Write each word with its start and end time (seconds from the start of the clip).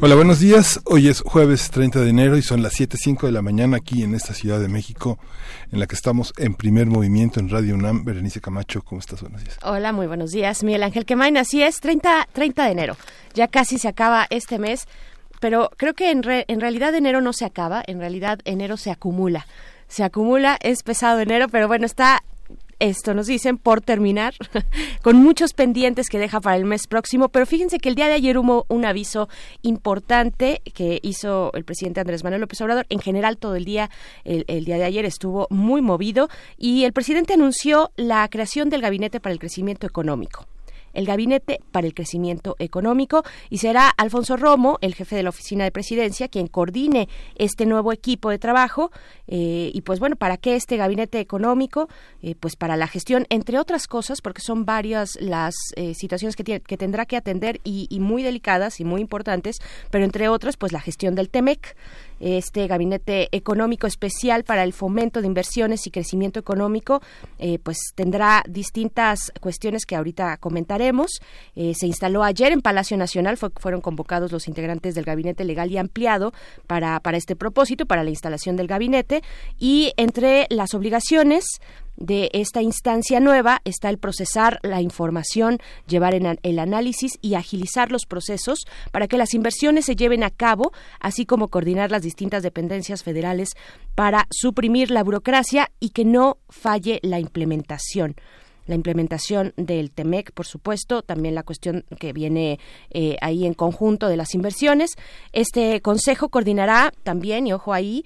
Hola, 0.00 0.14
buenos 0.14 0.38
días. 0.38 0.80
Hoy 0.84 1.08
es 1.08 1.22
jueves 1.22 1.72
30 1.72 2.00
de 2.00 2.10
enero 2.10 2.36
y 2.36 2.42
son 2.42 2.62
las 2.62 2.74
7.05 2.78 3.22
de 3.22 3.32
la 3.32 3.42
mañana 3.42 3.78
aquí 3.78 4.04
en 4.04 4.14
esta 4.14 4.32
Ciudad 4.32 4.60
de 4.60 4.68
México, 4.68 5.18
en 5.72 5.80
la 5.80 5.88
que 5.88 5.96
estamos 5.96 6.32
en 6.36 6.54
primer 6.54 6.86
movimiento 6.86 7.40
en 7.40 7.48
Radio 7.48 7.74
UNAM. 7.74 8.04
Berenice 8.04 8.40
Camacho, 8.40 8.82
¿cómo 8.82 9.00
estás? 9.00 9.22
Buenos 9.22 9.42
días. 9.42 9.58
Hola, 9.62 9.92
muy 9.92 10.06
buenos 10.06 10.30
días. 10.30 10.62
Miguel 10.62 10.84
Ángel 10.84 11.04
Quemain, 11.04 11.36
así 11.36 11.64
es, 11.64 11.80
30, 11.80 12.28
30 12.32 12.64
de 12.64 12.70
enero. 12.70 12.96
Ya 13.34 13.48
casi 13.48 13.78
se 13.78 13.88
acaba 13.88 14.28
este 14.30 14.60
mes, 14.60 14.86
pero 15.40 15.70
creo 15.76 15.94
que 15.94 16.12
en, 16.12 16.22
en 16.24 16.60
realidad 16.60 16.94
enero 16.94 17.20
no 17.20 17.32
se 17.32 17.44
acaba, 17.44 17.82
en 17.84 17.98
realidad 17.98 18.38
enero 18.44 18.76
se 18.76 18.92
acumula 18.92 19.46
se 19.88 20.04
acumula, 20.04 20.58
es 20.60 20.82
pesado 20.82 21.18
enero, 21.20 21.48
pero 21.48 21.66
bueno, 21.66 21.86
está 21.86 22.22
esto 22.78 23.14
nos 23.14 23.26
dicen 23.26 23.58
por 23.58 23.80
terminar, 23.80 24.34
con 25.02 25.16
muchos 25.16 25.52
pendientes 25.52 26.08
que 26.08 26.18
deja 26.18 26.40
para 26.40 26.56
el 26.56 26.64
mes 26.64 26.86
próximo, 26.86 27.28
pero 27.28 27.46
fíjense 27.46 27.78
que 27.78 27.88
el 27.88 27.94
día 27.94 28.06
de 28.06 28.14
ayer 28.14 28.38
hubo 28.38 28.66
un 28.68 28.84
aviso 28.84 29.28
importante 29.62 30.62
que 30.74 31.00
hizo 31.02 31.50
el 31.54 31.64
presidente 31.64 32.00
Andrés 32.00 32.24
Manuel 32.24 32.40
López 32.40 32.60
Obrador. 32.60 32.86
En 32.88 33.00
general, 33.00 33.36
todo 33.38 33.56
el 33.56 33.64
día, 33.64 33.90
el, 34.24 34.44
el 34.48 34.64
día 34.64 34.76
de 34.76 34.84
ayer 34.84 35.04
estuvo 35.04 35.46
muy 35.50 35.82
movido 35.82 36.28
y 36.56 36.84
el 36.84 36.92
presidente 36.92 37.34
anunció 37.34 37.90
la 37.96 38.28
creación 38.28 38.70
del 38.70 38.82
Gabinete 38.82 39.20
para 39.20 39.32
el 39.32 39.38
Crecimiento 39.38 39.86
Económico 39.86 40.46
el 40.92 41.06
Gabinete 41.06 41.60
para 41.72 41.86
el 41.86 41.94
Crecimiento 41.94 42.56
Económico 42.58 43.22
y 43.50 43.58
será 43.58 43.88
Alfonso 43.88 44.36
Romo, 44.36 44.78
el 44.80 44.94
jefe 44.94 45.16
de 45.16 45.22
la 45.22 45.30
Oficina 45.30 45.64
de 45.64 45.72
Presidencia, 45.72 46.28
quien 46.28 46.46
coordine 46.46 47.08
este 47.36 47.66
nuevo 47.66 47.92
equipo 47.92 48.30
de 48.30 48.38
trabajo. 48.38 48.90
Eh, 49.26 49.70
y 49.72 49.80
pues 49.82 50.00
bueno, 50.00 50.16
¿para 50.16 50.36
qué 50.36 50.56
este 50.56 50.76
Gabinete 50.76 51.20
Económico? 51.20 51.88
Eh, 52.22 52.34
pues 52.38 52.56
para 52.56 52.76
la 52.76 52.86
gestión, 52.86 53.26
entre 53.30 53.58
otras 53.58 53.86
cosas, 53.86 54.20
porque 54.20 54.42
son 54.42 54.64
varias 54.64 55.18
las 55.20 55.54
eh, 55.76 55.94
situaciones 55.94 56.36
que, 56.36 56.60
tendrá 56.76 57.06
que 57.06 57.16
atender 57.16 57.60
y, 57.64 57.86
y 57.90 58.00
muy 58.00 58.22
delicadas 58.22 58.80
y 58.80 58.84
muy 58.84 59.00
importantes, 59.00 59.58
pero 59.90 60.04
entre 60.04 60.28
otras, 60.28 60.56
pues 60.56 60.72
la 60.72 60.80
gestión 60.80 61.14
del 61.14 61.30
TEMEC, 61.30 61.76
este 62.20 62.66
gabinete 62.66 63.28
económico 63.32 63.86
especial 63.86 64.44
para 64.44 64.64
el 64.64 64.72
fomento 64.72 65.20
de 65.20 65.26
inversiones 65.26 65.86
y 65.86 65.90
crecimiento 65.90 66.40
económico, 66.40 67.00
eh, 67.38 67.58
pues 67.58 67.78
tendrá 67.94 68.42
distintas 68.48 69.32
cuestiones 69.40 69.86
que 69.86 69.96
ahorita 69.96 70.36
comentaremos. 70.38 71.20
Eh, 71.54 71.74
se 71.74 71.86
instaló 71.86 72.22
ayer 72.24 72.52
en 72.52 72.60
Palacio 72.60 72.96
Nacional, 72.96 73.36
fueron 73.36 73.80
convocados 73.80 74.32
los 74.32 74.48
integrantes 74.48 74.94
del 74.94 75.04
gabinete 75.04 75.44
legal 75.44 75.70
y 75.70 75.78
ampliado 75.78 76.32
para, 76.66 77.00
para 77.00 77.16
este 77.16 77.36
propósito, 77.36 77.86
para 77.86 78.04
la 78.04 78.10
instalación 78.10 78.56
del 78.56 78.66
gabinete, 78.66 79.22
y 79.58 79.92
entre 79.96 80.46
las 80.50 80.74
obligaciones 80.74 81.44
de 81.98 82.30
esta 82.32 82.62
instancia 82.62 83.20
nueva 83.20 83.60
está 83.64 83.90
el 83.90 83.98
procesar 83.98 84.60
la 84.62 84.80
información, 84.80 85.58
llevar 85.86 86.14
en 86.14 86.38
el 86.42 86.58
análisis 86.58 87.18
y 87.20 87.34
agilizar 87.34 87.90
los 87.90 88.06
procesos 88.06 88.60
para 88.92 89.08
que 89.08 89.18
las 89.18 89.34
inversiones 89.34 89.84
se 89.84 89.96
lleven 89.96 90.22
a 90.22 90.30
cabo, 90.30 90.72
así 91.00 91.26
como 91.26 91.48
coordinar 91.48 91.90
las 91.90 92.02
distintas 92.02 92.42
dependencias 92.42 93.02
federales 93.02 93.50
para 93.94 94.26
suprimir 94.30 94.90
la 94.90 95.02
burocracia 95.02 95.70
y 95.80 95.90
que 95.90 96.04
no 96.04 96.38
falle 96.48 97.00
la 97.02 97.18
implementación 97.20 98.16
la 98.66 98.74
implementación 98.74 99.54
del 99.56 99.90
TEMEC, 99.90 100.32
por 100.32 100.46
supuesto, 100.46 101.00
también 101.00 101.34
la 101.34 101.42
cuestión 101.42 101.86
que 101.98 102.12
viene 102.12 102.60
eh, 102.90 103.16
ahí 103.22 103.46
en 103.46 103.54
conjunto 103.54 104.08
de 104.08 104.18
las 104.18 104.34
inversiones. 104.34 104.90
Este 105.32 105.80
consejo 105.80 106.28
coordinará 106.28 106.92
también, 107.02 107.46
y 107.46 107.54
ojo 107.54 107.72
ahí, 107.72 108.04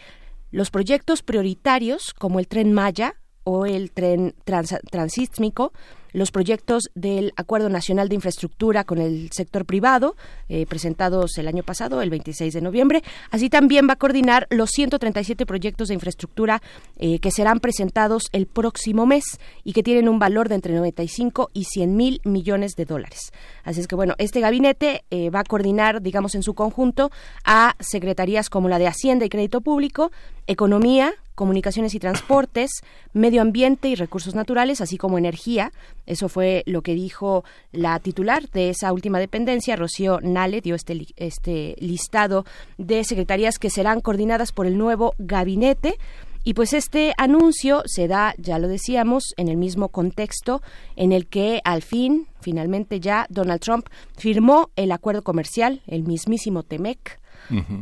los 0.52 0.70
proyectos 0.70 1.24
prioritarios 1.24 2.14
como 2.14 2.38
el 2.38 2.46
tren 2.46 2.72
Maya, 2.72 3.16
o 3.44 3.66
el 3.66 3.90
tren 3.90 4.34
transísmico, 4.44 5.72
los 6.12 6.30
proyectos 6.30 6.90
del 6.94 7.32
Acuerdo 7.36 7.68
Nacional 7.68 8.08
de 8.08 8.14
Infraestructura 8.14 8.84
con 8.84 8.98
el 8.98 9.30
sector 9.32 9.64
privado, 9.64 10.14
eh, 10.48 10.66
presentados 10.66 11.38
el 11.38 11.48
año 11.48 11.62
pasado, 11.62 12.02
el 12.02 12.10
26 12.10 12.52
de 12.52 12.60
noviembre. 12.60 13.02
Así 13.30 13.48
también 13.48 13.88
va 13.88 13.94
a 13.94 13.96
coordinar 13.96 14.46
los 14.50 14.70
137 14.70 15.46
proyectos 15.46 15.88
de 15.88 15.94
infraestructura 15.94 16.62
eh, 16.98 17.18
que 17.18 17.30
serán 17.30 17.60
presentados 17.60 18.24
el 18.32 18.46
próximo 18.46 19.06
mes 19.06 19.24
y 19.64 19.72
que 19.72 19.82
tienen 19.82 20.08
un 20.08 20.18
valor 20.18 20.48
de 20.48 20.56
entre 20.56 20.74
95 20.74 21.50
y 21.52 21.64
100 21.64 21.96
mil 21.96 22.20
millones 22.24 22.74
de 22.76 22.84
dólares. 22.84 23.32
Así 23.64 23.80
es 23.80 23.88
que, 23.88 23.94
bueno, 23.94 24.14
este 24.18 24.40
gabinete 24.40 25.04
eh, 25.10 25.30
va 25.30 25.40
a 25.40 25.44
coordinar, 25.44 26.02
digamos, 26.02 26.34
en 26.34 26.42
su 26.42 26.54
conjunto 26.54 27.10
a 27.44 27.74
secretarías 27.80 28.50
como 28.50 28.68
la 28.68 28.78
de 28.78 28.86
Hacienda 28.86 29.24
y 29.24 29.28
Crédito 29.28 29.60
Público, 29.60 30.10
Economía, 30.46 31.14
comunicaciones 31.34 31.94
y 31.94 31.98
transportes, 31.98 32.70
medio 33.12 33.42
ambiente 33.42 33.88
y 33.88 33.94
recursos 33.94 34.34
naturales, 34.34 34.80
así 34.80 34.98
como 34.98 35.18
energía. 35.18 35.72
Eso 36.06 36.28
fue 36.28 36.62
lo 36.66 36.82
que 36.82 36.94
dijo 36.94 37.44
la 37.72 37.98
titular 37.98 38.48
de 38.50 38.70
esa 38.70 38.92
última 38.92 39.18
dependencia, 39.18 39.76
Rocío 39.76 40.20
Nale, 40.22 40.60
dio 40.60 40.74
este, 40.74 41.06
este 41.16 41.76
listado 41.78 42.44
de 42.78 43.04
secretarías 43.04 43.58
que 43.58 43.70
serán 43.70 44.00
coordinadas 44.00 44.52
por 44.52 44.66
el 44.66 44.78
nuevo 44.78 45.14
gabinete. 45.18 45.98
Y 46.44 46.54
pues 46.54 46.72
este 46.72 47.12
anuncio 47.18 47.82
se 47.86 48.08
da, 48.08 48.34
ya 48.36 48.58
lo 48.58 48.66
decíamos, 48.66 49.32
en 49.36 49.46
el 49.46 49.56
mismo 49.56 49.90
contexto 49.90 50.60
en 50.96 51.12
el 51.12 51.28
que 51.28 51.60
al 51.64 51.82
fin, 51.82 52.26
finalmente 52.40 52.98
ya, 52.98 53.26
Donald 53.28 53.60
Trump 53.60 53.86
firmó 54.16 54.70
el 54.74 54.90
acuerdo 54.90 55.22
comercial, 55.22 55.82
el 55.86 56.02
mismísimo 56.02 56.64
TEMEC, 56.64 57.21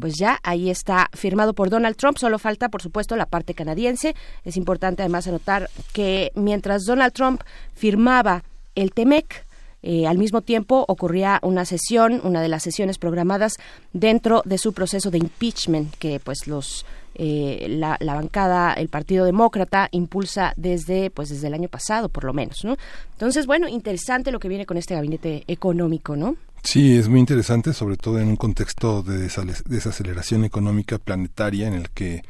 pues 0.00 0.14
ya 0.18 0.38
ahí 0.42 0.70
está 0.70 1.08
firmado 1.12 1.54
por 1.54 1.70
Donald 1.70 1.96
Trump. 1.96 2.18
Solo 2.18 2.38
falta, 2.38 2.68
por 2.68 2.82
supuesto, 2.82 3.16
la 3.16 3.26
parte 3.26 3.54
canadiense. 3.54 4.14
Es 4.44 4.56
importante 4.56 5.02
además 5.02 5.26
anotar 5.26 5.70
que 5.92 6.32
mientras 6.34 6.84
Donald 6.84 7.12
Trump 7.12 7.42
firmaba 7.74 8.44
el 8.74 8.92
TEMEC, 8.92 9.44
eh, 9.82 10.06
al 10.06 10.18
mismo 10.18 10.42
tiempo 10.42 10.84
ocurría 10.88 11.38
una 11.42 11.64
sesión, 11.64 12.20
una 12.22 12.42
de 12.42 12.48
las 12.48 12.62
sesiones 12.62 12.98
programadas 12.98 13.54
dentro 13.92 14.42
de 14.44 14.58
su 14.58 14.74
proceso 14.74 15.10
de 15.10 15.18
impeachment 15.18 15.94
que 15.96 16.20
pues 16.20 16.46
los 16.46 16.84
eh, 17.14 17.66
la, 17.68 17.96
la, 18.00 18.14
bancada, 18.14 18.72
el 18.74 18.88
Partido 18.88 19.24
Demócrata 19.24 19.88
impulsa 19.90 20.52
desde 20.56 21.10
pues 21.10 21.30
desde 21.30 21.48
el 21.48 21.54
año 21.54 21.68
pasado 21.68 22.08
por 22.08 22.24
lo 22.24 22.32
menos, 22.34 22.58
¿no? 22.62 22.76
Entonces 23.12 23.46
bueno 23.46 23.68
interesante 23.68 24.30
lo 24.30 24.38
que 24.38 24.48
viene 24.48 24.66
con 24.66 24.76
este 24.76 24.94
gabinete 24.94 25.44
económico, 25.48 26.14
¿no? 26.14 26.36
Sí, 26.62 26.96
es 26.96 27.08
muy 27.08 27.20
interesante, 27.20 27.72
sobre 27.72 27.96
todo 27.96 28.18
en 28.20 28.28
un 28.28 28.36
contexto 28.36 29.02
de 29.02 29.18
desaceleración 29.18 30.44
económica 30.44 30.98
planetaria 30.98 31.66
en 31.66 31.74
el 31.74 31.90
que 31.90 32.22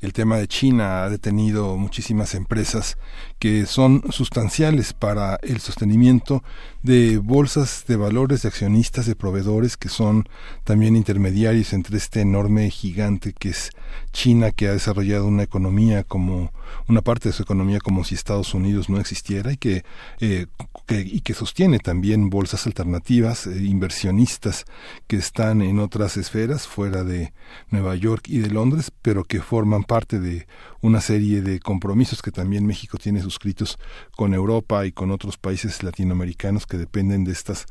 el 0.00 0.12
tema 0.12 0.36
de 0.36 0.46
China 0.46 1.02
ha 1.02 1.10
detenido 1.10 1.76
muchísimas 1.76 2.34
empresas 2.34 2.98
que 3.38 3.66
son 3.66 4.04
sustanciales 4.10 4.92
para 4.92 5.36
el 5.42 5.60
sostenimiento 5.60 6.44
de 6.82 7.18
bolsas 7.18 7.84
de 7.88 7.96
valores 7.96 8.42
de 8.42 8.48
accionistas, 8.48 9.06
de 9.06 9.16
proveedores 9.16 9.76
que 9.76 9.88
son 9.88 10.28
también 10.62 10.94
intermediarios 10.94 11.72
entre 11.72 11.96
este 11.96 12.20
enorme 12.20 12.70
gigante 12.70 13.32
que 13.32 13.48
es 13.48 13.70
China, 14.12 14.52
que 14.52 14.68
ha 14.68 14.72
desarrollado 14.72 15.26
una 15.26 15.42
economía 15.42 16.04
como 16.04 16.52
una 16.86 17.02
parte 17.02 17.30
de 17.30 17.32
su 17.32 17.42
economía 17.42 17.80
como 17.80 18.04
si 18.04 18.14
Estados 18.14 18.54
Unidos 18.54 18.88
no 18.88 19.00
existiera 19.00 19.52
y 19.52 19.56
que, 19.56 19.84
eh, 20.20 20.46
y 20.88 21.20
que 21.20 21.34
sostiene 21.34 21.78
también 21.80 22.30
bolsas 22.30 22.66
alternativas, 22.66 23.46
eh, 23.46 23.58
inversionistas 23.78 24.64
que 25.06 25.16
están 25.16 25.62
en 25.62 25.78
otras 25.78 26.16
esferas 26.16 26.66
fuera 26.66 27.04
de 27.04 27.32
Nueva 27.70 27.94
York 27.94 28.24
y 28.28 28.40
de 28.40 28.50
Londres, 28.50 28.90
pero 29.02 29.22
que 29.22 29.40
forman 29.40 29.84
parte 29.84 30.18
de 30.18 30.48
una 30.80 31.00
serie 31.00 31.42
de 31.42 31.60
compromisos 31.60 32.20
que 32.20 32.32
también 32.32 32.66
México 32.66 32.98
tiene 32.98 33.20
suscritos 33.22 33.78
con 34.16 34.34
Europa 34.34 34.84
y 34.84 34.90
con 34.90 35.12
otros 35.12 35.36
países 35.36 35.84
latinoamericanos 35.84 36.66
que 36.66 36.76
dependen 36.76 37.22
de 37.22 37.32
estas 37.32 37.66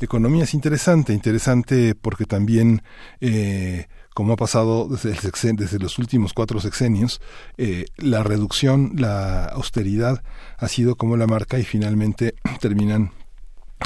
economías. 0.00 0.54
Interesante, 0.54 1.12
interesante 1.12 1.94
porque 1.94 2.24
también 2.24 2.82
eh, 3.20 3.88
como 4.14 4.34
ha 4.34 4.36
pasado 4.36 4.88
desde, 4.88 5.10
el 5.10 5.56
desde 5.56 5.78
los 5.78 5.98
últimos 5.98 6.32
cuatro 6.32 6.60
sexenios, 6.60 7.20
eh, 7.56 7.86
la 7.96 8.22
reducción, 8.22 8.92
la 8.96 9.46
austeridad 9.46 10.22
ha 10.58 10.68
sido 10.68 10.96
como 10.96 11.16
la 11.16 11.26
marca 11.26 11.58
y 11.58 11.64
finalmente 11.64 12.34
terminan 12.60 13.12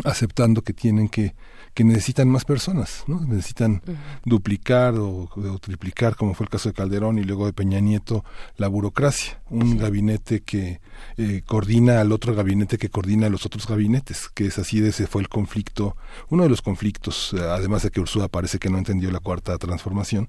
aceptando 0.05 0.63
que 0.63 0.73
tienen 0.73 1.09
que 1.09 1.35
que 1.77 1.85
necesitan 1.85 2.31
más 2.31 2.47
personas, 2.47 3.05
¿no? 3.07 3.21
Necesitan 3.21 3.83
duplicar 4.25 4.95
o, 4.97 5.29
triplicar, 5.61 6.17
como 6.17 6.33
fue 6.33 6.45
el 6.45 6.51
caso 6.51 6.71
de 6.71 6.73
Calderón 6.73 7.19
y 7.19 7.23
luego 7.23 7.45
de 7.45 7.53
Peña 7.53 7.81
Nieto, 7.81 8.25
la 8.57 8.67
burocracia. 8.67 9.43
Un 9.51 9.77
gabinete 9.77 10.41
que 10.41 10.81
eh, 11.19 11.43
coordina 11.45 12.01
al 12.01 12.13
otro 12.13 12.35
gabinete 12.35 12.79
que 12.79 12.89
coordina 12.89 13.27
a 13.27 13.31
los 13.31 13.45
otros 13.45 13.67
gabinetes, 13.67 14.31
que 14.33 14.47
es 14.47 14.59
así 14.59 14.81
de 14.81 14.89
ese 14.89 15.07
fue 15.07 15.21
el 15.21 15.29
conflicto, 15.29 15.99
uno 16.31 16.45
de 16.45 16.49
los 16.49 16.63
conflictos, 16.63 17.35
eh, 17.35 17.43
además 17.43 17.83
de 17.83 17.91
que 17.91 18.01
Ursula 18.01 18.29
parece 18.29 18.59
que 18.59 18.71
no 18.71 18.79
entendió 18.79 19.11
la 19.11 19.21
cuarta 19.21 19.59
transformación, 19.59 20.29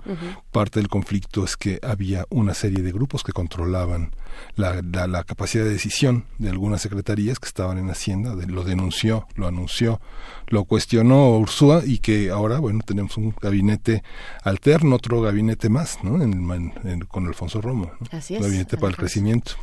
parte 0.52 0.82
del 0.82 0.90
conflicto 0.90 1.46
es 1.46 1.56
que 1.56 1.80
había 1.82 2.26
una 2.30 2.56
serie 2.56 2.84
de 2.84 2.92
grupos 2.92 3.24
que 3.24 3.32
controlaban 3.32 4.12
la, 4.56 4.82
la, 4.82 5.24
capacidad 5.24 5.64
de 5.64 5.72
decisión 5.72 6.26
de 6.38 6.50
algunas 6.50 6.82
secretarías 6.82 7.40
que 7.40 7.48
estaban 7.48 7.78
en 7.78 7.90
Hacienda, 7.90 8.36
lo 8.48 8.64
denunció, 8.64 9.28
lo 9.36 9.48
anunció, 9.48 10.02
lo 10.48 10.66
cuestionó 10.66 11.38
Ursúa 11.38 11.82
y 11.86 12.00
que 12.00 12.30
ahora, 12.30 12.60
bueno, 12.60 12.82
tenemos 12.86 13.18
un 13.18 13.34
gabinete 13.42 14.04
alterno, 14.44 14.96
otro 14.96 15.22
gabinete 15.22 15.70
más, 15.70 16.04
¿no? 16.04 16.18
con 17.08 17.28
Alfonso 17.28 17.62
Romo, 17.62 17.92
Así 18.12 18.36
es, 18.36 18.42
gabinete 18.42 18.78
para 18.78 18.90
el 18.90 18.98
crecimiento. 18.98 19.54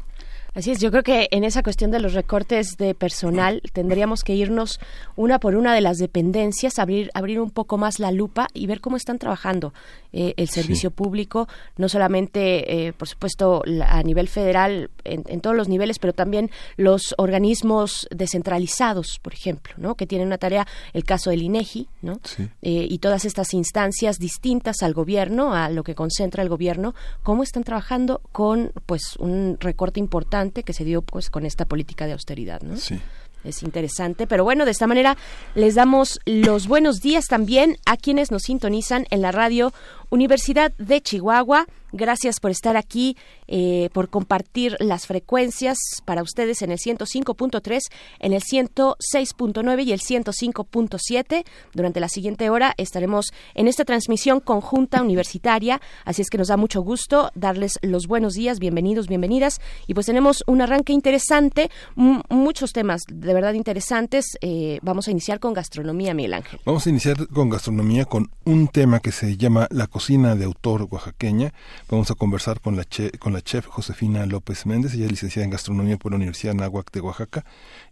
Así 0.54 0.70
es, 0.70 0.78
yo 0.78 0.92
creo 0.92 1.02
que 1.02 1.26
en 1.32 1.42
esa 1.42 1.64
cuestión 1.64 1.90
de 1.90 1.98
los 1.98 2.14
recortes 2.14 2.76
de 2.78 2.94
personal 2.94 3.60
tendríamos 3.72 4.22
que 4.22 4.34
irnos 4.34 4.78
una 5.16 5.40
por 5.40 5.56
una 5.56 5.74
de 5.74 5.80
las 5.80 5.98
dependencias, 5.98 6.78
abrir, 6.78 7.10
abrir 7.12 7.40
un 7.40 7.50
poco 7.50 7.76
más 7.76 7.98
la 7.98 8.12
lupa 8.12 8.46
y 8.54 8.68
ver 8.68 8.80
cómo 8.80 8.96
están 8.96 9.18
trabajando 9.18 9.74
eh, 10.12 10.32
el 10.36 10.48
servicio 10.48 10.92
público, 10.92 11.48
no 11.76 11.88
solamente, 11.88 12.86
eh, 12.86 12.92
por 12.92 13.08
supuesto, 13.08 13.64
a 13.84 14.00
nivel 14.04 14.28
federal, 14.28 14.90
en, 15.02 15.40
todos 15.40 15.56
los 15.56 15.68
niveles, 15.68 15.98
pero 15.98 16.12
también 16.12 16.52
los 16.76 17.16
organismos 17.18 18.06
descentralizados, 18.12 19.18
por 19.20 19.32
ejemplo, 19.32 19.74
¿no? 19.76 19.96
que 19.96 20.06
tienen 20.06 20.28
una 20.28 20.38
tarea, 20.38 20.68
el 20.92 21.02
caso 21.02 21.30
del 21.30 21.42
INEGI, 21.42 21.88
¿no? 22.02 22.20
Eh, 22.62 22.86
y 22.88 22.98
todas 22.98 23.24
estas 23.24 23.54
instancias 23.54 24.18
distintas 24.18 24.82
al 24.84 24.94
gobierno, 24.94 25.52
a 25.52 25.68
lo 25.68 25.82
que 25.82 25.96
concentra 25.96 26.44
el 26.44 26.48
gobierno, 26.48 26.94
cómo 27.24 27.42
están 27.42 27.64
trabajando 27.64 28.20
con 28.30 28.70
pues 28.86 29.16
un 29.16 29.56
recorte 29.58 29.98
importante 29.98 30.43
que 30.52 30.72
se 30.72 30.84
dio 30.84 31.02
pues 31.02 31.30
con 31.30 31.46
esta 31.46 31.64
política 31.64 32.06
de 32.06 32.12
austeridad, 32.12 32.60
¿no? 32.62 32.76
Sí. 32.76 33.00
Es 33.44 33.62
interesante, 33.62 34.26
pero 34.26 34.42
bueno, 34.42 34.64
de 34.64 34.70
esta 34.70 34.86
manera 34.86 35.18
les 35.54 35.74
damos 35.74 36.18
los 36.24 36.66
buenos 36.66 37.00
días 37.00 37.26
también 37.26 37.76
a 37.84 37.98
quienes 37.98 38.30
nos 38.30 38.44
sintonizan 38.44 39.06
en 39.10 39.20
la 39.20 39.32
radio 39.32 39.74
Universidad 40.10 40.72
de 40.78 41.00
Chihuahua. 41.00 41.66
Gracias 41.96 42.40
por 42.40 42.50
estar 42.50 42.76
aquí, 42.76 43.16
eh, 43.46 43.88
por 43.92 44.08
compartir 44.08 44.76
las 44.80 45.06
frecuencias 45.06 45.78
para 46.04 46.22
ustedes 46.22 46.60
en 46.62 46.72
el 46.72 46.78
105.3, 46.78 47.78
en 48.18 48.32
el 48.32 48.42
106.9 48.42 49.84
y 49.84 49.92
el 49.92 50.00
105.7. 50.00 51.44
Durante 51.72 52.00
la 52.00 52.08
siguiente 52.08 52.50
hora 52.50 52.74
estaremos 52.78 53.26
en 53.54 53.68
esta 53.68 53.84
transmisión 53.84 54.40
conjunta 54.40 55.02
universitaria, 55.02 55.80
así 56.04 56.22
es 56.22 56.30
que 56.30 56.38
nos 56.38 56.48
da 56.48 56.56
mucho 56.56 56.80
gusto 56.80 57.30
darles 57.36 57.78
los 57.80 58.08
buenos 58.08 58.34
días, 58.34 58.58
bienvenidos, 58.58 59.06
bienvenidas. 59.06 59.60
Y 59.86 59.94
pues 59.94 60.06
tenemos 60.06 60.42
un 60.48 60.62
arranque 60.62 60.92
interesante, 60.92 61.70
muchos 61.94 62.72
temas 62.72 63.02
de 63.06 63.34
verdad 63.34 63.52
interesantes. 63.52 64.36
Eh, 64.40 64.80
vamos 64.82 65.06
a 65.06 65.12
iniciar 65.12 65.38
con 65.38 65.54
gastronomía, 65.54 66.12
Miguel 66.12 66.34
Ángel. 66.34 66.58
Vamos 66.64 66.88
a 66.88 66.90
iniciar 66.90 67.28
con 67.28 67.50
gastronomía 67.50 68.04
con 68.04 68.32
un 68.44 68.66
tema 68.66 68.98
que 68.98 69.12
se 69.12 69.36
llama 69.36 69.68
la 69.70 69.86
cocina 69.94 70.34
de 70.34 70.44
autor 70.44 70.88
oaxaqueña. 70.90 71.54
Vamos 71.88 72.10
a 72.10 72.16
conversar 72.16 72.60
con 72.60 72.74
la, 72.76 72.84
con 73.20 73.32
la 73.32 73.40
chef 73.40 73.64
Josefina 73.66 74.26
López 74.26 74.66
Méndez, 74.66 74.92
ella 74.94 75.04
es 75.04 75.12
licenciada 75.12 75.44
en 75.44 75.52
gastronomía 75.52 75.96
por 75.98 76.10
la 76.10 76.16
Universidad 76.16 76.52
Nahuac 76.52 76.90
de 76.90 77.00
Oaxaca, 77.00 77.44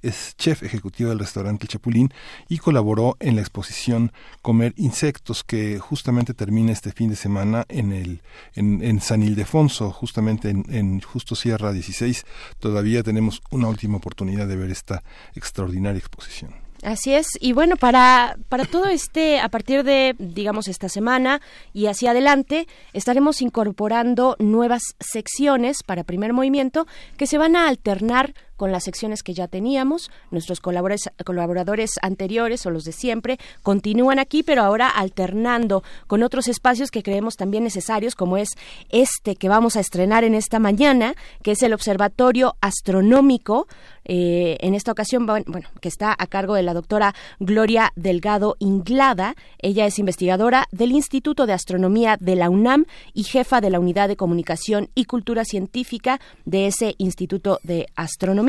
es 0.03 0.35
chef 0.37 0.65
ejecutiva 0.65 1.11
del 1.11 1.21
restaurante 1.21 1.67
El 1.67 1.69
Chapulín 1.69 2.13
y 2.49 2.59
colaboró 2.59 3.17
en 3.21 3.37
la 3.37 3.43
exposición 3.43 4.11
Comer 4.43 4.75
Insectos 4.77 5.45
que 5.45 5.79
justamente 5.79 6.35
termina 6.35 6.73
este 6.73 6.91
fin 6.91 7.09
de 7.09 7.15
semana 7.15 7.67
en, 7.69 7.93
el, 7.93 8.21
en, 8.57 8.83
en 8.83 9.01
San 9.01 9.23
Ildefonso, 9.23 9.93
justamente 9.93 10.51
en, 10.51 10.65
en 10.71 11.01
Justo 11.03 11.37
Sierra 11.37 11.73
16. 11.73 12.27
Todavía 12.59 13.05
tenemos 13.05 13.43
una 13.53 13.69
última 13.69 13.99
oportunidad 13.99 14.49
de 14.49 14.57
ver 14.57 14.73
esta 14.73 15.05
extraordinaria 15.37 16.01
exposición. 16.01 16.62
Así 16.83 17.15
es, 17.15 17.29
y 17.41 17.53
bueno, 17.53 17.77
para, 17.77 18.37
para 18.49 18.65
todo 18.65 18.87
este, 18.87 19.39
a 19.39 19.49
partir 19.49 19.85
de, 19.85 20.17
digamos, 20.19 20.67
esta 20.67 20.89
semana 20.89 21.41
y 21.73 21.87
hacia 21.87 22.11
adelante, 22.11 22.67
estaremos 22.93 23.41
incorporando 23.41 24.35
nuevas 24.41 24.83
secciones 24.99 25.85
para 25.85 26.03
primer 26.03 26.33
movimiento 26.33 26.89
que 27.17 27.29
se 27.29 27.39
van 27.39 27.55
a 27.55 27.69
alternar 27.69 28.35
con 28.57 28.73
las 28.73 28.85
secciones 28.85 29.23
que 29.23 29.35
ya 29.35 29.49
teníamos. 29.49 30.11
Nuestros 30.31 30.61
colaboradores, 30.61 31.11
colaboradores 31.25 31.93
anteriores 32.03 32.67
o 32.67 32.71
los 32.71 32.85
de 32.85 32.93
siempre 32.93 33.39
continúan 33.63 34.19
aquí, 34.19 34.43
pero 34.43 34.63
ahora 34.63 34.89
alternando 34.89 35.83
con 36.07 36.23
otros 36.23 36.49
espacios 36.49 36.91
que 36.91 37.03
creemos 37.03 37.37
también 37.37 37.65
necesarios, 37.65 38.15
como 38.15 38.37
es 38.37 38.51
este 38.91 39.37
que 39.37 39.49
vamos 39.49 39.77
a 39.77 39.81
estrenar 39.81 40.25
en 40.25 40.35
esta 40.35 40.59
mañana, 40.59 41.15
que 41.43 41.53
es 41.53 41.63
el 41.63 41.73
Observatorio 41.73 42.57
Astronómico. 42.61 43.67
Eh, 44.05 44.57
en 44.61 44.75
esta 44.75 44.91
ocasión, 44.91 45.27
bueno, 45.27 45.69
que 45.81 45.89
está 45.89 46.13
a 46.19 46.27
cargo 46.27 46.57
de 46.57 46.65
la 46.65 46.75
doctora 46.75 47.15
Gloria 47.39 47.93
Delgado 47.95 48.57
Inglada. 48.59 49.37
Ella 49.59 49.87
es 49.87 50.01
investigadora 50.01 50.67
del 50.73 50.91
Instituto 50.91 51.47
de 51.47 51.53
Astronomía 51.53 52.17
de 52.19 52.35
la 52.35 52.51
UNAM 52.51 52.87
y 53.15 53.23
jefa 53.23 53.61
de 53.61 53.71
la 53.71 53.79
Unidad 53.79 54.09
de 54.09 54.17
Comunicación 54.17 54.91
y 54.97 55.05
Cultura 55.05 55.45
Científica 55.45 56.21
de 56.45 56.67
ese 56.67 56.97
Instituto 56.99 57.61
de 57.63 57.87
Astronomía 57.95 58.42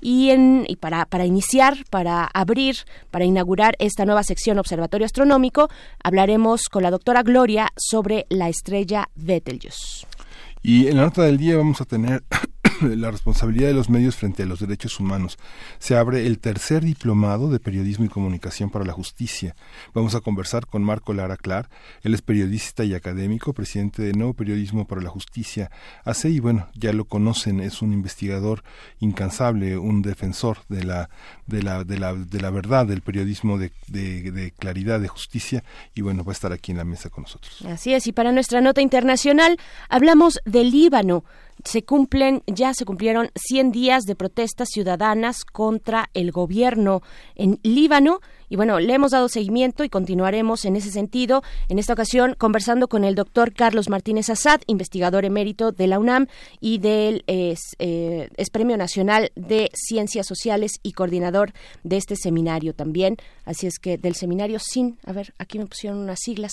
y, 0.00 0.30
en, 0.30 0.64
y 0.68 0.76
para, 0.76 1.06
para 1.06 1.26
iniciar, 1.26 1.76
para 1.90 2.24
abrir, 2.24 2.76
para 3.10 3.24
inaugurar 3.24 3.74
esta 3.78 4.04
nueva 4.04 4.22
sección 4.22 4.58
Observatorio 4.58 5.06
Astronómico, 5.06 5.68
hablaremos 6.02 6.68
con 6.68 6.82
la 6.82 6.90
doctora 6.90 7.22
Gloria 7.22 7.68
sobre 7.76 8.26
la 8.28 8.48
estrella 8.48 9.08
Betelgeuse. 9.14 10.06
Y 10.62 10.88
en 10.88 10.96
la 10.96 11.04
nota 11.04 11.22
del 11.22 11.38
día 11.38 11.56
vamos 11.56 11.80
a 11.80 11.84
tener 11.84 12.24
la 12.96 13.10
responsabilidad 13.10 13.68
de 13.68 13.74
los 13.74 13.90
medios 13.90 14.16
frente 14.16 14.42
a 14.42 14.46
los 14.46 14.60
derechos 14.60 15.00
humanos. 15.00 15.38
Se 15.78 15.96
abre 15.96 16.26
el 16.26 16.38
tercer 16.38 16.84
diplomado 16.84 17.50
de 17.50 17.60
periodismo 17.60 18.04
y 18.04 18.08
comunicación 18.08 18.70
para 18.70 18.84
la 18.84 18.92
justicia. 18.92 19.56
Vamos 19.94 20.14
a 20.14 20.20
conversar 20.20 20.66
con 20.66 20.82
Marco 20.82 21.12
Lara 21.12 21.36
Clar. 21.36 21.68
Él 22.02 22.14
es 22.14 22.22
periodista 22.22 22.84
y 22.84 22.94
académico, 22.94 23.52
presidente 23.52 24.02
de 24.02 24.12
Nuevo 24.12 24.34
Periodismo 24.34 24.86
para 24.86 25.00
la 25.00 25.10
Justicia. 25.10 25.70
Hace 26.04 26.30
y 26.30 26.40
bueno, 26.40 26.68
ya 26.74 26.92
lo 26.92 27.04
conocen, 27.06 27.60
es 27.60 27.82
un 27.82 27.92
investigador 27.92 28.62
incansable, 29.00 29.78
un 29.78 30.02
defensor 30.02 30.58
de 30.68 30.84
la 30.84 31.10
de 31.46 31.62
la 31.62 31.84
de 31.84 31.98
la, 31.98 32.14
de 32.14 32.40
la 32.40 32.50
verdad, 32.50 32.86
del 32.86 33.00
periodismo 33.00 33.58
de, 33.58 33.72
de, 33.88 34.52
claridad, 34.58 35.00
de 35.00 35.08
justicia 35.08 35.64
y 35.94 36.02
bueno, 36.02 36.24
va 36.24 36.32
a 36.32 36.34
estar 36.34 36.52
aquí 36.52 36.72
en 36.72 36.78
la 36.78 36.84
mesa 36.84 37.10
con 37.10 37.22
nosotros. 37.22 37.62
Así 37.62 37.94
es, 37.94 38.06
y 38.06 38.12
para 38.12 38.32
nuestra 38.32 38.60
nota 38.60 38.80
internacional 38.80 39.58
hablamos 39.88 40.40
del 40.44 40.70
Líbano 40.70 41.24
se 41.64 41.82
cumplen, 41.82 42.42
ya 42.46 42.72
se 42.74 42.84
cumplieron 42.84 43.30
100 43.34 43.72
días 43.72 44.04
de 44.04 44.14
protestas 44.14 44.68
ciudadanas 44.70 45.44
contra 45.44 46.10
el 46.14 46.30
gobierno 46.32 47.02
en 47.34 47.58
Líbano. 47.62 48.20
Y 48.50 48.56
bueno, 48.56 48.80
le 48.80 48.94
hemos 48.94 49.10
dado 49.10 49.28
seguimiento 49.28 49.84
y 49.84 49.90
continuaremos 49.90 50.64
en 50.64 50.76
ese 50.76 50.90
sentido. 50.90 51.42
En 51.68 51.78
esta 51.78 51.92
ocasión, 51.92 52.34
conversando 52.38 52.88
con 52.88 53.04
el 53.04 53.14
doctor 53.14 53.52
Carlos 53.52 53.90
Martínez 53.90 54.30
Assad, 54.30 54.60
investigador 54.66 55.24
emérito 55.24 55.72
de 55.72 55.86
la 55.86 55.98
UNAM 55.98 56.28
y 56.60 56.78
del 56.78 57.24
es, 57.26 57.60
eh, 57.78 58.30
es 58.36 58.50
Premio 58.50 58.76
Nacional 58.76 59.30
de 59.34 59.70
Ciencias 59.74 60.26
Sociales 60.26 60.72
y 60.82 60.92
coordinador 60.92 61.52
de 61.82 61.98
este 61.98 62.16
seminario 62.16 62.72
también. 62.72 63.16
Así 63.44 63.66
es 63.66 63.78
que 63.78 63.98
del 63.98 64.14
seminario 64.14 64.58
SIN, 64.58 64.98
a 65.04 65.12
ver, 65.12 65.34
aquí 65.38 65.58
me 65.58 65.66
pusieron 65.66 65.98
unas 65.98 66.20
siglas, 66.20 66.52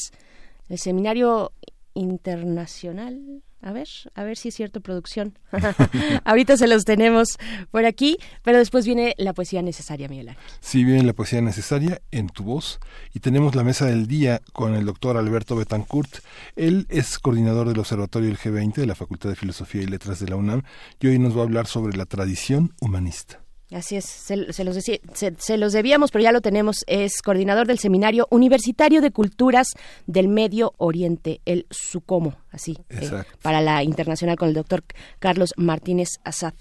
el 0.67 0.79
seminario 0.79 1.51
internacional 1.93 3.41
a 3.65 3.71
ver, 3.71 3.87
a 4.13 4.23
ver 4.23 4.37
si 4.37 4.49
es 4.49 4.55
cierto 4.55 4.79
producción. 4.79 5.39
Ahorita 6.23 6.55
se 6.55 6.67
los 6.67 6.85
tenemos 6.85 7.37
por 7.71 7.85
aquí, 7.85 8.17
pero 8.43 8.59
después 8.59 8.85
viene 8.85 9.15
la 9.17 9.33
poesía 9.33 9.63
necesaria, 9.63 10.07
Miguel. 10.07 10.37
Sí, 10.59 10.83
viene 10.83 11.01
la 11.01 11.13
poesía 11.13 11.41
necesaria 11.41 11.99
en 12.11 12.29
tu 12.29 12.43
voz 12.43 12.79
y 13.11 13.21
tenemos 13.21 13.55
la 13.55 13.63
mesa 13.63 13.87
del 13.87 14.05
día 14.05 14.39
con 14.53 14.75
el 14.75 14.85
doctor 14.85 15.17
Alberto 15.17 15.55
Betancourt. 15.55 16.19
Él 16.55 16.85
es 16.89 17.17
coordinador 17.17 17.67
del 17.67 17.79
Observatorio 17.79 18.29
del 18.29 18.37
G20 18.37 18.75
de 18.75 18.85
la 18.85 18.93
Facultad 18.93 19.29
de 19.29 19.35
Filosofía 19.35 19.81
y 19.81 19.87
Letras 19.87 20.19
de 20.19 20.27
la 20.27 20.35
UNAM 20.35 20.61
y 20.99 21.07
hoy 21.07 21.17
nos 21.17 21.35
va 21.35 21.41
a 21.41 21.45
hablar 21.45 21.65
sobre 21.65 21.97
la 21.97 22.05
tradición 22.05 22.71
humanista. 22.81 23.44
Así 23.71 23.95
es, 23.95 24.05
se, 24.05 24.37
los 24.37 24.55
se, 24.55 25.57
los 25.57 25.73
debíamos, 25.73 26.11
pero 26.11 26.23
ya 26.23 26.31
lo 26.31 26.41
tenemos. 26.41 26.83
Es 26.85 27.21
coordinador 27.23 27.65
del 27.65 27.79
Seminario 27.79 28.27
Universitario 28.29 29.01
de 29.01 29.11
Culturas 29.11 29.69
del 30.05 30.27
Medio 30.27 30.73
Oriente, 30.77 31.41
el 31.45 31.65
SUCOMO, 31.71 32.35
así, 32.51 32.77
eh, 32.89 33.09
para 33.41 33.61
la 33.61 33.83
internacional 33.83 34.37
con 34.37 34.49
el 34.49 34.53
doctor 34.53 34.83
Carlos 35.19 35.53
Martínez 35.57 36.09
Azad. 36.23 36.53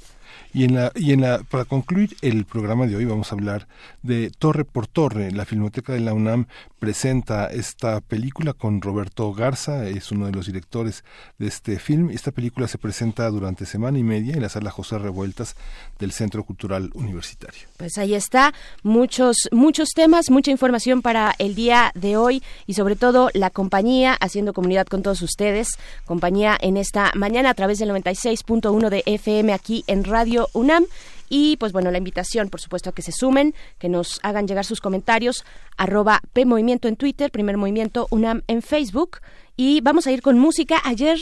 Y 0.52 0.64
en 0.64 0.76
la, 0.76 0.92
y 0.94 1.12
en 1.12 1.20
la, 1.20 1.42
para 1.42 1.64
concluir 1.64 2.16
el 2.22 2.44
programa 2.44 2.86
de 2.86 2.96
hoy 2.96 3.04
vamos 3.04 3.30
a 3.30 3.34
hablar 3.34 3.68
de 4.02 4.30
Torre 4.30 4.64
por 4.64 4.86
Torre. 4.86 5.30
La 5.30 5.44
Filmoteca 5.44 5.92
de 5.92 6.00
la 6.00 6.14
UNAM 6.14 6.46
presenta 6.84 7.46
esta 7.46 8.02
película 8.02 8.52
con 8.52 8.82
Roberto 8.82 9.32
Garza, 9.32 9.88
es 9.88 10.12
uno 10.12 10.26
de 10.26 10.32
los 10.32 10.44
directores 10.44 11.02
de 11.38 11.46
este 11.46 11.78
film. 11.78 12.10
Esta 12.10 12.30
película 12.30 12.68
se 12.68 12.76
presenta 12.76 13.26
durante 13.30 13.64
semana 13.64 13.98
y 13.98 14.02
media 14.02 14.34
en 14.34 14.42
la 14.42 14.50
sala 14.50 14.70
José 14.70 14.98
Revueltas 14.98 15.56
del 15.98 16.12
Centro 16.12 16.44
Cultural 16.44 16.90
Universitario. 16.92 17.62
Pues 17.78 17.96
ahí 17.96 18.14
está, 18.14 18.52
muchos, 18.82 19.48
muchos 19.50 19.88
temas, 19.94 20.28
mucha 20.28 20.50
información 20.50 21.00
para 21.00 21.34
el 21.38 21.54
día 21.54 21.90
de 21.94 22.18
hoy 22.18 22.42
y 22.66 22.74
sobre 22.74 22.96
todo 22.96 23.30
la 23.32 23.48
compañía 23.48 24.12
haciendo 24.20 24.52
comunidad 24.52 24.86
con 24.86 25.02
todos 25.02 25.22
ustedes, 25.22 25.78
compañía 26.04 26.54
en 26.60 26.76
esta 26.76 27.12
mañana 27.14 27.48
a 27.48 27.54
través 27.54 27.78
del 27.78 27.88
96.1 27.92 28.90
de 28.90 29.02
FM 29.06 29.54
aquí 29.54 29.84
en 29.86 30.04
Radio 30.04 30.50
UNAM. 30.52 30.84
Y 31.28 31.56
pues 31.56 31.72
bueno, 31.72 31.90
la 31.90 31.98
invitación, 31.98 32.48
por 32.48 32.60
supuesto, 32.60 32.90
a 32.90 32.92
que 32.92 33.02
se 33.02 33.12
sumen, 33.12 33.54
que 33.78 33.88
nos 33.88 34.20
hagan 34.22 34.46
llegar 34.46 34.64
sus 34.64 34.80
comentarios, 34.80 35.44
arroba 35.76 36.20
PMovimiento 36.32 36.88
en 36.88 36.96
Twitter, 36.96 37.30
Primer 37.30 37.56
Movimiento 37.56 38.06
UNAM 38.10 38.42
en 38.46 38.62
Facebook. 38.62 39.18
Y 39.56 39.80
vamos 39.82 40.06
a 40.08 40.12
ir 40.12 40.20
con 40.20 40.36
música. 40.38 40.80
Ayer, 40.84 41.16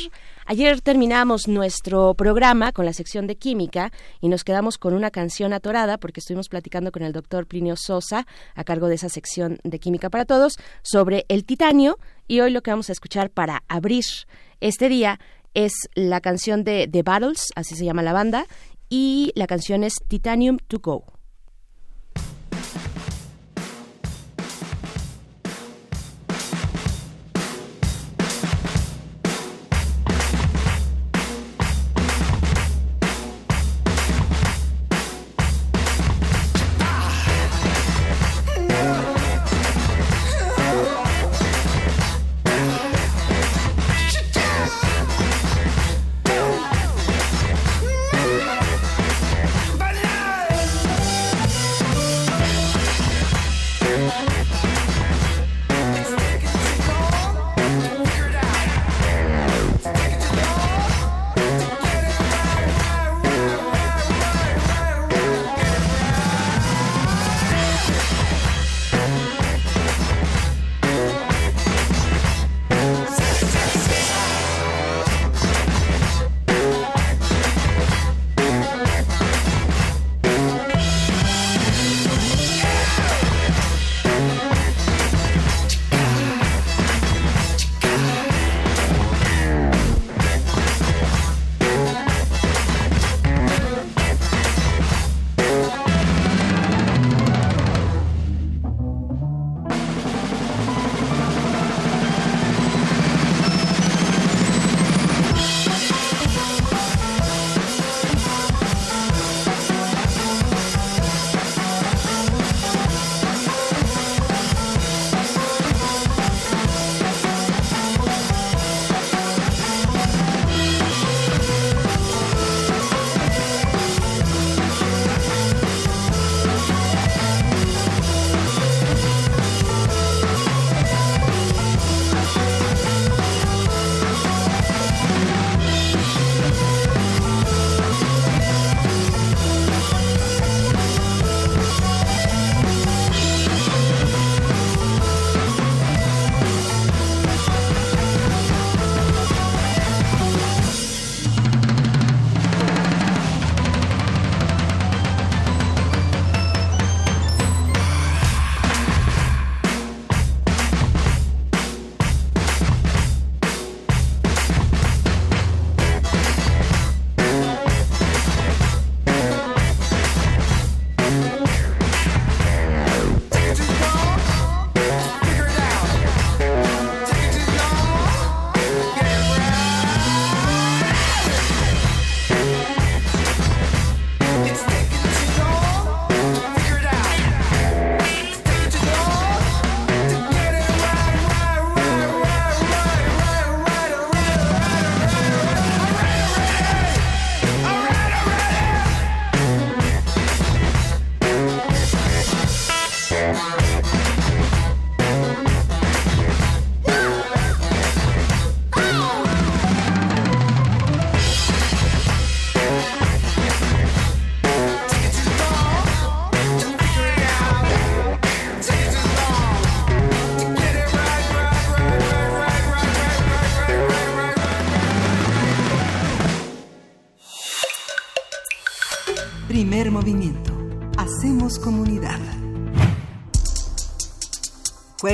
ayer 0.46 0.80
terminamos 0.80 1.48
nuestro 1.48 2.14
programa 2.14 2.72
con 2.72 2.86
la 2.86 2.94
sección 2.94 3.26
de 3.26 3.36
química 3.36 3.92
y 4.22 4.28
nos 4.28 4.42
quedamos 4.42 4.78
con 4.78 4.94
una 4.94 5.10
canción 5.10 5.52
atorada 5.52 5.98
porque 5.98 6.20
estuvimos 6.20 6.48
platicando 6.48 6.92
con 6.92 7.02
el 7.02 7.12
doctor 7.12 7.46
Plinio 7.46 7.76
Sosa 7.76 8.26
a 8.54 8.64
cargo 8.64 8.88
de 8.88 8.94
esa 8.94 9.10
sección 9.10 9.58
de 9.64 9.78
química 9.78 10.08
para 10.08 10.24
todos 10.24 10.54
sobre 10.82 11.26
el 11.28 11.44
titanio 11.44 11.98
y 12.26 12.40
hoy 12.40 12.50
lo 12.50 12.62
que 12.62 12.70
vamos 12.70 12.88
a 12.88 12.92
escuchar 12.92 13.28
para 13.28 13.64
abrir 13.68 14.04
este 14.60 14.88
día 14.88 15.20
es 15.54 15.72
la 15.94 16.20
canción 16.20 16.64
de 16.64 16.88
The 16.90 17.02
Battles, 17.02 17.48
así 17.56 17.74
se 17.74 17.84
llama 17.84 18.02
la 18.02 18.12
banda, 18.12 18.46
y 18.92 19.32
la 19.36 19.46
canción 19.46 19.84
es 19.84 19.94
Titanium 20.06 20.58
to 20.68 20.78
Go. 20.78 21.21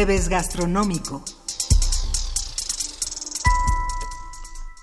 Gastronómico. 0.08 1.22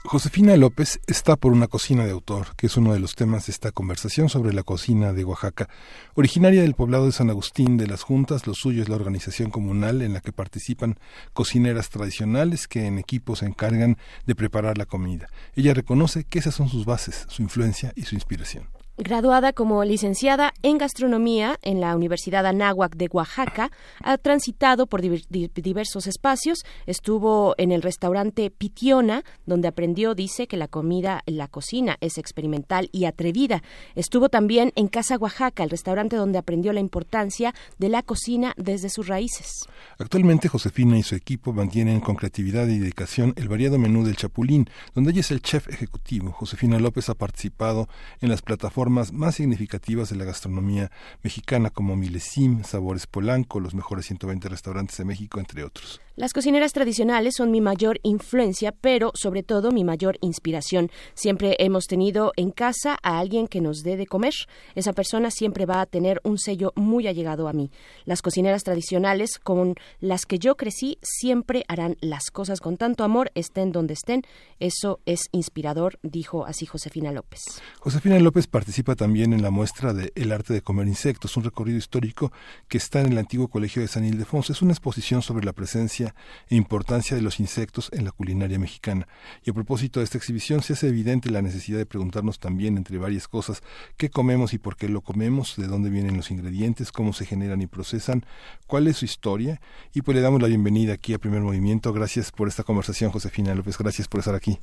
Josefina 0.03 0.55
López 0.55 0.99
está 1.07 1.35
por 1.35 1.51
una 1.51 1.67
cocina 1.67 2.05
de 2.05 2.11
autor, 2.11 2.55
que 2.55 2.67
es 2.67 2.77
uno 2.77 2.93
de 2.93 2.99
los 2.99 3.15
temas 3.15 3.47
de 3.47 3.51
esta 3.51 3.71
conversación 3.71 4.29
sobre 4.29 4.53
la 4.53 4.61
cocina 4.61 5.13
de 5.13 5.25
Oaxaca. 5.25 5.67
Originaria 6.13 6.61
del 6.61 6.75
poblado 6.75 7.07
de 7.07 7.11
San 7.11 7.31
Agustín 7.31 7.75
de 7.77 7.87
las 7.87 8.03
Juntas, 8.03 8.45
lo 8.45 8.53
suyo 8.53 8.83
es 8.83 8.87
la 8.87 8.97
organización 8.97 9.49
comunal 9.49 10.03
en 10.03 10.13
la 10.13 10.21
que 10.21 10.31
participan 10.31 10.99
cocineras 11.33 11.89
tradicionales 11.89 12.67
que 12.67 12.85
en 12.85 12.99
equipo 12.99 13.35
se 13.35 13.47
encargan 13.47 13.97
de 14.27 14.35
preparar 14.35 14.77
la 14.77 14.85
comida. 14.85 15.27
Ella 15.55 15.73
reconoce 15.73 16.23
que 16.23 16.37
esas 16.37 16.53
son 16.53 16.69
sus 16.69 16.85
bases, 16.85 17.25
su 17.29 17.41
influencia 17.41 17.93
y 17.95 18.03
su 18.03 18.13
inspiración. 18.13 18.74
Graduada 18.97 19.51
como 19.51 19.83
licenciada 19.83 20.53
en 20.63 20.77
gastronomía 20.77 21.59
en 21.63 21.81
la 21.81 21.97
Universidad 21.97 22.45
Anáhuac 22.45 22.95
de 22.95 23.09
Oaxaca, 23.11 23.69
ha 24.01 24.17
transitado 24.17 24.87
por 24.87 25.01
diversos 25.01 26.07
espacios. 26.07 26.59
Estuvo 26.85 27.55
en 27.57 27.73
el 27.73 27.81
restaurante 27.81 28.49
Pitiona, 28.51 29.25
donde 29.45 29.67
aprendió, 29.67 30.15
dice, 30.15 30.47
que 30.47 30.55
la 30.55 30.69
comida, 30.69 31.23
la 31.25 31.49
cocina 31.49 31.97
es 31.99 32.17
experimental 32.17 32.87
y 32.93 33.03
atrevida. 33.03 33.63
Estuvo 33.95 34.29
también 34.29 34.71
en 34.77 34.87
Casa 34.87 35.17
Oaxaca, 35.17 35.65
el 35.65 35.71
restaurante 35.71 36.15
donde 36.15 36.37
aprendió 36.37 36.71
la 36.71 36.79
importancia 36.79 37.53
de 37.77 37.89
la 37.89 38.01
cocina 38.01 38.53
desde 38.55 38.87
sus 38.87 39.07
raíces. 39.07 39.67
Actualmente 39.99 40.47
Josefina 40.47 40.97
y 40.97 41.03
su 41.03 41.15
equipo 41.15 41.51
mantienen 41.51 41.99
con 41.99 42.15
creatividad 42.15 42.65
y 42.67 42.79
dedicación 42.79 43.33
el 43.35 43.49
variado 43.49 43.77
menú 43.77 44.05
del 44.05 44.15
Chapulín, 44.15 44.69
donde 44.93 45.11
ella 45.11 45.19
es 45.19 45.31
el 45.31 45.41
chef 45.41 45.67
ejecutivo. 45.67 46.31
Josefina 46.31 46.79
López 46.79 47.09
ha 47.09 47.15
participado 47.15 47.89
en 48.21 48.29
las 48.29 48.41
plataformas 48.41 48.84
más 48.89 49.35
significativas 49.35 50.09
de 50.09 50.15
la 50.15 50.25
gastronomía 50.25 50.91
mexicana 51.23 51.69
como 51.69 51.95
Milesim, 51.95 52.63
Sabores 52.63 53.07
Polanco, 53.07 53.59
los 53.59 53.73
mejores 53.73 54.05
120 54.05 54.49
restaurantes 54.49 54.97
de 54.97 55.05
México, 55.05 55.39
entre 55.39 55.63
otros. 55.63 56.01
Las 56.17 56.31
cocineras 56.31 56.71
tradicionales 56.71 57.33
son 57.35 57.51
mi 57.51 57.59
mayor 57.59 57.99
influencia, 58.01 58.71
pero 58.71 59.11
sobre 59.15 59.43
todo 59.43 59.73
mi 59.73 59.83
mayor 59.83 60.17
inspiración. 60.21 60.89
Siempre 61.13 61.57
hemos 61.59 61.87
tenido 61.87 62.31
en 62.37 62.51
casa 62.51 62.97
a 63.03 63.19
alguien 63.19 63.49
que 63.49 63.59
nos 63.59 63.83
dé 63.83 63.97
de 63.97 64.07
comer. 64.07 64.33
Esa 64.75 64.93
persona 64.93 65.29
siempre 65.29 65.65
va 65.65 65.81
a 65.81 65.85
tener 65.85 66.21
un 66.23 66.37
sello 66.37 66.71
muy 66.77 67.07
allegado 67.07 67.49
a 67.49 67.53
mí. 67.53 67.69
Las 68.05 68.21
cocineras 68.21 68.63
tradicionales 68.63 69.39
con 69.39 69.75
las 69.99 70.25
que 70.25 70.39
yo 70.39 70.55
crecí 70.55 70.99
siempre 71.01 71.65
harán 71.67 71.97
las 71.99 72.31
cosas 72.31 72.61
con 72.61 72.77
tanto 72.77 73.03
amor, 73.03 73.29
estén 73.35 73.73
donde 73.73 73.95
estén. 73.95 74.21
Eso 74.61 75.01
es 75.05 75.27
inspirador, 75.33 75.99
dijo 76.01 76.45
así 76.45 76.65
Josefina 76.65 77.11
López. 77.11 77.41
Josefina 77.81 78.17
López 78.19 78.47
participa 78.47 78.95
también 78.95 79.33
en 79.33 79.41
la 79.41 79.51
muestra 79.51 79.93
de 79.93 80.13
El 80.15 80.31
arte 80.31 80.53
de 80.53 80.61
comer 80.61 80.87
insectos, 80.87 81.35
un 81.35 81.43
recorrido 81.43 81.77
histórico 81.77 82.31
que 82.69 82.77
está 82.77 83.01
en 83.01 83.11
el 83.11 83.17
antiguo 83.17 83.49
colegio 83.49 83.81
de 83.81 83.89
San 83.89 84.05
Ildefonso. 84.05 84.53
Es 84.53 84.61
una 84.61 84.71
exposición 84.71 85.21
sobre 85.21 85.43
la 85.43 85.51
presencia 85.51 86.04
e 86.49 86.55
importancia 86.55 87.15
de 87.15 87.21
los 87.21 87.39
insectos 87.39 87.89
en 87.93 88.05
la 88.05 88.11
culinaria 88.11 88.59
mexicana. 88.59 89.07
Y 89.43 89.49
a 89.49 89.53
propósito 89.53 89.99
de 89.99 90.03
esta 90.03 90.17
exhibición 90.17 90.61
se 90.61 90.73
hace 90.73 90.89
evidente 90.89 91.29
la 91.29 91.41
necesidad 91.41 91.77
de 91.77 91.85
preguntarnos 91.85 92.39
también, 92.39 92.77
entre 92.77 92.97
varias 92.97 93.27
cosas, 93.27 93.63
qué 93.97 94.09
comemos 94.09 94.53
y 94.53 94.57
por 94.57 94.75
qué 94.75 94.89
lo 94.89 95.01
comemos, 95.01 95.55
de 95.57 95.67
dónde 95.67 95.89
vienen 95.89 96.17
los 96.17 96.31
ingredientes, 96.31 96.91
cómo 96.91 97.13
se 97.13 97.25
generan 97.25 97.61
y 97.61 97.67
procesan, 97.67 98.25
cuál 98.67 98.87
es 98.87 98.97
su 98.97 99.05
historia. 99.05 99.61
Y 99.93 100.01
pues 100.01 100.15
le 100.15 100.21
damos 100.21 100.41
la 100.41 100.47
bienvenida 100.47 100.93
aquí 100.93 101.13
a 101.13 101.19
Primer 101.19 101.41
Movimiento. 101.41 101.93
Gracias 101.93 102.31
por 102.31 102.47
esta 102.47 102.63
conversación, 102.63 103.11
Josefina 103.11 103.55
López. 103.55 103.77
Gracias 103.77 104.07
por 104.07 104.19
estar 104.19 104.35
aquí. 104.35 104.59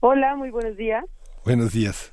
Hola, 0.00 0.36
muy 0.36 0.50
buenos 0.50 0.76
días. 0.76 1.04
Buenos 1.44 1.72
días. 1.72 2.12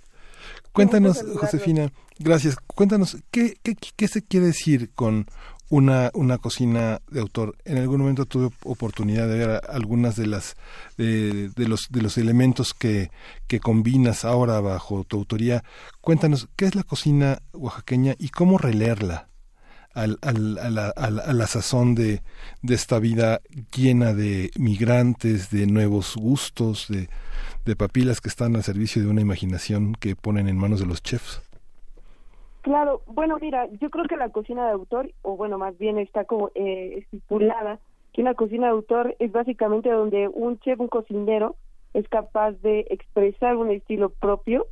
Cuéntanos, 0.71 1.23
Josefina, 1.35 1.91
gracias. 2.17 2.55
Cuéntanos, 2.55 3.17
¿qué, 3.29 3.55
qué, 3.61 3.75
¿qué 3.95 4.07
se 4.07 4.23
quiere 4.23 4.47
decir 4.47 4.91
con 4.95 5.27
una, 5.73 6.11
una 6.13 6.37
cocina 6.37 7.01
de 7.09 7.19
autor. 7.19 7.55
En 7.65 7.79
algún 7.79 8.01
momento 8.01 8.27
tuve 8.27 8.51
oportunidad 8.63 9.27
de 9.27 9.39
ver 9.39 9.61
algunas 9.67 10.15
de 10.15 10.27
las 10.27 10.55
de, 10.97 11.51
los 11.57 11.87
de 11.89 12.01
los 12.03 12.19
elementos 12.19 12.75
que, 12.75 13.09
que 13.47 13.59
combinas 13.59 14.23
ahora 14.23 14.61
bajo 14.61 15.03
tu 15.03 15.17
autoría. 15.17 15.63
Cuéntanos 15.99 16.47
qué 16.55 16.65
es 16.65 16.75
la 16.75 16.83
cocina 16.83 17.41
oaxaqueña 17.53 18.13
y 18.19 18.29
cómo 18.29 18.59
releerla 18.59 19.29
al, 19.95 20.19
al, 20.21 20.59
a, 20.59 20.69
la, 20.69 20.89
a, 20.89 21.09
la, 21.09 21.47
sazón 21.47 21.95
de, 21.95 22.21
de 22.61 22.75
esta 22.75 22.99
vida 22.99 23.41
llena 23.75 24.13
de 24.13 24.51
migrantes, 24.57 25.49
de 25.49 25.65
nuevos 25.65 26.15
gustos, 26.15 26.85
de, 26.87 27.09
de 27.65 27.75
papilas 27.75 28.21
que 28.21 28.29
están 28.29 28.55
al 28.55 28.63
servicio 28.63 29.01
de 29.01 29.07
una 29.07 29.21
imaginación 29.21 29.95
que 29.95 30.15
ponen 30.15 30.47
en 30.47 30.57
manos 30.57 30.79
de 30.79 30.85
los 30.85 31.01
chefs. 31.01 31.41
Claro, 32.63 33.01
bueno, 33.07 33.37
mira, 33.41 33.67
yo 33.81 33.89
creo 33.89 34.05
que 34.05 34.15
la 34.15 34.29
cocina 34.29 34.65
de 34.65 34.71
autor, 34.71 35.11
o 35.21 35.35
bueno, 35.35 35.57
más 35.57 35.77
bien 35.77 35.97
está 35.97 36.23
como 36.23 36.49
eh, 36.55 36.95
estipulada, 36.99 37.79
que 38.13 38.21
una 38.21 38.35
cocina 38.35 38.67
de 38.67 38.71
autor 38.71 39.15
es 39.19 39.33
básicamente 39.33 39.91
donde 39.91 40.29
un 40.29 40.57
chef, 40.59 40.79
un 40.79 40.87
cocinero, 40.87 41.57
es 41.93 42.07
capaz 42.07 42.53
de 42.61 42.87
expresar 42.89 43.57
un 43.57 43.69
estilo 43.69 44.11
propio 44.11 44.67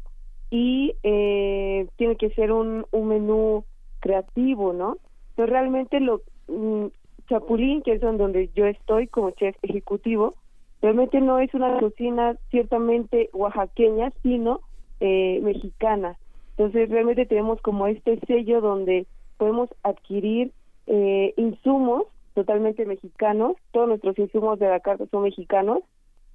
y 0.49 0.95
eh, 1.03 1.85
tiene 1.97 2.15
que 2.15 2.29
ser 2.29 2.53
un, 2.53 2.85
un 2.91 3.07
menú 3.09 3.65
creativo, 3.99 4.71
¿no? 4.71 4.97
Pero 5.35 5.47
realmente 5.47 5.99
lo 5.99 6.21
mm, 6.47 6.85
Chapulín, 7.27 7.81
que 7.81 7.91
es 7.93 8.01
donde 8.01 8.49
yo 8.55 8.67
estoy 8.67 9.07
como 9.07 9.31
chef 9.31 9.57
ejecutivo, 9.63 10.35
realmente 10.81 11.19
no 11.19 11.39
es 11.39 11.53
una 11.53 11.77
cocina 11.77 12.37
ciertamente 12.51 13.29
oaxaqueña, 13.33 14.13
sino 14.23 14.61
eh, 15.01 15.41
mexicana. 15.43 16.17
Entonces 16.51 16.89
realmente 16.89 17.25
tenemos 17.25 17.61
como 17.61 17.87
este 17.87 18.19
sello 18.27 18.61
donde 18.61 19.05
podemos 19.37 19.69
adquirir 19.83 20.51
eh, 20.87 21.33
insumos 21.37 22.05
totalmente 22.33 22.85
mexicanos, 22.85 23.55
todos 23.71 23.87
nuestros 23.87 24.17
insumos 24.19 24.59
de 24.59 24.69
la 24.69 24.79
carta 24.79 25.05
son 25.11 25.23
mexicanos, 25.23 25.79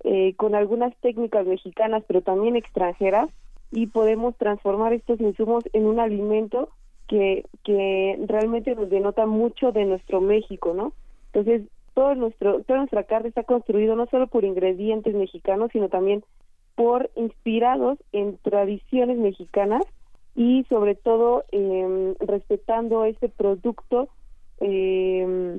eh, 0.05 0.35
con 0.37 0.55
algunas 0.55 0.95
técnicas 0.99 1.47
mexicanas 1.47 2.05
pero 2.07 2.21
también 2.21 2.57
extranjeras 2.57 3.31
y 3.73 3.87
podemos 3.87 4.37
transformar 4.37 4.93
estos 4.93 5.21
insumos 5.21 5.65
en 5.73 5.87
un 5.87 6.01
alimento 6.01 6.69
que, 7.09 7.45
que 7.65 8.19
realmente 8.27 8.75
nos 8.75 8.91
denota 8.91 9.27
mucho 9.27 9.73
de 9.73 9.85
nuestro 9.85 10.21
México, 10.21 10.75
¿no? 10.75 10.93
Entonces, 11.33 11.63
todo 11.95 12.15
nuestro, 12.15 12.63
toda 12.63 12.81
nuestra 12.81 13.05
carta 13.05 13.29
está 13.29 13.43
construido 13.43 13.97
no 13.97 14.07
solo 14.07 14.27
por 14.27 14.45
ingredientes 14.45 15.15
mexicanos, 15.15 15.71
sino 15.73 15.89
también 15.89 16.25
por 16.75 17.11
inspirados 17.17 17.99
en 18.13 18.37
tradiciones 18.39 19.19
mexicanas 19.19 19.83
y 20.37 20.65
sobre 20.69 20.95
todo 20.95 21.45
eh, 21.51 22.15
respetando 22.21 23.05
este 23.07 23.31
producto 23.31 24.09
eh, 24.61 25.59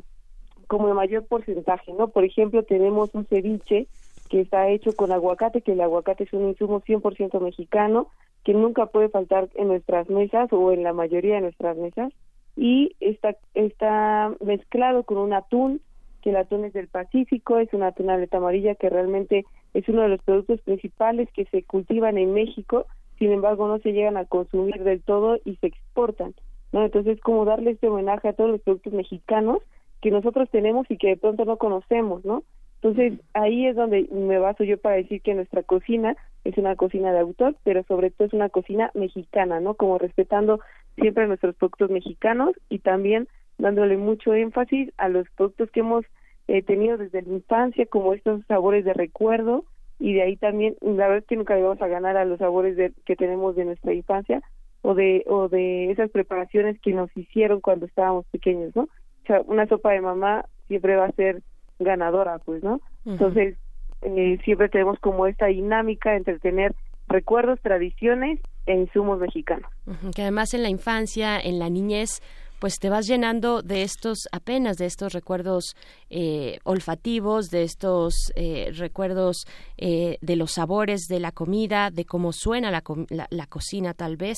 como 0.67 0.87
el 0.87 0.93
mayor 0.93 1.25
porcentaje, 1.25 1.93
¿no? 1.93 2.09
Por 2.09 2.23
ejemplo, 2.23 2.63
tenemos 2.63 3.09
un 3.13 3.25
ceviche 3.25 3.87
que 4.29 4.41
está 4.41 4.69
hecho 4.69 4.95
con 4.95 5.11
aguacate, 5.11 5.61
que 5.61 5.71
el 5.71 5.81
aguacate 5.81 6.25
es 6.25 6.33
un 6.33 6.49
insumo 6.49 6.81
100% 6.81 7.39
mexicano, 7.39 8.09
que 8.43 8.53
nunca 8.53 8.85
puede 8.85 9.09
faltar 9.09 9.49
en 9.55 9.69
nuestras 9.69 10.09
mesas 10.09 10.51
o 10.53 10.71
en 10.71 10.83
la 10.83 10.93
mayoría 10.93 11.35
de 11.35 11.41
nuestras 11.41 11.75
mesas, 11.77 12.13
y 12.55 12.95
está, 12.99 13.35
está 13.55 14.33
mezclado 14.41 15.03
con 15.03 15.17
un 15.17 15.33
atún, 15.33 15.81
que 16.21 16.31
el 16.31 16.35
atún 16.35 16.65
es 16.65 16.73
del 16.73 16.87
Pacífico, 16.87 17.57
es 17.57 17.73
una 17.73 17.87
atún 17.87 18.09
aleta 18.09 18.37
amarilla 18.37 18.75
que 18.75 18.89
realmente 18.89 19.45
es 19.73 19.87
uno 19.87 20.01
de 20.01 20.09
los 20.09 20.21
productos 20.21 20.61
principales 20.61 21.29
que 21.33 21.45
se 21.45 21.63
cultivan 21.63 22.17
en 22.17 22.33
México 22.33 22.85
sin 23.17 23.31
embargo 23.31 23.67
no 23.67 23.79
se 23.79 23.93
llegan 23.93 24.17
a 24.17 24.25
consumir 24.25 24.83
del 24.83 25.01
todo 25.01 25.37
y 25.45 25.55
se 25.57 25.67
exportan, 25.67 26.33
¿no? 26.71 26.83
Entonces, 26.83 27.19
como 27.21 27.45
darle 27.45 27.71
este 27.71 27.87
homenaje 27.87 28.27
a 28.27 28.33
todos 28.33 28.51
los 28.51 28.61
productos 28.61 28.93
mexicanos 28.93 29.59
que 30.01 30.11
nosotros 30.11 30.49
tenemos 30.51 30.89
y 30.89 30.97
que 30.97 31.07
de 31.07 31.17
pronto 31.17 31.45
no 31.45 31.57
conocemos, 31.57 32.23
¿no? 32.25 32.43
Entonces, 32.81 33.19
ahí 33.33 33.65
es 33.65 33.75
donde 33.75 34.07
me 34.11 34.37
baso 34.37 34.63
yo 34.63 34.77
para 34.77 34.97
decir 34.97 35.21
que 35.21 35.33
nuestra 35.33 35.63
cocina 35.63 36.15
es 36.43 36.57
una 36.57 36.75
cocina 36.75 37.11
de 37.11 37.19
autor, 37.19 37.55
pero 37.63 37.83
sobre 37.83 38.11
todo 38.11 38.27
es 38.27 38.33
una 38.33 38.49
cocina 38.49 38.91
mexicana, 38.93 39.59
¿no? 39.59 39.73
Como 39.73 39.97
respetando 39.97 40.59
siempre 40.95 41.27
nuestros 41.27 41.55
productos 41.55 41.89
mexicanos 41.89 42.51
y 42.69 42.79
también 42.79 43.27
dándole 43.57 43.97
mucho 43.97 44.33
énfasis 44.35 44.91
a 44.97 45.09
los 45.09 45.27
productos 45.31 45.71
que 45.71 45.79
hemos 45.79 46.05
eh, 46.47 46.61
tenido 46.61 46.97
desde 46.97 47.23
la 47.23 47.33
infancia, 47.33 47.85
como 47.87 48.13
estos 48.13 48.45
sabores 48.45 48.85
de 48.85 48.93
recuerdo, 48.93 49.65
y 49.99 50.13
de 50.13 50.21
ahí 50.21 50.37
también 50.37 50.75
la 50.81 51.07
verdad 51.07 51.17
es 51.17 51.25
que 51.25 51.35
nunca 51.35 51.55
vamos 51.55 51.81
a 51.81 51.87
ganar 51.87 52.17
a 52.17 52.25
los 52.25 52.39
sabores 52.39 52.77
de, 52.77 52.93
que 53.05 53.15
tenemos 53.15 53.55
de 53.55 53.65
nuestra 53.65 53.93
infancia 53.93 54.41
o 54.81 54.93
de 54.93 55.23
o 55.27 55.49
de 55.49 55.91
esas 55.91 56.09
preparaciones 56.11 56.79
que 56.81 56.93
nos 56.93 57.09
hicieron 57.15 57.61
cuando 57.61 57.85
estábamos 57.85 58.25
pequeños 58.27 58.75
no 58.75 58.83
o 58.83 59.27
sea 59.27 59.41
una 59.45 59.67
sopa 59.67 59.91
de 59.91 60.01
mamá 60.01 60.45
siempre 60.67 60.95
va 60.95 61.05
a 61.05 61.11
ser 61.13 61.41
ganadora 61.79 62.39
pues 62.39 62.63
no 62.63 62.79
entonces 63.05 63.57
eh, 64.01 64.37
siempre 64.43 64.69
tenemos 64.69 64.99
como 64.99 65.25
esta 65.27 65.47
dinámica 65.47 66.15
entre 66.15 66.39
tener 66.39 66.75
recuerdos 67.07 67.59
tradiciones 67.61 68.39
e 68.65 68.75
insumos 68.75 69.19
mexicanos. 69.19 69.71
Que 70.13 70.23
además 70.23 70.53
en 70.53 70.63
la 70.63 70.69
infancia 70.69 71.39
en 71.39 71.57
la 71.57 71.69
niñez 71.69 72.21
pues 72.59 72.79
te 72.79 72.89
vas 72.89 73.07
llenando 73.07 73.61
de 73.61 73.83
estos 73.83 74.27
apenas 74.31 74.77
de 74.77 74.85
estos 74.85 75.13
recuerdos 75.13 75.75
eh, 76.09 76.59
olfativos 76.63 77.49
de 77.49 77.63
estos 77.63 78.31
eh, 78.35 78.71
recuerdos 78.73 79.45
eh, 79.77 80.17
de 80.21 80.35
los 80.35 80.53
sabores 80.53 81.07
de 81.07 81.19
la 81.19 81.31
comida 81.31 81.91
de 81.91 82.05
cómo 82.05 82.33
suena 82.33 82.71
la, 82.71 82.83
la, 83.29 83.47
cocina 83.47 83.93
tal 83.93 84.17
vez 84.17 84.37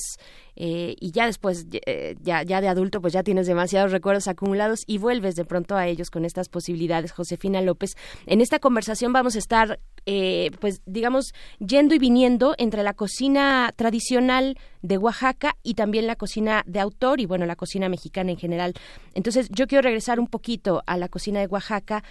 y 0.62 1.12
ya 1.12 1.24
después 1.24 1.66
ya 2.22 2.42
ya 2.42 2.60
de 2.60 2.68
adulto 2.68 3.00
pues 3.00 3.14
ya 3.14 3.22
tienes 3.22 3.46
demasiados 3.46 3.92
recuerdos 3.92 4.28
acumulados 4.28 4.82
y 4.86 4.98
vuelves 4.98 5.34
de 5.34 5.46
pronto 5.46 5.74
a 5.74 5.86
ellos 5.86 6.10
con 6.10 6.26
estas 6.26 6.50
posibilidades 6.50 7.12
Josefina 7.12 7.62
López 7.62 7.96
en 8.26 8.42
esta 8.42 8.58
conversación 8.58 9.12
vamos 9.12 9.36
a 9.36 9.38
estar 9.38 9.80
pues 10.60 10.82
digamos 10.84 11.32
yendo 11.58 11.94
y 11.94 11.98
viniendo 11.98 12.54
entre 12.58 12.82
la 12.82 12.94
cocina 12.94 13.72
tradicional 13.76 14.58
de 14.82 14.98
Oaxaca 14.98 15.56
y 15.62 15.74
también 15.74 16.06
la 16.06 16.16
cocina 16.16 16.62
de 16.66 16.80
autor 16.80 17.20
y 17.20 17.26
bueno 17.26 17.46
la 17.46 17.56
cocina 17.56 17.88
mexicana 17.88 18.30
en 18.30 18.38
general. 18.38 18.74
Entonces, 19.14 19.48
yo 19.50 19.66
quiero 19.66 19.82
regresar 19.82 20.20
un 20.20 20.26
poquito 20.26 20.82
a 20.86 20.96
la 20.96 21.08
cocina 21.08 21.40
de 21.40 21.46
Oaxaca. 21.46 22.02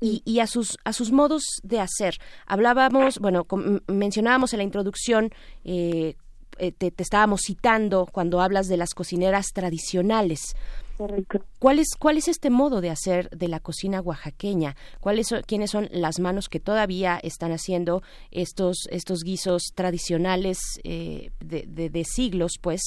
Y, 0.00 0.38
a 0.40 0.46
sus 0.46 0.76
a 0.84 0.92
sus 0.92 1.12
modos 1.12 1.42
de 1.62 1.80
hacer 1.80 2.18
hablábamos 2.46 3.18
bueno 3.20 3.46
mencionábamos 3.86 4.52
en 4.52 4.58
la 4.58 4.64
introducción 4.64 5.30
eh, 5.64 6.16
eh, 6.58 6.72
te, 6.72 6.92
estábamos 6.98 7.42
citando 7.46 8.06
cuando 8.10 8.40
hablas 8.40 8.68
de 8.68 8.76
las 8.76 8.94
cocineras 8.94 9.46
tradicionales. 9.52 10.56
¿Cuál 11.58 11.80
es, 11.80 11.88
¿Cuál 11.98 12.18
es 12.18 12.28
este 12.28 12.50
modo 12.50 12.80
de 12.80 12.90
hacer 12.90 13.28
de 13.30 13.48
la 13.48 13.58
cocina 13.58 14.00
oaxaqueña? 14.00 14.74
¿Cuáles 15.00 15.26
son, 15.28 15.42
¿Quiénes 15.42 15.70
son 15.70 15.88
las 15.90 16.20
manos 16.20 16.48
que 16.48 16.60
todavía 16.60 17.18
están 17.20 17.50
haciendo 17.50 18.02
estos, 18.30 18.86
estos 18.92 19.24
guisos 19.24 19.72
tradicionales 19.74 20.58
eh, 20.84 21.30
de, 21.40 22.04
siglos? 22.04 22.58
Pues, 22.62 22.80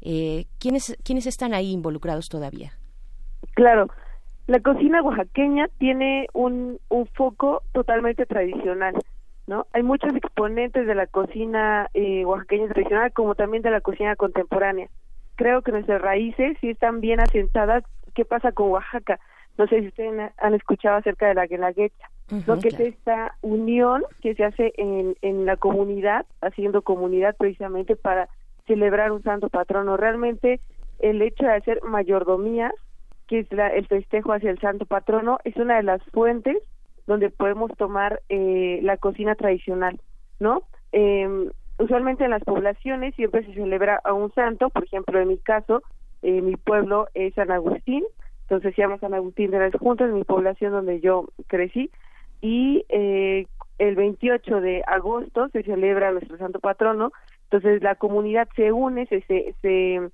eh, 0.00 0.46
¿quiénes, 0.58 0.96
¿quiénes 1.04 1.26
están 1.26 1.54
ahí 1.54 1.70
involucrados 1.70 2.26
todavía? 2.28 2.72
Claro, 3.54 3.88
la 4.48 4.58
cocina 4.58 5.02
oaxaqueña 5.02 5.68
tiene 5.78 6.26
un, 6.32 6.80
un 6.88 7.06
foco 7.06 7.62
totalmente 7.72 8.26
tradicional. 8.26 8.94
¿No? 9.46 9.66
Hay 9.72 9.82
muchos 9.82 10.14
exponentes 10.14 10.86
de 10.86 10.94
la 10.94 11.06
cocina 11.06 11.88
eh, 11.94 12.24
oaxaqueña 12.24 12.68
tradicional 12.68 13.12
como 13.12 13.34
también 13.34 13.62
de 13.62 13.70
la 13.70 13.80
cocina 13.80 14.16
contemporánea. 14.16 14.88
Creo 15.36 15.62
que 15.62 15.72
nuestras 15.72 16.00
raíces 16.00 16.56
sí 16.60 16.70
están 16.70 17.00
bien 17.00 17.20
asentadas. 17.20 17.84
¿Qué 18.14 18.24
pasa 18.24 18.52
con 18.52 18.70
Oaxaca? 18.70 19.18
No 19.58 19.66
sé 19.66 19.80
si 19.80 19.88
ustedes 19.88 20.32
han 20.38 20.54
escuchado 20.54 20.96
acerca 20.96 21.26
de 21.26 21.34
la 21.34 21.46
guelaguetza, 21.46 22.08
lo 22.46 22.58
que 22.58 22.68
es 22.68 22.80
esta 22.80 23.36
unión 23.42 24.02
que 24.22 24.34
se 24.34 24.44
hace 24.44 24.72
en, 24.76 25.14
en 25.20 25.44
la 25.44 25.56
comunidad, 25.56 26.24
haciendo 26.40 26.82
comunidad 26.82 27.36
precisamente 27.36 27.96
para 27.96 28.28
celebrar 28.66 29.12
un 29.12 29.22
santo 29.22 29.50
patrono. 29.50 29.96
Realmente 29.96 30.60
el 31.00 31.20
hecho 31.20 31.44
de 31.44 31.52
hacer 31.52 31.82
mayordomías, 31.82 32.72
que 33.26 33.40
es 33.40 33.52
la, 33.52 33.68
el 33.68 33.86
festejo 33.86 34.32
hacia 34.32 34.50
el 34.50 34.58
santo 34.58 34.86
patrono, 34.86 35.38
es 35.44 35.56
una 35.56 35.76
de 35.76 35.82
las 35.82 36.02
fuentes 36.12 36.56
donde 37.06 37.30
podemos 37.30 37.70
tomar 37.76 38.22
eh, 38.28 38.80
la 38.82 38.96
cocina 38.96 39.34
tradicional, 39.34 40.00
¿no? 40.38 40.62
Eh, 40.92 41.48
usualmente 41.78 42.24
en 42.24 42.30
las 42.30 42.44
poblaciones 42.44 43.14
siempre 43.14 43.44
se 43.44 43.54
celebra 43.54 44.00
a 44.04 44.12
un 44.12 44.32
santo, 44.34 44.70
por 44.70 44.84
ejemplo, 44.84 45.18
en 45.20 45.28
mi 45.28 45.38
caso, 45.38 45.82
eh, 46.22 46.40
mi 46.40 46.56
pueblo 46.56 47.08
es 47.14 47.34
San 47.34 47.50
Agustín, 47.50 48.04
entonces 48.42 48.74
se 48.74 48.82
llama 48.82 48.98
San 48.98 49.14
Agustín 49.14 49.50
de 49.50 49.58
las 49.58 49.74
Juntas, 49.74 50.12
mi 50.12 50.24
población 50.24 50.72
donde 50.72 51.00
yo 51.00 51.28
crecí, 51.48 51.90
y 52.40 52.84
eh, 52.88 53.46
el 53.78 53.96
28 53.96 54.60
de 54.60 54.82
agosto 54.86 55.48
se 55.48 55.62
celebra 55.62 56.12
nuestro 56.12 56.36
santo 56.38 56.60
patrono, 56.60 57.12
entonces 57.44 57.82
la 57.82 57.96
comunidad 57.96 58.48
se 58.54 58.72
une, 58.72 59.06
se, 59.06 59.22
se, 59.22 59.54
se 59.62 60.10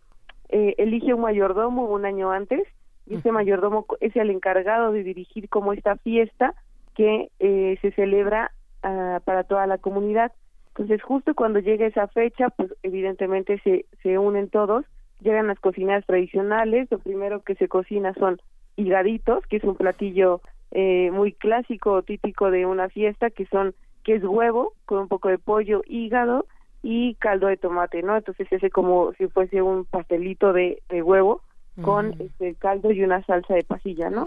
eh, 0.49 0.75
elige 0.79 1.15
un 1.15 1.23
mayordomo 1.23 1.85
un 1.85 2.05
año 2.05 2.31
antes, 2.31 2.63
y 3.07 3.17
ese 3.17 3.33
mayordomo 3.33 3.87
es 4.01 4.15
el 4.17 4.31
encargado 4.31 4.93
de 4.93 5.03
dirigir 5.03 5.49
como 5.49 5.73
esta 5.73 5.97
fiesta 5.97 6.55
que 6.99 7.31
eh, 7.39 7.79
se 7.81 7.93
celebra 7.93 8.51
uh, 8.83 9.21
para 9.23 9.45
toda 9.45 9.69
la 9.69 9.79
comunidad. 9.79 10.33
Entonces, 10.71 11.01
justo 11.01 11.33
cuando 11.37 11.61
llega 11.61 11.87
esa 11.87 12.09
fecha, 12.09 12.51
pues 12.51 12.75
evidentemente 12.83 13.61
se, 13.63 13.87
se 14.03 14.19
unen 14.19 14.51
todos, 14.51 14.85
llegan 15.21 15.47
las 15.47 15.61
cocinas 15.61 16.05
tradicionales, 16.07 16.89
lo 16.91 16.99
primero 16.99 17.43
que 17.43 17.55
se 17.55 17.69
cocina 17.69 18.15
son 18.15 18.41
higaditos, 18.75 19.47
que 19.47 19.59
es 19.59 19.65
un 19.65 19.77
platillo 19.77 20.41
eh, 20.73 21.13
muy 21.13 21.33
clásico, 21.33 22.03
típico 22.03 22.51
de 22.51 22.67
una 22.67 22.89
fiesta, 22.89 23.31
que 23.31 23.47
son, 23.47 23.77
que 24.03 24.17
es 24.17 24.25
huevo 24.25 24.73
con 24.85 24.99
un 24.99 25.09
poco 25.09 25.29
de 25.29 25.39
pollo, 25.39 25.83
hígado 25.87 26.47
y 26.83 27.15
caldo 27.15 27.47
de 27.47 27.59
tomate, 27.59 28.03
¿no? 28.03 28.17
Entonces 28.17 28.49
se 28.49 28.57
hace 28.57 28.71
como 28.71 29.13
si 29.15 29.29
fuese 29.29 29.63
un 29.63 29.85
pastelito 29.85 30.53
de, 30.53 30.83
de 30.89 31.01
huevo 31.01 31.43
con 31.81 32.21
este 32.21 32.57
caldo 32.57 32.91
y 32.91 33.05
una 33.05 33.23
salsa 33.25 33.55
de 33.55 33.63
pasilla, 33.63 34.11
¿no? 34.11 34.27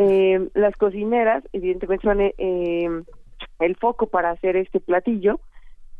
Eh, 0.00 0.48
las 0.54 0.76
cocineras, 0.76 1.42
evidentemente, 1.52 2.06
son 2.06 2.20
eh, 2.20 3.02
el 3.58 3.76
foco 3.76 4.06
para 4.06 4.30
hacer 4.30 4.54
este 4.54 4.78
platillo. 4.78 5.40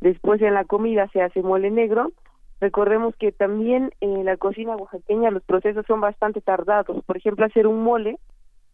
Después 0.01 0.41
en 0.41 0.55
la 0.55 0.65
comida 0.65 1.09
se 1.13 1.21
hace 1.21 1.43
mole 1.43 1.73
negro. 1.73 2.13
Recordemos 2.61 3.17
que 3.17 3.33
también 3.33 3.91
en 4.01 4.25
la 4.25 4.37
cocina 4.37 4.77
oaxaqueña 4.77 5.33
los 5.33 5.43
procesos 5.43 5.85
son 5.87 6.01
bastante 6.01 6.41
tardados. 6.41 7.05
Por 7.07 7.17
ejemplo, 7.17 7.45
hacer 7.45 7.67
un 7.67 7.83
mole 7.83 8.21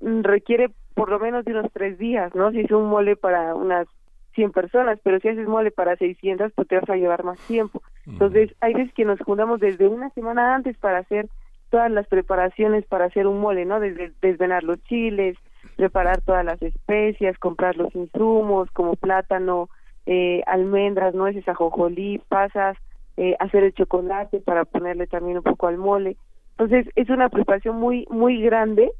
mm, 0.00 0.24
requiere 0.24 0.70
por 0.92 1.08
lo 1.08 1.18
menos 1.18 1.46
de 1.46 1.52
unos 1.52 1.72
tres 1.72 1.96
días, 1.96 2.34
¿no? 2.34 2.50
Si 2.50 2.60
es 2.60 2.70
un 2.70 2.90
mole 2.90 3.16
para 3.16 3.54
unas 3.54 3.86
100 4.34 4.52
personas, 4.52 5.00
pero 5.02 5.20
si 5.20 5.28
haces 5.28 5.48
mole 5.48 5.70
para 5.70 5.96
600, 5.96 6.52
pues 6.54 6.68
te 6.68 6.78
vas 6.78 6.90
a 6.90 6.96
llevar 6.96 7.24
más 7.24 7.38
tiempo. 7.46 7.80
Entonces, 8.06 8.54
hay 8.60 8.74
veces 8.74 8.92
que 8.92 9.06
nos 9.06 9.18
juntamos 9.20 9.58
desde 9.58 9.88
una 9.88 10.10
semana 10.10 10.54
antes 10.54 10.76
para 10.76 10.98
hacer 10.98 11.30
todas 11.74 11.90
las 11.90 12.06
preparaciones 12.06 12.86
para 12.86 13.06
hacer 13.06 13.26
un 13.26 13.40
mole, 13.40 13.64
¿no? 13.64 13.80
Desde 13.80 14.12
desvenar 14.22 14.62
los 14.62 14.80
chiles, 14.84 15.36
preparar 15.74 16.20
todas 16.20 16.44
las 16.44 16.62
especias, 16.62 17.36
comprar 17.36 17.76
los 17.76 17.92
insumos 17.96 18.70
como 18.70 18.94
plátano, 18.94 19.68
eh, 20.06 20.44
almendras, 20.46 21.16
nueces, 21.16 21.48
ajonjolí, 21.48 22.20
pasas, 22.28 22.76
eh, 23.16 23.34
hacer 23.40 23.64
el 23.64 23.74
chocolate 23.74 24.38
para 24.38 24.64
ponerle 24.64 25.08
también 25.08 25.38
un 25.38 25.42
poco 25.42 25.66
al 25.66 25.76
mole. 25.76 26.16
Entonces 26.52 26.86
es 26.94 27.10
una 27.10 27.28
preparación 27.28 27.74
muy 27.74 28.06
muy 28.08 28.40
grande 28.40 28.92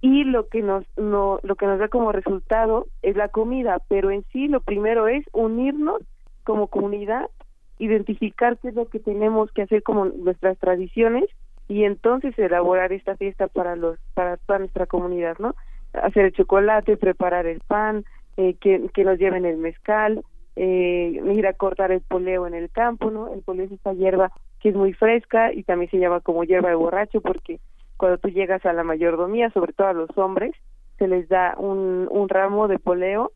y 0.00 0.24
lo 0.24 0.48
que 0.48 0.62
nos 0.62 0.84
no, 0.96 1.38
lo 1.44 1.54
que 1.54 1.66
nos 1.66 1.78
da 1.78 1.86
como 1.86 2.10
resultado 2.10 2.88
es 3.02 3.14
la 3.14 3.28
comida, 3.28 3.78
pero 3.86 4.10
en 4.10 4.24
sí 4.32 4.48
lo 4.48 4.58
primero 4.62 5.06
es 5.06 5.24
unirnos 5.32 6.02
como 6.42 6.66
comunidad, 6.66 7.30
identificar 7.78 8.58
qué 8.58 8.70
es 8.70 8.74
lo 8.74 8.88
que 8.88 8.98
tenemos 8.98 9.52
que 9.52 9.62
hacer 9.62 9.84
como 9.84 10.06
nuestras 10.06 10.58
tradiciones 10.58 11.26
y 11.68 11.84
entonces 11.84 12.38
elaborar 12.38 12.92
esta 12.92 13.16
fiesta 13.16 13.48
para 13.48 13.76
los 13.76 13.98
para 14.14 14.36
toda 14.36 14.60
nuestra 14.60 14.86
comunidad 14.86 15.36
no 15.38 15.54
hacer 15.92 16.26
el 16.26 16.32
chocolate 16.32 16.96
preparar 16.96 17.46
el 17.46 17.60
pan 17.60 18.04
eh, 18.36 18.54
que, 18.60 18.88
que 18.92 19.04
nos 19.04 19.18
lleven 19.18 19.44
el 19.44 19.56
mezcal 19.56 20.22
eh, 20.56 21.20
ir 21.34 21.46
a 21.46 21.52
cortar 21.52 21.92
el 21.92 22.00
poleo 22.00 22.46
en 22.46 22.54
el 22.54 22.70
campo 22.70 23.10
no 23.10 23.32
el 23.32 23.42
poleo 23.42 23.66
es 23.66 23.72
esta 23.72 23.92
hierba 23.92 24.30
que 24.60 24.70
es 24.70 24.74
muy 24.74 24.92
fresca 24.92 25.52
y 25.52 25.62
también 25.62 25.90
se 25.90 25.98
llama 25.98 26.20
como 26.20 26.44
hierba 26.44 26.70
de 26.70 26.76
borracho 26.76 27.20
porque 27.20 27.60
cuando 27.96 28.18
tú 28.18 28.28
llegas 28.28 28.64
a 28.64 28.72
la 28.72 28.84
mayordomía 28.84 29.50
sobre 29.50 29.72
todo 29.72 29.88
a 29.88 29.92
los 29.92 30.10
hombres 30.16 30.54
se 30.98 31.08
les 31.08 31.28
da 31.28 31.54
un, 31.58 32.08
un 32.10 32.28
ramo 32.28 32.68
de 32.68 32.78
poleo. 32.78 33.32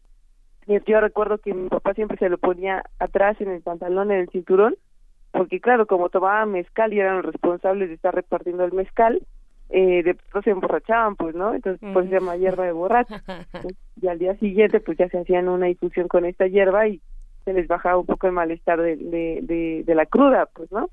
Yo 0.67 1.01
recuerdo 1.01 1.39
que 1.39 1.53
mi 1.53 1.69
papá 1.69 1.95
siempre 1.95 2.17
se 2.19 2.29
lo 2.29 2.39
ponía 2.39 2.85
atrás 2.99 3.41
en 3.41 3.51
el 3.51 3.61
pantalón 3.61 4.13
en 4.13 4.21
el 4.21 4.29
cinturón 4.29 4.77
porque 5.33 5.61
claro, 5.61 5.87
como 5.87 6.09
tomaban 6.09 6.53
mezcal 6.53 6.93
y 6.93 7.01
eran 7.01 7.17
los 7.17 7.27
responsables 7.27 7.89
de 7.89 7.95
estar 7.95 8.15
repartiendo 8.15 8.65
el 8.65 8.73
mezcal, 8.73 9.21
eh, 9.71 10.03
de 10.03 10.15
pronto 10.15 10.43
se 10.43 10.51
emborrachaban, 10.51 11.15
pues, 11.17 11.35
¿no? 11.35 11.55
Entonces, 11.55 11.81
pues 11.93 12.09
se 12.09 12.15
llama 12.15 12.37
hierba 12.37 12.65
de 12.65 12.73
borracho. 12.73 13.15
y 14.03 14.09
al 14.09 14.19
día 14.19 14.35
siguiente, 14.37 14.81
pues 14.81 14.99
ya 14.99 15.09
se 15.09 15.19
hacían 15.19 15.49
una 15.49 15.69
infusión 15.69 16.09
con 16.09 16.25
esta 16.25 16.47
hierba 16.47 16.89
y 16.89 17.01
se 17.45 17.53
les 17.53 17.69
bajaba 17.69 17.99
un 17.99 18.07
poco 18.07 18.27
el 18.27 18.33
malestar 18.33 18.81
de, 18.81 18.97
de, 18.97 19.83
de, 19.87 19.95
la 19.95 20.07
cruda, 20.07 20.47
pues, 20.55 20.71
¿no? 20.71 20.89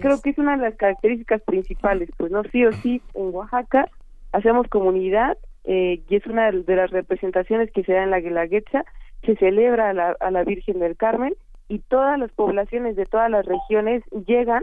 creo 0.00 0.20
que 0.20 0.30
es 0.30 0.38
una 0.38 0.56
de 0.56 0.62
las 0.64 0.74
características 0.76 1.40
principales, 1.42 2.10
pues, 2.18 2.30
¿no? 2.30 2.42
Sí 2.44 2.64
o 2.66 2.72
sí, 2.72 3.00
en 3.14 3.34
Oaxaca 3.34 3.88
hacemos 4.32 4.66
comunidad 4.68 5.38
eh, 5.64 6.02
y 6.08 6.16
es 6.16 6.26
una 6.26 6.50
de 6.50 6.76
las 6.76 6.90
representaciones 6.90 7.70
que 7.70 7.84
se 7.84 7.92
da 7.92 8.02
en 8.02 8.10
la 8.10 8.20
Guelaguetza, 8.20 8.84
se 9.22 9.36
celebra 9.36 9.90
a 9.90 9.92
la, 9.92 10.16
a 10.20 10.30
la 10.30 10.44
Virgen 10.44 10.80
del 10.80 10.96
Carmen 10.96 11.34
y 11.72 11.78
todas 11.78 12.18
las 12.18 12.30
poblaciones 12.32 12.96
de 12.96 13.06
todas 13.06 13.30
las 13.30 13.46
regiones 13.46 14.04
llegan 14.26 14.62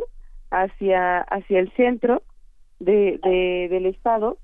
hacia 0.51 1.21
hacia 1.21 1.59
el 1.59 1.71
centro 1.71 2.21
de, 2.79 3.19
del 3.71 3.87
estado 3.87 4.37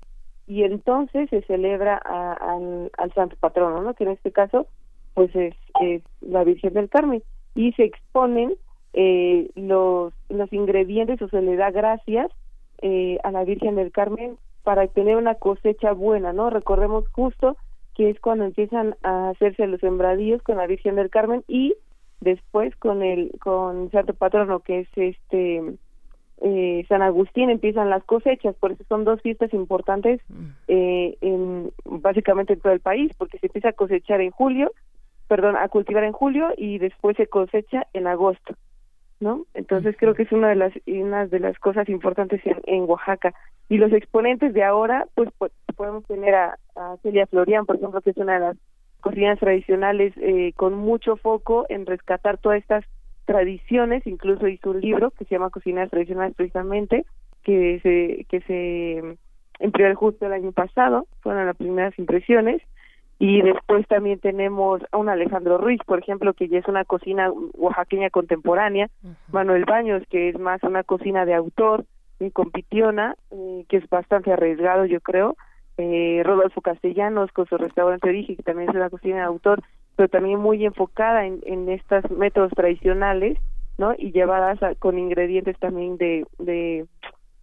y 0.48 0.64
entonces 0.64 1.30
se 1.30 1.42
celebra 1.42 1.96
al, 1.96 2.90
al 2.98 3.14
santo 3.14 3.36
patrono 3.38 3.82
no 3.82 3.94
que 3.94 4.02
en 4.02 4.10
este 4.10 4.32
caso 4.32 4.66
pues 5.14 5.30
es, 5.36 5.54
es 5.80 6.02
la 6.20 6.42
Virgen 6.42 6.74
del 6.74 6.90
Carmen. 6.90 7.22
Y 7.54 7.72
se 7.72 7.84
exponen 7.84 8.54
eh, 8.94 9.48
los 9.54 10.12
los 10.28 10.52
ingredientes 10.52 11.22
o 11.22 11.28
se 11.28 11.42
le 11.42 11.54
da 11.54 11.70
gracias 11.70 12.32
eh, 12.82 13.18
a 13.22 13.30
la 13.30 13.44
Virgen 13.44 13.76
del 13.76 13.92
Carmen 13.92 14.38
para 14.64 14.88
tener 14.88 15.16
una 15.16 15.36
cosecha 15.36 15.92
buena 15.92 16.32
no 16.32 16.50
recordemos 16.50 17.06
justo 17.12 17.56
que 17.94 18.10
es 18.10 18.18
cuando 18.18 18.44
empiezan 18.44 18.96
a 19.04 19.30
hacerse 19.30 19.68
los 19.68 19.80
sembradíos 19.80 20.42
con 20.42 20.56
la 20.56 20.66
Virgen 20.66 20.96
del 20.96 21.10
Carmen 21.10 21.44
y 21.46 21.76
después 22.20 22.74
con 22.76 23.02
el 23.02 23.32
con 23.40 23.90
Santo 23.90 24.14
Patrono 24.14 24.60
que 24.60 24.80
es 24.80 24.88
este 24.96 25.62
eh, 26.42 26.84
San 26.88 27.00
Agustín 27.00 27.48
empiezan 27.48 27.88
las 27.88 28.04
cosechas. 28.04 28.54
Por 28.56 28.72
eso 28.72 28.84
son 28.88 29.04
dos 29.04 29.22
fiestas 29.22 29.54
importantes 29.54 30.20
mm. 30.28 30.46
eh, 30.68 31.16
en 31.22 31.70
básicamente 31.84 32.54
en 32.54 32.60
todo 32.60 32.72
el 32.72 32.80
país 32.80 33.12
porque 33.16 33.38
se 33.38 33.46
empieza 33.46 33.70
a 33.70 33.74
cosechar 33.74 34.20
en 34.20 34.30
julio 34.30 34.72
perdón 35.28 35.56
a 35.56 35.68
cultivar 35.68 36.04
en 36.04 36.12
julio 36.12 36.52
y 36.56 36.78
después 36.78 37.16
se 37.16 37.26
cosecha 37.26 37.86
en 37.94 38.06
agosto 38.06 38.54
no 39.18 39.44
entonces 39.54 39.96
creo 39.98 40.14
que 40.14 40.22
es 40.22 40.30
una 40.30 40.48
de 40.48 40.54
las 40.56 40.72
una 40.86 41.26
de 41.26 41.40
las 41.40 41.58
cosas 41.58 41.88
importantes 41.88 42.40
en, 42.44 42.60
en 42.64 42.88
Oaxaca. 42.88 43.34
Y 43.68 43.78
los 43.78 43.92
exponentes 43.92 44.54
de 44.54 44.62
ahora 44.62 45.06
pues, 45.14 45.30
pues 45.38 45.50
podemos 45.74 46.04
tener 46.04 46.34
a, 46.34 46.58
a 46.76 46.96
Celia 47.02 47.26
Florian 47.26 47.66
por 47.66 47.76
ejemplo 47.76 48.00
que 48.02 48.10
es 48.10 48.16
una 48.18 48.34
de 48.34 48.40
las 48.40 48.56
cocinas 49.00 49.38
tradicionales 49.38 50.12
eh, 50.16 50.52
con 50.56 50.74
mucho 50.74 51.16
foco 51.16 51.66
en 51.68 51.86
rescatar 51.86 52.38
todas 52.38 52.58
estas 52.58 52.84
tradiciones, 53.24 54.06
incluso 54.06 54.48
hizo 54.48 54.70
un 54.70 54.80
libro 54.80 55.10
que 55.10 55.24
se 55.24 55.34
llama 55.34 55.50
Cocinas 55.50 55.90
Tradicionales 55.90 56.34
precisamente, 56.36 57.04
que 57.42 57.80
se, 57.82 58.24
que 58.28 58.40
se 58.42 59.16
imprimió 59.64 59.94
justo 59.96 60.26
el 60.26 60.32
año 60.32 60.52
pasado, 60.52 61.06
fueron 61.20 61.46
las 61.46 61.56
primeras 61.56 61.98
impresiones, 61.98 62.62
y 63.18 63.40
después 63.40 63.86
también 63.88 64.18
tenemos 64.20 64.82
a 64.92 64.98
un 64.98 65.08
Alejandro 65.08 65.56
Ruiz, 65.58 65.80
por 65.86 65.98
ejemplo, 65.98 66.34
que 66.34 66.48
ya 66.48 66.58
es 66.58 66.68
una 66.68 66.84
cocina 66.84 67.30
oaxaqueña 67.54 68.10
contemporánea, 68.10 68.90
Manuel 69.32 69.64
Baños, 69.64 70.02
que 70.10 70.28
es 70.28 70.38
más 70.38 70.62
una 70.62 70.82
cocina 70.82 71.24
de 71.24 71.34
autor, 71.34 71.84
y 72.20 72.30
compitiona, 72.30 73.14
eh, 73.30 73.64
que 73.68 73.78
es 73.78 73.88
bastante 73.88 74.32
arriesgado, 74.32 74.86
yo 74.86 75.00
creo, 75.00 75.36
eh, 75.78 76.22
Rodolfo 76.24 76.60
Castellanos 76.60 77.30
con 77.32 77.46
su 77.46 77.56
restaurante 77.56 78.08
origen, 78.08 78.36
que 78.36 78.42
también 78.42 78.70
es 78.70 78.74
una 78.74 78.90
cocina 78.90 79.16
de 79.16 79.22
autor, 79.22 79.62
pero 79.96 80.08
también 80.08 80.38
muy 80.38 80.64
enfocada 80.64 81.26
en, 81.26 81.40
en 81.44 81.68
estos 81.68 82.10
métodos 82.10 82.52
tradicionales, 82.52 83.38
¿no? 83.78 83.94
Y 83.96 84.12
llevadas 84.12 84.58
con 84.78 84.98
ingredientes 84.98 85.58
también 85.58 85.96
de, 85.96 86.26
de, 86.38 86.86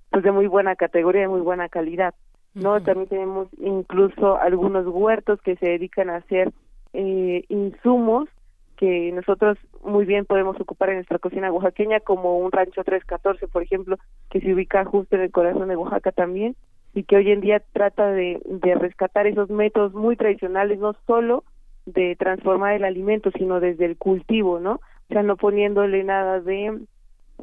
pues 0.09 0.23
de 0.23 0.31
muy 0.31 0.47
buena 0.47 0.75
categoría, 0.75 1.21
de 1.21 1.27
muy 1.27 1.41
buena 1.41 1.69
calidad. 1.69 2.13
¿no? 2.53 2.81
También 2.81 3.09
tenemos 3.09 3.47
incluso 3.59 4.37
algunos 4.37 4.85
huertos 4.87 5.41
que 5.41 5.55
se 5.55 5.67
dedican 5.69 6.09
a 6.09 6.17
hacer 6.17 6.51
eh, 6.93 7.45
insumos 7.49 8.29
que 8.77 9.11
nosotros 9.11 9.57
muy 9.83 10.05
bien 10.05 10.25
podemos 10.25 10.59
ocupar 10.59 10.89
en 10.89 10.95
nuestra 10.95 11.19
cocina 11.19 11.51
oaxaqueña, 11.51 11.99
como 11.99 12.37
un 12.39 12.51
rancho 12.51 12.83
314, 12.83 13.47
por 13.47 13.63
ejemplo, 13.63 13.97
que 14.29 14.41
se 14.41 14.53
ubica 14.53 14.83
justo 14.85 15.15
en 15.15 15.23
el 15.23 15.31
corazón 15.31 15.69
de 15.69 15.75
Oaxaca 15.75 16.11
también, 16.11 16.55
y 16.93 17.03
que 17.03 17.15
hoy 17.17 17.31
en 17.31 17.41
día 17.41 17.61
trata 17.71 18.11
de, 18.11 18.41
de 18.45 18.75
rescatar 18.75 19.27
esos 19.27 19.49
métodos 19.49 19.93
muy 19.93 20.15
tradicionales, 20.15 20.79
no 20.79 20.95
solo 21.07 21.43
de 21.85 22.15
transformar 22.15 22.75
el 22.75 22.85
alimento, 22.85 23.31
sino 23.31 23.59
desde 23.59 23.85
el 23.85 23.97
cultivo, 23.97 24.59
¿no? 24.59 24.73
O 24.73 25.13
sea, 25.13 25.23
no 25.23 25.35
poniéndole 25.35 26.03
nada 26.03 26.39
de 26.39 26.79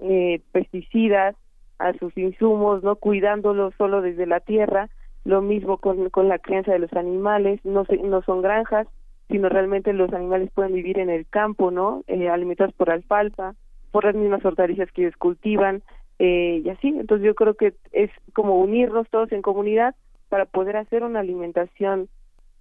eh, 0.03 0.41
pesticidas 0.53 1.37
a 1.79 1.93
sus 1.95 2.17
insumos, 2.17 2.83
no 2.83 2.97
cuidándolo 2.97 3.73
solo 3.77 4.03
desde 4.03 4.27
la 4.27 4.41
tierra, 4.41 4.89
lo 5.25 5.43
mismo 5.43 5.79
con, 5.79 6.11
con 6.11 6.29
la 6.29 6.39
crianza 6.39 6.73
de 6.73 6.79
los 6.79 6.93
animales, 6.95 7.61
no, 7.65 7.85
no 8.05 8.23
son 8.23 8.43
granjas, 8.43 8.87
sino 9.29 9.49
realmente 9.49 9.93
los 9.93 10.13
animales 10.13 10.51
pueden 10.55 10.75
vivir 10.75 10.99
en 10.99 11.11
el 11.11 11.27
campo, 11.27 11.71
¿no? 11.71 12.03
Eh, 12.07 12.29
alimentados 12.29 12.75
por 12.75 12.91
alfalfa, 12.91 13.55
por 13.91 14.05
las 14.05 14.15
mismas 14.15 14.45
hortalizas 14.45 14.91
que 14.93 15.03
ellos 15.03 15.17
cultivan, 15.17 15.83
eh, 16.21 16.61
y 16.63 16.69
así. 16.69 16.89
Entonces 16.89 17.27
yo 17.27 17.35
creo 17.35 17.55
que 17.55 17.73
es 17.93 18.11
como 18.35 18.61
unirnos 18.61 19.09
todos 19.09 19.33
en 19.33 19.41
comunidad 19.41 19.95
para 20.29 20.45
poder 20.45 20.77
hacer 20.77 21.03
una 21.03 21.21
alimentación 21.21 22.09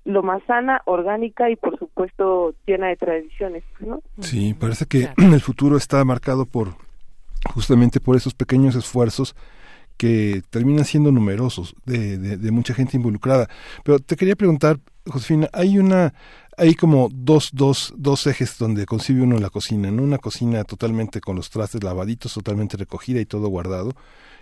lo 0.05 0.23
más 0.23 0.41
sana, 0.47 0.81
orgánica 0.85 1.49
y 1.49 1.57
por 1.57 1.77
supuesto 1.77 2.55
llena 2.65 2.87
de 2.87 2.95
tradiciones, 2.95 3.63
¿no? 3.81 4.01
Sí, 4.21 4.55
parece 4.57 4.85
que 4.85 5.09
el 5.17 5.41
futuro 5.41 5.75
está 5.75 6.03
marcado 6.05 6.45
por 6.45 6.69
justamente 7.53 7.99
por 7.99 8.15
esos 8.15 8.33
pequeños 8.33 8.75
esfuerzos 8.75 9.35
que 9.97 10.41
terminan 10.49 10.85
siendo 10.85 11.11
numerosos 11.11 11.75
de, 11.85 12.17
de, 12.17 12.51
mucha 12.51 12.73
gente 12.73 12.95
involucrada. 12.95 13.49
Pero 13.83 13.99
te 13.99 14.15
quería 14.15 14.37
preguntar, 14.37 14.79
Josefina, 15.05 15.49
hay 15.51 15.77
una, 15.77 16.13
hay 16.59 16.75
como 16.75 17.09
dos, 17.11 17.51
dos, 17.53 17.93
dos 17.97 18.27
ejes 18.27 18.57
donde 18.57 18.85
concibe 18.85 19.21
uno 19.21 19.39
la 19.39 19.49
cocina, 19.49 19.89
¿no? 19.91 20.03
Una 20.03 20.17
cocina 20.17 20.65
totalmente 20.65 21.21
con 21.21 21.37
los 21.37 21.49
trastes 21.49 21.83
lavaditos, 21.83 22.33
totalmente 22.33 22.75
recogida 22.75 23.21
y 23.21 23.25
todo 23.25 23.47
guardado, 23.47 23.93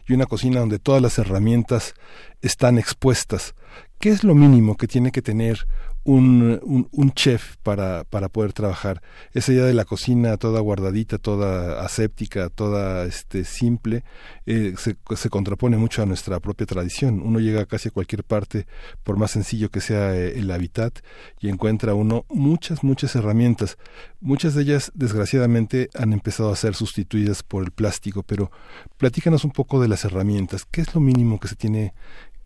y 0.08 0.14
una 0.14 0.26
cocina 0.26 0.60
donde 0.60 0.80
todas 0.80 1.02
las 1.02 1.20
herramientas 1.20 1.94
están 2.42 2.80
expuestas. 2.80 3.54
¿Qué 4.00 4.10
es 4.10 4.24
lo 4.24 4.34
mínimo 4.34 4.78
que 4.78 4.88
tiene 4.88 5.12
que 5.12 5.22
tener 5.22 5.68
un, 6.08 6.88
un, 6.90 7.12
chef 7.12 7.58
para, 7.64 8.06
para 8.06 8.30
poder 8.30 8.54
trabajar. 8.54 9.02
Esa 9.34 9.52
idea 9.52 9.66
de 9.66 9.74
la 9.74 9.84
cocina 9.84 10.38
toda 10.38 10.62
guardadita, 10.62 11.18
toda 11.18 11.82
aséptica, 11.84 12.50
toda 12.50 13.04
este, 13.04 13.44
simple, 13.44 14.06
eh, 14.46 14.74
se, 14.78 14.96
se, 15.18 15.30
contrapone 15.30 15.76
mucho 15.76 16.02
a 16.02 16.06
nuestra 16.06 16.40
propia 16.40 16.66
tradición. 16.66 17.22
Uno 17.22 17.42
llega 17.42 17.66
casi 17.66 17.90
a 17.90 17.92
cualquier 17.92 18.24
parte, 18.24 18.68
por 19.04 19.18
más 19.18 19.32
sencillo 19.32 19.70
que 19.70 19.82
sea 19.82 20.16
eh, 20.16 20.40
el 20.40 20.50
hábitat, 20.50 21.00
y 21.42 21.50
encuentra 21.50 21.94
uno 21.94 22.26
muchas, 22.30 22.86
muchas 22.86 23.14
herramientas. 23.18 23.78
Muchas 24.22 24.56
de 24.56 24.62
ellas, 24.62 24.94
desgraciadamente, 24.96 25.90
han 25.94 26.14
empezado 26.14 26.54
a 26.54 26.56
ser 26.56 26.74
sustituidas 26.74 27.44
por 27.44 27.66
el 27.66 27.72
plástico, 27.72 28.24
pero 28.24 28.50
platícanos 28.96 29.44
un 29.44 29.52
poco 29.52 29.82
de 29.82 29.90
las 29.90 30.06
herramientas. 30.06 30.64
¿Qué 30.72 30.80
es 30.80 30.96
lo 30.96 31.02
mínimo 31.02 31.38
que 31.38 31.50
se 31.50 31.58
tiene 31.58 31.94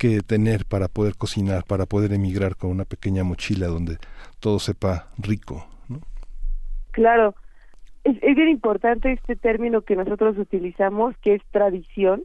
que 0.01 0.21
tener 0.21 0.65
para 0.65 0.87
poder 0.87 1.13
cocinar, 1.15 1.63
para 1.63 1.85
poder 1.85 2.11
emigrar 2.11 2.55
con 2.55 2.71
una 2.71 2.85
pequeña 2.85 3.23
mochila 3.23 3.67
donde 3.67 3.97
todo 4.39 4.57
sepa 4.57 5.09
rico. 5.19 5.67
¿no? 5.89 5.99
Claro, 6.89 7.35
es, 8.03 8.19
bien 8.19 8.49
importante 8.49 9.11
este 9.11 9.35
término 9.35 9.81
que 9.81 9.95
nosotros 9.95 10.39
utilizamos, 10.39 11.15
que 11.19 11.35
es 11.35 11.43
tradición. 11.51 12.23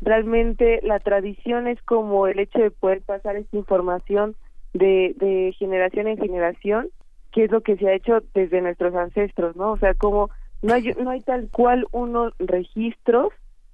Realmente 0.00 0.80
la 0.82 0.98
tradición 0.98 1.68
es 1.68 1.80
como 1.82 2.26
el 2.26 2.40
hecho 2.40 2.58
de 2.58 2.72
poder 2.72 3.02
pasar 3.02 3.36
esta 3.36 3.56
información 3.56 4.34
de, 4.74 5.14
de 5.16 5.54
generación 5.56 6.08
en 6.08 6.18
generación, 6.18 6.88
que 7.30 7.44
es 7.44 7.52
lo 7.52 7.60
que 7.60 7.76
se 7.76 7.86
ha 7.88 7.94
hecho 7.94 8.20
desde 8.34 8.60
nuestros 8.62 8.96
ancestros, 8.96 9.54
¿no? 9.54 9.70
O 9.70 9.78
sea, 9.78 9.94
como 9.94 10.30
no 10.60 10.74
hay, 10.74 10.92
no 11.00 11.10
hay 11.10 11.20
tal 11.20 11.48
cual 11.52 11.86
unos 11.92 12.34
registros 12.40 13.28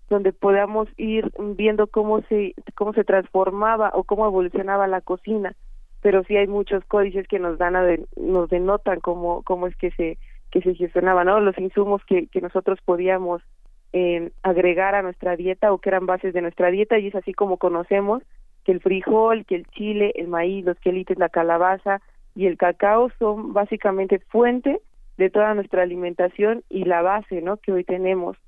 donde 0.09 0.33
podamos 0.33 0.88
ir 0.97 1.31
viendo 1.57 1.87
cómo 1.87 2.23
se 2.23 2.55
cómo 2.75 2.92
se 2.94 3.05
transformaba 3.05 3.90
o 3.94 4.05
cómo 4.05 4.27
evolucionaba 4.27 4.87
la 4.87 5.01
cocina. 5.01 5.55
Pero 6.01 6.25
sí 6.25 6.37
hay 6.37 6.47
muchos 6.47 6.85
códices 6.87 7.27
que 7.29 7.38
nos 7.38 7.59
dan 7.59 7.77
a 7.77 7.85
nos 8.16 8.49
denotan 8.49 9.01
cómo 9.01 9.42
cómo 9.42 9.66
es 9.66 9.77
que 9.77 9.90
se 9.92 10.18
que 10.51 10.62
se 10.62 10.75
gestionaba 10.75 11.25
no 11.25 11.40
los 11.40 11.59
insumos 11.59 12.03
que 12.07 12.27
que 12.29 12.40
nosotros 12.40 12.79
podíamos 12.85 13.42
eh, 13.92 14.31
agregar 14.42 14.94
a 14.94 15.03
nuestra 15.03 15.37
dieta 15.37 15.73
o 15.73 15.79
que 15.79 15.90
eran 15.90 16.07
bases 16.07 16.33
de 16.33 16.42
nuestra 16.42 16.71
dieta 16.71 16.99
y 16.99 17.09
es 17.09 17.14
así 17.14 17.33
como 17.35 17.57
conocemos 17.59 18.23
que 18.64 18.73
el 18.73 18.81
frijol 18.81 19.44
que 19.44 19.57
el 19.57 19.66
chile 19.66 20.12
el 20.16 20.29
maíz 20.29 20.64
los 20.64 20.79
quelites 20.79 21.18
la 21.18 21.29
calabaza 21.29 22.01
y 22.35 22.47
el 22.47 22.57
cacao 22.57 23.11
son 23.18 23.53
básicamente 23.53 24.21
fuente 24.21 24.81
de 25.18 25.31
toda 25.31 25.53
nuestra 25.55 25.83
alimentación 25.83 26.62
y 26.71 26.85
la 26.85 27.03
base 27.03 27.42
no 27.42 27.59
que 27.59 27.73
hoy 27.73 27.85
tenemos 27.85 28.38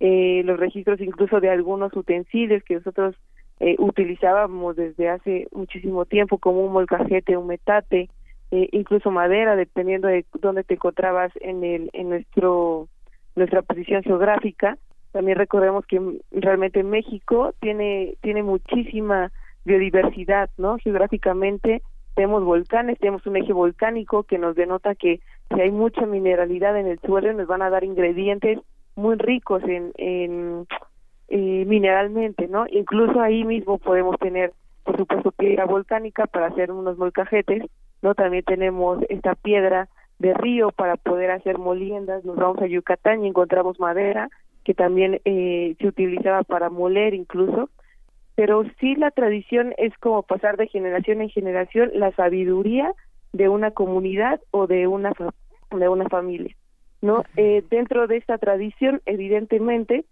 eh, 0.00 0.42
los 0.44 0.58
registros 0.58 1.00
incluso 1.00 1.40
de 1.40 1.50
algunos 1.50 1.94
utensilios 1.96 2.62
que 2.62 2.74
nosotros 2.74 3.16
eh, 3.60 3.74
utilizábamos 3.78 4.76
desde 4.76 5.08
hace 5.08 5.48
muchísimo 5.52 6.04
tiempo, 6.04 6.38
como 6.38 6.64
un 6.64 6.72
molcajete, 6.72 7.36
un 7.36 7.48
metate, 7.48 8.08
eh, 8.52 8.68
incluso 8.72 9.10
madera, 9.10 9.56
dependiendo 9.56 10.06
de 10.06 10.24
dónde 10.40 10.62
te 10.62 10.74
encontrabas 10.74 11.32
en 11.40 11.64
el 11.64 11.90
en 11.92 12.10
nuestro 12.10 12.88
nuestra 13.34 13.62
posición 13.62 14.02
geográfica. 14.02 14.78
También 15.10 15.38
recordemos 15.38 15.84
que 15.86 16.00
realmente 16.30 16.84
México 16.84 17.52
tiene 17.60 18.14
tiene 18.22 18.44
muchísima 18.44 19.32
biodiversidad, 19.64 20.50
¿no? 20.56 20.78
Geográficamente 20.78 21.82
tenemos 22.14 22.44
volcanes, 22.44 22.98
tenemos 22.98 23.26
un 23.26 23.36
eje 23.36 23.52
volcánico 23.52 24.22
que 24.22 24.38
nos 24.38 24.54
denota 24.54 24.94
que 24.94 25.20
si 25.52 25.60
hay 25.60 25.70
mucha 25.70 26.06
mineralidad 26.06 26.76
en 26.78 26.86
el 26.86 26.98
suelo 27.00 27.32
nos 27.32 27.46
van 27.48 27.62
a 27.62 27.70
dar 27.70 27.84
ingredientes 27.84 28.58
muy 28.98 29.14
ricos 29.16 29.62
en, 29.64 29.92
en 29.96 30.66
eh, 31.28 31.64
mineralmente, 31.66 32.48
¿no? 32.48 32.66
Incluso 32.68 33.20
ahí 33.20 33.44
mismo 33.44 33.78
podemos 33.78 34.18
tener, 34.18 34.52
por 34.82 34.96
supuesto, 34.96 35.30
piedra 35.30 35.66
volcánica 35.66 36.26
para 36.26 36.46
hacer 36.48 36.72
unos 36.72 36.98
molcajetes, 36.98 37.62
¿no? 38.02 38.14
También 38.14 38.44
tenemos 38.44 38.98
esta 39.08 39.36
piedra 39.36 39.88
de 40.18 40.34
río 40.34 40.72
para 40.72 40.96
poder 40.96 41.30
hacer 41.30 41.58
moliendas, 41.58 42.24
nos 42.24 42.36
vamos 42.36 42.60
a 42.60 42.66
Yucatán 42.66 43.24
y 43.24 43.28
encontramos 43.28 43.78
madera 43.78 44.30
que 44.64 44.74
también 44.74 45.20
eh, 45.24 45.76
se 45.78 45.86
utilizaba 45.86 46.42
para 46.42 46.68
moler 46.68 47.14
incluso, 47.14 47.70
pero 48.34 48.64
sí 48.80 48.96
la 48.96 49.12
tradición 49.12 49.74
es 49.78 49.96
como 49.98 50.24
pasar 50.24 50.56
de 50.56 50.66
generación 50.66 51.22
en 51.22 51.30
generación 51.30 51.90
la 51.94 52.10
sabiduría 52.12 52.92
de 53.32 53.48
una 53.48 53.70
comunidad 53.70 54.40
o 54.50 54.66
de 54.66 54.88
una 54.88 55.12
de 55.70 55.88
una 55.88 56.08
familia. 56.08 56.54
¿No? 57.00 57.24
Eh, 57.36 57.62
dentro 57.70 58.06
de 58.06 58.16
esta 58.16 58.38
tradición, 58.38 59.00
evidentemente, 59.06 60.04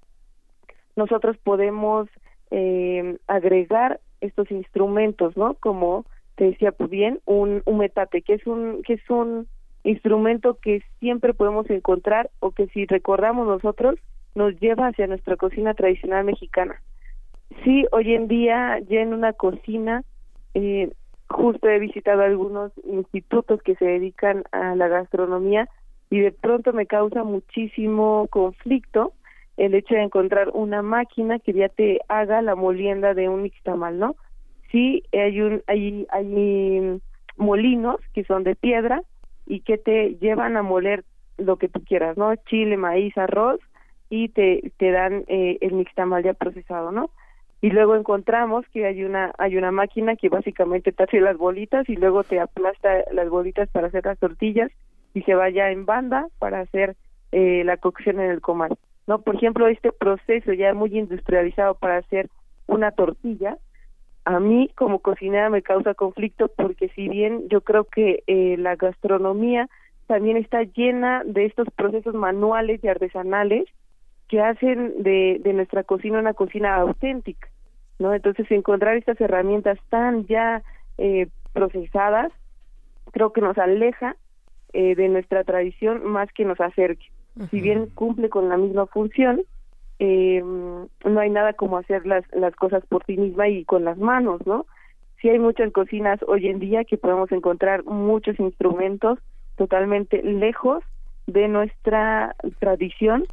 nosotros 0.95 1.37
podemos 1.39 2.09
eh, 2.51 3.19
agregar 3.27 4.01
estos 4.21 4.51
instrumentos, 4.51 5.37
¿no? 5.37 5.55
Como 5.55 6.05
te 6.37 6.45
decía 6.45 6.73
pues 6.73 6.91
bien, 6.91 7.21
un, 7.25 7.63
un 7.65 7.79
metate, 7.79 8.23
que 8.23 8.35
es 8.35 8.47
un, 8.47 8.83
que 8.83 8.95
es 8.95 9.11
un 9.11 9.47
instrumento 9.85 10.59
que 10.61 10.83
siempre 11.01 11.35
podemos 11.35 11.69
encontrar 11.71 12.31
o 12.41 12.51
que 12.51 12.67
si 12.69 12.87
recordamos 12.87 13.47
nosotros 13.47 13.99
nos 14.35 14.59
lleva 14.61 14.89
hacia 14.89 15.07
nuestra 15.07 15.37
cocina 15.37 15.75
tradicional 15.75 16.25
mexicana. 16.25 16.81
Sí, 17.65 17.87
hoy 17.93 18.15
en 18.15 18.29
día 18.29 18.79
ya 18.89 19.01
en 19.01 19.15
una 19.15 19.33
cocina, 19.33 20.03
eh, 20.55 20.93
justo 21.29 21.69
he 21.69 21.79
visitado 21.79 22.23
algunos 22.23 22.73
institutos 22.85 23.63
que 23.63 23.77
se 23.77 23.85
dedican 23.85 24.45
a 24.53 24.75
la 24.75 24.89
gastronomía 24.89 25.69
y 26.11 26.21
de 26.21 26.33
pronto 26.33 26.73
me 26.73 26.87
causa 26.87 27.25
muchísimo 27.25 28.27
conflicto 28.31 29.13
el 29.57 29.75
hecho 29.75 29.95
de 29.95 30.03
encontrar 30.03 30.51
una 30.51 30.83
máquina 30.83 31.39
que 31.39 31.53
ya 31.53 31.69
te 31.69 32.01
haga 32.09 32.43
la 32.43 32.55
molienda 32.55 33.15
de 33.15 33.29
un 33.29 33.43
nixtamal, 33.43 33.99
¿no? 33.99 34.17
Sí, 34.71 35.03
hay 35.13 35.41
un 35.41 35.63
hay 35.67 36.07
hay 36.11 37.01
molinos 37.37 37.97
que 38.13 38.25
son 38.25 38.45
de 38.45 38.55
piedra 38.55 39.03
y 39.47 39.61
que 39.61 39.79
te 39.79 40.17
llevan 40.17 40.57
a 40.57 40.63
moler 40.63 41.05
lo 41.39 41.57
que 41.57 41.69
tú 41.69 41.83
quieras, 41.85 42.17
¿no? 42.17 42.35
Chile, 42.49 42.77
maíz, 42.77 43.17
arroz 43.17 43.61
y 44.11 44.29
te 44.29 44.73
te 44.77 44.91
dan 44.91 45.25
eh, 45.29 45.59
el 45.61 45.77
nixtamal 45.77 46.23
ya 46.23 46.35
procesado, 46.35 46.93
¿no? 46.93 47.11
y 47.61 47.71
luego 47.71 47.97
encontramos 47.97 48.67
que 48.73 48.87
hay 48.87 49.03
una 49.03 49.33
hay 49.39 49.57
una 49.57 49.73
máquina 49.73 50.17
que 50.17 50.29
básicamente 50.29 50.93
te 50.93 51.03
hace 51.03 51.21
las 51.21 51.37
bolitas 51.37 51.89
y 51.89 51.97
luego 51.97 52.23
te 52.23 52.39
aplasta 52.39 53.05
las 53.13 53.29
bolitas 53.29 53.69
para 53.71 53.89
hacer 53.89 54.05
las 54.05 54.19
tortillas 54.19 54.71
y 55.17 55.23
se 55.23 55.35
vaya 55.35 55.71
en 55.71 55.87
banda 55.87 56.29
para 56.39 56.61
hacer 56.61 56.97
eh, 57.33 57.63
la 57.65 57.77
cocción 57.77 58.21
en 58.21 58.31
el 58.31 58.41
comal 58.41 58.77
no 59.07 59.21
por 59.23 59.37
ejemplo 59.37 59.67
este 59.67 59.93
proceso 59.93 60.53
ya 60.53 60.75
muy 60.75 60.97
industrializado 60.97 61.75
para 61.75 61.97
hacer 61.97 62.29
una 62.67 62.91
tortilla 62.93 63.59
a 64.25 64.41
mí 64.41 64.71
como 64.77 65.01
cocinera 65.01 65.51
me 65.51 65.63
causa 65.63 65.95
conflicto 65.95 66.49
porque 66.57 66.89
si 66.91 67.09
bien 67.09 67.49
yo 67.49 67.63
creo 67.63 67.85
que 67.85 68.23
eh, 68.27 68.57
la 68.59 68.77
gastronomía 68.77 69.69
también 70.07 70.37
está 70.37 70.63
llena 70.63 71.23
de 71.25 71.47
estos 71.47 71.69
procesos 71.75 72.15
manuales 72.15 72.83
y 72.85 72.89
artesanales 72.89 73.65
que 74.29 74.41
hacen 74.41 75.03
de, 75.03 75.41
de 75.43 75.53
nuestra 75.53 75.83
cocina 75.83 76.19
una 76.19 76.35
cocina 76.35 76.77
auténtica 76.77 77.49
¿no? 77.99 78.13
Entonces, 78.13 78.51
encontrar 78.51 78.97
estas 78.97 79.21
herramientas 79.21 79.79
tan 79.89 80.27
ya 80.27 80.63
eh, 80.99 81.29
procesadas, 81.53 82.33
creo 83.13 83.33
que 83.33 83.41
nos 83.41 83.57
aleja 83.59 84.17
eh, 84.73 84.95
de 84.95 85.09
nuestra 85.09 85.45
tradición 85.45 86.05
más 86.05 86.33
que 86.33 86.45
nos 86.45 86.61
acerque. 86.61 87.07
Si 87.51 87.61
bien 87.61 87.91
cumple 87.95 88.31
con 88.31 88.49
la 88.49 88.57
misma 88.57 88.87
función, 88.87 89.43
eh, 89.99 90.43
no 90.43 91.21
hay 91.21 91.31
nada 91.31 91.53
como 91.53 91.77
hacer 91.77 92.07
las, 92.07 92.25
las 92.33 92.55
cosas 92.57 92.85
por 92.87 93.05
ti 93.05 93.19
misma 93.19 93.49
y 93.49 93.65
con 93.65 93.85
las 93.85 93.99
manos, 93.99 94.47
¿no? 94.47 94.67
Sí 95.21 95.29
hay 95.29 95.39
muchas 95.39 95.73
cocinas 95.73 96.19
hoy 96.27 96.49
en 96.49 96.61
día 96.61 96.85
que 96.85 96.97
podemos 96.97 97.31
encontrar 97.33 97.85
muchos 97.85 98.39
instrumentos 98.39 99.19
totalmente 99.57 100.23
lejos 100.23 100.83
de 101.27 101.49
nuestra 101.49 102.35
tradición, 102.59 103.25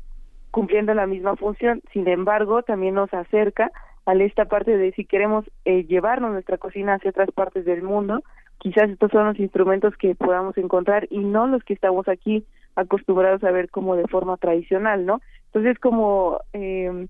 cumpliendo 0.51 0.93
la 0.93 1.07
misma 1.07 1.35
función. 1.35 1.81
Sin 1.91 2.07
embargo, 2.07 2.63
también 2.63 2.95
nos 2.95 3.13
acerca 3.13 3.71
a 4.05 4.13
esta 4.13 4.45
parte 4.45 4.77
de 4.77 4.91
si 4.93 5.05
queremos 5.05 5.45
eh, 5.65 5.85
llevarnos 5.85 6.31
nuestra 6.31 6.57
cocina 6.57 6.95
hacia 6.95 7.11
otras 7.11 7.31
partes 7.31 7.65
del 7.65 7.83
mundo, 7.83 8.23
quizás 8.59 8.89
estos 8.89 9.11
son 9.11 9.27
los 9.27 9.39
instrumentos 9.39 9.95
que 9.97 10.15
podamos 10.15 10.57
encontrar 10.57 11.07
y 11.09 11.19
no 11.19 11.47
los 11.47 11.63
que 11.63 11.73
estamos 11.73 12.07
aquí 12.07 12.45
acostumbrados 12.75 13.43
a 13.43 13.51
ver 13.51 13.69
como 13.69 13.95
de 13.95 14.07
forma 14.07 14.37
tradicional, 14.37 15.05
¿no? 15.05 15.21
Entonces 15.47 15.77
como 15.79 16.39
eh, 16.53 17.07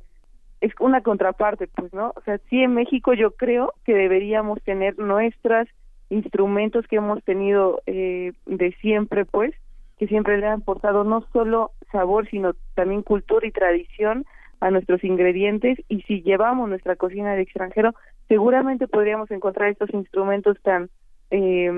es 0.64 0.72
una 0.80 1.02
contraparte, 1.02 1.68
pues, 1.68 1.94
¿no? 1.94 2.14
O 2.16 2.22
sea, 2.22 2.38
sí 2.50 2.64
en 2.64 2.74
México 2.74 3.14
yo 3.14 3.32
creo 3.32 3.74
que 3.86 3.94
deberíamos 3.94 4.62
tener 4.64 4.98
nuestros 4.98 5.68
instrumentos 6.10 6.88
que 6.88 6.98
hemos 6.98 7.22
tenido 7.24 7.82
eh, 7.86 8.32
de 8.46 8.72
siempre, 8.82 9.26
pues, 9.26 9.54
que 9.98 10.08
siempre 10.08 10.38
le 10.38 10.48
han 10.48 10.62
aportado 10.62 11.04
no 11.04 11.26
solo 11.34 11.72
sabor, 11.92 12.30
sino 12.30 12.54
también 12.76 13.02
cultura 13.02 13.46
y 13.46 13.52
tradición 13.52 14.26
a 14.62 14.72
nuestros 14.72 15.04
ingredientes 15.04 15.78
y 15.90 16.02
si 16.04 16.22
llevamos 16.22 16.70
nuestra 16.70 16.96
cocina 16.96 17.36
de 17.36 17.42
extranjero, 17.42 17.94
seguramente 18.30 18.88
podríamos 18.88 19.30
encontrar 19.32 19.70
estos 19.70 19.90
instrumentos 19.94 20.58
tan 20.62 20.90
eh, 21.36 21.72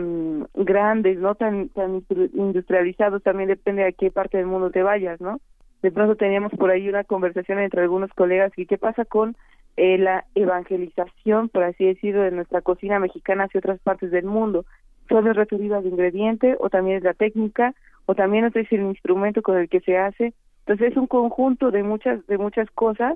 grandes, 0.54 1.18
no 1.18 1.36
tan 1.36 1.70
tan 1.70 2.04
industrializados, 2.34 3.24
también 3.24 3.48
depende 3.48 3.86
a 3.86 3.91
qué 3.91 4.12
parte 4.12 4.38
del 4.38 4.48
mundo 4.48 4.70
te 4.70 4.84
vayas, 4.84 5.22
¿no? 5.22 5.39
De 5.82 5.91
pronto 5.91 6.15
teníamos 6.15 6.52
por 6.54 6.72
ahí 6.72 6.89
una 6.89 7.04
conversación 7.04 7.60
entre 7.60 7.82
algunos 7.82 8.12
colegas 8.12 8.52
y 8.58 8.65
qué 8.65 8.78
pasa 8.78 9.06
con 9.06 9.38
eh, 9.78 9.98
la 9.98 10.26
evangelización, 10.36 11.50
por 11.50 11.63
así 11.63 11.86
decirlo, 11.86 12.24
de 12.24 12.32
nuestra 12.32 12.62
cocina 12.62 13.00
mexicana 13.00 13.46
hacia 13.46 13.60
otras 13.60 13.80
partes 13.80 14.12
del 14.12 14.26
mundo. 14.26 14.65
¿Solo 15.08 15.32
es 15.32 15.38
referido 15.38 15.78
al 15.78 15.86
ingrediente 15.86 16.58
o 16.60 16.70
también 16.70 16.98
es 16.98 17.04
la 17.04 17.13
técnica 17.13 17.74
o 18.08 18.15
también 18.15 18.46
es 18.46 18.72
el 18.72 18.82
instrumento 18.82 19.41
con 19.41 19.58
el 19.58 19.70
que 19.70 19.80
se 19.82 19.98
hace 19.98 20.34
entonces 20.65 20.91
es 20.91 20.98
un 20.98 21.08
conjunto 21.08 21.70
de 21.70 21.84
muchas 21.84 22.26
de 22.28 22.38
muchas 22.38 22.70
cosas 22.72 23.13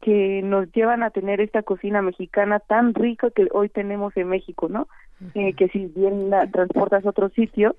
que 0.00 0.42
nos 0.42 0.70
llevan 0.72 1.02
a 1.02 1.10
tener 1.10 1.40
esta 1.40 1.62
cocina 1.62 2.02
mexicana 2.02 2.60
tan 2.60 2.94
rica 2.94 3.30
que 3.30 3.48
hoy 3.52 3.68
tenemos 3.68 4.16
en 4.16 4.28
México, 4.28 4.68
¿no? 4.68 4.88
eh, 5.34 5.54
que 5.54 5.68
si 5.68 5.86
bien 5.86 6.30
la 6.30 6.46
transportas 6.50 7.04
a 7.04 7.10
otro 7.10 7.28
sitio, 7.30 7.76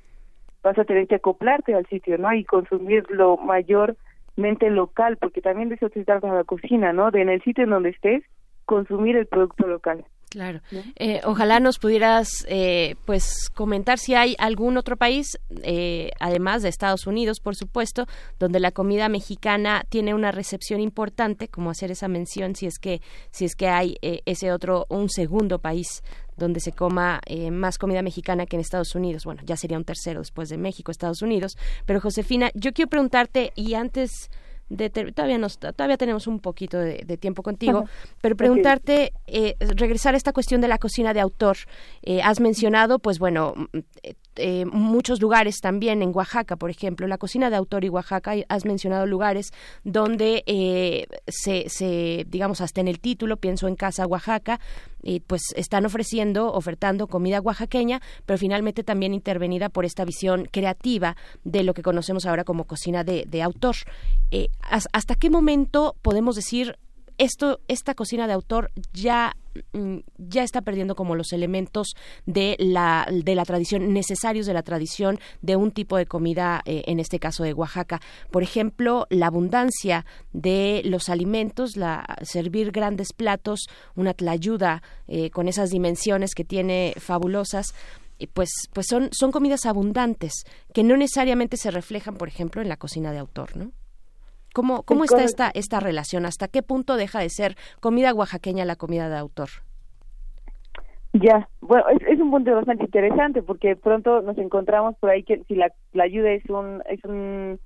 vas 0.63 0.77
a 0.77 0.85
tener 0.85 1.07
que 1.07 1.15
acoplarte 1.15 1.73
al 1.75 1.85
sitio, 1.87 2.17
¿no? 2.17 2.33
Y 2.33 2.43
consumir 2.43 3.05
lo 3.09 3.37
mayormente 3.37 4.69
local, 4.69 5.17
porque 5.17 5.41
también 5.41 5.69
de 5.69 5.75
eso 5.75 5.89
se 5.89 6.03
trata 6.03 6.33
la 6.33 6.43
cocina, 6.43 6.93
¿no? 6.93 7.11
De 7.11 7.21
en 7.21 7.29
el 7.29 7.41
sitio 7.43 7.63
en 7.63 7.69
donde 7.69 7.89
estés, 7.89 8.23
consumir 8.65 9.15
el 9.15 9.27
producto 9.27 9.67
local. 9.67 10.03
Claro. 10.29 10.59
Eh, 10.97 11.21
ojalá 11.23 11.59
nos 11.59 11.79
pudieras, 11.79 12.45
eh, 12.49 12.95
pues, 13.05 13.49
comentar 13.53 13.97
si 13.97 14.13
hay 14.13 14.35
algún 14.39 14.77
otro 14.77 14.97
país, 14.97 15.39
eh, 15.63 16.11
además 16.19 16.63
de 16.63 16.69
Estados 16.69 17.07
Unidos, 17.07 17.39
por 17.39 17.55
supuesto, 17.55 18.07
donde 18.37 18.59
la 18.59 18.71
comida 18.71 19.07
mexicana 19.07 19.85
tiene 19.87 20.13
una 20.13 20.31
recepción 20.31 20.81
importante, 20.81 21.47
como 21.47 21.69
hacer 21.69 21.91
esa 21.91 22.09
mención, 22.09 22.55
si 22.55 22.65
es 22.65 22.77
que, 22.77 23.01
si 23.31 23.45
es 23.45 23.55
que 23.55 23.69
hay 23.69 23.97
ese 24.01 24.51
otro, 24.51 24.85
un 24.89 25.09
segundo 25.09 25.59
país 25.59 26.03
donde 26.35 26.59
se 26.59 26.71
coma 26.71 27.21
más 27.51 27.77
comida 27.77 28.01
mexicana 28.01 28.45
que 28.45 28.57
en 28.57 28.59
Estados 28.59 28.93
Unidos. 28.95 29.23
Bueno, 29.23 29.41
ya 29.45 29.55
sería 29.55 29.77
un 29.77 29.85
tercero 29.85 30.19
después 30.19 30.49
de 30.49 30.57
México, 30.57 30.91
Estados 30.91 31.21
Unidos. 31.21 31.57
Pero 31.85 31.99
Josefina, 31.99 32.51
yo 32.53 32.73
quiero 32.73 32.89
preguntarte 32.89 33.53
y 33.55 33.73
antes 33.73 34.29
todavía 35.13 35.37
nos 35.37 35.57
todavía 35.59 35.97
tenemos 35.97 36.27
un 36.27 36.39
poquito 36.39 36.77
de, 36.77 37.17
tiempo 37.17 37.41
contigo 37.41 37.85
pero 38.21 38.35
preguntarte 38.35 39.13
eh, 39.27 39.55
regresar 39.59 40.13
a 40.13 40.17
esta 40.17 40.33
cuestión 40.33 40.61
de 40.61 40.67
la 40.67 40.77
cocina 40.77 41.13
de 41.13 41.21
autor 41.21 41.57
eh, 42.03 42.21
has 42.21 42.39
mencionado 42.39 42.99
pues 42.99 43.17
bueno 43.19 43.53
eh, 44.37 44.65
muchos 44.65 45.21
lugares 45.21 45.59
también 45.61 46.01
en 46.01 46.11
Oaxaca 46.13 46.55
por 46.55 46.69
ejemplo 46.69 47.07
la 47.07 47.17
cocina 47.17 47.49
de 47.49 47.55
autor 47.55 47.83
y 47.83 47.89
Oaxaca 47.89 48.33
has 48.49 48.65
mencionado 48.65 49.05
lugares 49.05 49.51
donde 49.83 51.07
se, 51.27 51.65
se 51.69 52.25
digamos 52.27 52.61
hasta 52.61 52.81
en 52.81 52.87
el 52.87 52.99
título 52.99 53.37
pienso 53.37 53.67
en 53.67 53.75
casa 53.75 54.05
Oaxaca 54.05 54.59
y 55.01 55.21
pues 55.21 55.41
están 55.55 55.85
ofreciendo, 55.85 56.51
ofertando 56.51 57.07
comida 57.07 57.39
oaxaqueña, 57.39 58.01
pero 58.25 58.37
finalmente 58.37 58.83
también 58.83 59.13
intervenida 59.13 59.69
por 59.69 59.85
esta 59.85 60.05
visión 60.05 60.47
creativa 60.51 61.15
de 61.43 61.63
lo 61.63 61.73
que 61.73 61.81
conocemos 61.81 62.25
ahora 62.25 62.43
como 62.43 62.65
cocina 62.65 63.03
de, 63.03 63.25
de 63.27 63.41
autor. 63.41 63.75
Eh, 64.31 64.49
¿Hasta 64.61 65.15
qué 65.15 65.29
momento 65.29 65.95
podemos 66.01 66.35
decir 66.35 66.77
esto, 67.17 67.61
esta 67.67 67.95
cocina 67.95 68.27
de 68.27 68.33
autor 68.33 68.71
ya 68.93 69.35
ya 70.17 70.43
está 70.43 70.61
perdiendo 70.61 70.95
como 70.95 71.15
los 71.15 71.33
elementos 71.33 71.95
de 72.25 72.55
la 72.59 73.07
de 73.11 73.35
la 73.35 73.45
tradición 73.45 73.93
necesarios 73.93 74.45
de 74.45 74.53
la 74.53 74.63
tradición 74.63 75.19
de 75.41 75.55
un 75.55 75.71
tipo 75.71 75.97
de 75.97 76.05
comida 76.05 76.61
eh, 76.65 76.83
en 76.87 76.99
este 76.99 77.19
caso 77.19 77.43
de 77.43 77.53
Oaxaca. 77.53 78.01
Por 78.31 78.43
ejemplo 78.43 79.07
la 79.09 79.27
abundancia 79.27 80.05
de 80.33 80.81
los 80.85 81.09
alimentos 81.09 81.77
la 81.77 82.17
servir 82.23 82.71
grandes 82.71 83.13
platos 83.13 83.67
una 83.95 84.13
tlayuda 84.13 84.81
eh, 85.07 85.29
con 85.29 85.47
esas 85.47 85.69
dimensiones 85.69 86.33
que 86.33 86.43
tiene 86.43 86.93
fabulosas 86.97 87.73
pues 88.33 88.49
pues 88.73 88.87
son 88.89 89.09
son 89.11 89.31
comidas 89.31 89.65
abundantes 89.65 90.33
que 90.73 90.83
no 90.83 90.97
necesariamente 90.97 91.57
se 91.57 91.69
reflejan 91.69 92.15
por 92.15 92.27
ejemplo 92.27 92.61
en 92.61 92.69
la 92.69 92.77
cocina 92.77 93.11
de 93.11 93.19
autor 93.19 93.55
no 93.55 93.71
¿Cómo, 94.57 94.81
cómo 94.81 95.03
está 95.03 95.23
esta, 95.23 95.51
esta 95.53 95.79
relación? 95.79 96.25
¿Hasta 96.25 96.47
qué 96.47 96.63
punto 96.63 96.95
deja 96.95 97.19
de 97.19 97.29
ser 97.29 97.53
comida 97.79 98.11
oaxaqueña 98.11 98.65
la 98.65 98.75
comida 98.75 99.07
de 99.07 99.15
autor? 99.15 99.49
Ya, 101.13 101.47
bueno, 101.61 101.83
es, 101.89 102.19
un 102.19 102.31
punto 102.31 102.55
bastante 102.55 102.85
interesante 102.85 103.43
porque 103.43 103.75
pronto 103.75 104.23
nos 104.23 104.35
encontramos 104.39 104.95
por 104.97 105.11
ahí 105.11 105.21
que 105.21 105.43
si 105.47 105.53
la, 105.53 105.71
la 105.93 106.05
ayuda 106.05 106.31
es 106.31 106.43
un, 106.49 106.81
es 106.89 107.03
un 107.05 107.59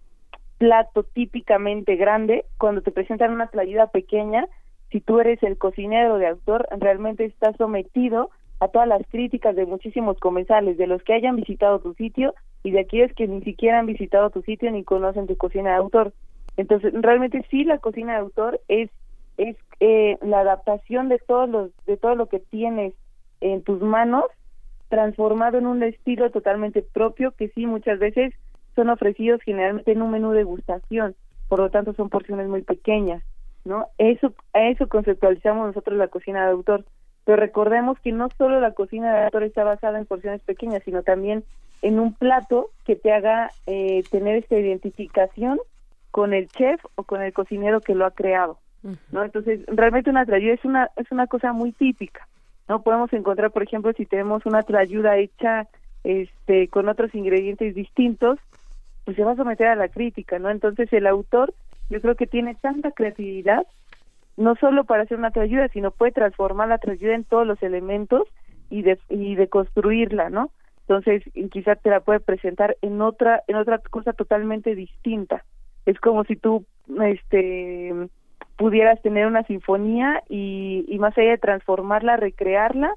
plato 0.57 1.03
típicamente 1.03 1.95
grande, 1.95 2.43
cuando 2.57 2.81
te 2.81 2.91
presentan 2.91 3.31
una 3.31 3.49
ayuda 3.57 3.87
pequeña, 3.87 4.45
si 4.91 4.99
tú 4.99 5.21
eres 5.21 5.41
el 5.43 5.57
cocinero 5.57 6.17
de 6.17 6.27
autor, 6.27 6.67
realmente 6.77 7.23
estás 7.23 7.55
sometido 7.55 8.31
a 8.59 8.67
todas 8.67 8.89
las 8.89 9.01
críticas 9.07 9.55
de 9.55 9.65
muchísimos 9.65 10.19
comensales, 10.19 10.77
de 10.77 10.87
los 10.87 11.01
que 11.03 11.13
hayan 11.13 11.37
visitado 11.37 11.79
tu 11.79 11.93
sitio 11.93 12.35
y 12.63 12.71
de 12.71 12.81
aquellos 12.81 13.13
que 13.15 13.29
ni 13.29 13.41
siquiera 13.43 13.79
han 13.79 13.85
visitado 13.85 14.29
tu 14.29 14.41
sitio 14.41 14.69
ni 14.71 14.83
conocen 14.83 15.25
tu 15.25 15.37
cocina 15.37 15.69
de 15.69 15.77
autor. 15.77 16.11
Entonces, 16.57 16.93
realmente 16.93 17.45
sí 17.49 17.63
la 17.63 17.79
cocina 17.79 18.13
de 18.13 18.19
autor 18.19 18.61
es 18.67 18.89
es 19.37 19.55
eh, 19.79 20.17
la 20.21 20.41
adaptación 20.41 21.09
de 21.09 21.17
todos 21.19 21.49
los 21.49 21.71
de 21.85 21.97
todo 21.97 22.15
lo 22.15 22.27
que 22.27 22.39
tienes 22.39 22.93
en 23.39 23.63
tus 23.63 23.81
manos 23.81 24.25
transformado 24.89 25.57
en 25.57 25.65
un 25.65 25.81
estilo 25.83 26.29
totalmente 26.31 26.81
propio 26.81 27.31
que 27.31 27.47
sí 27.49 27.65
muchas 27.65 27.97
veces 27.97 28.33
son 28.75 28.89
ofrecidos 28.89 29.41
generalmente 29.43 29.91
en 29.93 30.01
un 30.01 30.11
menú 30.11 30.31
de 30.31 30.43
gustación, 30.43 31.15
por 31.47 31.59
lo 31.59 31.69
tanto 31.69 31.93
son 31.93 32.09
porciones 32.09 32.47
muy 32.47 32.61
pequeñas, 32.61 33.23
¿no? 33.65 33.87
Eso 33.97 34.33
a 34.53 34.67
eso 34.67 34.87
conceptualizamos 34.87 35.67
nosotros 35.67 35.97
la 35.97 36.09
cocina 36.09 36.45
de 36.45 36.51
autor, 36.51 36.85
pero 37.25 37.37
recordemos 37.37 37.99
que 37.99 38.11
no 38.11 38.29
solo 38.37 38.59
la 38.59 38.73
cocina 38.73 39.13
de 39.13 39.25
autor 39.25 39.43
está 39.43 39.63
basada 39.63 39.97
en 39.97 40.05
porciones 40.05 40.41
pequeñas, 40.41 40.83
sino 40.83 41.03
también 41.03 41.43
en 41.81 41.99
un 41.99 42.13
plato 42.13 42.69
que 42.85 42.95
te 42.95 43.11
haga 43.11 43.51
eh, 43.65 44.03
tener 44.11 44.35
esta 44.35 44.57
identificación 44.57 45.59
con 46.11 46.33
el 46.33 46.47
chef 46.49 46.83
o 46.95 47.03
con 47.03 47.21
el 47.21 47.33
cocinero 47.33 47.81
que 47.81 47.95
lo 47.95 48.05
ha 48.05 48.11
creado, 48.11 48.59
¿no? 49.11 49.23
Entonces, 49.23 49.61
realmente 49.67 50.09
una 50.09 50.25
trayuda 50.25 50.53
es 50.53 50.65
una 50.65 50.89
es 50.97 51.11
una 51.11 51.27
cosa 51.27 51.53
muy 51.53 51.71
típica, 51.71 52.27
¿no? 52.67 52.81
Podemos 52.81 53.11
encontrar, 53.13 53.51
por 53.51 53.63
ejemplo, 53.63 53.91
si 53.93 54.05
tenemos 54.05 54.45
una 54.45 54.63
trayuda 54.63 55.17
hecha 55.17 55.67
este 56.03 56.67
con 56.67 56.89
otros 56.89 57.13
ingredientes 57.15 57.75
distintos, 57.75 58.39
pues 59.05 59.17
se 59.17 59.23
va 59.23 59.31
a 59.31 59.35
someter 59.35 59.67
a 59.67 59.75
la 59.75 59.87
crítica, 59.87 60.39
¿no? 60.39 60.49
Entonces, 60.49 60.91
el 60.93 61.07
autor 61.07 61.53
yo 61.89 62.01
creo 62.01 62.15
que 62.15 62.27
tiene 62.27 62.55
tanta 62.55 62.91
creatividad 62.91 63.65
no 64.37 64.55
solo 64.55 64.85
para 64.85 65.03
hacer 65.03 65.17
una 65.17 65.31
trayuda, 65.31 65.67
sino 65.69 65.91
puede 65.91 66.13
transformar 66.13 66.69
la 66.69 66.77
trayuda 66.77 67.15
en 67.15 67.25
todos 67.25 67.45
los 67.45 67.61
elementos 67.61 68.27
y 68.69 68.81
de, 68.81 68.97
y 69.09 69.35
de 69.35 69.49
construirla, 69.49 70.29
¿no? 70.29 70.51
Entonces, 70.87 71.23
quizás 71.51 71.81
te 71.81 71.89
la 71.89 71.99
puede 71.99 72.19
presentar 72.19 72.77
en 72.81 73.01
otra 73.01 73.43
en 73.47 73.55
otra 73.55 73.77
cosa 73.77 74.13
totalmente 74.13 74.75
distinta. 74.75 75.45
Es 75.85 75.99
como 75.99 76.23
si 76.23 76.35
tú 76.35 76.65
este 77.03 77.93
pudieras 78.57 79.01
tener 79.01 79.25
una 79.25 79.43
sinfonía 79.43 80.21
y, 80.29 80.85
y 80.87 80.99
más 80.99 81.17
allá 81.17 81.31
de 81.31 81.37
transformarla, 81.37 82.17
recrearla 82.17 82.93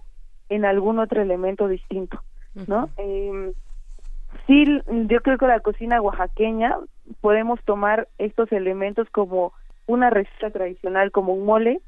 en 0.51 0.64
algún 0.64 0.99
otro 0.99 1.22
elemento 1.22 1.68
distinto, 1.68 2.20
¿no? 2.66 2.91
eh, 2.99 3.53
sí, 4.47 4.66
yo 5.09 5.20
creo 5.22 5.39
que 5.39 5.47
la 5.47 5.61
cocina 5.61 6.03
oaxaqueña 6.03 6.76
podemos 7.20 7.62
tomar 7.64 8.09
estos 8.18 8.53
elementos 8.53 9.09
como 9.11 9.55
una 9.87 10.11
receta 10.11 10.51
tradicional, 10.51 11.11
como 11.11 11.32
un 11.32 11.47
mole, 11.47 11.80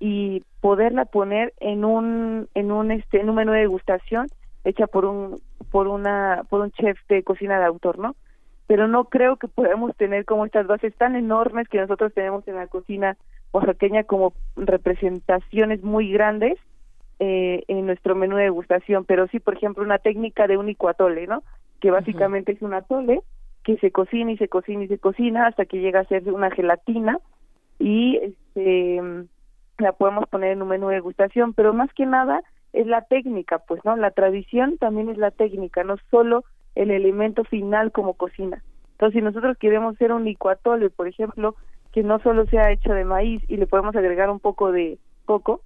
y 0.00 0.44
poderla 0.60 1.04
poner 1.04 1.54
en 1.60 1.84
un 1.84 2.48
en 2.54 2.72
un 2.72 2.90
este 2.90 3.20
en 3.20 3.30
un 3.30 3.36
menú 3.36 3.52
de 3.52 3.60
degustación 3.60 4.26
hecha 4.64 4.86
por 4.86 5.04
un 5.04 5.40
por 5.70 5.88
una 5.88 6.42
por 6.50 6.60
un 6.60 6.72
chef 6.72 6.98
de 7.08 7.22
cocina 7.22 7.58
de 7.58 7.64
autor, 7.64 7.98
¿no? 7.98 8.16
Pero 8.66 8.88
no 8.88 9.04
creo 9.04 9.36
que 9.36 9.48
podamos 9.48 9.94
tener 9.96 10.24
como 10.24 10.46
estas 10.46 10.66
bases 10.66 10.94
tan 10.96 11.16
enormes 11.16 11.68
que 11.68 11.80
nosotros 11.80 12.14
tenemos 12.14 12.46
en 12.48 12.56
la 12.56 12.66
cocina 12.66 13.16
oaxaqueña 13.52 14.04
como 14.04 14.32
representaciones 14.56 15.82
muy 15.82 16.10
grandes 16.10 16.58
eh, 17.20 17.62
en 17.68 17.86
nuestro 17.86 18.14
menú 18.14 18.36
de 18.36 18.44
degustación, 18.44 19.04
pero 19.04 19.28
sí, 19.28 19.38
por 19.38 19.56
ejemplo, 19.56 19.84
una 19.84 19.98
técnica 19.98 20.46
de 20.46 20.56
un 20.56 20.68
icuatole, 20.68 21.26
¿no? 21.26 21.42
Que 21.80 21.90
básicamente 21.90 22.52
es 22.52 22.62
un 22.62 22.74
atole 22.74 23.22
que 23.62 23.76
se 23.78 23.92
cocina 23.92 24.32
y 24.32 24.36
se 24.36 24.48
cocina 24.48 24.84
y 24.84 24.88
se 24.88 24.98
cocina 24.98 25.46
hasta 25.46 25.64
que 25.64 25.78
llega 25.78 26.00
a 26.00 26.04
ser 26.04 26.30
una 26.32 26.50
gelatina 26.50 27.18
y 27.78 28.16
este 28.16 29.00
la 29.78 29.92
podemos 29.92 30.28
poner 30.28 30.52
en 30.52 30.62
un 30.62 30.68
menú 30.68 30.88
de 30.88 30.94
degustación, 30.94 31.52
pero 31.52 31.72
más 31.72 31.92
que 31.94 32.06
nada 32.06 32.42
es 32.72 32.86
la 32.86 33.02
técnica, 33.02 33.58
pues, 33.58 33.84
¿no? 33.84 33.96
La 33.96 34.10
tradición 34.10 34.78
también 34.78 35.08
es 35.08 35.18
la 35.18 35.30
técnica, 35.30 35.84
no 35.84 35.96
solo 36.10 36.44
el 36.74 36.90
elemento 36.90 37.44
final 37.44 37.92
como 37.92 38.14
cocina. 38.14 38.62
Entonces, 38.92 39.18
si 39.18 39.24
nosotros 39.24 39.56
queremos 39.58 39.94
hacer 39.94 40.12
un 40.12 40.24
licuatole, 40.24 40.90
por 40.90 41.08
ejemplo, 41.08 41.56
que 41.92 42.02
no 42.02 42.18
solo 42.20 42.46
sea 42.46 42.70
hecho 42.70 42.92
de 42.92 43.04
maíz 43.04 43.42
y 43.48 43.56
le 43.56 43.66
podemos 43.66 43.94
agregar 43.96 44.30
un 44.30 44.40
poco 44.40 44.72
de 44.72 44.98
coco, 45.24 45.62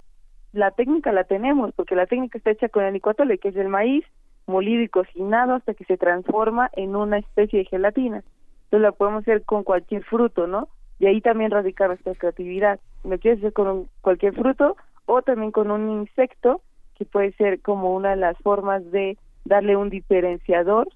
la 0.52 0.70
técnica 0.70 1.12
la 1.12 1.24
tenemos, 1.24 1.72
porque 1.74 1.94
la 1.94 2.06
técnica 2.06 2.38
está 2.38 2.50
hecha 2.50 2.68
con 2.68 2.84
el 2.84 2.94
licuatole, 2.94 3.38
que 3.38 3.48
es 3.48 3.56
el 3.56 3.68
maíz 3.68 4.04
molido 4.46 4.82
y 4.82 4.88
cocinado 4.88 5.54
hasta 5.54 5.74
que 5.74 5.84
se 5.84 5.98
transforma 5.98 6.70
en 6.74 6.96
una 6.96 7.18
especie 7.18 7.60
de 7.60 7.64
gelatina. 7.66 8.24
Entonces 8.64 8.80
la 8.80 8.92
podemos 8.92 9.22
hacer 9.22 9.44
con 9.44 9.62
cualquier 9.62 10.04
fruto, 10.04 10.46
¿no? 10.46 10.68
Y 10.98 11.06
ahí 11.06 11.20
también 11.20 11.50
radica 11.50 11.86
nuestra 11.86 12.14
creatividad. 12.14 12.80
Lo 13.04 13.18
quieres 13.18 13.40
hacer 13.40 13.52
con 13.52 13.88
cualquier 14.00 14.34
fruto 14.34 14.76
o 15.06 15.22
también 15.22 15.52
con 15.52 15.70
un 15.70 15.88
insecto, 15.90 16.60
que 16.96 17.04
puede 17.04 17.32
ser 17.32 17.60
como 17.60 17.94
una 17.94 18.10
de 18.10 18.16
las 18.16 18.36
formas 18.38 18.90
de 18.90 19.16
darle 19.44 19.76
un 19.76 19.88
diferenciador, 19.88 20.88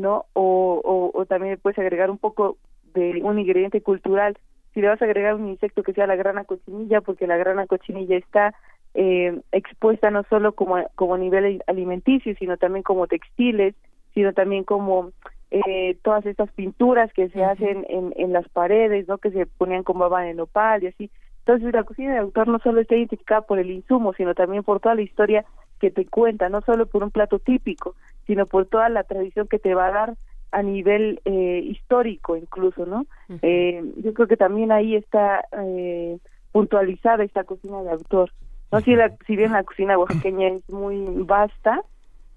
¿no? 0.00 0.26
O, 0.32 0.80
o, 0.84 1.18
o 1.18 1.26
también 1.26 1.58
puedes 1.62 1.78
agregar 1.78 2.10
un 2.10 2.18
poco 2.18 2.56
de 2.94 3.20
un 3.22 3.38
ingrediente 3.38 3.80
cultural. 3.80 4.36
Si 4.74 4.80
le 4.80 4.88
vas 4.88 5.00
a 5.02 5.04
agregar 5.04 5.34
un 5.34 5.48
insecto 5.48 5.82
que 5.82 5.92
sea 5.92 6.06
la 6.06 6.16
grana 6.16 6.44
cochinilla, 6.44 7.00
porque 7.00 7.26
la 7.26 7.36
grana 7.36 7.66
cochinilla 7.66 8.16
está 8.16 8.54
eh, 8.94 9.40
expuesta 9.52 10.10
no 10.10 10.24
solo 10.24 10.52
como, 10.52 10.76
como 10.94 11.16
nivel 11.16 11.62
alimenticio, 11.66 12.34
sino 12.38 12.56
también 12.56 12.82
como 12.82 13.06
textiles, 13.06 13.74
sino 14.14 14.32
también 14.32 14.64
como 14.64 15.12
eh, 15.50 15.96
todas 16.02 16.26
estas 16.26 16.50
pinturas 16.52 17.12
que 17.12 17.28
se 17.30 17.44
hacen 17.44 17.86
en, 17.88 18.12
en 18.16 18.32
las 18.32 18.48
paredes, 18.48 19.08
¿no? 19.08 19.18
Que 19.18 19.30
se 19.30 19.46
ponían 19.46 19.82
con 19.82 19.98
baba 19.98 20.22
de 20.22 20.34
nopal 20.34 20.82
y 20.82 20.88
así. 20.88 21.10
Entonces 21.40 21.72
la 21.72 21.84
cocina 21.84 22.12
de 22.12 22.18
autor 22.18 22.48
no 22.48 22.58
solo 22.60 22.80
está 22.80 22.94
identificada 22.94 23.40
por 23.42 23.58
el 23.58 23.70
insumo, 23.70 24.12
sino 24.14 24.34
también 24.34 24.62
por 24.62 24.80
toda 24.80 24.94
la 24.94 25.02
historia 25.02 25.44
que 25.80 25.90
te 25.90 26.06
cuenta, 26.06 26.48
no 26.48 26.60
solo 26.60 26.86
por 26.86 27.02
un 27.02 27.10
plato 27.10 27.38
típico, 27.38 27.96
sino 28.26 28.46
por 28.46 28.66
toda 28.66 28.88
la 28.88 29.04
tradición 29.04 29.48
que 29.48 29.58
te 29.58 29.74
va 29.74 29.86
a 29.86 29.92
dar 29.92 30.14
a 30.52 30.62
nivel 30.62 31.20
eh, 31.24 31.62
histórico 31.64 32.36
incluso, 32.36 32.86
¿no? 32.86 33.06
eh, 33.42 33.82
yo 33.96 34.12
creo 34.14 34.28
que 34.28 34.36
también 34.36 34.72
ahí 34.72 34.96
está 34.96 35.44
eh, 35.64 36.18
puntualizada 36.52 37.24
esta 37.24 37.44
cocina 37.44 37.82
de 37.82 37.90
autor. 37.90 38.30
No 38.72 38.80
si, 38.80 38.94
la, 38.94 39.16
si 39.26 39.36
bien 39.36 39.52
la 39.52 39.64
cocina 39.64 39.98
oaxaqueña 39.98 40.48
es 40.48 40.68
muy 40.70 41.04
vasta, 41.24 41.82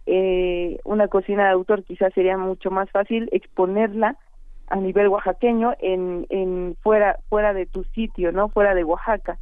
eh, 0.06 0.80
una 0.84 1.08
cocina 1.08 1.46
de 1.46 1.52
autor 1.52 1.84
quizás 1.84 2.14
sería 2.14 2.38
mucho 2.38 2.72
más 2.72 2.90
fácil 2.92 3.30
exponerla 3.32 4.18
a 4.68 4.78
nivel 4.78 5.08
oaxaqueño 5.08 5.74
en, 5.80 6.26
en 6.30 6.76
fuera 6.82 7.20
fuera 7.30 7.54
de 7.54 7.66
tu 7.66 7.84
sitio, 7.96 8.32
¿no? 8.32 8.50
Fuera 8.50 8.74
de 8.74 8.84
Oaxaca. 8.84 9.38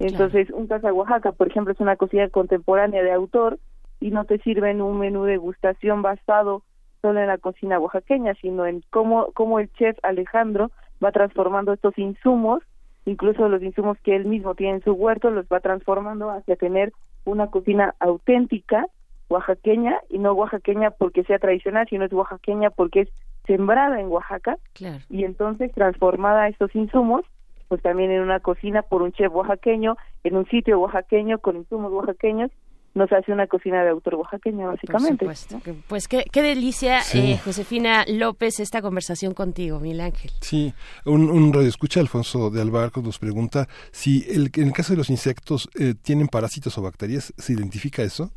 Entonces, 0.00 0.50
un 0.50 0.66
casa 0.66 0.92
Oaxaca, 0.92 1.32
por 1.32 1.48
ejemplo, 1.48 1.72
es 1.72 1.80
una 1.80 1.96
cocina 1.96 2.28
contemporánea 2.30 3.02
de 3.02 3.12
autor 3.12 3.58
y 4.00 4.10
no 4.10 4.24
te 4.24 4.38
sirve 4.38 4.70
en 4.70 4.80
un 4.80 4.98
menú 4.98 5.24
de 5.24 5.36
gustación 5.36 6.00
basado 6.00 6.62
solo 7.02 7.20
en 7.20 7.26
la 7.26 7.38
cocina 7.38 7.78
oaxaqueña, 7.78 8.34
sino 8.40 8.66
en 8.66 8.82
cómo, 8.90 9.30
cómo 9.34 9.58
el 9.58 9.70
chef 9.72 9.96
Alejandro 10.02 10.70
va 11.04 11.12
transformando 11.12 11.72
estos 11.72 11.96
insumos, 11.98 12.62
incluso 13.04 13.48
los 13.48 13.62
insumos 13.62 13.98
que 14.02 14.16
él 14.16 14.24
mismo 14.24 14.54
tiene 14.54 14.76
en 14.76 14.82
su 14.82 14.92
huerto, 14.92 15.30
los 15.30 15.46
va 15.46 15.60
transformando 15.60 16.30
hacia 16.30 16.56
tener 16.56 16.92
una 17.24 17.48
cocina 17.48 17.94
auténtica 18.00 18.86
oaxaqueña 19.28 20.00
y 20.08 20.18
no 20.18 20.32
oaxaqueña 20.32 20.90
porque 20.90 21.24
sea 21.24 21.38
tradicional, 21.38 21.86
sino 21.88 22.04
es 22.04 22.12
oaxaqueña 22.12 22.70
porque 22.70 23.02
es 23.02 23.08
sembrada 23.46 24.00
en 24.00 24.08
Oaxaca 24.08 24.58
Claro. 24.74 24.98
y 25.08 25.24
entonces 25.24 25.72
transformada 25.72 26.48
estos 26.48 26.74
insumos 26.74 27.24
pues 27.70 27.80
también 27.82 28.10
en 28.10 28.20
una 28.20 28.40
cocina 28.40 28.82
por 28.82 29.00
un 29.00 29.12
chef 29.12 29.32
oaxaqueño, 29.32 29.96
en 30.24 30.36
un 30.36 30.44
sitio 30.48 30.80
oaxaqueño 30.80 31.38
con 31.38 31.56
insumos 31.56 31.92
oaxaqueños, 31.92 32.50
nos 32.94 33.12
hace 33.12 33.30
una 33.30 33.46
cocina 33.46 33.84
de 33.84 33.90
autor 33.90 34.16
oaxaqueño 34.16 34.66
básicamente. 34.66 35.24
Por 35.24 35.36
supuesto. 35.36 35.60
Que- 35.64 35.80
Pues 35.88 36.08
qué, 36.08 36.24
qué 36.32 36.42
delicia, 36.42 37.00
Sí. 37.02 37.34
eh, 37.34 37.38
Josefina 37.44 38.04
López, 38.08 38.58
esta 38.58 38.82
conversación 38.82 39.34
contigo, 39.34 39.78
Mil 39.78 40.00
Ángel. 40.00 40.32
Sí, 40.40 40.74
un, 41.06 41.30
un 41.30 41.52
radioescucha, 41.52 42.00
Alfonso 42.00 42.50
de 42.50 42.60
Albarco, 42.60 43.00
nos 43.02 43.20
pregunta 43.20 43.68
si 43.92 44.24
el, 44.28 44.50
en 44.56 44.66
el 44.66 44.72
caso 44.72 44.92
de 44.92 44.96
los 44.96 45.08
insectos 45.08 45.70
eh, 45.78 45.94
tienen 46.02 46.26
parásitos 46.26 46.76
o 46.76 46.82
bacterias, 46.82 47.32
¿se 47.38 47.52
identifica 47.52 48.02
eso? 48.02 48.32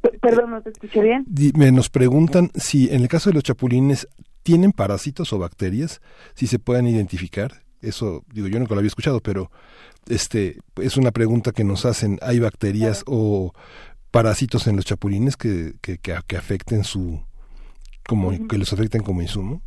P- 0.00 0.18
Perdón, 0.20 0.50
no 0.50 0.62
te 0.62 0.70
escuché 0.70 1.00
bien. 1.00 1.24
Di- 1.28 1.52
me- 1.56 1.70
nos 1.70 1.88
preguntan 1.90 2.50
si 2.56 2.92
en 2.92 3.02
el 3.02 3.08
caso 3.08 3.30
de 3.30 3.34
los 3.34 3.44
chapulines 3.44 4.08
tienen 4.42 4.72
parásitos 4.72 5.32
o 5.32 5.38
bacterias, 5.38 6.00
si 6.34 6.48
se 6.48 6.58
pueden 6.58 6.88
identificar. 6.88 7.52
Eso, 7.82 8.22
digo, 8.32 8.48
yo 8.48 8.58
nunca 8.58 8.74
lo 8.74 8.80
había 8.80 8.88
escuchado, 8.88 9.20
pero 9.20 9.50
este 10.08 10.58
es 10.76 10.96
una 10.96 11.10
pregunta 11.10 11.52
que 11.52 11.64
nos 11.64 11.84
hacen. 11.84 12.18
¿Hay 12.22 12.38
bacterias 12.40 13.04
o 13.06 13.52
parásitos 14.10 14.66
en 14.66 14.76
los 14.76 14.84
chapulines 14.84 15.36
que, 15.36 15.74
que, 15.80 15.98
que, 15.98 16.14
que 16.26 16.36
afecten 16.36 16.84
su, 16.84 17.22
como, 18.06 18.30
que 18.48 18.58
los 18.58 18.72
afecten 18.72 19.02
como 19.02 19.22
insumo? 19.22 19.62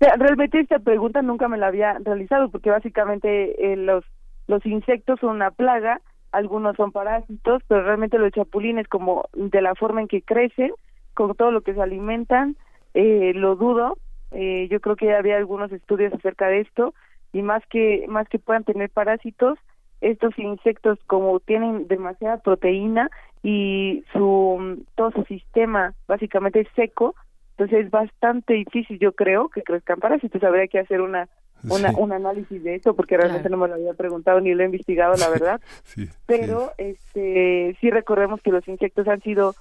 Realmente 0.00 0.60
esta 0.60 0.78
pregunta 0.78 1.22
nunca 1.22 1.48
me 1.48 1.58
la 1.58 1.66
había 1.66 1.98
realizado 2.04 2.50
porque 2.50 2.70
básicamente 2.70 3.72
eh, 3.72 3.76
los 3.76 4.04
los 4.48 4.64
insectos 4.64 5.20
son 5.20 5.36
una 5.36 5.50
plaga, 5.50 6.00
algunos 6.32 6.74
son 6.76 6.90
parásitos, 6.90 7.62
pero 7.68 7.84
realmente 7.84 8.18
los 8.18 8.32
chapulines 8.32 8.88
como 8.88 9.28
de 9.34 9.62
la 9.62 9.74
forma 9.74 10.00
en 10.00 10.08
que 10.08 10.22
crecen, 10.22 10.72
con 11.14 11.34
todo 11.36 11.52
lo 11.52 11.60
que 11.60 11.74
se 11.74 11.82
alimentan, 11.82 12.56
eh, 12.94 13.32
lo 13.34 13.56
dudo. 13.56 13.98
Eh, 14.32 14.66
yo 14.70 14.80
creo 14.80 14.96
que 14.96 15.14
había 15.14 15.36
algunos 15.36 15.70
estudios 15.70 16.12
acerca 16.12 16.48
de 16.48 16.60
esto 16.60 16.94
y 17.32 17.42
más 17.42 17.62
que 17.68 18.04
más 18.08 18.28
que 18.28 18.38
puedan 18.38 18.64
tener 18.64 18.90
parásitos, 18.90 19.58
estos 20.00 20.38
insectos 20.38 20.98
como 21.06 21.40
tienen 21.40 21.88
demasiada 21.88 22.38
proteína 22.38 23.10
y 23.42 24.04
su 24.12 24.84
todo 24.94 25.10
su 25.12 25.24
sistema 25.24 25.94
básicamente 26.06 26.60
es 26.60 26.68
seco, 26.76 27.14
entonces 27.56 27.86
es 27.86 27.90
bastante 27.90 28.54
difícil, 28.54 28.98
yo 29.00 29.12
creo, 29.12 29.48
que 29.48 29.62
crezcan 29.62 29.98
parásitos. 29.98 30.42
Habría 30.44 30.68
que 30.68 30.78
hacer 30.78 31.00
una, 31.00 31.28
una 31.68 31.90
Sí. 31.90 31.96
un 31.98 32.12
análisis 32.12 32.62
de 32.62 32.76
eso 32.76 32.94
porque 32.94 33.16
realmente 33.16 33.48
Claro. 33.48 33.56
no 33.56 33.62
me 33.64 33.68
lo 33.68 33.74
había 33.74 33.94
preguntado 33.94 34.40
ni 34.40 34.54
lo 34.54 34.62
he 34.62 34.66
investigado, 34.66 35.16
la 35.16 35.28
verdad. 35.40 35.60
Sí, 35.82 36.06
sí. 36.06 36.12
Pero 36.26 36.72
este 36.78 37.76
sí 37.80 37.90
recordemos 37.90 38.40
que 38.42 38.52
los 38.52 38.66
insectos 38.68 39.08
han 39.08 39.20
sido 39.22 39.56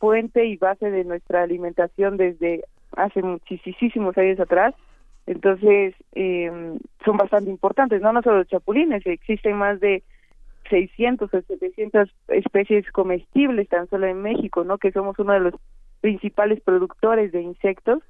fuente 0.00 0.44
y 0.46 0.56
base 0.56 0.90
de 0.90 1.04
nuestra 1.04 1.42
alimentación 1.42 2.16
desde 2.16 2.64
hace 2.96 3.22
muchísimos 3.22 4.16
años 4.18 4.40
atrás. 4.40 4.74
Entonces, 5.28 5.94
eh, 6.14 6.50
son 7.04 7.16
bastante 7.18 7.50
importantes, 7.50 8.00
no, 8.00 8.14
no 8.14 8.22
solo 8.22 8.38
los 8.38 8.48
chapulines, 8.48 9.04
existen 9.04 9.56
más 9.56 9.78
de 9.78 10.02
600 10.70 11.32
o 11.34 11.42
700 11.42 12.08
especies 12.28 12.90
comestibles 12.92 13.68
tan 13.68 13.86
solo 13.90 14.06
en 14.06 14.22
México, 14.22 14.64
¿no? 14.64 14.78
Que 14.78 14.90
somos 14.90 15.18
uno 15.18 15.34
de 15.34 15.40
los 15.40 15.54
principales 16.00 16.62
productores 16.62 17.30
de 17.32 17.42
insectos 17.42 18.02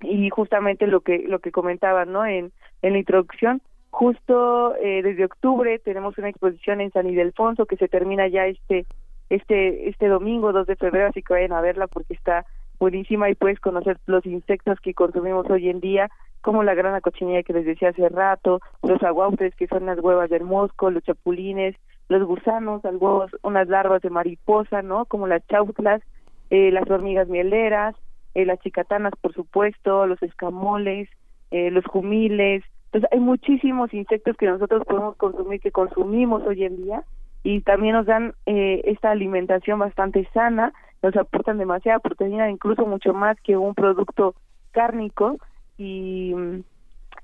y 0.00 0.30
justamente 0.30 0.86
lo 0.86 1.02
que 1.02 1.24
lo 1.28 1.40
que 1.40 1.52
comentaban, 1.52 2.10
¿no? 2.10 2.24
En, 2.24 2.52
en 2.80 2.92
la 2.94 2.98
introducción, 3.00 3.60
justo 3.90 4.74
eh, 4.76 5.02
desde 5.02 5.26
octubre 5.26 5.78
tenemos 5.80 6.16
una 6.16 6.30
exposición 6.30 6.80
en 6.80 6.90
San 6.90 7.06
Ildefonso 7.06 7.66
que 7.66 7.76
se 7.76 7.88
termina 7.88 8.28
ya 8.28 8.46
este 8.46 8.86
este 9.28 9.90
este 9.90 10.08
domingo 10.08 10.54
2 10.54 10.66
de 10.66 10.76
febrero, 10.76 11.08
así 11.08 11.22
que 11.22 11.34
vayan 11.34 11.52
a 11.52 11.60
verla 11.60 11.86
porque 11.86 12.14
está 12.14 12.46
buenísima 12.78 13.28
y 13.28 13.34
puedes 13.34 13.60
conocer 13.60 13.98
los 14.06 14.24
insectos 14.24 14.80
que 14.80 14.94
consumimos 14.94 15.50
hoy 15.50 15.68
en 15.68 15.80
día 15.80 16.10
como 16.46 16.62
la 16.62 16.74
grana 16.74 17.00
cochinilla 17.00 17.42
que 17.42 17.52
les 17.52 17.66
decía 17.66 17.88
hace 17.88 18.08
rato, 18.08 18.60
los 18.84 19.02
aguautes 19.02 19.52
que 19.56 19.66
son 19.66 19.84
las 19.84 19.98
huevas 19.98 20.30
del 20.30 20.44
mosco, 20.44 20.92
los 20.92 21.02
chapulines, 21.02 21.74
los 22.08 22.22
gusanos, 22.22 22.84
algo, 22.84 23.26
unas 23.42 23.66
larvas 23.66 24.00
de 24.00 24.10
mariposa, 24.10 24.80
¿no? 24.80 25.06
Como 25.06 25.26
las 25.26 25.44
chautlas, 25.48 26.02
eh, 26.50 26.70
las 26.70 26.88
hormigas 26.88 27.26
mieleras, 27.26 27.96
eh, 28.34 28.46
las 28.46 28.60
chicatanas, 28.60 29.12
por 29.20 29.34
supuesto, 29.34 30.06
los 30.06 30.22
escamoles, 30.22 31.08
eh, 31.50 31.72
los 31.72 31.84
jumiles. 31.84 32.62
Entonces, 32.92 33.10
hay 33.10 33.18
muchísimos 33.18 33.92
insectos 33.92 34.36
que 34.36 34.46
nosotros 34.46 34.84
podemos 34.86 35.16
consumir, 35.16 35.60
que 35.60 35.72
consumimos 35.72 36.46
hoy 36.46 36.62
en 36.62 36.76
día, 36.76 37.02
y 37.42 37.62
también 37.62 37.94
nos 37.94 38.06
dan 38.06 38.34
eh, 38.46 38.82
esta 38.84 39.10
alimentación 39.10 39.80
bastante 39.80 40.28
sana, 40.32 40.72
nos 41.02 41.16
aportan 41.16 41.58
demasiada 41.58 41.98
proteína, 41.98 42.48
incluso 42.50 42.86
mucho 42.86 43.12
más 43.14 43.36
que 43.40 43.56
un 43.56 43.74
producto 43.74 44.36
cárnico, 44.70 45.38
y 45.78 46.32
mm, 46.34 46.62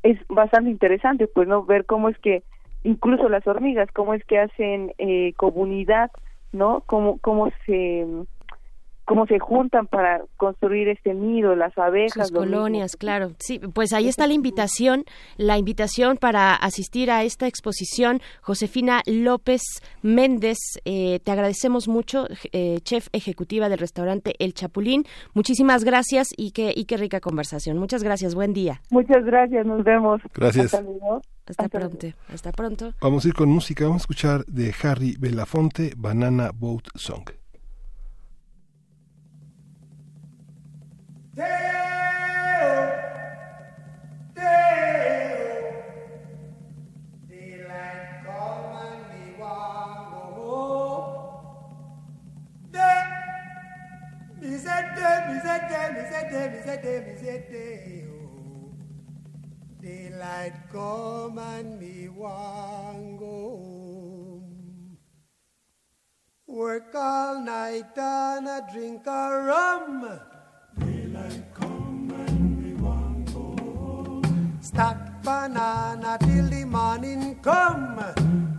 es 0.02 0.18
bastante 0.28 0.70
interesante, 0.70 1.26
pues, 1.26 1.48
¿no? 1.48 1.64
Ver 1.64 1.86
cómo 1.86 2.08
es 2.08 2.18
que 2.18 2.42
incluso 2.84 3.28
las 3.28 3.46
hormigas, 3.46 3.90
cómo 3.92 4.14
es 4.14 4.24
que 4.24 4.38
hacen 4.38 4.92
eh, 4.98 5.32
comunidad, 5.36 6.10
¿no? 6.52 6.82
Cómo, 6.86 7.18
cómo 7.18 7.50
se 7.66 8.06
cómo 9.04 9.26
se 9.26 9.38
juntan 9.38 9.86
para 9.86 10.22
construir 10.36 10.88
este 10.88 11.14
nido, 11.14 11.56
las 11.56 11.76
abejas. 11.76 12.16
Las 12.16 12.32
colonias, 12.32 12.96
claro. 12.96 13.32
Sí, 13.38 13.58
pues 13.58 13.92
ahí 13.92 14.08
está 14.08 14.26
la 14.26 14.34
invitación, 14.34 15.04
la 15.36 15.58
invitación 15.58 16.16
para 16.16 16.54
asistir 16.54 17.10
a 17.10 17.24
esta 17.24 17.46
exposición. 17.46 18.20
Josefina 18.40 19.02
López 19.06 19.62
Méndez, 20.02 20.58
eh, 20.84 21.20
te 21.24 21.32
agradecemos 21.32 21.88
mucho, 21.88 22.26
eh, 22.52 22.78
chef 22.82 23.08
ejecutiva 23.12 23.68
del 23.68 23.78
restaurante 23.78 24.34
El 24.38 24.54
Chapulín. 24.54 25.04
Muchísimas 25.34 25.84
gracias 25.84 26.28
y 26.36 26.52
qué, 26.52 26.72
y 26.74 26.84
qué 26.84 26.96
rica 26.96 27.20
conversación. 27.20 27.78
Muchas 27.78 28.02
gracias, 28.02 28.34
buen 28.34 28.52
día. 28.52 28.80
Muchas 28.90 29.24
gracias, 29.24 29.66
nos 29.66 29.82
vemos. 29.84 30.20
Gracias. 30.34 30.66
Hasta 30.66 30.82
luego. 30.82 31.20
Hasta, 31.46 31.68
pronto. 31.68 32.06
Hasta 32.28 32.52
pronto. 32.52 32.94
Vamos 33.00 33.24
a 33.24 33.28
ir 33.28 33.34
con 33.34 33.48
música, 33.48 33.84
vamos 33.84 34.02
a 34.02 34.04
escuchar 34.04 34.44
de 34.46 34.72
Harry 34.82 35.16
Belafonte, 35.18 35.92
Banana 35.96 36.50
Boat 36.54 36.86
Song. 36.94 37.41
Daylight 59.82 60.70
come 60.70 61.38
and 61.38 61.80
me 61.80 62.08
want 62.08 63.18
go. 63.18 64.42
Work 66.46 66.94
all 66.94 67.42
night 67.42 67.96
and 67.96 68.48
drink 68.72 69.06
a 69.06 69.42
rum. 69.46 70.20
Stack 74.72 75.22
banana 75.22 76.16
till 76.18 76.48
the 76.48 76.64
morning 76.64 77.36
come. 77.42 78.00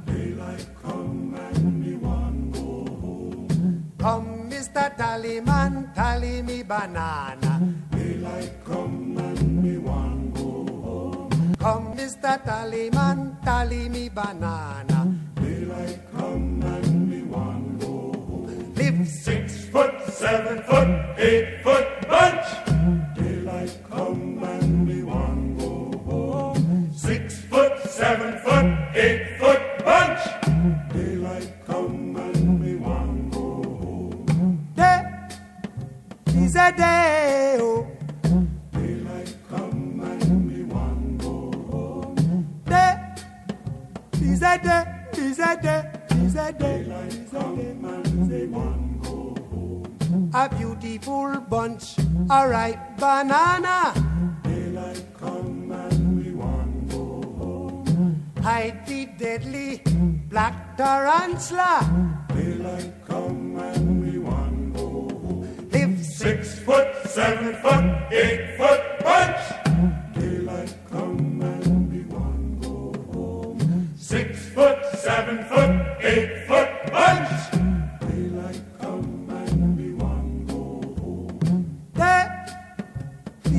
Daylight 0.05 0.67
come 0.83 1.33
and 1.33 1.81
me 1.81 1.95
want 1.95 2.53
go 2.53 2.85
home. 3.01 3.91
Come, 3.97 4.47
Mr. 4.47 4.95
Tallyman, 4.95 5.91
tally 5.95 6.43
me 6.43 6.61
banana. 6.61 7.73
Daylight 7.89 8.53
come 8.63 9.17
and 9.17 9.63
me 9.63 9.77
want 9.79 10.35
go 10.35 10.67
home. 10.85 11.55
Come, 11.57 11.95
Mr. 11.97 12.37
Tallyman, 12.45 13.43
tally 13.43 13.89
me 13.89 14.09
banana. 14.09 15.17
Daylight 15.41 15.99
come 16.13 16.61
and 16.61 17.09
me 17.09 17.23
want 17.23 17.79
go 17.81 18.13
home. 18.13 18.73
Live 18.75 19.07
six 19.07 19.65
foot, 19.65 19.95
seven 20.13 20.61
foot, 20.61 20.89
eight 21.17 21.63
foot 21.63 21.87
bunch. 22.07 22.62
Day. 36.71 37.57
Daylight 38.71 39.35
come 39.49 39.99
and 40.03 41.17
go 41.17 41.51
home. 41.71 42.15
Day 42.65 42.95
is 44.21 44.41
a 44.41 44.57
day. 44.57 44.83
Is 45.17 45.39
day. 45.61 45.83
Daylight 46.59 47.31
go 49.01 49.35
home. 49.51 50.31
A 50.33 50.49
beautiful 50.49 51.39
bunch, 51.49 51.97
a 52.29 52.47
ripe 52.47 52.97
banana. 52.97 53.93
Daylight 54.43 55.03
come 55.19 55.71
and 55.71 56.23
go 56.89 57.21
home. 57.39 58.31
Deadly 59.17 59.81
black 60.29 60.75
tarantula. 60.75 62.25
Daylight 62.33 62.93
come 63.07 63.57
and 63.57 63.82
six 66.23 66.57
foot, 66.59 66.87
seven 67.05 67.53
foot, 67.55 67.83
eight 68.13 68.55
foot 68.55 68.81
bunch. 69.03 69.43
Daylight 70.15 70.73
come 70.89 71.41
and 71.41 71.91
we 71.91 72.01
want 72.03 72.61
go 72.61 72.93
home. 73.11 73.89
Six 73.97 74.47
foot, 74.55 74.79
seven 74.99 75.43
foot, 75.43 75.73
eight 75.99 76.47
foot 76.47 76.69
bunch. 76.93 77.29
Daylight 78.07 78.61
come 78.79 79.27
and 79.31 79.77
we 79.77 79.93
want 79.95 80.47
go 80.47 80.63
home. 81.01 81.91
Day 81.93 82.25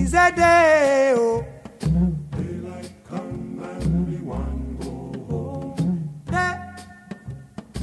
is 0.01 0.15
a 0.15 0.33
day. 0.35 1.13
Oh. 1.19 1.45
Daylight 1.81 2.93
come 3.07 3.61
and 3.63 4.09
we 4.09 4.17
want 4.31 4.81
go 4.81 4.95
home. 5.29 6.09
Day 6.33 6.55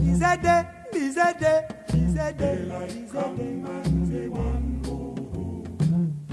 is 0.09 0.21
a 0.23 0.38
day. 0.41 0.63
Is 0.93 1.17
a 1.17 1.36
day. 1.39 1.67
Is 1.93 2.15
a 2.15 2.34
day. 2.34 2.55
Daylight 2.55 3.11
come 3.11 3.39
and 3.39 4.70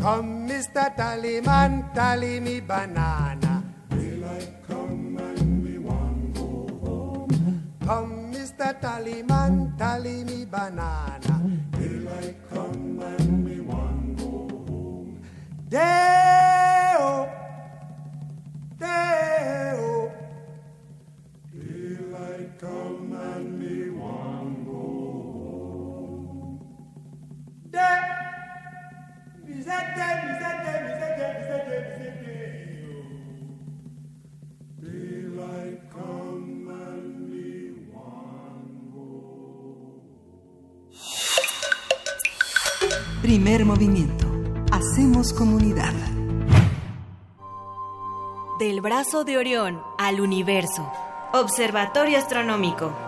Come, 0.00 0.48
Mr. 0.48 0.94
Tallyman, 0.96 1.92
tally 1.92 2.38
me 2.40 2.60
banana. 2.60 3.64
Daylight 3.90 4.62
come 4.66 5.18
and 5.18 5.64
we 5.64 5.78
want 5.78 6.34
go 6.34 6.68
home. 6.86 7.74
Come, 7.84 8.32
Mr. 8.32 8.80
Tallyman, 8.80 9.76
tally 9.76 10.22
me 10.24 10.44
banana. 10.44 11.34
Daylight 11.72 12.36
come 12.48 13.00
and 13.02 13.44
we 13.44 13.60
want 13.60 14.16
go 14.18 14.46
home. 14.70 15.20
Day-o, 15.68 17.28
day-o. 18.78 20.12
Daylight 21.52 22.50
come 22.60 23.12
and 23.12 23.58
me 23.58 23.90
want 23.90 24.64
go 24.64 24.78
home. 25.90 26.62
Day, 27.70 28.17
Primer 43.22 43.66
movimiento. 43.66 44.26
Hacemos 44.72 45.34
comunidad. 45.34 45.92
Del 48.58 48.80
brazo 48.80 49.24
de 49.24 49.36
Orión 49.36 49.82
al 49.98 50.22
universo. 50.22 50.90
Observatorio 51.34 52.16
Astronómico. 52.16 53.07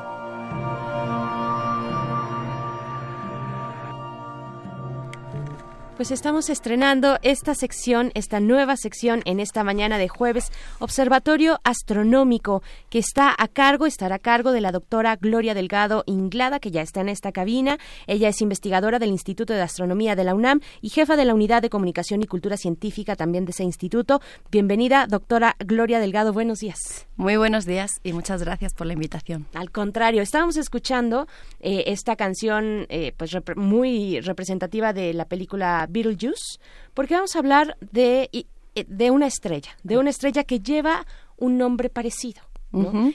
Pues 6.00 6.12
estamos 6.12 6.48
estrenando 6.48 7.18
esta 7.20 7.54
sección, 7.54 8.10
esta 8.14 8.40
nueva 8.40 8.78
sección 8.78 9.20
en 9.26 9.38
esta 9.38 9.64
mañana 9.64 9.98
de 9.98 10.08
jueves, 10.08 10.50
Observatorio 10.78 11.60
Astronómico, 11.62 12.62
que 12.88 12.98
está 12.98 13.34
a 13.36 13.48
cargo, 13.48 13.84
estará 13.84 14.14
a 14.14 14.18
cargo 14.18 14.52
de 14.52 14.62
la 14.62 14.72
doctora 14.72 15.16
Gloria 15.16 15.52
Delgado 15.52 16.02
Inglada, 16.06 16.58
que 16.58 16.70
ya 16.70 16.80
está 16.80 17.02
en 17.02 17.10
esta 17.10 17.32
cabina. 17.32 17.76
Ella 18.06 18.30
es 18.30 18.40
investigadora 18.40 18.98
del 18.98 19.10
Instituto 19.10 19.52
de 19.52 19.60
Astronomía 19.60 20.16
de 20.16 20.24
la 20.24 20.34
UNAM 20.34 20.62
y 20.80 20.88
jefa 20.88 21.16
de 21.16 21.26
la 21.26 21.34
Unidad 21.34 21.60
de 21.60 21.68
Comunicación 21.68 22.22
y 22.22 22.26
Cultura 22.26 22.56
Científica 22.56 23.14
también 23.14 23.44
de 23.44 23.50
ese 23.50 23.64
instituto. 23.64 24.22
Bienvenida, 24.50 25.06
doctora 25.06 25.54
Gloria 25.58 26.00
Delgado, 26.00 26.32
buenos 26.32 26.60
días. 26.60 26.78
Muy 27.16 27.36
buenos 27.36 27.66
días 27.66 27.90
y 28.02 28.14
muchas 28.14 28.42
gracias 28.42 28.72
por 28.72 28.86
la 28.86 28.94
invitación. 28.94 29.48
Al 29.52 29.70
contrario, 29.70 30.22
estábamos 30.22 30.56
escuchando 30.56 31.28
eh, 31.60 31.84
esta 31.88 32.16
canción 32.16 32.86
eh, 32.88 33.12
pues 33.18 33.36
muy 33.54 34.20
representativa 34.20 34.94
de 34.94 35.12
la 35.12 35.26
película 35.26 35.88
Beetlejuice, 35.90 36.58
porque 36.94 37.14
vamos 37.14 37.34
a 37.36 37.38
hablar 37.38 37.76
de 37.80 38.30
eh, 38.74 38.84
de 38.88 39.10
una 39.10 39.26
estrella, 39.26 39.76
de 39.82 39.98
una 39.98 40.10
estrella 40.10 40.44
que 40.44 40.60
lleva 40.60 41.06
un 41.36 41.58
nombre 41.58 41.88
parecido. 41.88 42.42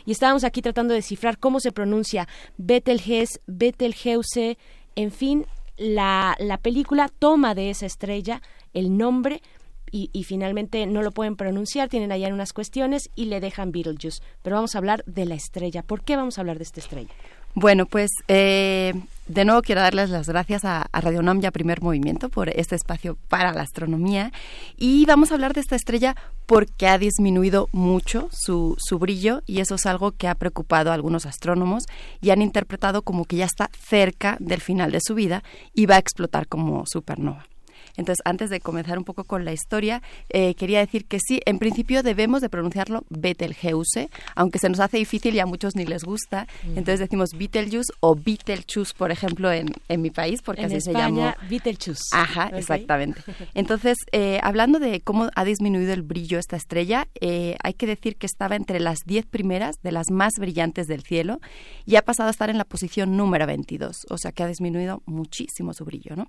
Y 0.06 0.12
estábamos 0.12 0.44
aquí 0.44 0.62
tratando 0.62 0.94
de 0.94 0.98
descifrar 0.98 1.38
cómo 1.38 1.62
se 1.62 1.72
pronuncia 1.72 2.28
Betelgeuse, 2.58 3.40
Betelgeuse, 3.48 4.58
en 4.98 5.12
fin, 5.12 5.46
la, 5.78 6.36
la 6.40 6.58
película 6.58 7.08
toma 7.08 7.56
de 7.56 7.70
esa 7.70 7.86
estrella 7.86 8.42
el 8.74 8.98
nombre 8.98 9.42
y, 9.92 10.10
y, 10.12 10.26
finalmente 10.26 10.86
no 10.88 11.02
lo 11.04 11.12
pueden 11.12 11.38
pronunciar, 11.38 11.88
tienen 11.88 12.12
allá 12.12 12.28
unas 12.34 12.52
cuestiones 12.52 13.10
y 13.16 13.26
le 13.26 13.40
dejan 13.40 13.72
Beetlejuice. 13.72 14.22
Pero 14.42 14.58
vamos 14.58 14.76
a 14.76 14.80
hablar 14.80 15.06
de 15.06 15.26
la 15.26 15.36
estrella. 15.36 15.84
¿Por 15.84 16.04
qué 16.04 16.18
vamos 16.18 16.38
a 16.38 16.42
hablar 16.42 16.58
de 16.58 16.64
esta 16.64 16.82
estrella? 16.82 17.14
Bueno, 17.56 17.86
pues 17.86 18.12
eh, 18.28 18.94
de 19.28 19.46
nuevo 19.46 19.62
quiero 19.62 19.80
darles 19.80 20.10
las 20.10 20.28
gracias 20.28 20.66
a, 20.66 20.88
a 20.92 21.02
Radio 21.02 21.22
Nam 21.22 21.40
y 21.42 21.50
Primer 21.52 21.82
Movimiento 21.82 22.28
por 22.28 22.50
este 22.50 22.76
espacio 22.76 23.18
para 23.30 23.54
la 23.54 23.62
astronomía. 23.62 24.34
Y 24.78 25.06
vamos 25.06 25.32
a 25.32 25.36
hablar 25.36 25.54
de 25.54 25.62
esta 25.62 25.78
estrella 25.78 26.18
porque 26.46 26.88
ha 26.88 26.98
disminuido 26.98 27.70
mucho 27.72 28.28
su, 28.32 28.76
su 28.78 29.00
brillo 29.00 29.42
y 29.46 29.62
eso 29.62 29.76
es 29.76 29.86
algo 29.86 30.12
que 30.12 30.28
ha 30.28 30.36
preocupado 30.36 30.92
a 30.92 30.94
algunos 30.94 31.26
astrónomos 31.26 31.86
y 32.22 32.32
han 32.32 32.42
interpretado 32.42 33.04
como 33.04 33.24
que 33.24 33.38
ya 33.38 33.46
está 33.46 33.70
cerca 33.80 34.36
del 34.42 34.60
final 34.60 34.92
de 34.92 35.00
su 35.02 35.16
vida 35.16 35.42
y 35.74 35.86
va 35.86 35.96
a 35.96 36.00
explotar 36.00 36.48
como 36.48 36.84
supernova. 36.86 37.48
Entonces, 37.98 38.22
antes 38.26 38.50
de 38.50 38.60
comenzar 38.60 38.98
un 38.98 39.04
poco 39.04 39.24
con 39.24 39.46
la 39.46 39.54
historia, 39.54 40.02
eh, 40.30 40.56
quería 40.56 40.80
decir 40.80 41.06
que 41.06 41.20
sí, 41.20 41.40
en 41.46 41.60
principio 41.60 42.04
debemos 42.04 42.42
de 42.42 42.50
pronunciarlo 42.50 43.04
Betelgeuse, 43.10 44.10
aunque 44.36 44.60
se 44.60 44.70
nos 44.70 44.80
hace 44.80 44.98
difícil 44.98 45.36
y 45.36 45.40
a 45.40 45.46
muchos 45.46 45.76
ni 45.76 45.86
les 45.86 46.04
gusta. 46.04 46.48
Entonces 46.64 47.00
decimos 47.00 47.32
Betelgeuse 47.38 47.92
o 48.00 48.16
Betelgeuse, 48.16 48.94
por 48.98 49.12
ejemplo, 49.12 49.52
en, 49.52 49.68
en 49.88 50.02
mi 50.02 50.10
país, 50.12 50.42
porque 50.42 50.62
en 50.62 50.68
así 50.68 50.78
España, 50.78 51.06
se 51.06 51.10
llama. 51.10 51.38
Betelgeuse. 51.50 52.04
Ajá, 52.12 52.46
Okay. 52.46 52.60
exactamente. 52.60 53.22
Entonces, 53.56 53.98
eh, 54.12 54.40
hablando 54.44 54.80
de 54.80 55.02
cómo 55.02 55.30
ha 55.36 55.46
disminuido 55.46 55.94
el 55.94 56.04
brillo 56.04 56.38
esta 56.38 56.56
estrella, 56.56 57.08
eh, 57.22 57.56
hay 57.64 57.74
que 57.74 57.88
decir 57.88 58.18
que 58.18 58.26
estaba 58.28 58.56
entre 58.56 58.80
las 58.80 59.00
10 59.06 59.26
primeras 59.26 59.76
de 59.82 59.92
las 59.92 60.12
más 60.12 60.34
brillantes 60.38 60.88
del 60.88 61.02
cielo 61.04 61.40
y 61.86 61.96
ha 61.96 62.02
pasado 62.04 62.28
a 62.28 62.32
estar 62.32 62.50
en 62.50 62.58
la 62.58 62.66
posición 62.66 63.18
número 63.18 63.48
22, 63.48 64.06
o 64.10 64.18
sea 64.18 64.32
que 64.32 64.44
ha 64.44 64.48
disminuido 64.48 65.02
muchísimo 65.06 65.74
su 65.74 65.86
brillo, 65.86 66.16
¿no? 66.16 66.28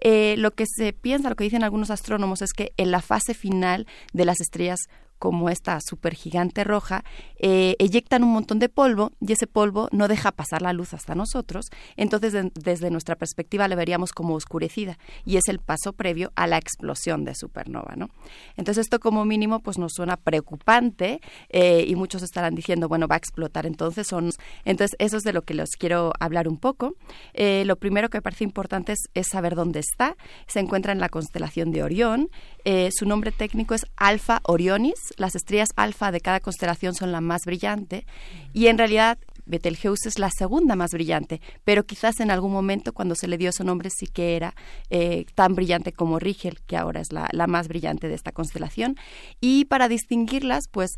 Eh, 0.00 0.36
lo 0.38 0.52
que 0.52 0.64
se 0.66 0.92
piensa, 1.08 1.30
lo 1.30 1.36
que 1.36 1.44
dicen 1.44 1.64
algunos 1.64 1.90
astrónomos 1.90 2.42
es 2.42 2.52
que 2.52 2.74
en 2.76 2.90
la 2.90 3.00
fase 3.00 3.32
final 3.32 3.86
de 4.12 4.26
las 4.26 4.42
estrellas 4.42 4.78
como 5.18 5.50
esta 5.50 5.78
supergigante 5.80 6.64
roja, 6.64 7.04
eh, 7.38 7.76
eyectan 7.78 8.22
un 8.24 8.32
montón 8.32 8.58
de 8.58 8.68
polvo 8.68 9.12
y 9.20 9.32
ese 9.32 9.46
polvo 9.46 9.88
no 9.92 10.08
deja 10.08 10.32
pasar 10.32 10.62
la 10.62 10.72
luz 10.72 10.94
hasta 10.94 11.14
nosotros. 11.14 11.66
Entonces, 11.96 12.32
de- 12.32 12.50
desde 12.54 12.90
nuestra 12.90 13.16
perspectiva, 13.16 13.68
la 13.68 13.76
veríamos 13.76 14.12
como 14.12 14.34
oscurecida 14.34 14.98
y 15.24 15.36
es 15.36 15.48
el 15.48 15.58
paso 15.58 15.92
previo 15.92 16.32
a 16.36 16.46
la 16.46 16.56
explosión 16.58 17.24
de 17.24 17.34
supernova. 17.34 17.94
¿no? 17.96 18.08
Entonces, 18.56 18.82
esto 18.86 19.00
como 19.00 19.24
mínimo 19.24 19.60
pues 19.60 19.78
nos 19.78 19.92
suena 19.94 20.16
preocupante 20.16 21.20
eh, 21.48 21.84
y 21.86 21.94
muchos 21.96 22.22
estarán 22.22 22.54
diciendo, 22.54 22.88
bueno, 22.88 23.06
va 23.08 23.16
a 23.16 23.18
explotar 23.18 23.66
entonces. 23.66 24.06
Son... 24.06 24.30
Entonces, 24.64 24.96
eso 24.98 25.16
es 25.16 25.22
de 25.24 25.32
lo 25.32 25.42
que 25.42 25.54
les 25.54 25.70
quiero 25.70 26.12
hablar 26.20 26.48
un 26.48 26.56
poco. 26.58 26.94
Eh, 27.34 27.64
lo 27.66 27.76
primero 27.76 28.08
que 28.08 28.18
me 28.18 28.22
parece 28.22 28.44
importante 28.44 28.92
es, 28.92 29.08
es 29.14 29.28
saber 29.28 29.54
dónde 29.54 29.80
está. 29.80 30.16
Se 30.46 30.60
encuentra 30.60 30.92
en 30.92 31.00
la 31.00 31.08
constelación 31.08 31.72
de 31.72 31.82
Orión. 31.82 32.28
Su 32.90 33.06
nombre 33.06 33.32
técnico 33.32 33.74
es 33.74 33.86
Alpha 33.96 34.40
Orionis. 34.44 35.07
Las 35.16 35.34
estrellas 35.34 35.70
alfa 35.76 36.12
de 36.12 36.20
cada 36.20 36.40
constelación 36.40 36.94
son 36.94 37.12
la 37.12 37.20
más 37.20 37.44
brillante 37.44 38.06
y 38.52 38.66
en 38.66 38.78
realidad 38.78 39.18
Betelgeuse 39.48 40.08
es 40.08 40.18
la 40.18 40.30
segunda 40.30 40.76
más 40.76 40.92
brillante, 40.92 41.40
pero 41.64 41.84
quizás 41.84 42.20
en 42.20 42.30
algún 42.30 42.52
momento 42.52 42.92
cuando 42.92 43.14
se 43.14 43.28
le 43.28 43.38
dio 43.38 43.50
su 43.52 43.64
nombre 43.64 43.90
sí 43.90 44.06
que 44.06 44.36
era 44.36 44.54
eh, 44.90 45.24
tan 45.34 45.54
brillante 45.54 45.92
como 45.92 46.18
Rigel, 46.18 46.60
que 46.66 46.76
ahora 46.76 47.00
es 47.00 47.12
la, 47.12 47.28
la, 47.32 47.46
más 47.46 47.68
brillante 47.68 48.08
de 48.08 48.14
esta 48.14 48.32
constelación. 48.32 48.96
Y 49.40 49.64
para 49.64 49.88
distinguirlas, 49.88 50.64
pues 50.70 50.90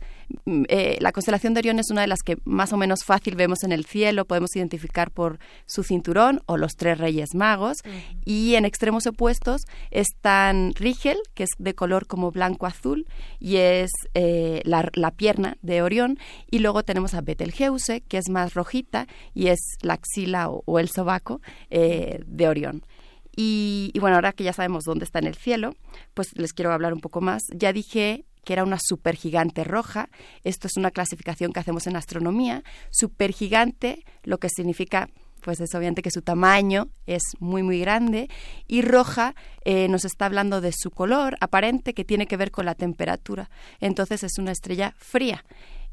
mm, 0.45 0.65
eh, 0.69 0.99
la 1.01 1.13
constelación 1.13 1.55
de 1.55 1.61
Orión 1.61 1.79
es 1.79 1.91
una 1.91 2.03
de 2.03 2.09
las 2.09 2.21
que 2.23 2.39
más 2.45 2.73
o 2.73 2.77
menos 2.77 3.05
fácil 3.05 3.37
vemos 3.37 3.63
en 3.63 3.73
el 3.73 3.85
cielo, 3.85 4.25
podemos 4.25 4.55
identificar 4.57 5.11
por 5.11 5.39
su 5.67 5.83
cinturón 5.83 6.41
o 6.47 6.57
los 6.57 6.73
tres 6.77 6.99
reyes 6.99 7.35
magos. 7.35 7.79
Uh 7.85 7.89
-huh. 7.89 8.21
Y 8.25 8.55
en 8.57 8.65
extremos 8.65 9.07
opuestos 9.07 9.63
están 9.91 10.73
Rigel, 10.75 11.19
que 11.35 11.45
es 11.45 11.51
de 11.59 11.75
color 11.75 12.07
como 12.07 12.31
blanco-azul 12.31 13.07
y 13.39 13.57
es 13.57 13.91
eh, 14.15 14.63
la, 14.65 14.89
la, 14.95 15.11
pierna 15.11 15.57
de 15.63 15.83
Orión. 15.83 16.19
Y 16.51 16.59
luego 16.59 16.83
tenemos 16.83 17.15
a 17.15 17.21
Betelgeuse, 17.21 18.01
que 18.03 18.19
es 18.19 18.29
más 18.29 18.40
rojita 18.49 19.07
y 19.35 19.49
es 19.49 19.77
la 19.83 19.95
axila 19.95 20.49
o, 20.49 20.79
el 20.79 20.89
sobaco 20.89 21.41
eh, 21.71 22.21
de 22.27 22.49
Orión. 22.49 22.85
Y, 23.37 23.91
y, 23.95 23.99
bueno, 24.01 24.17
ahora 24.17 24.33
que 24.33 24.45
ya 24.45 24.53
sabemos 24.53 24.85
dónde 24.85 25.05
está 25.05 25.19
en 25.21 25.27
el 25.27 25.37
cielo, 25.37 25.75
pues 26.15 26.29
les 26.35 26.53
quiero 26.53 26.73
hablar 26.73 26.93
un 26.93 27.01
poco 27.01 27.21
más. 27.21 27.43
Ya 27.55 27.73
dije 27.73 28.25
que 28.45 28.53
era 28.53 28.65
una 28.65 28.79
supergigante 28.81 29.65
roja. 29.65 30.09
Esto 30.45 30.67
es 30.67 30.77
una 30.77 30.91
clasificación 30.91 31.53
que 31.53 31.61
hacemos 31.61 31.87
en 31.87 31.97
astronomía. 31.97 32.65
Supergigante, 32.91 34.05
lo 34.25 34.39
que 34.39 34.49
significa 34.49 35.09
pues 35.41 35.59
es 35.61 35.75
obviamente 35.75 36.03
que 36.03 36.11
su 36.11 36.23
tamaño 36.23 36.89
es 37.07 37.23
muy 37.39 37.63
muy 37.63 37.81
grande 37.81 38.29
y 38.67 38.83
roja 38.83 39.35
eh, 39.65 39.89
nos 39.89 40.05
está 40.05 40.27
hablando 40.27 40.61
de 40.61 40.73
su 40.73 40.91
color 40.91 41.39
aparente 41.41 41.95
que 41.95 42.05
tiene 42.05 42.27
que 42.27 42.37
ver 42.37 42.51
con 42.51 42.67
la 42.67 42.75
temperatura 42.75 43.49
entonces 43.81 44.23
es 44.23 44.39
una 44.39 44.53
estrella 44.53 44.95
fría 44.99 45.45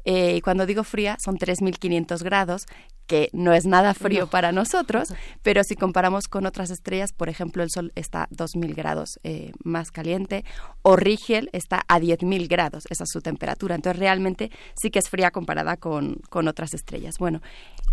eh, 0.04 0.36
y 0.36 0.40
cuando 0.40 0.66
digo 0.66 0.84
fría 0.84 1.16
son 1.20 1.36
3.500 1.36 2.22
grados, 2.22 2.66
que 3.08 3.30
no 3.32 3.54
es 3.54 3.64
nada 3.66 3.94
frío 3.94 4.22
no. 4.22 4.30
para 4.30 4.52
nosotros, 4.52 5.14
pero 5.42 5.64
si 5.64 5.74
comparamos 5.74 6.28
con 6.28 6.46
otras 6.46 6.70
estrellas, 6.70 7.12
por 7.12 7.28
ejemplo, 7.28 7.62
el 7.62 7.70
Sol 7.70 7.90
está 7.94 8.28
2.000 8.30 8.74
grados 8.74 9.18
eh, 9.24 9.52
más 9.64 9.90
caliente, 9.90 10.44
o 10.82 10.94
Rigel 10.94 11.48
está 11.52 11.82
a 11.88 11.98
10.000 11.98 12.48
grados, 12.48 12.84
esa 12.90 13.04
es 13.04 13.10
su 13.10 13.20
temperatura. 13.20 13.74
Entonces, 13.74 13.98
realmente 13.98 14.50
sí 14.74 14.90
que 14.90 14.98
es 14.98 15.08
fría 15.08 15.30
comparada 15.30 15.78
con, 15.78 16.16
con 16.28 16.48
otras 16.48 16.74
estrellas. 16.74 17.16
Bueno, 17.18 17.40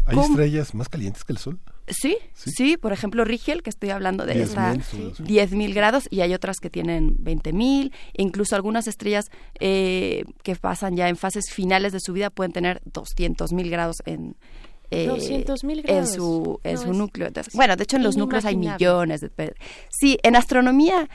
¿hay 0.05 0.15
¿cómo? 0.15 0.27
estrellas 0.27 0.75
más 0.75 0.89
calientes 0.89 1.23
que 1.23 1.33
el 1.33 1.39
Sol? 1.39 1.59
Sí, 1.87 2.17
sí, 2.33 2.51
sí, 2.51 2.77
por 2.77 2.93
ejemplo, 2.93 3.23
Rigel, 3.25 3.61
que 3.61 3.69
estoy 3.69 3.91
hablando 3.91 4.25
de 4.25 4.41
esta 4.41 4.73
10.000 4.73 5.73
grados, 5.73 6.07
y 6.09 6.21
hay 6.21 6.33
otras 6.33 6.57
que 6.57 6.69
tienen 6.69 7.15
20.000, 7.17 7.91
incluso 8.13 8.55
algunas 8.55 8.87
estrellas 8.87 9.29
eh, 9.59 10.25
que 10.43 10.55
pasan 10.55 10.95
ya 10.95 11.09
en 11.09 11.15
fases 11.15 11.45
finales 11.51 11.93
de 11.93 11.99
su 11.99 12.13
vida 12.13 12.29
pueden 12.31 12.53
tener 12.53 12.81
200.000 12.85 13.69
grados 13.69 13.97
en, 14.05 14.35
eh, 14.89 15.07
200.000 15.07 15.83
grados. 15.83 16.09
en 16.09 16.15
su 16.15 16.59
en 16.63 16.75
no, 16.75 16.81
su 16.81 16.93
núcleo. 16.93 17.27
Entonces, 17.27 17.53
bueno, 17.53 17.75
de 17.75 17.83
hecho 17.83 17.97
en 17.97 18.03
los 18.03 18.17
núcleos 18.17 18.45
hay 18.45 18.55
millones 18.55 19.21
de 19.21 19.53
Sí, 19.89 20.17
en 20.23 20.35
astronomía 20.35 21.09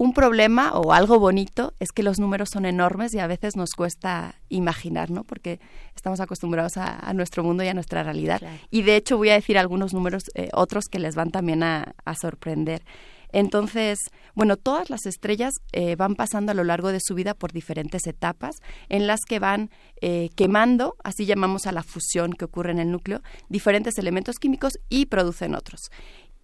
un 0.00 0.14
problema 0.14 0.72
o 0.72 0.94
algo 0.94 1.18
bonito 1.18 1.74
es 1.78 1.92
que 1.92 2.02
los 2.02 2.18
números 2.18 2.48
son 2.50 2.64
enormes 2.64 3.12
y 3.12 3.18
a 3.18 3.26
veces 3.26 3.54
nos 3.54 3.72
cuesta 3.72 4.34
imaginar, 4.48 5.10
¿no? 5.10 5.24
Porque 5.24 5.60
estamos 5.94 6.20
acostumbrados 6.20 6.78
a, 6.78 7.06
a 7.06 7.12
nuestro 7.12 7.44
mundo 7.44 7.62
y 7.64 7.68
a 7.68 7.74
nuestra 7.74 8.02
realidad. 8.02 8.38
Claro. 8.38 8.56
Y 8.70 8.80
de 8.80 8.96
hecho 8.96 9.18
voy 9.18 9.28
a 9.28 9.34
decir 9.34 9.58
algunos 9.58 9.92
números, 9.92 10.22
eh, 10.36 10.48
otros 10.54 10.86
que 10.90 11.00
les 11.00 11.16
van 11.16 11.30
también 11.30 11.62
a, 11.62 11.94
a 12.06 12.14
sorprender. 12.14 12.82
Entonces, 13.30 13.98
bueno, 14.34 14.56
todas 14.56 14.88
las 14.88 15.04
estrellas 15.04 15.52
eh, 15.72 15.96
van 15.96 16.14
pasando 16.14 16.52
a 16.52 16.54
lo 16.54 16.64
largo 16.64 16.92
de 16.92 17.00
su 17.00 17.14
vida 17.14 17.34
por 17.34 17.52
diferentes 17.52 18.06
etapas 18.06 18.56
en 18.88 19.06
las 19.06 19.20
que 19.28 19.38
van 19.38 19.68
eh, 20.00 20.30
quemando, 20.34 20.96
así 21.04 21.26
llamamos 21.26 21.66
a 21.66 21.72
la 21.72 21.82
fusión 21.82 22.32
que 22.32 22.46
ocurre 22.46 22.72
en 22.72 22.78
el 22.78 22.90
núcleo, 22.90 23.20
diferentes 23.50 23.98
elementos 23.98 24.36
químicos 24.36 24.78
y 24.88 25.06
producen 25.06 25.54
otros 25.54 25.90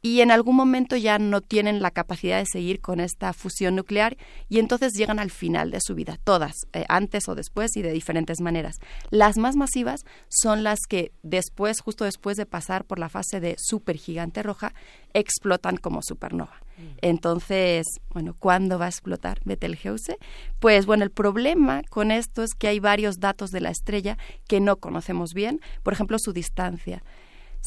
y 0.07 0.21
en 0.21 0.31
algún 0.31 0.55
momento 0.55 0.97
ya 0.97 1.19
no 1.19 1.41
tienen 1.41 1.83
la 1.83 1.91
capacidad 1.91 2.39
de 2.39 2.47
seguir 2.47 2.81
con 2.81 3.01
esta 3.01 3.33
fusión 3.33 3.75
nuclear 3.75 4.17
y 4.49 4.61
entonces 4.61 4.93
llegan 4.93 5.19
al 5.19 5.33
final 5.33 5.73
de 5.73 5.81
su 5.81 5.97
vida, 5.97 6.17
todas, 6.23 6.69
eh, 6.75 6.85
antes 6.89 7.29
o 7.29 7.35
después 7.35 7.77
y 7.77 7.83
de 7.83 7.91
diferentes 7.91 8.41
maneras. 8.41 8.77
Las 9.11 9.37
más 9.37 9.57
masivas 9.57 10.05
son 10.29 10.63
las 10.63 10.79
que 10.89 11.11
después, 11.25 11.81
justo 11.81 12.05
después 12.05 12.37
de 12.37 12.47
pasar 12.47 12.85
por 12.85 13.01
la 13.01 13.09
fase 13.09 13.41
de 13.41 13.57
supergigante 13.59 14.45
roja, 14.45 14.75
explotan 15.13 15.77
como 15.77 16.03
supernova. 16.03 16.63
Entonces, 17.01 17.87
bueno, 18.11 18.37
¿cuándo 18.39 18.79
va 18.79 18.85
a 18.85 18.91
explotar 18.91 19.41
Betelgeuse? 19.45 20.19
Pues 20.61 20.87
bueno, 20.87 21.03
el 21.03 21.11
problema 21.11 21.83
con 21.89 22.13
esto 22.13 22.45
es 22.45 22.55
que 22.55 22.69
hay 22.69 22.79
varios 22.79 23.19
datos 23.19 23.51
de 23.51 23.63
la 23.63 23.71
estrella 23.71 24.19
que 24.47 24.61
no 24.61 24.77
conocemos 24.77 25.33
bien, 25.33 25.61
por 25.83 25.95
ejemplo, 25.95 26.19
su 26.21 26.33
distancia 26.33 27.03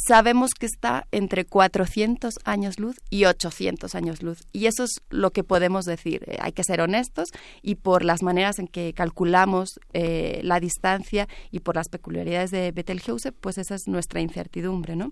sabemos 0.07 0.51
que 0.57 0.65
está 0.65 1.07
entre 1.11 1.45
400 1.45 2.39
años 2.45 2.79
luz 2.79 2.97
y 3.09 3.25
800 3.25 3.93
años 3.95 4.23
luz. 4.23 4.39
Y 4.53 4.65
eso 4.67 4.83
es 4.83 5.01
lo 5.09 5.31
que 5.31 5.43
podemos 5.43 5.85
decir. 5.85 6.23
Eh, 6.27 6.37
hay 6.41 6.51
que 6.51 6.63
ser 6.63 6.81
honestos 6.81 7.29
y 7.61 7.75
por 7.75 8.03
las 8.03 8.23
maneras 8.23 8.59
en 8.59 8.67
que 8.67 8.93
calculamos 8.93 9.79
eh, 9.93 10.41
la 10.43 10.59
distancia 10.59 11.27
y 11.51 11.59
por 11.59 11.75
las 11.75 11.89
peculiaridades 11.89 12.51
de 12.51 12.71
Betelgeuse, 12.71 13.31
pues 13.31 13.57
esa 13.57 13.75
es 13.75 13.87
nuestra 13.87 14.21
incertidumbre, 14.21 14.95
¿no? 14.95 15.11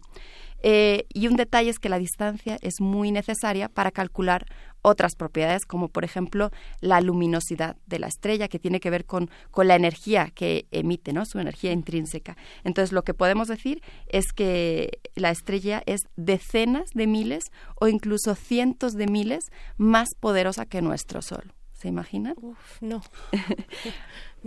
Eh, 0.63 1.05
y 1.13 1.27
un 1.27 1.35
detalle 1.35 1.69
es 1.69 1.79
que 1.79 1.89
la 1.89 1.99
distancia 1.99 2.57
es 2.61 2.81
muy 2.81 3.11
necesaria 3.11 3.69
para 3.69 3.91
calcular 3.91 4.45
otras 4.81 5.15
propiedades, 5.15 5.65
como 5.65 5.89
por 5.89 6.03
ejemplo 6.03 6.51
la 6.81 7.01
luminosidad 7.01 7.77
de 7.85 7.99
la 7.99 8.07
estrella, 8.07 8.47
que 8.47 8.59
tiene 8.59 8.79
que 8.79 8.89
ver 8.89 9.05
con, 9.05 9.29
con 9.51 9.67
la 9.67 9.75
energía 9.75 10.31
que 10.33 10.67
emite, 10.71 11.13
¿no? 11.13 11.25
su 11.25 11.39
energía 11.39 11.71
intrínseca. 11.71 12.37
Entonces, 12.63 12.91
lo 12.91 13.03
que 13.03 13.13
podemos 13.13 13.47
decir 13.47 13.81
es 14.07 14.31
que 14.33 14.99
la 15.15 15.31
estrella 15.31 15.83
es 15.85 16.01
decenas 16.15 16.89
de 16.93 17.07
miles 17.07 17.43
o 17.79 17.87
incluso 17.87 18.35
cientos 18.35 18.93
de 18.93 19.07
miles 19.07 19.45
más 19.77 20.09
poderosa 20.19 20.65
que 20.65 20.81
nuestro 20.81 21.21
Sol 21.21 21.53
¿Se 21.77 21.87
imaginan? 21.87 22.35
Uf, 22.41 22.81
no. 22.81 23.01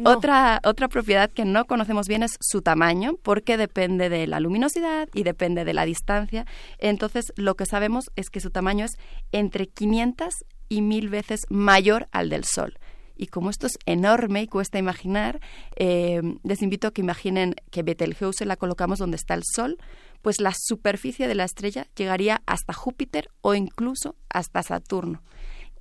Otra, 0.05 0.61
otra 0.65 0.89
propiedad 0.89 1.31
que 1.31 1.45
no 1.45 1.67
conocemos 1.67 2.09
bien 2.09 2.23
es 2.23 2.33
su 2.41 2.61
tamaño, 2.61 3.15
porque 3.23 3.57
depende 3.57 4.09
de 4.09 4.27
la 4.27 4.41
luminosidad 4.41 5.09
y 5.15 5.23
depende 5.23 5.65
de 5.65 5.75
la 5.75 5.85
distancia. 5.85 6.47
Entonces, 6.79 7.33
lo 7.37 7.55
que 7.55 7.67
sabemos 7.67 8.11
es 8.17 8.31
que 8.31 8.41
su 8.41 8.51
tamaño 8.51 8.85
es 8.85 8.93
entre 9.31 9.69
500 9.69 10.35
y 10.69 10.83
1000 10.83 11.09
veces 11.09 11.41
mayor 11.51 12.09
al 12.11 12.31
del 12.31 12.45
Sol. 12.45 12.79
Y 13.17 13.27
como 13.27 13.51
esto 13.51 13.67
es 13.67 13.79
enorme 13.85 14.43
y 14.43 14.47
cuesta 14.47 14.79
imaginar, 14.79 15.41
eh, 15.77 16.23
les 16.43 16.63
invito 16.63 16.89
a 16.89 16.91
que 16.93 17.03
imaginen 17.03 17.55
que 17.71 17.83
Betelgeuse 17.83 18.47
la 18.47 18.57
colocamos 18.57 18.99
donde 18.99 19.19
está 19.19 19.35
el 19.35 19.43
Sol, 19.45 19.77
pues 20.23 20.41
la 20.41 20.55
superficie 20.57 21.29
de 21.29 21.35
la 21.35 21.45
estrella 21.45 21.87
llegaría 21.95 22.43
hasta 22.47 22.73
Júpiter 22.73 23.29
o 23.43 23.55
incluso 23.55 24.17
hasta 24.31 24.63
Saturno. 24.63 25.23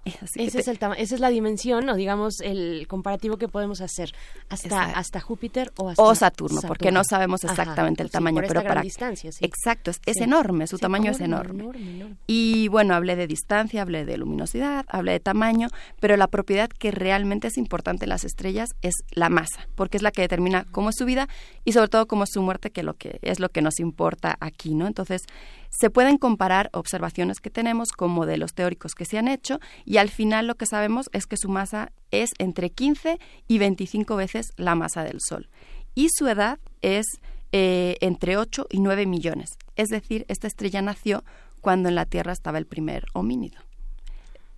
Ese 0.36 0.60
es 0.60 0.68
el 0.68 0.80
esa 0.98 1.16
es 1.16 1.20
la 1.20 1.30
dimensión 1.30 1.90
o 1.90 1.96
digamos 1.96 2.40
el 2.42 2.88
comparativo 2.88 3.38
que 3.38 3.48
podemos 3.48 3.82
hacer 3.82 4.14
hasta 4.50 4.86
hasta 4.92 5.20
Júpiter 5.20 5.72
o 5.78 5.90
hasta 5.90 6.16
Saturno, 6.16 6.62
porque 6.68 6.92
no 6.92 7.02
sabemos 7.04 7.44
exactamente 7.44 8.04
el 8.04 8.10
tamaño, 8.10 8.42
pero 8.48 8.64
para 8.64 8.82
distancia, 8.82 9.30
exacto 9.42 9.92
es, 10.06 10.18
enorme, 10.18 10.68
su 10.68 10.78
tamaño 10.78 11.12
es 11.12 11.20
enorme. 11.20 11.70
Y 12.28 12.68
bueno, 12.70 12.94
hablé 12.94 13.16
de 13.16 13.28
distancia, 13.28 13.82
hablé 13.82 14.06
de 14.06 14.18
luminosidad, 14.18 14.86
hablé 14.90 15.14
de 15.14 15.20
tamaño, 15.20 15.68
pero 16.00 16.18
la 16.18 16.28
propiedad 16.28 16.70
que 16.70 16.92
realmente 16.92 17.48
es 17.48 17.58
importante 17.58 18.06
en 18.06 18.10
las 18.10 18.24
estrellas 18.24 18.70
es 18.82 18.94
la 19.12 19.30
masa, 19.30 19.68
porque 19.76 19.98
es 19.98 20.04
la 20.04 20.12
que 20.12 20.22
determina 20.22 20.66
cómo 20.72 20.90
es 20.90 20.96
su 20.98 21.06
vida 21.06 21.28
y 21.66 21.74
sobre 21.74 21.90
todo 21.90 22.08
cómo 22.08 22.24
es 22.24 22.30
su 22.32 22.42
muerte, 22.42 22.72
que 22.72 22.84
lo 22.84 22.96
que 22.96 23.20
es 23.22 23.40
lo 23.40 23.50
que 23.50 23.62
nos 23.62 23.80
importa 23.80 24.38
aquí, 24.40 24.76
¿no? 24.76 24.88
Entonces 24.88 25.24
se 25.70 25.90
pueden 25.90 26.18
comparar 26.18 26.70
observaciones 26.74 27.40
que 27.40 27.50
tenemos 27.50 27.92
con 27.92 28.12
modelos 28.12 28.54
teóricos 28.54 28.96
que 28.96 29.06
se 29.06 29.18
han 29.18 29.28
hecho 29.28 29.60
y 29.86 29.98
al 29.98 30.10
final 30.10 30.48
lo 30.48 30.56
que 30.56 30.66
sabemos 30.66 31.10
es 31.14 31.26
que 31.26 31.38
su 31.38 31.50
masa 31.50 31.92
es 32.12 32.32
entre 32.38 32.70
15 32.70 33.20
y 33.48 33.58
25 33.58 34.16
veces 34.16 34.48
la 34.58 34.76
masa 34.76 35.04
del 35.04 35.20
Sol. 35.20 35.50
Y 35.96 36.08
su 36.10 36.28
edad 36.28 36.60
es 36.82 37.06
eh, 37.52 37.98
entre 38.02 38.38
8 38.38 38.68
y 38.70 38.80
9 38.80 39.06
millones. 39.06 39.50
Es 39.76 39.90
decir, 39.90 40.26
esta 40.28 40.48
estrella 40.48 40.82
nació 40.82 41.24
cuando 41.62 41.90
en 41.90 41.96
la 41.96 42.06
Tierra 42.06 42.32
estaba 42.32 42.58
el 42.58 42.66
primer 42.66 43.06
homínido 43.14 43.69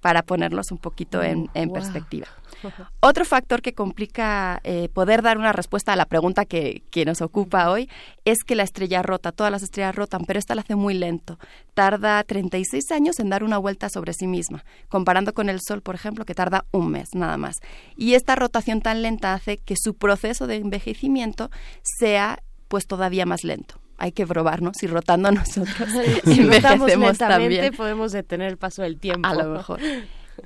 para 0.01 0.23
ponerlos 0.23 0.71
un 0.71 0.79
poquito 0.79 1.21
en, 1.21 1.47
perspectiva. 1.71 2.27
Otro 2.99 3.23
factor 3.23 3.61
que 3.61 3.73
complica 3.73 4.59
eh, 4.63 4.89
poder 4.89 5.21
dar 5.21 5.37
una 5.37 5.53
respuesta 5.53 5.93
a 5.93 5.95
la 5.95 6.05
pregunta 6.05 6.45
que, 6.45 6.83
que, 6.91 7.05
nos 7.05 7.21
ocupa 7.21 7.69
hoy 7.69 7.89
es 8.25 8.39
que 8.45 8.55
la 8.55 8.63
estrella 8.63 9.01
rota, 9.01 9.31
todas 9.31 9.51
las 9.51 9.63
estrellas 9.63 9.95
rotan, 9.95 10.25
pero 10.25 10.39
esta 10.39 10.55
la 10.55 10.61
hace 10.61 10.75
muy 10.75 10.93
lento. 10.93 11.39
Tarda 11.73 12.23
36 12.23 12.91
años 12.91 13.19
en 13.19 13.29
dar 13.29 13.43
una 13.43 13.57
vuelta 13.57 13.89
sobre 13.89 14.13
sí 14.13 14.27
misma, 14.27 14.63
comparando 14.89 15.33
con 15.33 15.49
el 15.49 15.59
Sol, 15.61 15.81
por 15.81 15.95
ejemplo, 15.95 16.25
que 16.25 16.35
tarda 16.35 16.65
un 16.71 16.91
mes 16.91 17.09
nada 17.13 17.37
más. 17.37 17.57
Y 17.95 18.15
esta 18.15 18.35
rotación 18.35 18.81
tan 18.81 19.01
lenta 19.01 19.33
hace 19.33 19.57
que 19.57 19.75
su 19.77 19.95
proceso 19.95 20.47
de 20.47 20.57
envejecimiento 20.57 21.49
sea 21.83 22.43
pues 22.67 22.87
todavía 22.87 23.25
más 23.25 23.43
lento 23.43 23.81
hay 24.01 24.13
que 24.13 24.25
probarnos 24.25 24.77
si 24.77 24.87
rotando 24.87 25.31
nosotros 25.31 25.87
si 26.25 26.41
envejecemos 26.41 27.17
también. 27.19 27.71
podemos 27.75 28.11
detener 28.11 28.49
el 28.49 28.57
paso 28.57 28.81
del 28.81 28.97
tiempo. 28.97 29.27
A 29.27 29.35
lo 29.35 29.45
mejor. 29.45 29.79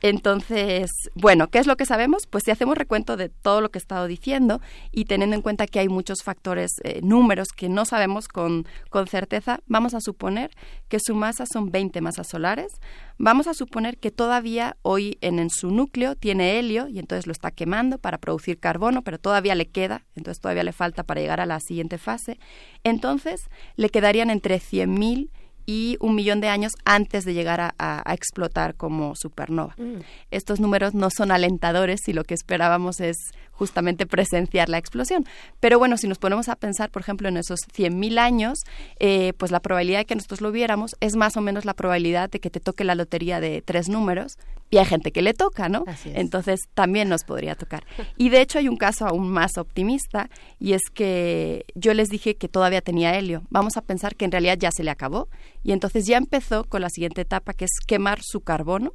Entonces, 0.02 0.90
bueno, 1.16 1.48
¿qué 1.48 1.60
es 1.60 1.68
lo 1.68 1.78
que 1.78 1.86
sabemos? 1.86 2.28
Pues 2.30 2.44
si 2.44 2.52
hacemos 2.52 2.78
recuento 2.78 3.18
de 3.18 3.30
todo 3.30 3.62
lo 3.62 3.70
que 3.70 3.80
he 3.80 3.82
estado 3.82 4.08
diciendo 4.08 4.62
y 4.92 5.06
teniendo 5.06 5.36
en 5.36 5.42
cuenta 5.42 5.68
que 5.68 5.80
hay 5.80 5.88
muchos 5.88 6.24
factores, 6.24 6.72
eh, 6.84 7.00
números 7.02 7.50
que 7.56 7.70
no 7.70 7.86
sabemos 7.86 8.28
con, 8.28 8.66
con 8.90 9.08
certeza, 9.08 9.60
vamos 9.68 9.94
a 9.94 10.02
suponer 10.02 10.52
que 10.88 11.00
su 11.00 11.16
masa 11.16 11.46
son 11.46 11.72
20 11.72 12.02
masas 12.02 12.28
solares. 12.30 12.74
Vamos 13.18 13.48
a 13.48 13.54
suponer 13.54 13.98
que 13.98 14.12
todavía 14.12 14.78
hoy 14.82 15.18
en, 15.22 15.40
en 15.40 15.50
su 15.50 15.72
núcleo 15.72 16.16
tiene 16.16 16.60
helio 16.60 16.88
y 16.88 17.00
entonces 17.00 17.28
lo 17.28 17.32
está 17.32 17.52
quemando 17.52 17.98
para 17.98 18.18
producir 18.18 18.60
carbono, 18.60 19.02
pero 19.02 19.20
todavía 19.20 19.56
le 19.56 19.68
queda, 19.68 20.06
entonces 20.16 20.42
todavía 20.42 20.64
le 20.64 20.74
falta 20.74 21.04
para 21.04 21.22
llegar 21.22 21.40
a 21.40 21.46
la 21.46 21.60
siguiente 21.60 21.98
fase. 21.98 22.40
Entonces, 22.84 23.50
le 23.76 23.90
quedarían 23.90 24.30
entre 24.30 24.60
100.000 24.60 25.30
y 25.66 25.98
un 26.00 26.16
millón 26.16 26.42
de 26.42 26.50
años 26.50 26.74
antes 26.86 27.26
de 27.26 27.34
llegar 27.34 27.74
a, 27.78 28.14
explotar 28.14 28.76
como 28.76 29.16
supernova. 29.16 29.76
Mm. 29.78 30.02
Estos 30.32 30.60
números 30.60 30.94
no 30.94 31.10
son 31.10 31.32
alentadores 31.32 32.08
y 32.08 32.14
lo 32.14 32.24
que 32.24 32.34
esperábamos 32.34 33.00
es 33.00 33.18
justamente 33.56 34.06
presenciar 34.06 34.70
la 34.70 34.78
explosión. 34.78 35.26
Pero 35.60 35.80
bueno, 35.80 35.98
si 35.98 36.08
nos 36.08 36.20
ponemos 36.20 36.50
a 36.50 36.56
pensar, 36.56 36.92
por 36.92 37.02
ejemplo, 37.02 37.28
en 37.28 37.38
esos 37.38 37.60
100.000 37.76 38.20
años, 38.20 38.60
eh, 39.00 39.34
pues 39.38 39.52
la 39.52 39.60
probabilidad 39.60 40.00
de 40.00 40.06
que 40.06 40.16
nosotros 40.16 40.42
lo 40.42 40.52
viéramos 40.52 40.96
es 41.00 41.16
más 41.16 41.38
o 41.38 41.42
menos 41.42 41.66
la 41.66 41.74
probabilidad 41.74 42.30
de 42.30 42.40
que 42.40 42.50
te 42.50 42.60
toque 42.60 42.84
la 42.84 42.96
lotería 42.96 43.40
de 43.40 43.62
tres 43.62 43.90
números 43.90 44.38
y 44.70 44.78
hay 44.78 44.86
gente 44.86 45.12
que 45.12 45.22
le 45.22 45.34
toca, 45.34 45.70
¿no? 45.70 45.86
Entonces 46.06 46.62
también 46.74 47.08
nos 47.08 47.24
podría 47.24 47.56
tocar. 47.56 47.86
Y 48.18 48.30
de 48.30 48.42
hecho 48.42 48.60
hay 48.60 48.68
un 48.68 48.78
caso 48.78 49.08
aún 49.08 49.30
más 49.30 49.58
optimista 49.58 50.30
y 50.60 50.74
es 50.74 50.82
que 50.94 51.66
yo 51.76 51.94
les 51.94 52.10
dije 52.10 52.36
que 52.36 52.50
todavía 52.50 52.82
tenía 52.82 53.18
helio. 53.18 53.44
Vamos 53.50 53.78
a 53.78 53.82
pensar 53.82 54.16
que 54.16 54.26
en 54.26 54.32
realidad 54.32 54.58
ya 54.60 54.72
se 54.72 54.84
le 54.84 54.92
acabó 54.92 55.30
y 55.64 55.72
entonces 55.72 56.06
ya 56.06 56.18
empezó 56.18 56.64
con 56.64 56.82
la 56.82 56.90
siguiente 56.90 57.22
etapa 57.22 57.54
que 57.54 57.66
es 57.66 57.72
quemar 57.86 58.20
su 58.22 58.42
carbono 58.42 58.94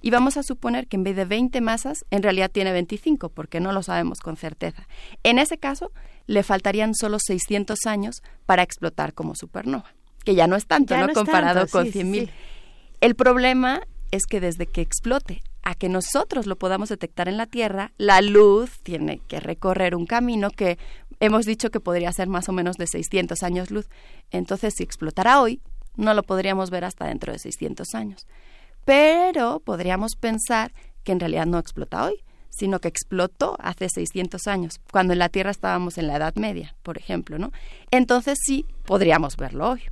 y 0.00 0.10
vamos 0.10 0.36
a 0.36 0.42
suponer 0.42 0.86
que 0.86 0.96
en 0.96 1.04
vez 1.04 1.16
de 1.16 1.24
20 1.24 1.60
masas, 1.60 2.04
en 2.10 2.22
realidad 2.22 2.50
tiene 2.50 2.72
25, 2.72 3.30
porque 3.30 3.60
no 3.60 3.72
lo 3.72 3.82
sabemos 3.82 4.20
con 4.20 4.36
certeza. 4.36 4.86
En 5.22 5.38
ese 5.38 5.58
caso, 5.58 5.92
le 6.26 6.42
faltarían 6.42 6.94
solo 6.94 7.18
600 7.18 7.86
años 7.86 8.22
para 8.46 8.62
explotar 8.62 9.14
como 9.14 9.34
supernova, 9.34 9.94
que 10.24 10.34
ya 10.34 10.46
no 10.46 10.56
es 10.56 10.66
tanto, 10.66 10.96
¿no? 10.96 11.12
Comparado 11.12 11.66
con 11.68 11.86
100.000. 11.86 12.30
El 13.00 13.14
problema 13.14 13.82
es 14.10 14.26
que 14.26 14.40
desde 14.40 14.66
que 14.66 14.80
explote 14.80 15.42
a 15.62 15.74
que 15.74 15.88
nosotros 15.88 16.46
lo 16.46 16.56
podamos 16.56 16.88
detectar 16.88 17.28
en 17.28 17.36
la 17.36 17.46
Tierra, 17.46 17.92
la 17.98 18.20
luz 18.22 18.78
tiene 18.82 19.20
que 19.28 19.40
recorrer 19.40 19.94
un 19.94 20.06
camino 20.06 20.50
que 20.50 20.78
hemos 21.20 21.44
dicho 21.44 21.70
que 21.70 21.80
podría 21.80 22.12
ser 22.12 22.28
más 22.28 22.48
o 22.48 22.52
menos 22.52 22.76
de 22.76 22.86
600 22.86 23.42
años 23.42 23.70
luz. 23.70 23.88
Entonces, 24.30 24.74
si 24.76 24.82
explotara 24.82 25.40
hoy, 25.40 25.60
no 25.96 26.14
lo 26.14 26.22
podríamos 26.22 26.70
ver 26.70 26.84
hasta 26.84 27.06
dentro 27.06 27.32
de 27.32 27.38
600 27.38 27.94
años 27.94 28.26
pero 28.88 29.60
podríamos 29.60 30.16
pensar 30.16 30.72
que 31.04 31.12
en 31.12 31.20
realidad 31.20 31.44
no 31.44 31.58
explota 31.58 32.06
hoy, 32.06 32.24
sino 32.48 32.80
que 32.80 32.88
explotó 32.88 33.58
hace 33.60 33.86
600 33.90 34.46
años, 34.46 34.80
cuando 34.90 35.12
en 35.12 35.18
la 35.18 35.28
Tierra 35.28 35.50
estábamos 35.50 35.98
en 35.98 36.06
la 36.06 36.16
Edad 36.16 36.34
Media, 36.36 36.74
por 36.82 36.96
ejemplo, 36.96 37.38
¿no? 37.38 37.52
Entonces 37.90 38.38
sí 38.42 38.64
podríamos 38.86 39.36
verlo 39.36 39.72
hoy. 39.72 39.82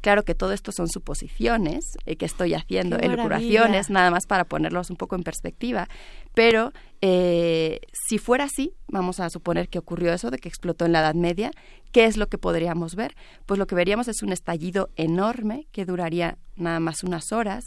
Claro 0.00 0.22
que 0.22 0.36
todo 0.36 0.52
esto 0.52 0.70
son 0.70 0.86
suposiciones 0.88 1.96
eh, 2.04 2.14
que 2.14 2.24
estoy 2.24 2.54
haciendo, 2.54 2.96
elucuraciones, 2.98 3.90
nada 3.90 4.12
más 4.12 4.26
para 4.26 4.44
ponerlos 4.44 4.90
un 4.90 4.96
poco 4.96 5.16
en 5.16 5.24
perspectiva, 5.24 5.88
pero 6.32 6.72
eh, 7.00 7.80
si 8.08 8.18
fuera 8.18 8.44
así, 8.44 8.74
vamos 8.86 9.18
a 9.18 9.28
suponer 9.28 9.68
que 9.68 9.80
ocurrió 9.80 10.12
eso 10.12 10.30
de 10.30 10.38
que 10.38 10.48
explotó 10.48 10.86
en 10.86 10.92
la 10.92 11.00
Edad 11.00 11.14
Media, 11.14 11.50
¿qué 11.90 12.04
es 12.04 12.16
lo 12.16 12.28
que 12.28 12.38
podríamos 12.38 12.94
ver? 12.94 13.16
Pues 13.44 13.58
lo 13.58 13.66
que 13.66 13.74
veríamos 13.74 14.06
es 14.06 14.22
un 14.22 14.30
estallido 14.30 14.90
enorme 14.94 15.66
que 15.72 15.84
duraría 15.84 16.38
nada 16.54 16.78
más 16.78 17.02
unas 17.02 17.32
horas, 17.32 17.64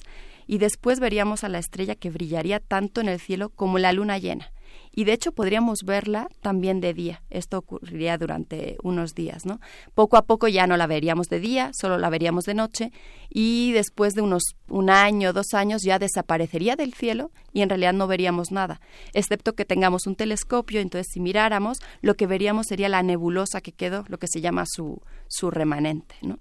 y 0.50 0.58
después 0.58 1.00
veríamos 1.00 1.44
a 1.44 1.48
la 1.48 1.60
estrella 1.60 1.94
que 1.94 2.10
brillaría 2.10 2.60
tanto 2.60 3.02
en 3.02 3.08
el 3.08 3.20
cielo 3.20 3.50
como 3.50 3.78
la 3.78 3.94
luna 3.94 4.18
llena. 4.18 4.52
Y 4.92 5.04
de 5.04 5.14
hecho 5.14 5.32
podríamos 5.32 5.84
verla 5.86 6.28
también 6.42 6.82
de 6.82 6.96
día. 6.96 7.22
Esto 7.30 7.60
ocurriría 7.60 8.18
durante 8.18 8.76
unos 8.82 9.14
días, 9.14 9.46
¿no? 9.46 9.60
Poco 9.94 10.18
a 10.18 10.24
poco 10.24 10.48
ya 10.48 10.66
no 10.66 10.76
la 10.76 10.88
veríamos 10.88 11.28
de 11.28 11.40
día, 11.40 11.70
solo 11.80 12.00
la 12.00 12.10
veríamos 12.10 12.46
de 12.46 12.56
noche 12.56 12.92
y 13.30 13.74
después 13.74 14.16
de 14.16 14.24
unos 14.24 14.42
un 14.68 14.90
año, 14.90 15.34
dos 15.34 15.54
años 15.54 15.84
ya 15.84 16.00
desaparecería 16.00 16.76
del 16.76 16.96
cielo 16.96 17.30
y 17.54 17.62
en 17.62 17.70
realidad 17.70 17.94
no 17.94 18.08
veríamos 18.08 18.52
nada, 18.52 18.82
excepto 19.14 19.54
que 19.54 19.66
tengamos 19.66 20.08
un 20.08 20.16
telescopio, 20.16 20.82
entonces 20.82 21.12
si 21.14 21.20
miráramos 21.20 21.78
lo 22.02 22.16
que 22.16 22.26
veríamos 22.26 22.66
sería 22.68 22.90
la 22.90 23.04
nebulosa 23.04 23.62
que 23.62 23.72
quedó, 23.72 24.04
lo 24.08 24.18
que 24.18 24.28
se 24.28 24.42
llama 24.42 24.64
su, 24.68 25.00
su 25.28 25.52
remanente, 25.52 26.16
¿no? 26.24 26.40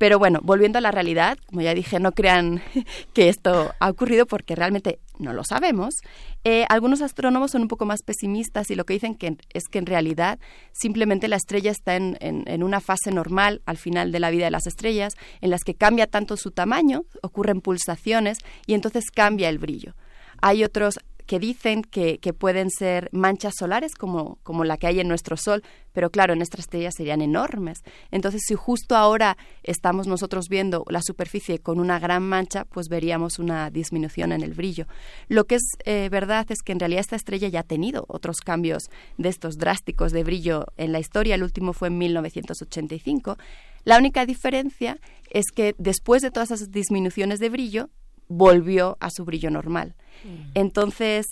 Pero 0.00 0.18
bueno, 0.18 0.40
volviendo 0.42 0.78
a 0.78 0.80
la 0.80 0.92
realidad, 0.92 1.36
como 1.44 1.60
ya 1.60 1.74
dije, 1.74 2.00
no 2.00 2.12
crean 2.12 2.62
que 3.12 3.28
esto 3.28 3.74
ha 3.78 3.90
ocurrido 3.90 4.24
porque 4.24 4.56
realmente 4.56 4.98
no 5.18 5.34
lo 5.34 5.44
sabemos. 5.44 5.96
Eh, 6.42 6.64
algunos 6.70 7.02
astrónomos 7.02 7.50
son 7.50 7.60
un 7.60 7.68
poco 7.68 7.84
más 7.84 8.00
pesimistas 8.02 8.70
y 8.70 8.76
lo 8.76 8.86
que 8.86 8.94
dicen 8.94 9.18
es 9.52 9.64
que 9.70 9.78
en 9.78 9.84
realidad 9.84 10.38
simplemente 10.72 11.28
la 11.28 11.36
estrella 11.36 11.70
está 11.70 11.96
en, 11.96 12.16
en, 12.18 12.62
una 12.62 12.80
fase 12.80 13.12
normal 13.12 13.60
al 13.66 13.76
final 13.76 14.10
de 14.10 14.20
la 14.20 14.30
vida 14.30 14.46
de 14.46 14.50
las 14.50 14.66
estrellas, 14.66 15.12
en 15.42 15.50
las 15.50 15.64
que 15.64 15.74
cambia 15.74 16.06
tanto 16.06 16.38
su 16.38 16.50
tamaño, 16.50 17.02
ocurren 17.20 17.60
pulsaciones 17.60 18.38
y 18.66 18.72
entonces 18.72 19.04
cambia 19.14 19.50
el 19.50 19.58
brillo. 19.58 19.96
Hay 20.40 20.64
otros 20.64 20.98
que 21.26 21.38
dicen 21.38 21.82
que, 21.82 22.18
que, 22.18 22.32
pueden 22.32 22.70
ser 22.70 23.08
manchas 23.12 23.54
solares 23.58 23.94
como, 23.94 24.38
como 24.42 24.64
la 24.64 24.76
que 24.76 24.86
hay 24.86 25.00
en 25.00 25.08
nuestro 25.08 25.36
Sol, 25.36 25.62
pero 25.92 26.10
claro, 26.10 26.32
en 26.32 26.38
nuestras 26.38 26.64
estrellas 26.64 26.94
serían 26.96 27.20
enormes. 27.20 27.82
Entonces, 28.10 28.42
si 28.46 28.54
justo 28.54 28.96
ahora 28.96 29.36
estamos 29.62 30.06
nosotros 30.06 30.48
viendo 30.48 30.84
la 30.88 31.02
superficie 31.02 31.58
con 31.58 31.80
una 31.80 31.98
gran 31.98 32.22
mancha, 32.22 32.64
pues 32.64 32.88
veríamos 32.88 33.38
una 33.38 33.70
disminución 33.70 34.32
en 34.32 34.42
el 34.42 34.54
brillo. 34.54 34.86
Lo 35.28 35.44
que 35.44 35.56
es 35.56 35.62
eh, 35.84 36.08
verdad 36.10 36.46
es 36.50 36.62
que 36.62 36.72
en 36.72 36.80
realidad 36.80 37.00
esta 37.00 37.16
estrella 37.16 37.48
ya 37.48 37.60
ha 37.60 37.64
tenido 37.64 38.04
otros 38.08 38.38
cambios 38.38 38.90
de 39.18 39.28
estos 39.28 39.56
drásticos 39.56 40.12
de 40.12 40.24
brillo 40.24 40.66
en 40.76 40.92
la 40.92 41.00
historia. 41.00 41.34
El 41.34 41.42
último 41.42 41.72
fue 41.72 41.88
en 41.88 41.98
1985. 41.98 43.36
La 43.84 43.98
única 43.98 44.26
diferencia 44.26 44.98
es 45.30 45.46
que 45.54 45.74
después 45.78 46.22
de 46.22 46.30
todas 46.30 46.50
esas 46.50 46.70
disminuciones 46.70 47.38
de 47.38 47.48
brillo, 47.48 47.88
volvió 48.30 48.96
a 49.00 49.10
su 49.10 49.24
brillo 49.26 49.50
normal. 49.50 49.94
Mm. 50.24 50.52
Entonces, 50.54 51.26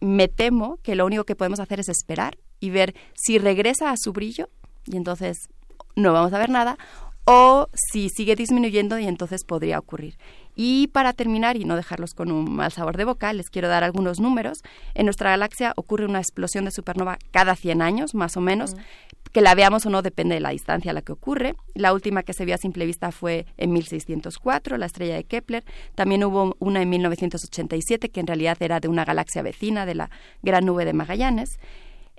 me 0.00 0.28
temo 0.28 0.78
que 0.82 0.94
lo 0.94 1.04
único 1.04 1.24
que 1.24 1.36
podemos 1.36 1.60
hacer 1.60 1.80
es 1.80 1.88
esperar 1.88 2.38
y 2.60 2.70
ver 2.70 2.94
si 3.14 3.38
regresa 3.38 3.90
a 3.90 3.96
su 3.96 4.12
brillo 4.12 4.48
y 4.86 4.96
entonces 4.96 5.48
no 5.96 6.12
vamos 6.12 6.32
a 6.32 6.38
ver 6.38 6.48
nada 6.48 6.78
o 7.24 7.68
si 7.74 8.08
sigue 8.08 8.36
disminuyendo 8.36 8.98
y 8.98 9.06
entonces 9.06 9.44
podría 9.44 9.78
ocurrir. 9.78 10.16
Y 10.54 10.88
para 10.88 11.12
terminar 11.12 11.58
y 11.58 11.64
no 11.64 11.76
dejarlos 11.76 12.14
con 12.14 12.32
un 12.32 12.50
mal 12.50 12.72
sabor 12.72 12.96
de 12.96 13.04
boca, 13.04 13.32
les 13.34 13.50
quiero 13.50 13.68
dar 13.68 13.84
algunos 13.84 14.18
números. 14.18 14.62
En 14.94 15.04
nuestra 15.04 15.30
galaxia 15.30 15.74
ocurre 15.76 16.06
una 16.06 16.20
explosión 16.20 16.64
de 16.64 16.70
supernova 16.70 17.18
cada 17.30 17.54
100 17.54 17.82
años, 17.82 18.14
más 18.14 18.36
o 18.38 18.40
menos. 18.40 18.76
Que 19.32 19.40
la 19.40 19.54
veamos 19.54 19.86
o 19.86 19.90
no 19.90 20.02
depende 20.02 20.34
de 20.34 20.40
la 20.40 20.50
distancia 20.50 20.90
a 20.90 20.94
la 20.94 21.02
que 21.02 21.12
ocurre. 21.12 21.54
La 21.74 21.92
última 21.92 22.22
que 22.22 22.32
se 22.32 22.44
vio 22.44 22.54
a 22.54 22.58
simple 22.58 22.86
vista 22.86 23.12
fue 23.12 23.46
en 23.56 23.72
1604, 23.72 24.78
la 24.78 24.86
estrella 24.86 25.16
de 25.16 25.24
Kepler. 25.24 25.64
También 25.94 26.24
hubo 26.24 26.56
una 26.58 26.82
en 26.82 26.88
1987 26.90 28.08
que 28.10 28.20
en 28.20 28.26
realidad 28.26 28.56
era 28.60 28.80
de 28.80 28.88
una 28.88 29.04
galaxia 29.04 29.42
vecina, 29.42 29.86
de 29.86 29.94
la 29.94 30.10
Gran 30.42 30.64
Nube 30.64 30.84
de 30.84 30.92
Magallanes. 30.92 31.58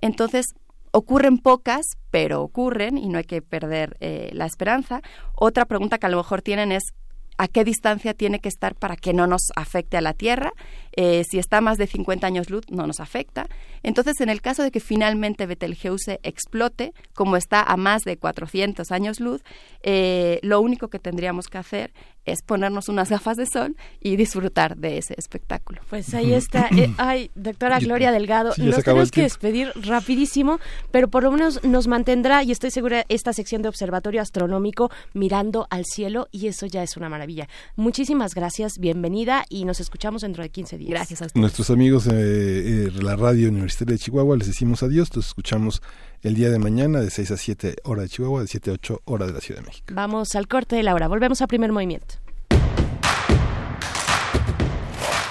Entonces, 0.02 0.54
ocurren 0.92 1.38
pocas, 1.38 1.98
pero 2.12 2.42
ocurren 2.42 2.98
y 2.98 3.10
no 3.10 3.18
hay 3.18 3.24
que 3.24 3.42
perder 3.42 3.98
eh, 4.00 4.30
la 4.34 4.46
esperanza. 4.46 5.02
Otra 5.36 5.66
pregunta 5.66 5.98
que 5.98 6.08
a 6.08 6.10
lo 6.10 6.18
mejor 6.18 6.42
tienen 6.42 6.72
es 6.72 6.94
a 7.40 7.48
qué 7.48 7.64
distancia 7.64 8.14
tiene 8.14 8.40
que 8.40 8.50
estar 8.50 8.76
para 8.76 8.98
que 8.98 9.14
no 9.14 9.26
nos 9.26 9.44
afecte 9.56 9.96
a 9.96 10.02
la 10.02 10.14
Tierra. 10.14 10.52
Eh, 10.92 11.24
si 11.24 11.40
está 11.40 11.62
más 11.62 11.78
de 11.78 11.88
50 11.88 12.28
años 12.28 12.50
luz, 12.50 12.66
no 12.70 12.86
nos 12.86 13.00
afecta. 13.00 13.48
Entonces, 13.82 14.20
en 14.20 14.28
el 14.28 14.42
caso 14.42 14.62
de 14.62 14.72
que 14.72 14.82
finalmente 14.82 15.46
Betelgeuse 15.46 16.20
explote, 16.24 16.94
como 17.14 17.38
está 17.38 17.64
a 17.64 17.78
más 17.78 18.02
de 18.02 18.18
400 18.18 18.92
años 18.92 19.22
luz, 19.22 19.42
eh, 19.84 20.40
lo 20.44 20.60
único 20.60 20.90
que 20.90 21.00
tendríamos 21.00 21.48
que 21.48 21.58
hacer 21.58 21.94
es 22.26 22.42
ponernos 22.42 22.90
unas 22.90 23.10
gafas 23.10 23.38
de 23.38 23.46
sol 23.46 23.76
y 24.00 24.16
disfrutar 24.16 24.78
de 24.78 24.98
ese 24.98 25.16
espectáculo. 25.18 25.82
Pues 25.90 26.14
ahí 26.14 26.34
está. 26.34 26.68
Eh, 26.80 26.94
ay, 26.98 27.32
doctora 27.36 27.80
Gloria 27.80 28.12
Delgado, 28.12 28.54
nos 28.58 28.84
tenemos 28.84 29.12
que 29.12 29.24
despedir 29.24 29.72
rapidísimo, 29.76 30.60
pero 30.92 31.10
por 31.10 31.24
lo 31.24 31.32
menos 31.32 31.62
nos 31.64 31.88
mantendrá, 31.88 32.44
y 32.44 32.52
estoy 32.52 32.72
segura, 32.72 33.06
esta 33.10 33.34
sección 33.34 33.62
de 33.64 33.70
observatorio 33.70 34.22
astronómico 34.22 34.90
mirando 35.14 35.68
al 35.72 35.84
cielo, 35.84 36.30
y 36.32 36.48
eso 36.48 36.68
ya 36.68 36.84
es 36.84 36.96
una 36.96 37.10
maravilla. 37.10 37.50
Muchísimas 37.76 38.34
gracias, 38.34 38.78
bienvenida, 38.80 39.46
y 39.50 39.66
nos 39.66 39.82
escuchamos 39.82 40.22
dentro 40.22 40.44
de 40.44 40.50
15 40.50 40.78
días. 40.78 40.92
Gracias 40.92 41.22
a 41.22 41.26
usted. 41.26 41.42
Nuestros 41.42 41.70
amigos 41.70 42.06
de 42.06 42.92
la 43.02 43.16
radio 43.16 43.50
Universitaria 43.50 43.94
de 43.94 44.00
Chihuahua 44.00 44.38
les 44.38 44.48
decimos 44.48 44.84
adiós, 44.84 45.14
nos 45.16 45.28
escuchamos 45.28 45.82
el 46.22 46.36
día 46.36 46.50
de 46.50 46.60
mañana 46.60 47.00
de 47.00 47.10
6 47.10 47.32
a 47.32 47.38
7 47.38 47.76
hora 47.84 48.04
de 48.04 48.10
Chihuahua, 48.10 48.42
de 48.42 48.48
7 48.48 48.70
a 48.70 48.74
8 48.74 49.02
hora 49.06 49.26
de 49.26 49.34
la 49.34 49.40
Ciudad 49.40 49.62
de 49.62 49.68
México. 49.68 49.88
Vamos 49.94 50.36
al 50.36 50.48
corte 50.48 50.76
de 50.76 50.84
la 50.84 50.94
hora, 50.94 51.08
volvemos 51.08 51.42
a 51.42 51.48
primer 51.48 51.72
movimiento. 51.72 52.16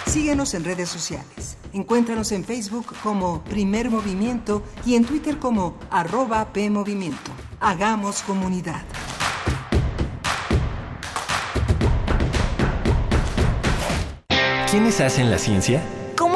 Síguenos 0.08 0.54
en 0.54 0.64
redes 0.64 0.88
sociales. 0.88 1.58
Encuéntranos 1.74 2.32
en 2.32 2.42
Facebook 2.42 2.86
como 3.02 3.44
Primer 3.44 3.90
Movimiento 3.90 4.62
y 4.86 4.94
en 4.94 5.04
Twitter 5.04 5.38
como 5.38 5.76
arroba 5.90 6.50
PMovimiento. 6.50 7.30
Hagamos 7.60 8.22
comunidad. 8.22 8.82
¿Quiénes 14.70 14.98
hacen 15.02 15.30
la 15.30 15.38
ciencia? 15.38 15.82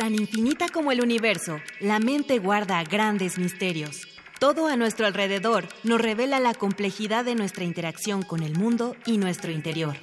Tan 0.00 0.14
infinita 0.14 0.70
como 0.70 0.92
el 0.92 1.02
universo, 1.02 1.60
la 1.78 1.98
mente 1.98 2.38
guarda 2.38 2.82
grandes 2.84 3.36
misterios. 3.36 4.08
Todo 4.38 4.66
a 4.66 4.74
nuestro 4.74 5.04
alrededor 5.04 5.68
nos 5.84 6.00
revela 6.00 6.40
la 6.40 6.54
complejidad 6.54 7.22
de 7.22 7.34
nuestra 7.34 7.64
interacción 7.64 8.22
con 8.22 8.42
el 8.42 8.56
mundo 8.56 8.96
y 9.04 9.18
nuestro 9.18 9.52
interior. 9.52 9.96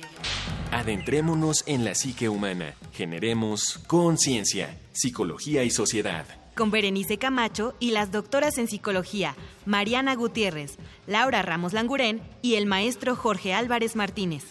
Adentrémonos 0.72 1.64
en 1.66 1.84
la 1.84 1.96
psique 1.96 2.30
humana. 2.30 2.76
Generemos 2.94 3.80
conciencia, 3.88 4.78
psicología 4.94 5.64
y 5.64 5.72
sociedad 5.72 6.28
con 6.58 6.72
Berenice 6.72 7.18
Camacho 7.18 7.74
y 7.80 7.92
las 7.92 8.12
doctoras 8.12 8.58
en 8.58 8.68
psicología, 8.68 9.38
Mariana 9.66 10.16
Gutiérrez, 10.16 10.78
Laura 11.06 11.42
Ramos 11.44 11.72
Langurén 11.72 12.22
y 12.42 12.56
el 12.56 12.66
maestro 12.66 13.16
Jorge 13.16 13.54
Álvarez 13.54 13.96
Martínez. 13.96 14.44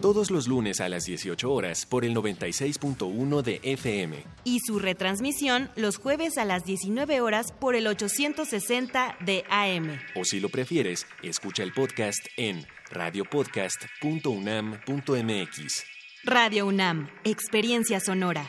Todos 0.00 0.30
los 0.30 0.48
lunes 0.48 0.80
a 0.80 0.88
las 0.88 1.04
18 1.04 1.52
horas 1.52 1.84
por 1.86 2.06
el 2.06 2.16
96.1 2.16 3.42
de 3.42 3.60
FM. 3.62 4.24
Y 4.44 4.60
su 4.60 4.78
retransmisión 4.78 5.68
los 5.76 5.98
jueves 5.98 6.38
a 6.38 6.46
las 6.46 6.64
19 6.64 7.20
horas 7.20 7.52
por 7.52 7.74
el 7.76 7.86
860 7.86 9.18
de 9.20 9.44
AM. 9.50 9.98
O 10.16 10.24
si 10.24 10.40
lo 10.40 10.48
prefieres, 10.48 11.06
escucha 11.22 11.62
el 11.62 11.74
podcast 11.74 12.26
en 12.38 12.66
radiopodcast.unam.mx. 12.90 15.84
Radio 16.24 16.66
UNAM, 16.66 17.10
Experiencia 17.24 18.00
Sonora. 18.00 18.48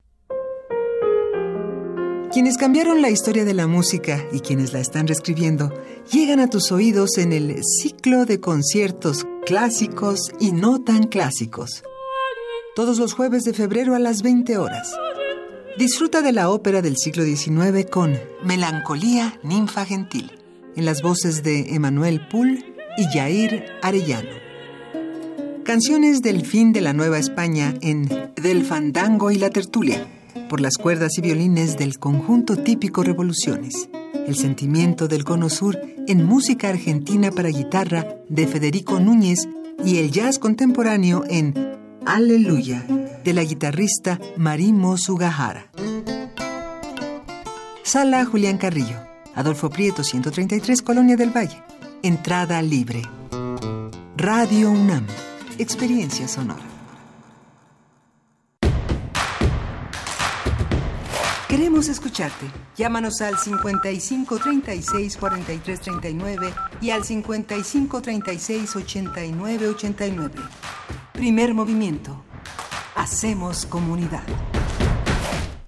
Quienes 2.31 2.55
cambiaron 2.55 3.01
la 3.01 3.09
historia 3.09 3.43
de 3.43 3.53
la 3.53 3.67
música 3.67 4.25
y 4.31 4.39
quienes 4.39 4.71
la 4.71 4.79
están 4.79 5.05
reescribiendo 5.05 5.73
llegan 6.13 6.39
a 6.39 6.49
tus 6.49 6.71
oídos 6.71 7.17
en 7.17 7.33
el 7.33 7.61
ciclo 7.61 8.25
de 8.25 8.39
conciertos 8.39 9.27
clásicos 9.45 10.31
y 10.39 10.53
no 10.53 10.81
tan 10.81 11.07
clásicos. 11.07 11.83
Todos 12.73 12.99
los 12.99 13.11
jueves 13.11 13.43
de 13.43 13.53
febrero 13.53 13.95
a 13.95 13.99
las 13.99 14.21
20 14.21 14.57
horas. 14.57 14.95
Disfruta 15.77 16.21
de 16.21 16.31
la 16.31 16.49
ópera 16.49 16.81
del 16.81 16.95
siglo 16.95 17.25
XIX 17.25 17.85
con 17.91 18.17
Melancolía 18.45 19.37
Ninfa 19.43 19.83
Gentil, 19.83 20.31
en 20.77 20.85
las 20.85 21.01
voces 21.01 21.43
de 21.43 21.75
Emanuel 21.75 22.25
Poul 22.29 22.63
y 22.97 23.07
Jair 23.13 23.65
Arellano. 23.81 24.39
Canciones 25.65 26.21
del 26.21 26.45
fin 26.45 26.71
de 26.71 26.79
la 26.79 26.93
Nueva 26.93 27.19
España 27.19 27.73
en 27.81 28.07
Del 28.41 28.63
Fandango 28.63 29.31
y 29.31 29.35
la 29.35 29.49
Tertulia 29.49 30.07
por 30.49 30.61
las 30.61 30.77
cuerdas 30.77 31.17
y 31.17 31.21
violines 31.21 31.77
del 31.77 31.99
conjunto 31.99 32.57
típico 32.57 33.03
Revoluciones. 33.03 33.89
El 34.27 34.35
sentimiento 34.35 35.07
del 35.07 35.23
cono 35.23 35.49
sur 35.49 35.79
en 36.07 36.25
música 36.25 36.69
argentina 36.69 37.31
para 37.31 37.49
guitarra 37.49 38.15
de 38.29 38.47
Federico 38.47 38.99
Núñez 38.99 39.47
y 39.83 39.97
el 39.97 40.11
jazz 40.11 40.39
contemporáneo 40.39 41.23
en 41.27 41.53
Aleluya 42.05 42.85
de 43.23 43.33
la 43.33 43.43
guitarrista 43.43 44.19
Marimo 44.37 44.97
Sugahara. 44.97 45.71
Sala 47.83 48.25
Julián 48.25 48.57
Carrillo, 48.57 48.97
Adolfo 49.35 49.69
Prieto 49.69 50.03
133, 50.03 50.81
Colonia 50.81 51.15
del 51.15 51.35
Valle. 51.35 51.61
Entrada 52.03 52.61
libre. 52.61 53.01
Radio 54.17 54.71
UNAM, 54.71 55.05
experiencia 55.57 56.27
sonora. 56.27 56.70
Queremos 61.51 61.89
escucharte. 61.89 62.45
Llámanos 62.77 63.19
al 63.19 63.37
55 63.37 64.39
36 64.39 65.17
43 65.17 65.81
39 65.81 66.53
y 66.79 66.91
al 66.91 67.03
55 67.03 68.01
36 68.01 68.73
89 68.73 69.67
89. 69.67 70.33
Primer 71.11 71.53
movimiento. 71.53 72.23
Hacemos 72.95 73.65
comunidad. 73.65 74.23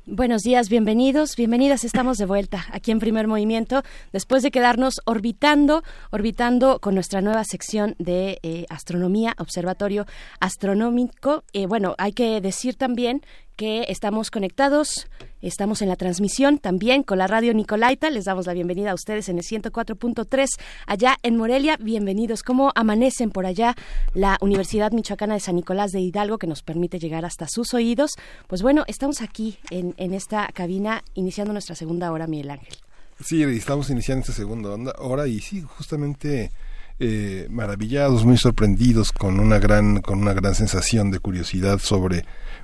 Buenos 0.05 0.43
días, 0.43 0.69
bienvenidos, 0.69 1.35
bienvenidas. 1.35 1.83
Estamos 1.83 2.17
de 2.17 2.27
vuelta 2.27 2.65
aquí 2.71 2.91
en 2.91 2.99
Primer 2.99 3.27
Movimiento 3.27 3.81
después 4.11 4.43
de 4.43 4.51
quedarnos 4.51 5.01
orbitando, 5.05 5.81
orbitando 6.11 6.79
con 6.79 6.93
nuestra 6.93 7.21
nueva 7.21 7.43
sección 7.43 7.95
de 7.97 8.39
eh, 8.43 8.65
astronomía, 8.69 9.33
observatorio 9.39 10.05
astronómico. 10.39 11.43
Eh, 11.51 11.65
bueno, 11.65 11.95
hay 11.97 12.13
que 12.13 12.41
decir 12.41 12.75
también 12.75 13.21
que 13.55 13.85
estamos 13.89 14.31
conectados, 14.31 15.07
estamos 15.41 15.81
en 15.81 15.89
la 15.89 15.95
transmisión 15.95 16.57
también 16.57 17.03
con 17.03 17.17
la 17.17 17.27
radio 17.27 17.53
Nicolaita. 17.53 18.09
Les 18.09 18.25
damos 18.25 18.47
la 18.47 18.53
bienvenida 18.53 18.91
a 18.91 18.93
ustedes 18.93 19.29
en 19.29 19.37
el 19.37 19.43
104.3 19.43 20.47
allá 20.87 21.17
en 21.23 21.37
Morelia. 21.37 21.77
Bienvenidos. 21.79 22.43
¿Cómo 22.43 22.71
amanecen 22.75 23.29
por 23.29 23.45
allá 23.45 23.75
la 24.13 24.37
Universidad 24.41 24.91
Michoacana 24.91 25.35
de 25.35 25.39
San 25.39 25.55
Nicolás 25.55 25.91
de 25.91 25.99
Hidalgo 25.99 26.37
que 26.37 26.47
nos 26.47 26.63
permite 26.63 26.99
llegar 26.99 27.25
hasta 27.25 27.47
sus 27.47 27.73
oídos? 27.73 28.11
Pues 28.47 28.61
bueno, 28.61 28.83
estamos 28.87 29.21
aquí 29.21 29.57
en, 29.69 29.93
en 29.97 30.13
esta 30.13 30.47
cabina 30.53 31.03
iniciando 31.13 31.53
nuestra 31.53 31.75
segunda 31.75 32.11
hora, 32.11 32.27
Miguel 32.27 32.51
Ángel. 32.51 32.75
Sí, 33.23 33.43
estamos 33.43 33.89
iniciando 33.89 34.21
esta 34.21 34.33
segunda 34.33 34.93
hora 34.99 35.27
y 35.27 35.39
sí, 35.39 35.61
justamente... 35.61 36.51
Eh, 36.99 37.47
maravillados, 37.49 38.23
muy 38.23 38.37
sorprendidos, 38.37 39.11
con 39.11 39.39
una 39.39 39.57
gran, 39.57 39.99
con 39.99 40.19
una 40.19 40.31
gran 40.31 40.53
sensación 40.53 41.09
de 41.09 41.17
curiosidad 41.17 41.79
sobre 41.79 42.23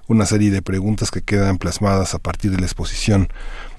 una 0.10 0.26
serie 0.26 0.52
de 0.52 0.62
preguntas 0.62 1.12
que 1.12 1.22
quedan 1.22 1.58
plasmadas 1.58 2.14
a 2.16 2.20
partir 2.20 2.52
de 2.52 2.58
la 2.58 2.66
exposición 2.66 3.30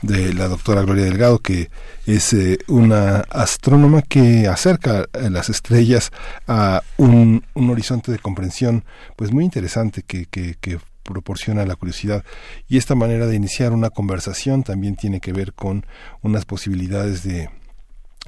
de 0.00 0.32
la 0.32 0.48
doctora 0.48 0.82
Gloria 0.82 1.04
Delgado, 1.04 1.40
que 1.40 1.70
es 2.06 2.32
eh, 2.32 2.58
una 2.68 3.24
astrónoma 3.30 4.00
que 4.00 4.48
acerca 4.48 5.06
las 5.12 5.50
estrellas 5.50 6.10
a 6.46 6.82
un, 6.96 7.44
un, 7.54 7.70
horizonte 7.70 8.12
de 8.12 8.18
comprensión 8.18 8.84
pues 9.16 9.32
muy 9.32 9.44
interesante 9.44 10.02
que, 10.02 10.26
que, 10.26 10.54
que 10.60 10.78
proporciona 11.02 11.66
la 11.66 11.76
curiosidad. 11.76 12.24
Y 12.68 12.78
esta 12.78 12.94
manera 12.94 13.26
de 13.26 13.34
iniciar 13.36 13.72
una 13.72 13.90
conversación 13.90 14.62
también 14.62 14.96
tiene 14.96 15.20
que 15.20 15.32
ver 15.32 15.52
con 15.52 15.84
unas 16.22 16.44
posibilidades 16.44 17.24
de 17.24 17.50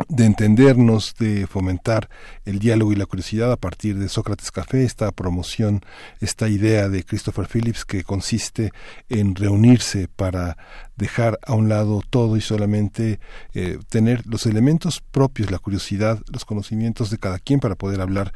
de 0.09 0.25
entendernos, 0.25 1.15
de 1.19 1.47
fomentar 1.47 2.09
el 2.45 2.59
diálogo 2.59 2.93
y 2.93 2.97
la 2.97 3.07
curiosidad 3.07 3.53
a 3.53 3.57
partir 3.57 3.99
de 3.99 4.09
Sócrates 4.09 4.51
Café, 4.51 4.85
esta 4.85 5.11
promoción, 5.13 5.81
esta 6.21 6.49
idea 6.49 6.89
de 6.89 7.05
Christopher 7.05 7.47
Phillips 7.47 7.85
que 7.85 8.05
consiste 8.05 8.73
en 9.09 9.35
reunirse 9.35 10.09
para 10.09 10.57
dejar 10.97 11.39
a 11.47 11.55
un 11.55 11.69
lado 11.69 12.01
todo 12.09 12.37
y 12.37 12.41
solamente 12.41 13.19
eh, 13.55 13.79
tener 13.89 14.27
los 14.27 14.47
elementos 14.47 15.01
propios, 15.11 15.51
la 15.51 15.59
curiosidad, 15.59 16.21
los 16.31 16.45
conocimientos 16.45 17.11
de 17.11 17.19
cada 17.19 17.39
quien 17.39 17.61
para 17.61 17.75
poder 17.75 18.01
hablar 18.01 18.33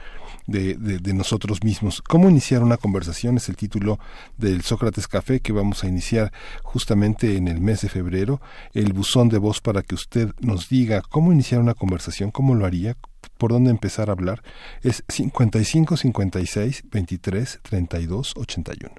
de, 0.46 0.74
de, 0.74 1.14
nosotros 1.14 1.62
mismos. 1.64 2.02
¿Cómo 2.02 2.28
iniciar 2.28 2.62
una 2.62 2.76
conversación? 2.76 3.36
Es 3.36 3.48
el 3.48 3.56
título 3.56 3.98
del 4.36 4.62
Sócrates 4.62 5.08
Café 5.08 5.40
que 5.40 5.52
vamos 5.52 5.82
a 5.82 5.88
iniciar 5.88 6.32
justamente 6.62 7.36
en 7.36 7.48
el 7.48 7.60
mes 7.60 7.80
de 7.82 7.88
febrero. 7.88 8.40
El 8.72 8.92
buzón 8.92 9.28
de 9.28 9.38
voz 9.38 9.60
para 9.60 9.82
que 9.82 9.94
usted 9.94 10.32
nos 10.40 10.68
diga 10.68 11.02
cómo 11.02 11.32
iniciar 11.32 11.55
una 11.60 11.74
conversación, 11.74 12.30
cómo 12.30 12.54
lo 12.54 12.66
haría, 12.66 12.96
por 13.38 13.52
dónde 13.52 13.70
empezar 13.70 14.08
a 14.08 14.12
hablar, 14.12 14.42
es 14.82 15.04
55 15.08 15.96
56 15.96 16.84
23 16.90 17.60
32 17.62 18.32
81. 18.36 18.94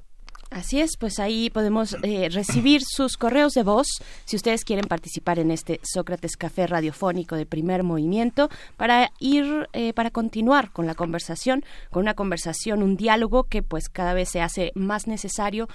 Así 0.50 0.80
es, 0.80 0.96
pues 0.96 1.20
ahí 1.20 1.50
podemos 1.50 1.98
eh, 2.04 2.30
recibir 2.32 2.82
sus 2.82 3.18
correos 3.18 3.54
de 3.54 3.64
voz 3.64 3.88
si 4.24 4.38
ustedes 4.38 4.64
quieren 4.64 4.86
participar 4.86 5.40
en 5.40 5.52
este 5.52 5.82
Sócrates 5.84 6.38
Café 6.38 6.68
radiofónico 6.68 7.36
de 7.36 7.46
primer 7.46 7.84
movimiento 7.84 8.50
para 8.78 9.12
ir, 9.20 9.68
eh, 9.74 9.92
para 9.92 10.10
continuar 10.10 10.72
con 10.72 10.88
la 10.88 10.96
conversación, 10.96 11.66
con 11.92 12.04
una 12.04 12.14
conversación, 12.14 12.82
un 12.82 12.96
diálogo 12.96 13.44
que 13.44 13.62
pues 13.62 13.90
cada 13.90 14.14
vez 14.14 14.30
se 14.30 14.42
hace 14.42 14.72
más 14.74 15.06
necesario 15.06 15.68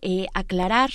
eh, 0.00 0.26
aclarar, 0.32 0.90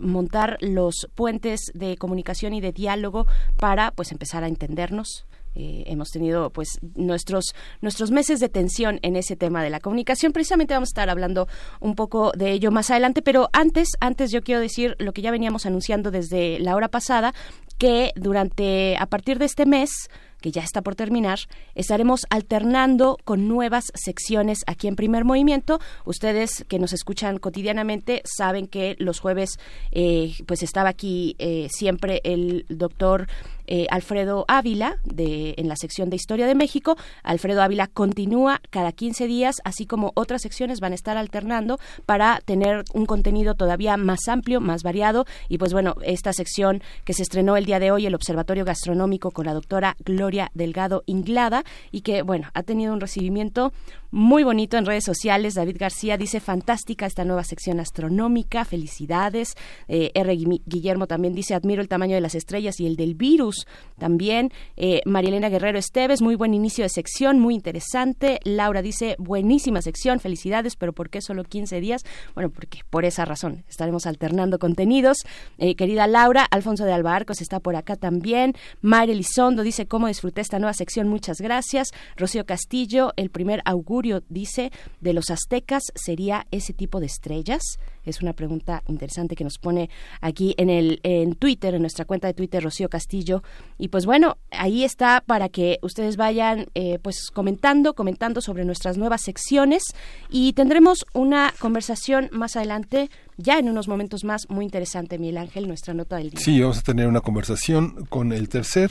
montar 0.00 0.58
los 0.60 1.08
puentes 1.14 1.70
de 1.74 1.96
comunicación 1.96 2.54
y 2.54 2.60
de 2.60 2.72
diálogo 2.72 3.26
para 3.58 3.90
pues 3.92 4.12
empezar 4.12 4.44
a 4.44 4.48
entendernos. 4.48 5.26
Eh, 5.54 5.84
hemos 5.86 6.10
tenido 6.10 6.48
pues 6.48 6.78
nuestros 6.94 7.54
nuestros 7.82 8.10
meses 8.10 8.40
de 8.40 8.48
tensión 8.48 8.98
en 9.02 9.16
ese 9.16 9.36
tema 9.36 9.62
de 9.62 9.68
la 9.68 9.80
comunicación. 9.80 10.32
Precisamente 10.32 10.72
vamos 10.72 10.88
a 10.88 10.92
estar 10.92 11.10
hablando 11.10 11.46
un 11.80 11.94
poco 11.94 12.32
de 12.32 12.52
ello 12.52 12.70
más 12.70 12.90
adelante 12.90 13.20
pero 13.20 13.50
antes 13.52 13.88
antes 14.00 14.30
yo 14.30 14.42
quiero 14.42 14.62
decir 14.62 14.96
lo 14.98 15.12
que 15.12 15.20
ya 15.20 15.30
veníamos 15.30 15.66
anunciando 15.66 16.10
desde 16.10 16.58
la 16.58 16.74
hora 16.74 16.88
pasada 16.88 17.34
que 17.76 18.12
durante 18.16 18.96
a 18.96 19.04
partir 19.06 19.38
de 19.38 19.44
este 19.44 19.66
mes 19.66 20.08
que 20.42 20.50
ya 20.50 20.62
está 20.62 20.82
por 20.82 20.94
terminar, 20.94 21.38
estaremos 21.74 22.26
alternando 22.28 23.16
con 23.24 23.48
nuevas 23.48 23.90
secciones 23.94 24.58
aquí 24.66 24.88
en 24.88 24.96
Primer 24.96 25.24
Movimiento. 25.24 25.80
Ustedes 26.04 26.66
que 26.68 26.78
nos 26.78 26.92
escuchan 26.92 27.38
cotidianamente 27.38 28.20
saben 28.24 28.66
que 28.66 28.96
los 28.98 29.20
jueves 29.20 29.58
eh, 29.92 30.34
pues 30.46 30.62
estaba 30.62 30.90
aquí 30.90 31.34
eh, 31.38 31.68
siempre 31.70 32.20
el 32.24 32.66
doctor 32.68 33.28
eh, 33.74 33.86
Alfredo 33.88 34.44
Ávila 34.48 34.98
de, 35.02 35.54
en 35.56 35.66
la 35.66 35.76
sección 35.76 36.10
de 36.10 36.16
Historia 36.16 36.46
de 36.46 36.54
México. 36.54 36.98
Alfredo 37.22 37.62
Ávila 37.62 37.86
continúa 37.86 38.60
cada 38.68 38.92
15 38.92 39.26
días, 39.26 39.56
así 39.64 39.86
como 39.86 40.12
otras 40.14 40.42
secciones 40.42 40.78
van 40.78 40.92
a 40.92 40.94
estar 40.94 41.16
alternando 41.16 41.78
para 42.04 42.42
tener 42.44 42.84
un 42.92 43.06
contenido 43.06 43.54
todavía 43.54 43.96
más 43.96 44.28
amplio, 44.28 44.60
más 44.60 44.82
variado. 44.82 45.24
Y 45.48 45.56
pues 45.56 45.72
bueno, 45.72 45.96
esta 46.04 46.34
sección 46.34 46.82
que 47.06 47.14
se 47.14 47.22
estrenó 47.22 47.56
el 47.56 47.64
día 47.64 47.78
de 47.78 47.92
hoy, 47.92 48.04
el 48.04 48.14
Observatorio 48.14 48.66
Gastronómico 48.66 49.30
con 49.30 49.46
la 49.46 49.54
doctora 49.54 49.96
Gloria 50.04 50.50
Delgado 50.52 51.02
Inglada 51.06 51.64
y 51.90 52.02
que, 52.02 52.20
bueno, 52.20 52.50
ha 52.52 52.62
tenido 52.64 52.92
un 52.92 53.00
recibimiento 53.00 53.72
muy 54.12 54.44
bonito 54.44 54.76
en 54.76 54.84
redes 54.84 55.04
sociales. 55.04 55.54
David 55.54 55.78
García 55.80 56.18
dice, 56.18 56.38
fantástica 56.38 57.06
esta 57.06 57.24
nueva 57.24 57.44
sección 57.44 57.80
astronómica, 57.80 58.66
felicidades. 58.66 59.54
Eh, 59.88 60.10
R. 60.14 60.36
Guillermo 60.66 61.06
también 61.06 61.34
dice, 61.34 61.54
admiro 61.54 61.80
el 61.80 61.88
tamaño 61.88 62.14
de 62.14 62.20
las 62.20 62.34
estrellas 62.34 62.78
y 62.78 62.86
el 62.86 62.96
del 62.96 63.14
virus. 63.14 63.66
También 63.98 64.52
eh, 64.76 65.00
Marielena 65.06 65.48
Guerrero 65.48 65.78
Esteves, 65.78 66.20
muy 66.20 66.34
buen 66.34 66.52
inicio 66.52 66.84
de 66.84 66.90
sección, 66.90 67.38
muy 67.38 67.54
interesante. 67.54 68.38
Laura 68.44 68.82
dice, 68.82 69.16
buenísima 69.18 69.80
sección, 69.80 70.20
felicidades, 70.20 70.76
pero 70.76 70.92
¿por 70.92 71.08
qué 71.08 71.22
solo 71.22 71.44
15 71.44 71.80
días? 71.80 72.02
Bueno, 72.34 72.50
porque 72.50 72.80
por 72.90 73.06
esa 73.06 73.24
razón 73.24 73.64
estaremos 73.66 74.06
alternando 74.06 74.58
contenidos. 74.58 75.24
Eh, 75.56 75.74
querida 75.74 76.06
Laura, 76.06 76.44
Alfonso 76.50 76.84
de 76.84 76.92
Albarcos 76.92 77.40
está 77.40 77.60
por 77.60 77.76
acá 77.76 77.96
también. 77.96 78.52
Mayre 78.82 79.12
Elizondo 79.12 79.62
dice, 79.62 79.86
¿cómo 79.86 80.08
disfruté 80.08 80.42
esta 80.42 80.58
nueva 80.58 80.74
sección? 80.74 81.08
Muchas 81.08 81.40
gracias. 81.40 81.92
Rocío 82.18 82.44
Castillo, 82.44 83.14
el 83.16 83.30
primer 83.30 83.62
augurio 83.64 84.01
dice, 84.28 84.70
de 85.00 85.12
los 85.12 85.30
aztecas 85.30 85.84
sería 85.94 86.46
ese 86.50 86.72
tipo 86.72 87.00
de 87.00 87.06
estrellas? 87.06 87.62
Es 88.04 88.20
una 88.20 88.32
pregunta 88.32 88.82
interesante 88.88 89.36
que 89.36 89.44
nos 89.44 89.58
pone 89.58 89.88
aquí 90.20 90.54
en 90.58 90.70
el 90.70 91.00
en 91.04 91.34
Twitter, 91.34 91.74
en 91.74 91.82
nuestra 91.82 92.04
cuenta 92.04 92.26
de 92.26 92.34
Twitter, 92.34 92.62
Rocío 92.62 92.88
Castillo. 92.88 93.42
Y 93.78 93.88
pues 93.88 94.06
bueno, 94.06 94.38
ahí 94.50 94.84
está 94.84 95.22
para 95.24 95.48
que 95.48 95.78
ustedes 95.82 96.16
vayan 96.16 96.66
eh, 96.74 96.98
pues 97.00 97.30
comentando, 97.32 97.94
comentando 97.94 98.40
sobre 98.40 98.64
nuestras 98.64 98.98
nuevas 98.98 99.22
secciones 99.22 99.82
y 100.30 100.52
tendremos 100.54 101.04
una 101.12 101.54
conversación 101.58 102.28
más 102.32 102.56
adelante 102.56 103.08
ya 103.36 103.58
en 103.58 103.68
unos 103.68 103.88
momentos 103.88 104.24
más 104.24 104.48
muy 104.48 104.64
interesante, 104.64 105.18
Miguel 105.18 105.38
Ángel, 105.38 105.66
nuestra 105.66 105.94
nota 105.94 106.16
del 106.16 106.30
día. 106.30 106.40
Sí, 106.40 106.60
vamos 106.60 106.78
a 106.78 106.82
tener 106.82 107.06
una 107.06 107.20
conversación 107.20 108.06
con 108.06 108.32
el 108.32 108.48
tercer 108.48 108.90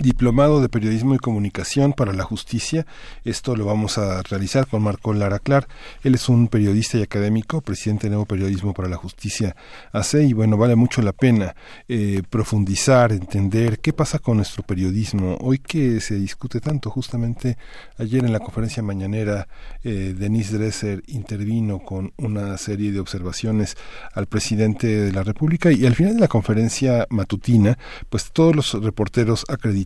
Diplomado 0.00 0.62
de 0.62 0.70
Periodismo 0.70 1.14
y 1.14 1.18
Comunicación 1.18 1.92
para 1.92 2.14
la 2.14 2.24
Justicia. 2.24 2.86
Esto 3.24 3.54
lo 3.54 3.66
vamos 3.66 3.98
a 3.98 4.22
realizar 4.22 4.66
con 4.66 4.82
Marco 4.82 5.12
Lara 5.12 5.38
Clar. 5.38 5.68
Él 6.02 6.14
es 6.14 6.30
un 6.30 6.48
periodista 6.48 6.96
y 6.96 7.02
académico, 7.02 7.60
presidente 7.60 8.06
de 8.06 8.10
Nuevo 8.10 8.24
Periodismo 8.24 8.72
para 8.72 8.88
la 8.88 8.96
Justicia 8.96 9.54
AC. 9.92 10.14
Y 10.14 10.32
bueno, 10.32 10.56
vale 10.56 10.76
mucho 10.76 11.02
la 11.02 11.12
pena 11.12 11.54
eh, 11.88 12.22
profundizar, 12.28 13.12
entender 13.12 13.80
qué 13.80 13.92
pasa 13.92 14.18
con 14.18 14.38
nuestro 14.38 14.62
periodismo. 14.62 15.36
Hoy 15.40 15.58
que 15.58 16.00
se 16.00 16.14
discute 16.14 16.60
tanto, 16.60 16.90
justamente 16.90 17.58
ayer 17.98 18.24
en 18.24 18.32
la 18.32 18.40
conferencia 18.40 18.82
mañanera, 18.82 19.46
eh, 19.84 20.14
Denise 20.16 20.56
Dresser 20.56 21.02
intervino 21.08 21.80
con 21.80 22.12
una 22.16 22.56
serie 22.56 22.92
de 22.92 22.98
observaciones 22.98 23.76
al 24.14 24.26
presidente 24.26 24.86
de 24.86 25.12
la 25.12 25.22
República 25.22 25.70
y 25.70 25.84
al 25.84 25.94
final 25.94 26.14
de 26.14 26.20
la 26.20 26.28
conferencia 26.28 27.06
matutina, 27.10 27.76
pues 28.08 28.32
todos 28.32 28.56
los 28.56 28.72
reporteros 28.82 29.44
acreditados 29.48 29.81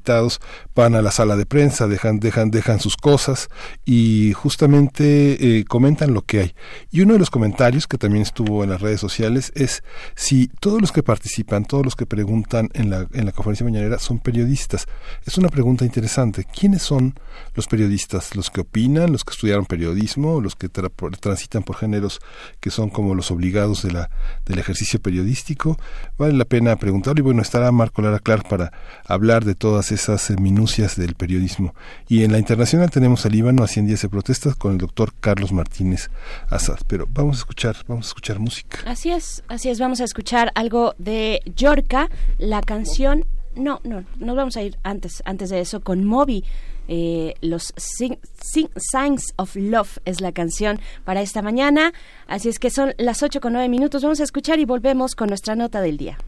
van 0.75 0.95
a 0.95 1.03
la 1.03 1.11
sala 1.11 1.37
de 1.37 1.47
prensa, 1.47 1.87
dejan, 1.89 2.21
dejan, 2.21 2.51
dejan 2.51 2.81
sus 2.81 2.97
cosas 2.97 3.49
y 3.85 4.33
justamente 4.33 5.59
eh, 5.59 5.65
comentan 5.65 6.15
lo 6.15 6.23
que 6.23 6.41
hay. 6.41 6.55
Y 6.91 7.01
uno 7.01 7.15
de 7.15 7.19
los 7.19 7.31
comentarios 7.31 7.87
que 7.87 7.99
también 7.99 8.23
estuvo 8.23 8.63
en 8.63 8.71
las 8.71 8.81
redes 8.81 9.01
sociales 9.01 9.53
es 9.55 9.83
si 10.15 10.49
todos 10.61 10.81
los 10.81 10.93
que 10.93 11.03
participan, 11.03 11.65
todos 11.65 11.85
los 11.85 11.97
que 11.97 12.07
preguntan 12.07 12.71
en 12.75 12.91
la, 12.91 13.07
en 13.13 13.27
la 13.27 13.33
conferencia 13.33 13.65
mañanera 13.65 13.99
son 13.99 14.19
periodistas. 14.19 14.87
Es 15.25 15.39
una 15.39 15.49
pregunta 15.49 15.85
interesante. 15.85 16.45
¿Quiénes 16.45 16.83
son 16.83 17.15
los 17.55 17.67
periodistas? 17.67 18.37
¿Los 18.37 18.51
que 18.51 18.61
opinan, 18.61 19.13
los 19.13 19.25
que 19.25 19.33
estudiaron 19.33 19.67
periodismo, 19.67 20.41
los 20.41 20.55
que 20.55 20.69
transitan 20.69 21.63
por 21.63 21.77
géneros 21.77 22.21
que 22.61 22.71
son 22.71 22.91
como 22.91 23.15
los 23.15 23.31
obligados 23.31 23.83
de 23.83 23.97
del 24.45 24.59
ejercicio 24.59 25.01
periodístico? 25.01 25.79
Vale 26.19 26.35
la 26.35 26.45
pena 26.45 26.77
preguntarlo 26.77 27.21
y 27.21 27.23
bueno, 27.23 27.43
estará 27.43 27.71
Marco 27.73 28.03
Lara 28.03 28.19
Clar 28.19 28.43
para 28.49 28.73
hablar 29.07 29.45
de 29.45 29.55
todas 29.55 29.86
esas 29.93 30.31
eh, 30.31 30.37
minucias 30.41 30.97
del 30.97 31.15
periodismo. 31.15 31.75
Y 32.09 32.25
en 32.25 32.33
la 32.33 32.39
internacional 32.39 32.91
tenemos 32.91 33.27
al 33.27 33.33
Líbano 33.33 33.63
a 33.63 33.69
100 33.69 33.87
días 33.87 34.03
de 34.03 34.09
protestas 34.09 34.55
con 34.57 34.73
el 34.73 34.79
doctor 34.79 35.13
Carlos 35.21 35.53
Martínez 35.53 36.11
Azad. 36.49 36.79
Pero 36.87 37.09
vamos 37.13 37.37
a 37.37 37.41
escuchar, 37.41 37.77
vamos 37.89 38.07
a 38.07 38.09
escuchar 38.09 38.39
música. 38.39 38.79
Así 38.87 39.11
es, 39.11 39.43
así 39.49 39.69
es, 39.69 39.79
vamos 39.79 40.01
a 40.01 40.05
escuchar 40.05 40.53
algo 40.55 40.95
de 40.99 41.43
Yorka, 41.57 42.09
la 42.39 42.61
canción 42.61 43.25
no, 43.57 43.81
no, 43.85 44.05
nos 44.19 44.37
vamos 44.37 44.57
a 44.57 44.63
ir 44.63 44.77
antes, 44.83 45.23
antes 45.25 45.51
de 45.51 45.61
eso 45.61 45.81
con 45.81 46.05
Moby. 46.05 46.45
Eh, 46.89 47.35
los 47.41 47.75
Signs 47.77 49.35
of 49.37 49.57
Love 49.57 49.99
es 50.05 50.21
la 50.21 50.33
canción 50.33 50.79
para 51.05 51.21
esta 51.21 51.43
mañana. 51.43 51.93
Así 52.29 52.49
es 52.49 52.59
que 52.59 52.71
son 52.71 52.95
las 52.99 53.23
8 53.23 53.41
con 53.41 53.55
9 53.55 53.69
minutos. 53.69 54.03
Vamos 54.03 54.21
a 54.21 54.25
escuchar 54.25 54.59
y 54.61 54.65
volvemos 54.65 55.15
con 55.15 55.29
nuestra 55.29 55.57
nota 55.57 55.81
del 55.81 55.97
día. 55.97 56.19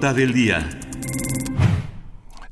Del 0.00 0.32
día. 0.32 0.68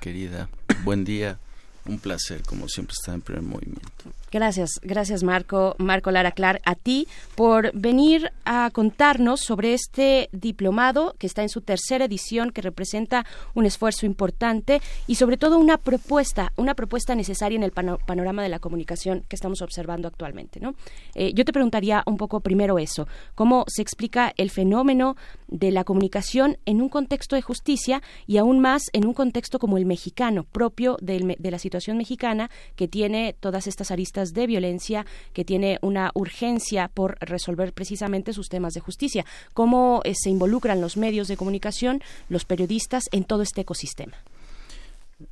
querida. 0.00 0.48
Buen 0.82 1.04
día. 1.04 1.38
Un 1.86 1.98
placer, 1.98 2.42
como 2.42 2.68
siempre, 2.68 2.94
estar 2.98 3.14
en 3.14 3.20
primer 3.20 3.42
movimiento. 3.42 4.10
Gracias, 4.32 4.80
gracias 4.82 5.22
Marco, 5.22 5.76
Marco 5.78 6.10
Lara 6.10 6.32
Clar, 6.32 6.60
a 6.64 6.74
ti 6.74 7.06
por 7.36 7.70
venir 7.72 8.32
a 8.44 8.70
contarnos 8.72 9.40
sobre 9.40 9.74
este 9.74 10.28
diplomado 10.32 11.14
que 11.20 11.28
está 11.28 11.42
en 11.42 11.48
su 11.48 11.60
tercera 11.60 12.06
edición, 12.06 12.50
que 12.50 12.60
representa 12.60 13.26
un 13.54 13.64
esfuerzo 13.64 14.06
importante 14.06 14.80
y 15.06 15.14
sobre 15.14 15.36
todo 15.36 15.56
una 15.56 15.78
propuesta, 15.78 16.52
una 16.56 16.74
propuesta 16.74 17.14
necesaria 17.14 17.54
en 17.54 17.62
el 17.62 17.70
panorama 17.70 18.42
de 18.42 18.48
la 18.48 18.58
comunicación 18.58 19.24
que 19.28 19.36
estamos 19.36 19.62
observando 19.62 20.08
actualmente. 20.08 20.58
¿no? 20.58 20.74
Eh, 21.14 21.32
yo 21.32 21.44
te 21.44 21.52
preguntaría 21.52 22.02
un 22.04 22.16
poco 22.16 22.40
primero 22.40 22.80
eso, 22.80 23.06
cómo 23.36 23.64
se 23.68 23.82
explica 23.82 24.32
el 24.36 24.50
fenómeno 24.50 25.16
de 25.46 25.70
la 25.70 25.84
comunicación 25.84 26.58
en 26.66 26.82
un 26.82 26.88
contexto 26.88 27.36
de 27.36 27.42
justicia 27.42 28.02
y 28.26 28.38
aún 28.38 28.58
más 28.58 28.90
en 28.92 29.06
un 29.06 29.14
contexto 29.14 29.60
como 29.60 29.76
el 29.78 29.86
mexicano, 29.86 30.42
propio 30.42 30.96
de 31.00 31.36
la 31.38 31.58
situación 31.60 31.73
mexicana 31.96 32.50
que 32.76 32.88
tiene 32.88 33.34
todas 33.38 33.66
estas 33.66 33.90
aristas 33.90 34.32
de 34.32 34.46
violencia, 34.46 35.06
que 35.32 35.44
tiene 35.44 35.78
una 35.82 36.10
urgencia 36.14 36.88
por 36.88 37.16
resolver 37.20 37.72
precisamente 37.72 38.32
sus 38.32 38.48
temas 38.48 38.74
de 38.74 38.80
justicia. 38.80 39.24
¿Cómo 39.52 40.00
eh, 40.04 40.14
se 40.14 40.30
involucran 40.30 40.80
los 40.80 40.96
medios 40.96 41.28
de 41.28 41.36
comunicación, 41.36 42.02
los 42.28 42.44
periodistas 42.44 43.04
en 43.12 43.24
todo 43.24 43.42
este 43.42 43.62
ecosistema? 43.62 44.16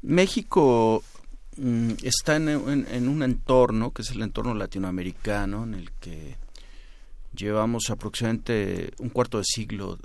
México 0.03 1.03
mm, 1.57 1.93
está 2.03 2.37
en, 2.37 2.49
un 2.49 3.23
entorno 3.23 3.93
que 3.93 4.03
es 4.03 4.11
el 4.11 4.23
entorno 4.23 4.55
latinoamericano 4.55 5.65
en 5.65 5.75
el 5.75 5.93
que 5.93 6.37
llevamos 7.35 7.91
aproximadamente 7.91 8.93
un 8.99 9.09
cuarto 9.09 9.39
de 9.39 9.45
siglo 9.45 9.99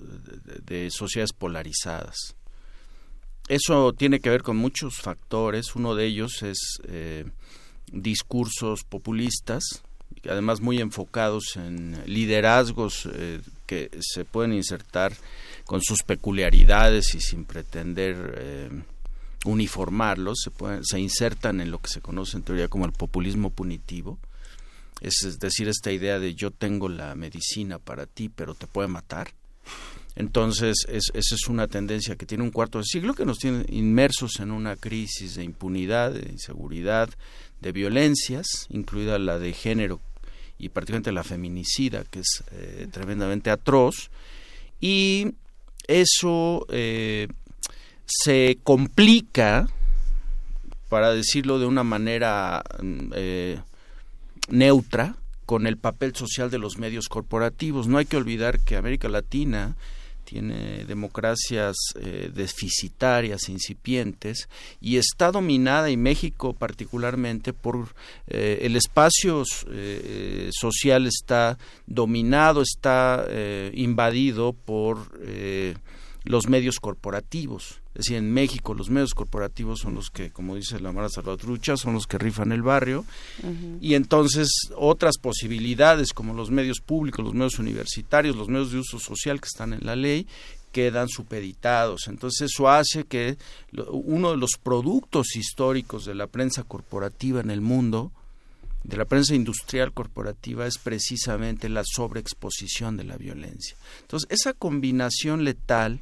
de, 0.66 0.90
sociedades 0.92 1.34
polarizadas. 1.34 2.36
Eso 3.48 3.94
tiene 3.94 4.20
que 4.20 4.30
ver 4.30 4.44
con 4.44 4.58
muchos 4.58 4.98
factores. 4.98 5.76
Uno 5.76 5.96
de 5.96 6.06
ellos 6.06 6.44
es 6.44 6.58
eh, 6.88 7.26
discursos 7.92 8.84
populistas, 8.84 9.84
además 10.30 10.60
muy 10.60 10.80
enfocados 10.80 11.56
en 11.56 12.02
liderazgos 12.06 13.08
eh, 13.14 13.40
que 13.66 13.90
se 14.02 14.26
pueden 14.26 14.54
insertar 14.54 15.14
con 15.66 15.82
sus 15.82 16.04
peculiaridades 16.04 17.16
y 17.16 17.22
sin 17.22 17.46
pretender 17.46 18.36
eh, 18.38 18.70
uniformarlos, 19.46 20.40
se, 20.44 20.52
se 20.82 21.00
insertan 21.00 21.62
en 21.62 21.72
lo 21.72 21.80
que 21.80 21.90
se 21.90 22.02
conoce 22.02 22.38
en 22.38 22.44
teoría 22.44 22.68
como 22.68 22.86
el 22.86 22.92
populismo 22.92 23.50
punitivo, 23.50 24.18
es 25.02 25.38
decir, 25.40 25.68
esta 25.68 25.92
idea 25.92 26.20
de 26.20 26.34
yo 26.34 26.52
tengo 26.52 26.90
la 26.90 27.14
medicina 27.16 27.78
para 27.80 28.08
ti, 28.08 28.30
pero 28.30 28.56
te 28.56 28.68
puede 28.68 28.88
matar. 28.88 29.32
Entonces, 30.18 30.76
esa 30.90 31.12
es 31.14 31.48
una 31.48 31.68
tendencia 31.68 32.16
que 32.16 32.26
tiene 32.26 32.44
un 32.44 32.50
cuarto 32.50 32.80
de 32.80 32.86
siglo 32.86 33.14
que 33.14 33.24
nos 33.24 33.38
tiene 33.38 33.66
inmersos 33.70 34.40
en 34.40 34.50
una 34.50 34.76
crisis 34.76 35.36
de 35.36 35.44
impunidad, 35.44 36.12
de 36.12 36.32
inseguridad, 36.32 37.10
de 37.62 37.72
violencias, 37.72 38.66
incluida 38.70 39.20
la 39.20 39.38
de 39.38 39.54
género 39.54 40.02
y 40.58 40.70
particularmente 40.70 41.12
la 41.12 41.24
feminicida, 41.24 42.04
que 42.04 42.22
es 42.22 42.44
eh, 42.52 42.88
tremendamente 42.92 43.52
atroz, 43.52 44.10
y 44.82 45.34
eso 45.88 46.66
eh, 46.70 47.28
se 48.08 48.58
complica, 48.64 49.68
para 50.90 51.14
decirlo 51.14 51.60
de 51.60 51.68
una 51.68 51.84
manera 51.84 52.64
mm, 52.82 53.12
eh, 53.14 53.62
neutra, 54.50 55.16
con 55.46 55.68
el 55.68 55.78
papel 55.78 56.16
social 56.16 56.50
de 56.50 56.58
los 56.58 56.80
medios 56.80 57.08
corporativos. 57.08 57.88
No 57.88 58.00
hay 58.00 58.06
que 58.06 58.18
olvidar 58.18 58.60
que 58.60 58.78
América 58.78 59.10
Latina 59.10 59.76
tiene 60.28 60.84
democracias 60.84 61.78
eh, 61.96 62.30
deficitarias, 62.34 63.48
incipientes, 63.48 64.50
y 64.82 64.98
está 64.98 65.32
dominada, 65.32 65.90
y 65.90 65.96
México 65.96 66.54
particularmente, 66.54 67.54
por 67.54 67.96
eh, 68.28 68.60
el 68.64 68.76
espacio 68.76 69.44
eh, 69.70 70.50
social 70.52 71.08
está 71.08 71.58
dominado, 71.86 72.62
está 72.62 73.26
invadido 73.74 74.52
por 74.54 74.98
los 76.28 76.48
medios 76.48 76.80
corporativos. 76.80 77.82
Es 77.90 78.06
decir, 78.06 78.18
en 78.18 78.32
México 78.32 78.74
los 78.74 78.90
medios 78.90 79.14
corporativos 79.14 79.80
son 79.80 79.96
los 79.96 80.10
que, 80.10 80.30
como 80.30 80.56
dice 80.56 80.80
la 80.80 80.92
Mara 80.92 81.10
Salvatrucha, 81.10 81.78
son 81.78 81.94
los 81.94 82.06
que 82.06 82.18
rifan 82.18 82.52
el 82.52 82.62
barrio. 82.62 83.06
Y 83.82 83.96
entonces 83.96 84.50
otras 84.76 85.18
posibilidades 85.18 86.14
como 86.14 86.34
los 86.34 86.52
medios 86.52 86.80
públicos, 86.80 87.26
los 87.26 87.34
medios 87.34 87.60
universitarios, 87.60 88.36
los 88.36 88.50
medios 88.50 88.72
de 88.72 88.80
uso 88.80 89.00
social 89.00 89.42
que 89.42 89.48
están 89.48 89.74
en 89.74 89.86
la 89.86 89.96
ley, 89.96 90.28
quedan 90.72 91.10
supeditados. 91.10 92.08
Entonces 92.08 92.52
eso 92.52 92.70
hace 92.70 93.06
que 93.06 93.38
uno 93.90 94.32
de 94.32 94.38
los 94.38 94.52
productos 94.62 95.36
históricos 95.36 96.06
de 96.06 96.14
la 96.14 96.28
prensa 96.28 96.64
corporativa 96.64 97.40
en 97.42 97.50
el 97.50 97.62
mundo, 97.62 98.12
de 98.84 98.98
la 98.98 99.06
prensa 99.06 99.36
industrial 99.36 99.92
corporativa, 99.94 100.66
es 100.66 100.78
precisamente 100.78 101.70
la 101.70 101.84
sobreexposición 101.86 102.98
de 102.98 103.04
la 103.04 103.18
violencia. 103.18 103.76
Entonces 104.02 104.28
esa 104.32 104.54
combinación 104.54 105.44
letal 105.44 106.00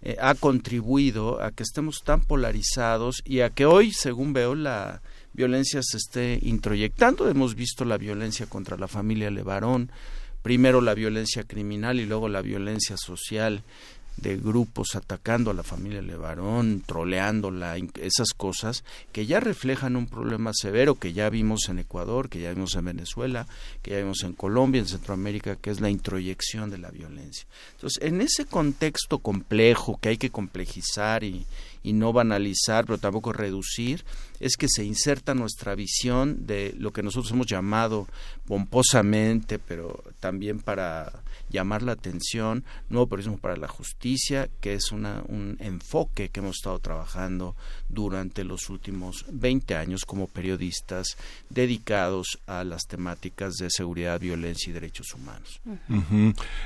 eh, 0.00 0.16
ha 0.20 0.34
contribuido 0.34 1.42
a 1.42 1.50
que 1.50 1.64
estemos 1.64 2.02
tan 2.04 2.20
polarizados 2.20 3.22
y 3.24 3.40
a 3.40 3.50
que 3.50 3.66
hoy, 3.66 3.92
según 3.92 4.32
veo, 4.32 4.54
la 4.54 5.02
violencia 5.32 5.80
se 5.82 5.96
esté 5.96 6.38
introyectando. 6.42 7.28
Hemos 7.28 7.54
visto 7.54 7.84
la 7.84 7.98
violencia 7.98 8.46
contra 8.46 8.76
la 8.76 8.86
familia 8.86 9.30
Levarón, 9.30 9.90
primero 10.42 10.80
la 10.80 10.94
violencia 10.94 11.42
criminal 11.42 11.98
y 11.98 12.06
luego 12.06 12.28
la 12.28 12.42
violencia 12.42 12.96
social 12.96 13.64
de 14.20 14.36
grupos 14.36 14.96
atacando 14.96 15.50
a 15.50 15.54
la 15.54 15.62
familia 15.62 16.02
Levarón, 16.02 16.82
troleándola, 16.84 17.76
esas 18.00 18.28
cosas 18.36 18.84
que 19.12 19.26
ya 19.26 19.40
reflejan 19.40 19.96
un 19.96 20.06
problema 20.06 20.52
severo 20.54 20.96
que 20.96 21.12
ya 21.12 21.30
vimos 21.30 21.68
en 21.68 21.78
Ecuador, 21.78 22.28
que 22.28 22.40
ya 22.40 22.52
vimos 22.52 22.74
en 22.74 22.84
Venezuela, 22.84 23.46
que 23.82 23.92
ya 23.92 23.98
vimos 23.98 24.22
en 24.24 24.32
Colombia, 24.32 24.80
en 24.80 24.88
Centroamérica, 24.88 25.56
que 25.56 25.70
es 25.70 25.80
la 25.80 25.90
introyección 25.90 26.70
de 26.70 26.78
la 26.78 26.90
violencia. 26.90 27.46
Entonces, 27.74 28.02
en 28.02 28.20
ese 28.20 28.46
contexto 28.46 29.18
complejo 29.18 29.98
que 30.00 30.10
hay 30.10 30.16
que 30.16 30.30
complejizar 30.30 31.24
y, 31.24 31.46
y 31.82 31.92
no 31.92 32.12
banalizar, 32.12 32.84
pero 32.84 32.98
tampoco 32.98 33.32
reducir, 33.32 34.04
es 34.40 34.56
que 34.56 34.68
se 34.68 34.84
inserta 34.84 35.34
nuestra 35.34 35.74
visión 35.74 36.46
de 36.46 36.74
lo 36.78 36.92
que 36.92 37.02
nosotros 37.02 37.32
hemos 37.32 37.46
llamado 37.46 38.06
pomposamente, 38.46 39.58
pero 39.58 40.02
también 40.20 40.60
para 40.60 41.12
llamar 41.50 41.82
la 41.82 41.92
atención, 41.92 42.64
nuevo 42.88 43.06
periodismo 43.06 43.38
para 43.38 43.56
la 43.56 43.68
justicia, 43.68 44.48
que 44.60 44.74
es 44.74 44.92
una, 44.92 45.22
un 45.28 45.56
enfoque 45.60 46.28
que 46.28 46.40
hemos 46.40 46.56
estado 46.56 46.78
trabajando 46.78 47.56
durante 47.88 48.44
los 48.44 48.68
últimos 48.70 49.24
20 49.30 49.74
años 49.74 50.04
como 50.04 50.26
periodistas 50.26 51.16
dedicados 51.48 52.38
a 52.46 52.64
las 52.64 52.86
temáticas 52.86 53.54
de 53.54 53.70
seguridad, 53.70 54.20
violencia 54.20 54.70
y 54.70 54.74
derechos 54.74 55.14
humanos. 55.14 55.60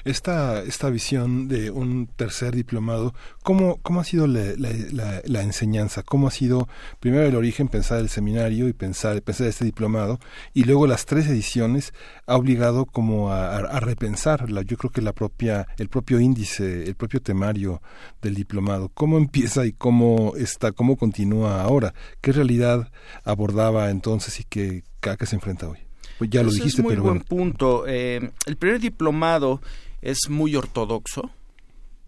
esta, 0.05 0.63
esta 0.63 0.91
visión 0.91 1.49
de 1.49 1.71
un 1.71 2.07
tercer 2.07 2.55
diplomado, 2.55 3.15
¿cómo, 3.43 3.79
cómo 3.83 4.01
ha 4.01 4.05
sido 4.05 4.27
la, 4.27 5.43
enseñanza? 5.43 6.03
¿Cómo 6.03 6.29
ha 6.29 6.31
sido 6.31 6.69
primero 7.01 7.27
el 7.27 7.37
origen, 7.37 7.62
pensar 7.69 8.01
el 8.01 8.09
seminario 8.09 8.69
y 8.69 8.73
pensar, 8.73 9.21
pensar 9.23 9.47
este 9.47 9.65
diplomado, 9.65 10.19
y 10.55 10.65
luego 10.65 10.87
las 10.87 11.07
tres 11.07 11.27
ediciones 11.27 11.93
ha 12.27 12.37
obligado 12.37 12.87
como 12.87 13.31
a, 13.31 13.57
a 13.59 13.81
repensar 13.81 14.51
la 14.51 14.63
yo 14.63 14.77
creo 14.77 14.91
que 14.91 15.03
la 15.03 15.13
propia, 15.13 15.67
el 15.79 15.89
propio 15.89 16.21
índice, 16.21 16.85
el 16.85 16.95
propio 16.95 17.21
temario 17.21 17.83
del 18.21 18.35
diplomado, 18.35 18.91
cómo 18.95 19.19
empieza 19.19 19.67
y 19.67 19.73
cómo 19.73 20.35
está, 20.37 20.73
cómo 20.73 20.97
continúa 20.97 21.63
ahora, 21.63 21.95
qué 22.21 22.33
realidad 22.33 22.91
abordaba 23.25 23.91
entonces 23.91 24.41
y 24.41 24.45
qué, 24.45 24.85
a 25.03 25.17
qué 25.17 25.27
se 25.27 25.37
enfrenta 25.37 25.69
hoy. 25.69 25.79
pues 26.19 26.31
ya 26.31 26.43
lo 26.43 26.51
dijiste, 26.51 26.81
es 26.81 26.85
muy 26.85 26.93
pero 26.93 27.03
buen 27.03 27.21
punto. 27.21 27.85
Eh, 27.87 28.31
el 28.47 28.57
primer 28.57 28.81
diplomado 28.81 29.61
es 30.01 30.29
muy 30.29 30.57
ortodoxo. 30.57 31.31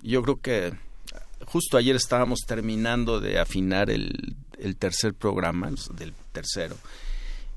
Yo 0.02 0.22
creo 0.22 0.40
que 0.40 0.72
justo 1.46 1.76
ayer 1.76 1.96
estábamos 1.96 2.40
terminando 2.46 3.20
de 3.20 3.38
afinar 3.38 3.90
el, 3.90 4.36
el 4.64 4.76
tercer 4.76 5.14
programa, 5.14 5.70
del 5.94 6.14
tercero, 6.32 6.76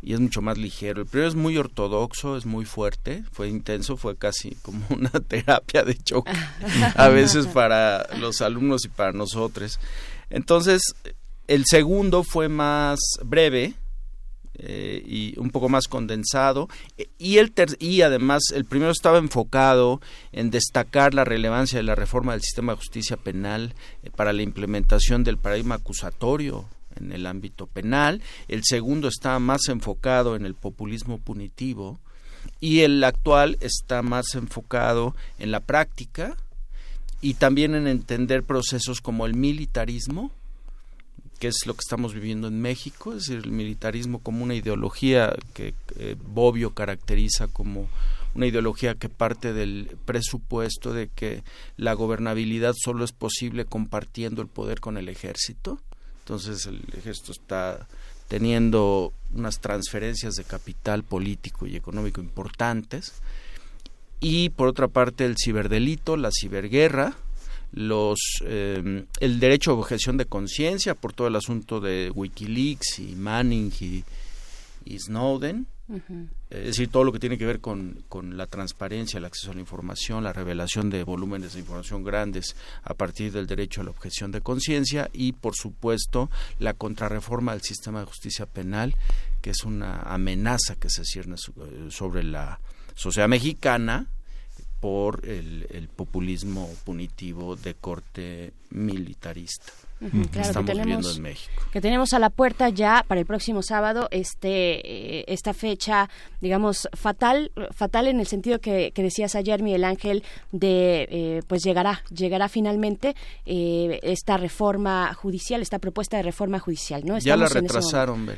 y 0.02 0.14
es 0.14 0.20
mucho 0.20 0.42
más 0.42 0.58
ligero. 0.58 1.02
El 1.02 1.08
primero 1.08 1.30
es 1.30 1.36
muy 1.36 1.58
ortodoxo, 1.58 2.38
es 2.38 2.46
muy 2.46 2.66
fuerte, 2.66 3.24
fue 3.32 3.48
intenso, 3.48 3.98
fue 3.98 4.18
casi 4.18 4.56
como 4.56 4.86
una 4.90 5.10
terapia 5.10 5.84
de 5.84 5.98
choque 5.98 6.32
a 6.96 7.08
veces 7.10 7.48
para 7.48 8.08
los 8.18 8.42
alumnos 8.42 8.86
y 8.86 8.90
para 8.90 9.14
nosotros. 9.14 9.80
Entonces, 10.30 10.82
el 11.48 11.64
segundo 11.66 12.24
fue 12.24 12.50
más 12.50 13.00
breve, 13.24 13.74
eh, 14.60 15.04
y 15.06 15.40
un 15.40 15.52
poco 15.52 15.70
más 15.70 15.88
condensado 15.88 16.68
y 17.20 17.38
el 17.38 17.54
y 17.78 18.02
además 18.02 18.42
el 18.56 18.66
primero 18.66 18.92
estaba 18.92 19.20
enfocado 19.20 20.02
en 20.32 20.50
destacar 20.50 21.14
la 21.14 21.24
relevancia 21.24 21.78
de 21.78 21.84
la 21.84 21.94
reforma 21.94 22.32
del 22.32 22.42
sistema 22.42 22.72
de 22.72 22.78
justicia 22.78 23.18
penal 23.18 23.76
eh, 24.02 24.10
para 24.10 24.34
la 24.34 24.42
implementación 24.42 25.24
del 25.24 25.38
paradigma 25.38 25.76
acusatorio 25.76 26.66
en 26.98 27.12
el 27.12 27.26
ámbito 27.26 27.68
penal 27.68 28.22
el 28.48 28.64
segundo 28.64 29.08
está 29.08 29.38
más 29.40 29.68
enfocado 29.70 30.36
en 30.36 30.46
el 30.46 30.56
populismo 30.56 31.18
punitivo 31.18 32.00
y 32.60 32.82
el 32.82 33.04
actual 33.04 33.58
está 33.62 34.02
más 34.02 34.36
enfocado 34.36 35.16
en 35.40 35.52
la 35.52 35.60
práctica 35.60 36.38
y 37.22 37.36
también 37.36 37.76
en 37.76 37.88
entender 37.88 38.44
procesos 38.44 39.02
como 39.02 39.26
el 39.26 39.34
militarismo 39.34 40.32
que 41.40 41.48
es 41.48 41.66
lo 41.66 41.74
que 41.74 41.82
estamos 41.82 42.14
viviendo 42.14 42.48
en 42.48 42.60
México, 42.62 43.14
es 43.14 43.28
decir, 43.28 43.44
el 43.44 43.52
militarismo 43.52 44.20
como 44.20 44.44
una 44.44 44.56
ideología 44.56 45.36
que 45.54 45.74
eh, 45.98 46.16
Bobbio 46.20 46.74
caracteriza 46.74 47.48
como 47.48 47.88
una 48.34 48.48
ideología 48.48 48.96
que 48.96 49.10
parte 49.10 49.54
del 49.54 49.98
presupuesto 50.06 50.94
de 50.94 51.10
que 51.10 51.44
la 51.76 51.94
gobernabilidad 51.94 52.74
solo 52.78 53.04
es 53.04 53.12
posible 53.12 53.66
compartiendo 53.66 54.42
el 54.42 54.48
poder 54.48 54.80
con 54.80 54.98
el 54.98 55.10
ejército. 55.10 55.80
Entonces 56.28 56.66
el 56.66 56.84
ejército 56.98 57.32
está 57.32 57.88
teniendo 58.28 59.14
unas 59.34 59.62
transferencias 59.62 60.34
de 60.36 60.44
capital 60.44 61.04
político 61.04 61.66
y 61.66 61.78
económico 61.78 62.20
importantes. 62.20 63.14
Y 64.20 64.50
por 64.50 64.68
otra 64.68 64.90
parte 64.90 65.24
el 65.24 65.38
ciberdelito, 65.42 66.18
la 66.18 66.32
ciberguerra, 66.38 67.16
los 67.72 68.20
eh, 68.44 69.06
el 69.22 69.40
derecho 69.40 69.72
a 69.72 69.76
objeción 69.76 70.18
de 70.18 70.26
conciencia 70.26 70.96
por 70.96 71.14
todo 71.14 71.30
el 71.30 71.36
asunto 71.38 71.80
de 71.80 72.12
WikiLeaks 72.14 73.00
y 73.00 73.16
Manning 73.16 73.72
y, 73.80 75.00
Snowden, 75.00 75.66
es 76.50 76.66
decir, 76.66 76.90
todo 76.90 77.06
lo 77.06 77.14
que 77.14 77.20
tiene 77.20 77.38
que 77.38 77.46
ver 77.46 77.62
con, 77.62 78.04
con, 78.10 78.36
la 78.36 78.48
transparencia, 78.48 79.18
el 79.18 79.26
acceso 79.26 79.52
a 79.52 79.54
la 79.54 79.62
información, 79.62 80.24
la 80.24 80.34
revelación 80.34 80.90
de 80.90 81.04
volúmenes 81.04 81.54
de 81.54 81.62
información 81.62 82.04
grandes 82.04 82.56
a 82.84 82.94
partir 82.94 83.32
del 83.32 83.48
derecho 83.48 83.82
a 83.82 83.84
la 83.86 83.92
objeción 83.92 84.32
de 84.32 84.42
conciencia 84.42 85.10
y, 85.14 85.32
por 85.32 85.56
supuesto, 85.56 86.30
la 86.60 86.74
contrarreforma 86.74 87.54
del 87.54 87.62
sistema 87.62 88.02
de 88.02 88.06
justicia 88.06 88.46
penal, 88.46 88.96
que 89.42 89.52
es 89.52 89.64
una 89.64 90.02
amenaza 90.02 90.76
que 90.76 90.90
se 90.90 91.06
cierne 91.06 91.36
sobre 91.90 92.24
la 92.24 92.60
sociedad 92.96 93.30
mexicana 93.30 94.08
por 94.80 95.26
el, 95.26 95.90
populismo 95.96 96.70
punitivo 96.84 97.56
de 97.56 97.74
corte 97.76 98.54
militarista. 98.70 99.74
Que 100.00 100.72
en 100.72 101.22
México. 101.22 101.64
Que 101.72 101.82
tenemos 101.82 102.14
a 102.14 102.20
la 102.20 102.30
puerta 102.30 102.70
ya 102.70 103.04
para 103.08 103.20
el 103.20 103.26
próximo 103.26 103.64
sábado 103.64 104.08
este 104.12 105.20
eh, 105.20 105.26
esta 105.28 105.54
fecha, 105.54 106.10
digamos, 106.40 106.88
fatal, 106.94 107.52
fatal 107.72 108.08
en 108.08 108.20
el 108.20 108.28
sentido 108.28 108.60
que, 108.60 108.92
decías 108.96 109.36
ayer, 109.36 109.62
Miguel 109.62 109.84
Ángel, 109.84 110.24
de 110.52 111.08
eh, 111.10 111.42
pues 111.48 111.64
llegará, 111.64 112.04
llegará 112.14 112.50
finalmente 112.50 113.16
eh, 113.46 114.00
esta 114.04 114.38
reforma 114.38 115.14
judicial, 115.14 115.62
esta 115.62 115.80
propuesta 115.80 116.18
de 116.18 116.24
reforma 116.24 116.60
judicial, 116.60 117.04
¿no? 117.06 117.18
ya 117.18 117.36
la 117.36 117.48
retrasaron, 117.48 118.30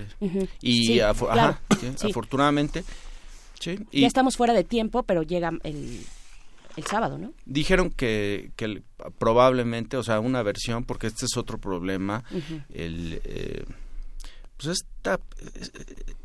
Y 0.61 0.99
afortunadamente... 0.99 2.83
ya 3.59 4.07
estamos 4.07 4.37
fuera 4.37 4.53
de 4.53 4.63
tiempo, 4.63 5.03
pero 5.03 5.23
llega 5.23 5.51
el 5.63 6.05
el 6.79 6.85
sábado, 6.85 7.17
¿no? 7.17 7.33
Dijeron 7.45 7.89
que, 7.89 8.51
que 8.55 8.81
probablemente, 9.17 9.97
o 9.97 10.03
sea, 10.03 10.19
una 10.19 10.43
versión, 10.43 10.83
porque 10.83 11.07
este 11.07 11.25
es 11.25 11.37
otro 11.37 11.57
problema, 11.57 12.23
el... 12.73 13.21
Eh, 13.23 13.65
pues 14.57 14.81
esta, 14.81 15.21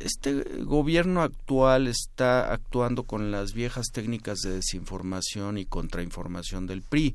este 0.00 0.42
gobierno 0.64 1.22
actual 1.22 1.86
está 1.86 2.52
actuando 2.52 3.04
con 3.04 3.30
las 3.30 3.52
viejas 3.52 3.86
técnicas 3.92 4.40
de 4.40 4.56
desinformación 4.56 5.56
y 5.56 5.66
contrainformación 5.66 6.66
del 6.66 6.82
PRI 6.82 7.14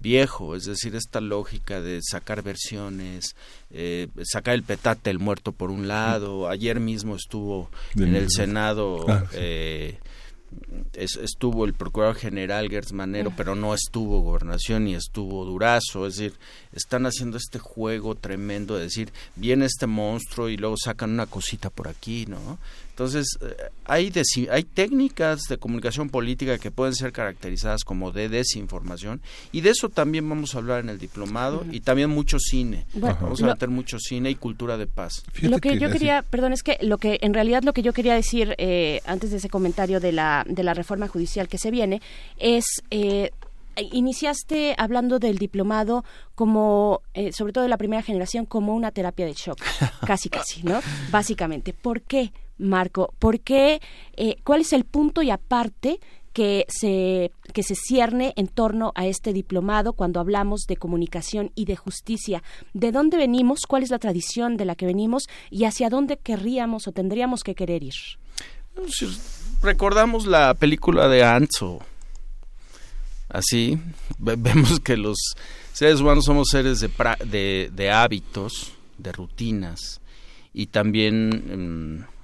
viejo, 0.00 0.56
es 0.56 0.64
decir, 0.64 0.94
esta 0.94 1.20
lógica 1.20 1.80
de 1.80 2.00
sacar 2.02 2.42
versiones, 2.42 3.36
eh, 3.70 4.08
sacar 4.24 4.54
el 4.54 4.62
petate 4.62 5.10
el 5.10 5.18
muerto 5.18 5.52
por 5.52 5.70
un 5.70 5.88
lado, 5.88 6.48
ayer 6.48 6.80
mismo 6.80 7.16
estuvo 7.16 7.70
en 7.94 8.14
el 8.14 8.30
Senado 8.30 9.04
ah, 9.08 9.24
eh, 10.94 11.06
estuvo 11.22 11.64
el 11.64 11.74
procurador 11.74 12.16
general 12.16 12.68
Gertz 12.68 12.92
Manero, 12.92 13.32
pero 13.36 13.54
no 13.54 13.74
estuvo 13.74 14.20
gobernación 14.20 14.84
ni 14.84 14.94
estuvo 14.94 15.44
Durazo, 15.44 16.06
es 16.06 16.16
decir, 16.16 16.38
están 16.72 17.06
haciendo 17.06 17.36
este 17.36 17.58
juego 17.58 18.14
tremendo 18.14 18.76
de 18.76 18.84
decir, 18.84 19.12
viene 19.34 19.66
este 19.66 19.86
monstruo 19.86 20.48
y 20.48 20.56
luego 20.56 20.76
sacan 20.76 21.10
una 21.10 21.26
cosita 21.26 21.70
por 21.70 21.88
aquí, 21.88 22.26
¿no? 22.26 22.58
Entonces, 22.96 23.38
eh, 23.42 23.54
hay, 23.84 24.10
hay 24.50 24.64
técnicas 24.64 25.42
de 25.50 25.58
comunicación 25.58 26.08
política 26.08 26.56
que 26.56 26.70
pueden 26.70 26.94
ser 26.94 27.12
caracterizadas 27.12 27.84
como 27.84 28.10
de 28.10 28.30
desinformación 28.30 29.20
y 29.52 29.60
de 29.60 29.68
eso 29.68 29.90
también 29.90 30.26
vamos 30.26 30.54
a 30.54 30.58
hablar 30.58 30.80
en 30.80 30.88
el 30.88 30.98
diplomado 30.98 31.66
y 31.70 31.80
también 31.80 32.08
mucho 32.08 32.38
cine. 32.38 32.86
vamos 32.94 33.42
a 33.42 33.48
meter 33.48 33.68
mucho 33.68 33.98
cine 33.98 34.30
y 34.30 34.34
cultura 34.34 34.78
de 34.78 34.86
paz. 34.86 35.24
lo 35.42 35.58
que, 35.58 35.78
yo 35.78 35.90
quería, 35.90 36.22
perdón, 36.22 36.54
es 36.54 36.62
que 36.62 36.78
lo 36.80 36.96
que 36.96 37.18
en 37.20 37.34
realidad 37.34 37.64
lo 37.64 37.74
que 37.74 37.82
yo 37.82 37.92
quería 37.92 38.14
decir 38.14 38.54
eh, 38.56 39.02
antes 39.04 39.30
de 39.30 39.36
ese 39.36 39.50
comentario 39.50 40.00
de 40.00 40.12
la, 40.12 40.46
de 40.48 40.62
la 40.62 40.72
reforma 40.72 41.06
judicial 41.06 41.48
que 41.48 41.58
se 41.58 41.70
viene 41.70 42.00
es... 42.38 42.64
Eh, 42.90 43.30
iniciaste 43.92 44.74
hablando 44.78 45.18
del 45.18 45.36
diplomado 45.36 46.02
como, 46.34 47.02
sobre 47.30 47.52
todo 47.52 47.62
de 47.62 47.68
la 47.68 47.76
primera 47.76 48.00
generación, 48.00 48.46
como 48.46 48.74
una 48.74 48.90
terapia 48.90 49.26
de 49.26 49.34
shock, 49.34 49.58
casi 50.06 50.30
casi, 50.30 50.62
¿no? 50.62 50.80
Básicamente. 51.10 51.74
¿Por 51.74 52.00
qué? 52.00 52.32
Marco, 52.58 53.14
¿por 53.18 53.40
qué, 53.40 53.80
eh, 54.16 54.36
cuál 54.44 54.62
es 54.62 54.72
el 54.72 54.84
punto 54.84 55.22
y 55.22 55.30
aparte 55.30 56.00
que 56.32 56.66
se, 56.68 57.32
que 57.54 57.62
se 57.62 57.74
cierne 57.74 58.34
en 58.36 58.48
torno 58.48 58.92
a 58.94 59.06
este 59.06 59.32
diplomado 59.32 59.94
cuando 59.94 60.20
hablamos 60.20 60.66
de 60.68 60.76
comunicación 60.76 61.50
y 61.54 61.64
de 61.64 61.76
justicia? 61.76 62.42
¿De 62.74 62.92
dónde 62.92 63.16
venimos? 63.16 63.60
¿Cuál 63.66 63.82
es 63.82 63.90
la 63.90 63.98
tradición 63.98 64.56
de 64.56 64.66
la 64.66 64.74
que 64.74 64.86
venimos? 64.86 65.24
¿Y 65.50 65.64
hacia 65.64 65.88
dónde 65.88 66.18
querríamos 66.18 66.88
o 66.88 66.92
tendríamos 66.92 67.42
que 67.42 67.54
querer 67.54 67.82
ir? 67.82 67.94
recordamos 69.62 70.26
la 70.26 70.52
película 70.52 71.08
de 71.08 71.24
Anzo, 71.24 71.78
así 73.30 73.78
vemos 74.18 74.80
que 74.80 74.98
los 74.98 75.16
seres 75.72 76.00
humanos 76.00 76.26
somos 76.26 76.48
seres 76.50 76.80
de, 76.80 76.90
de, 77.24 77.70
de 77.72 77.90
hábitos, 77.90 78.72
de 78.98 79.12
rutinas 79.12 80.00
y 80.52 80.66
también... 80.66 82.00
Mm, 82.00 82.15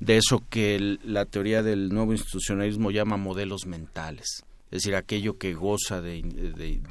de 0.00 0.16
eso 0.16 0.42
que 0.48 0.98
la 1.04 1.24
teoría 1.24 1.62
del 1.62 1.88
nuevo 1.88 2.12
institucionalismo 2.12 2.90
llama 2.90 3.16
modelos 3.16 3.66
mentales, 3.66 4.44
es 4.70 4.82
decir, 4.82 4.94
aquello 4.94 5.38
que 5.38 5.54
goza 5.54 6.00
de, 6.00 6.18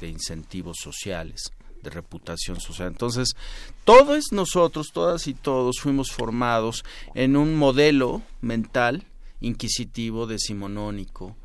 incentivos 0.02 0.78
sociales 0.82 1.52
de 1.82 1.90
reputación 1.90 2.60
social. 2.60 2.88
Entonces, 2.88 3.36
todos 3.84 4.32
nosotros, 4.32 4.88
todas 4.92 5.28
y 5.28 5.34
todos, 5.34 5.78
fuimos 5.80 6.10
formados 6.10 6.84
en 7.14 7.36
un 7.36 7.54
modelo 7.54 8.22
mental 8.40 9.06
inquisitivo, 9.40 10.26
decimonónico, 10.26 11.36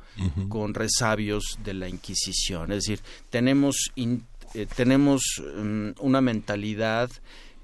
con 0.49 0.73
resabios 0.73 1.44
de 1.64 1.73
la 1.73 1.88
Inquisición. 1.88 2.72
Es 2.72 2.85
decir, 2.85 2.99
tenemos, 3.30 3.91
eh, 3.95 4.68
tenemos 4.76 5.23
mm, 5.40 5.91
una 5.99 6.22
mentalidad 6.22 7.10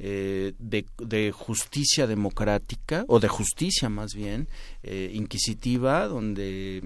eh, 0.02 0.54
de, 0.60 1.32
justicia 1.34 2.08
democrática, 2.08 3.04
o 3.10 3.20
de 3.20 3.28
justicia 3.28 3.90
más 3.90 4.14
bien, 4.14 4.48
eh, 4.82 5.12
inquisitiva, 5.14 6.08
donde 6.08 6.84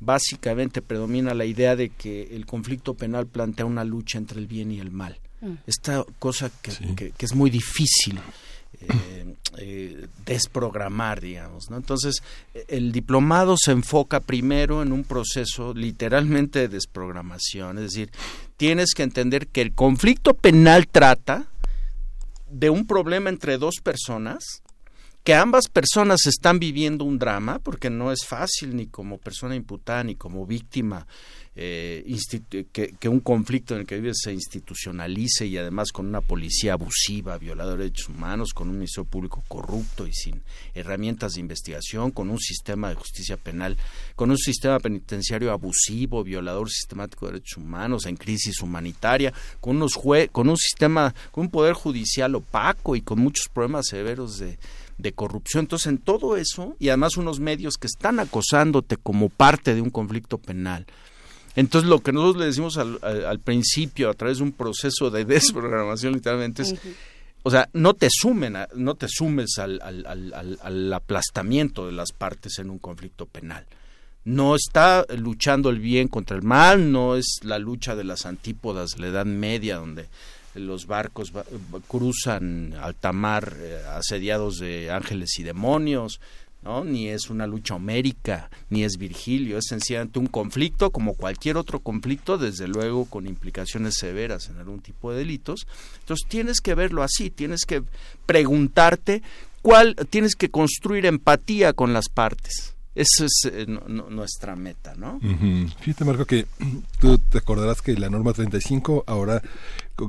básicamente 0.00 0.82
predomina 0.82 1.32
la 1.32 1.46
idea 1.46 1.76
de 1.76 1.88
que 1.88 2.34
el 2.36 2.44
conflicto 2.44 2.92
penal 2.92 3.26
plantea 3.26 3.64
una 3.64 3.84
lucha 3.84 4.18
entre 4.18 4.38
el 4.38 4.46
bien 4.46 4.70
y 4.70 4.80
el 4.80 4.90
mal. 4.90 5.18
Mm. 5.40 5.54
Esta 5.66 6.04
cosa 6.18 6.50
que, 6.60 7.14
es 7.18 7.34
muy 7.34 7.48
difícil 7.48 8.20
eh, 9.56 10.06
desprogramar, 10.26 11.22
digamos. 11.22 11.70
¿no? 11.70 11.78
Entonces, 11.78 12.22
el 12.68 12.92
diplomado 12.92 13.56
se 13.56 13.72
enfoca 13.72 14.20
primero 14.20 14.82
en 14.82 14.92
un 14.92 15.04
proceso 15.04 15.72
literalmente 15.72 16.58
de 16.58 16.68
desprogramación, 16.68 17.78
es 17.78 17.84
decir, 17.84 18.10
tienes 18.58 18.92
que 18.94 19.04
entender 19.04 19.46
que 19.46 19.62
el 19.62 19.72
conflicto 19.72 20.34
penal 20.34 20.86
trata 20.86 21.46
de 22.52 22.70
un 22.70 22.86
problema 22.86 23.30
entre 23.30 23.58
dos 23.58 23.76
personas 23.82 24.62
que 25.24 25.34
ambas 25.34 25.68
personas 25.68 26.26
están 26.26 26.58
viviendo 26.58 27.04
un 27.04 27.18
drama, 27.18 27.60
porque 27.60 27.90
no 27.90 28.10
es 28.10 28.26
fácil 28.26 28.76
ni 28.76 28.88
como 28.88 29.18
persona 29.18 29.54
imputada 29.54 30.02
ni 30.02 30.16
como 30.16 30.46
víctima 30.46 31.06
eh, 31.54 32.04
que, 32.72 33.08
un 33.08 33.20
conflicto 33.20 33.74
en 33.74 33.80
el 33.80 33.86
que 33.86 33.96
vives 33.96 34.20
se 34.22 34.32
institucionalice 34.32 35.46
y 35.46 35.58
además 35.58 35.92
con 35.92 36.06
una 36.06 36.22
policía 36.22 36.72
abusiva, 36.72 37.36
violadora 37.36 37.76
de 37.76 37.84
derechos 37.84 38.08
humanos, 38.08 38.52
con 38.54 38.68
un 38.68 38.76
ministerio 38.76 39.10
público 39.10 39.44
corrupto 39.48 40.06
y 40.06 40.14
sin 40.14 40.42
herramientas 40.74 41.34
de 41.34 41.40
investigación, 41.40 42.10
con 42.10 42.30
un 42.30 42.38
sistema 42.38 42.88
de 42.88 42.94
justicia 42.94 43.36
penal, 43.36 43.76
con 44.16 44.30
un 44.30 44.38
sistema 44.38 44.78
penitenciario 44.78 45.52
abusivo, 45.52 46.24
violador 46.24 46.70
sistemático 46.70 47.26
de 47.26 47.32
derechos 47.32 47.58
humanos, 47.58 48.06
en 48.06 48.16
crisis 48.16 48.60
humanitaria, 48.62 49.32
con 49.60 49.76
unos 49.76 49.94
jue 49.94 50.28
con 50.28 50.48
un 50.48 50.56
sistema, 50.56 51.14
con 51.30 51.44
un 51.44 51.50
poder 51.50 51.74
judicial 51.74 52.34
opaco 52.34 52.96
y 52.96 53.02
con 53.02 53.18
muchos 53.18 53.48
problemas 53.48 53.86
severos 53.88 54.38
de 54.38 54.58
de 54.98 55.12
corrupción. 55.12 55.64
Entonces, 55.64 55.88
en 55.88 55.98
todo 55.98 56.36
eso, 56.36 56.76
y 56.78 56.88
además 56.88 57.16
unos 57.16 57.40
medios 57.40 57.76
que 57.76 57.88
están 57.88 58.20
acosándote 58.20 58.96
como 58.96 59.28
parte 59.28 59.74
de 59.74 59.80
un 59.80 59.90
conflicto 59.90 60.38
penal, 60.38 60.86
entonces, 61.54 61.88
lo 61.88 62.00
que 62.00 62.12
nosotros 62.12 62.40
le 62.40 62.46
decimos 62.46 62.78
al, 62.78 62.98
al, 63.02 63.38
principio, 63.40 64.10
a 64.10 64.14
través 64.14 64.38
de 64.38 64.44
un 64.44 64.52
proceso 64.52 65.10
de 65.10 65.24
desprogramación, 65.26 66.14
literalmente, 66.14 66.62
es, 66.62 66.74
o 67.42 67.50
sea, 67.50 67.68
no 67.72 67.94
te 67.94 68.08
sumen, 68.10 68.56
no 68.74 68.94
te 68.94 69.06
sumes 69.08 69.58
al, 69.58 69.80
al, 69.82 70.58
al, 70.62 70.92
aplastamiento 70.92 71.86
de 71.86 71.92
las 71.92 72.12
partes 72.12 72.58
en 72.58 72.70
un 72.70 72.78
conflicto 72.78 73.26
penal. 73.26 73.66
No 74.24 74.54
está 74.54 75.04
luchando 75.18 75.68
el 75.68 75.80
bien 75.80 76.06
contra 76.06 76.36
el 76.36 76.42
mal, 76.42 76.92
no 76.92 77.16
es 77.16 77.40
la 77.42 77.58
lucha 77.58 77.96
de 77.96 78.04
las 78.04 78.24
antípodas 78.24 78.90
de 78.90 79.00
la 79.00 79.06
Edad 79.08 79.26
Media, 79.26 79.76
donde 79.76 80.06
los 80.54 80.86
barcos 80.86 81.32
cruzan 81.88 82.74
alta 82.80 83.12
mar 83.12 83.56
eh, 83.58 83.82
asediados 83.90 84.58
de 84.58 84.90
ángeles 84.90 85.38
y 85.38 85.42
demonios, 85.42 86.20
¿no? 86.62 86.84
Ni 86.84 87.08
es 87.08 87.30
una 87.30 87.46
lucha 87.46 87.74
homérica, 87.74 88.50
ni 88.70 88.84
es 88.84 88.96
Virgilio, 88.96 89.58
es 89.58 89.66
sencillamente 89.68 90.18
un 90.18 90.26
conflicto 90.26 90.90
como 90.90 91.14
cualquier 91.14 91.56
otro 91.56 91.80
conflicto, 91.80 92.38
desde 92.38 92.68
luego 92.68 93.04
con 93.06 93.26
implicaciones 93.26 93.96
severas 93.98 94.48
en 94.48 94.58
algún 94.58 94.80
tipo 94.80 95.12
de 95.12 95.18
delitos. 95.18 95.66
Entonces 96.00 96.28
tienes 96.28 96.60
que 96.60 96.74
verlo 96.74 97.02
así, 97.02 97.30
tienes 97.30 97.64
que 97.66 97.82
preguntarte 98.26 99.22
cuál, 99.62 99.96
tienes 100.10 100.34
que 100.34 100.50
construir 100.50 101.06
empatía 101.06 101.72
con 101.72 101.92
las 101.92 102.08
partes. 102.08 102.74
Esa 102.94 103.24
es 103.24 103.50
eh, 103.50 103.66
nuestra 103.66 104.54
meta, 104.54 104.94
¿no? 104.94 105.18
Fíjate, 105.80 106.04
Marco, 106.04 106.26
que 106.26 106.46
tú 107.00 107.18
te 107.18 107.38
acordarás 107.38 107.80
que 107.80 107.94
la 107.94 108.10
norma 108.10 108.34
35 108.34 109.04
ahora 109.06 109.42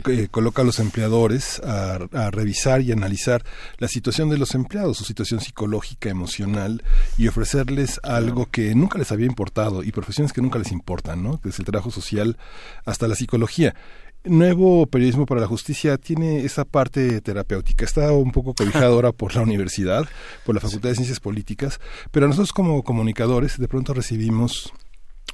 eh, 0.09 0.27
coloca 0.29 0.63
a 0.63 0.65
los 0.65 0.79
empleadores 0.79 1.61
a, 1.61 1.99
revisar 2.31 2.81
y 2.81 2.91
analizar 2.91 3.45
la 3.77 3.87
situación 3.87 4.29
de 4.29 4.37
los 4.37 4.53
empleados, 4.53 4.97
su 4.97 5.05
situación 5.05 5.39
psicológica, 5.39 6.09
emocional, 6.09 6.83
y 7.17 7.27
ofrecerles 7.27 8.01
algo 8.03 8.47
que 8.49 8.75
nunca 8.75 8.97
les 8.97 9.11
había 9.11 9.27
importado 9.27 9.83
y 9.83 9.91
profesiones 9.91 10.33
que 10.33 10.41
nunca 10.41 10.59
les 10.59 10.71
importan, 10.71 11.23
¿no? 11.23 11.39
Desde 11.43 11.59
el 11.59 11.65
trabajo 11.65 11.91
social 11.91 12.37
hasta 12.85 13.07
la 13.07 13.15
psicología 13.15 13.75
nuevo 14.25 14.85
periodismo 14.85 15.25
para 15.25 15.41
la 15.41 15.47
justicia 15.47 15.97
tiene 15.97 16.45
esa 16.45 16.65
parte 16.65 17.21
terapéutica. 17.21 17.85
Está 17.85 18.11
un 18.11 18.31
poco 18.31 18.53
cobijado 18.53 18.93
ahora 18.93 19.11
por 19.11 19.35
la 19.35 19.41
universidad, 19.41 20.07
por 20.45 20.55
la 20.55 20.61
Facultad 20.61 20.89
de 20.89 20.95
Ciencias 20.95 21.19
Políticas, 21.19 21.79
pero 22.11 22.27
nosotros 22.27 22.53
como 22.53 22.83
comunicadores 22.83 23.57
de 23.57 23.67
pronto 23.67 23.93
recibimos 23.93 24.73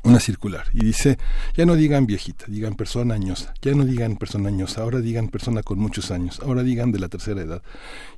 una 0.04 0.20
circular 0.20 0.66
y 0.74 0.84
dice, 0.86 1.18
ya 1.56 1.66
no 1.66 1.76
digan 1.76 2.06
viejita, 2.06 2.46
digan 2.48 2.76
persona 2.76 3.16
añosa, 3.16 3.54
ya 3.62 3.74
no 3.74 3.84
digan 3.84 4.16
persona 4.16 4.48
añosa, 4.48 4.82
ahora 4.82 5.00
digan 5.00 5.28
persona 5.28 5.62
con 5.62 5.78
muchos 5.80 6.10
años, 6.12 6.40
ahora 6.44 6.64
digan 6.64 6.92
de 6.92 7.00
la 7.00 7.10
tercera 7.10 7.42
edad. 7.42 7.62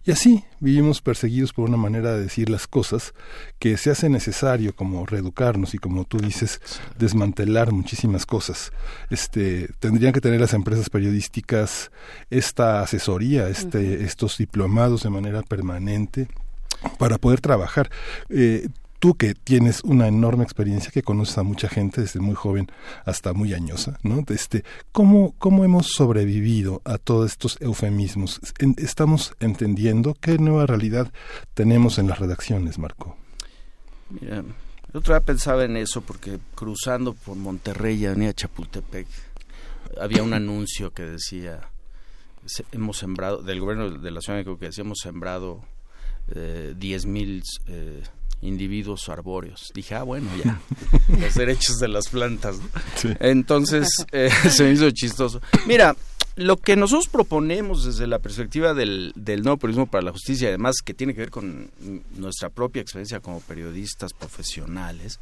Y 0.05 0.11
así 0.11 0.43
vivimos 0.59 1.01
perseguidos 1.01 1.53
por 1.53 1.67
una 1.67 1.77
manera 1.77 2.13
de 2.13 2.21
decir 2.21 2.49
las 2.49 2.67
cosas 2.67 3.13
que 3.57 3.77
se 3.77 3.89
hace 3.89 4.09
necesario 4.09 4.75
como 4.75 5.05
reeducarnos 5.05 5.73
y 5.73 5.79
como 5.79 6.05
tú 6.05 6.19
dices, 6.19 6.61
desmantelar 6.99 7.71
muchísimas 7.71 8.25
cosas. 8.25 8.71
Este, 9.09 9.69
tendrían 9.79 10.13
que 10.13 10.21
tener 10.21 10.39
las 10.39 10.53
empresas 10.53 10.89
periodísticas 10.89 11.91
esta 12.29 12.81
asesoría, 12.81 13.47
este, 13.49 14.03
estos 14.03 14.37
diplomados 14.37 15.03
de 15.03 15.09
manera 15.09 15.41
permanente 15.41 16.27
para 16.97 17.17
poder 17.17 17.41
trabajar. 17.41 17.89
Eh, 18.29 18.67
tú 19.01 19.15
que 19.15 19.33
tienes 19.33 19.83
una 19.83 20.07
enorme 20.07 20.43
experiencia, 20.43 20.91
que 20.91 21.01
conoces 21.01 21.35
a 21.39 21.43
mucha 21.43 21.67
gente 21.67 22.01
desde 22.01 22.19
muy 22.19 22.35
joven 22.35 22.71
hasta 23.03 23.33
muy 23.33 23.55
añosa, 23.55 23.97
¿no? 24.03 24.23
Este, 24.29 24.63
¿cómo, 24.91 25.33
¿Cómo 25.39 25.65
hemos 25.65 25.87
sobrevivido 25.87 26.83
a 26.85 26.99
todos 26.99 27.31
estos 27.31 27.57
eufemismos? 27.61 28.39
¿Estamos 28.77 29.33
entendiendo 29.39 30.13
qué 30.21 30.37
nueva 30.37 30.67
realidad 30.67 31.11
tenemos 31.55 31.97
en 31.97 32.07
las 32.09 32.19
redacciones, 32.19 32.77
Marco? 32.77 33.17
Mira, 34.11 34.43
yo 34.93 34.99
otra 34.99 35.15
vez 35.15 35.25
pensaba 35.25 35.65
en 35.65 35.77
eso 35.77 36.01
porque 36.01 36.37
cruzando 36.53 37.15
por 37.15 37.35
Monterrey 37.35 38.03
y 38.03 38.05
Avenida 38.05 38.33
Chapultepec 38.33 39.07
había 39.99 40.21
un 40.21 40.33
anuncio 40.33 40.93
que 40.93 41.03
decía 41.03 41.59
hemos 42.71 42.99
sembrado 42.99 43.41
del 43.41 43.59
gobierno 43.59 43.89
de 43.89 44.11
la 44.11 44.21
ciudad 44.21 44.37
de 44.37 44.43
México 44.43 44.59
que 44.59 44.67
decía 44.67 44.83
hemos 44.83 44.99
sembrado 44.99 45.63
eh, 46.35 46.75
diez 46.77 47.07
mil 47.07 47.41
eh, 47.67 48.03
individuos 48.41 49.09
arbóreos. 49.09 49.71
Dije, 49.73 49.95
ah, 49.95 50.03
bueno, 50.03 50.29
ya, 50.43 50.59
los 51.19 51.33
derechos 51.35 51.79
de 51.79 51.87
las 51.87 52.09
plantas. 52.09 52.57
Entonces, 53.19 53.87
eh, 54.11 54.29
se 54.49 54.63
me 54.63 54.71
hizo 54.71 54.89
chistoso. 54.91 55.41
Mira, 55.67 55.95
lo 56.35 56.57
que 56.57 56.75
nosotros 56.75 57.07
proponemos 57.07 57.85
desde 57.85 58.07
la 58.07 58.19
perspectiva 58.19 58.73
del, 58.73 59.11
del 59.15 59.43
nuevo 59.43 59.57
periodismo 59.57 59.87
para 59.87 60.03
la 60.03 60.11
justicia, 60.11 60.47
además 60.47 60.77
que 60.83 60.93
tiene 60.93 61.13
que 61.13 61.21
ver 61.21 61.31
con 61.31 61.69
nuestra 62.15 62.49
propia 62.49 62.81
experiencia 62.81 63.19
como 63.19 63.41
periodistas 63.41 64.13
profesionales, 64.13 65.19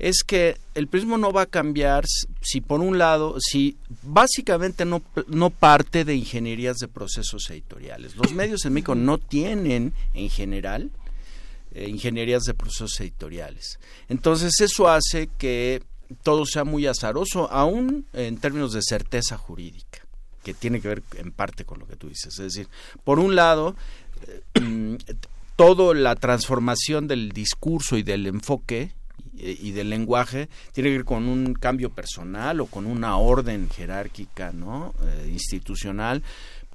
es 0.00 0.24
que 0.26 0.56
el 0.74 0.88
periodismo 0.88 1.18
no 1.18 1.32
va 1.32 1.42
a 1.42 1.46
cambiar 1.46 2.04
si 2.40 2.60
por 2.60 2.80
un 2.80 2.98
lado, 2.98 3.36
si 3.38 3.76
básicamente 4.02 4.84
no, 4.84 5.02
no 5.28 5.50
parte 5.50 6.04
de 6.04 6.16
ingenierías 6.16 6.78
de 6.78 6.88
procesos 6.88 7.48
editoriales. 7.50 8.16
Los 8.16 8.32
medios 8.32 8.64
en 8.64 8.72
México 8.72 8.96
no 8.96 9.18
tienen 9.18 9.92
en 10.14 10.30
general 10.30 10.90
eh, 11.74 11.88
ingenierías 11.88 12.44
de 12.44 12.54
procesos 12.54 13.00
editoriales. 13.00 13.78
Entonces 14.08 14.60
eso 14.60 14.88
hace 14.88 15.28
que 15.38 15.82
todo 16.22 16.46
sea 16.46 16.64
muy 16.64 16.86
azaroso, 16.86 17.50
aún 17.50 18.06
en 18.12 18.38
términos 18.38 18.72
de 18.72 18.82
certeza 18.82 19.36
jurídica, 19.36 20.06
que 20.42 20.54
tiene 20.54 20.80
que 20.80 20.88
ver 20.88 21.02
en 21.16 21.32
parte 21.32 21.64
con 21.64 21.78
lo 21.78 21.86
que 21.86 21.96
tú 21.96 22.08
dices. 22.08 22.38
Es 22.38 22.54
decir, 22.54 22.68
por 23.02 23.18
un 23.18 23.34
lado, 23.34 23.76
eh, 24.54 24.98
toda 25.56 25.94
la 25.94 26.16
transformación 26.16 27.08
del 27.08 27.32
discurso 27.32 27.96
y 27.96 28.02
del 28.02 28.26
enfoque 28.26 28.92
y 29.36 29.72
del 29.72 29.90
lenguaje 29.90 30.48
tiene 30.72 30.90
que 30.90 30.96
ver 30.98 31.04
con 31.04 31.28
un 31.28 31.54
cambio 31.54 31.90
personal 31.90 32.60
o 32.60 32.66
con 32.66 32.86
una 32.86 33.16
orden 33.16 33.68
jerárquica 33.68 34.52
no 34.52 34.94
eh, 35.02 35.28
institucional 35.32 36.22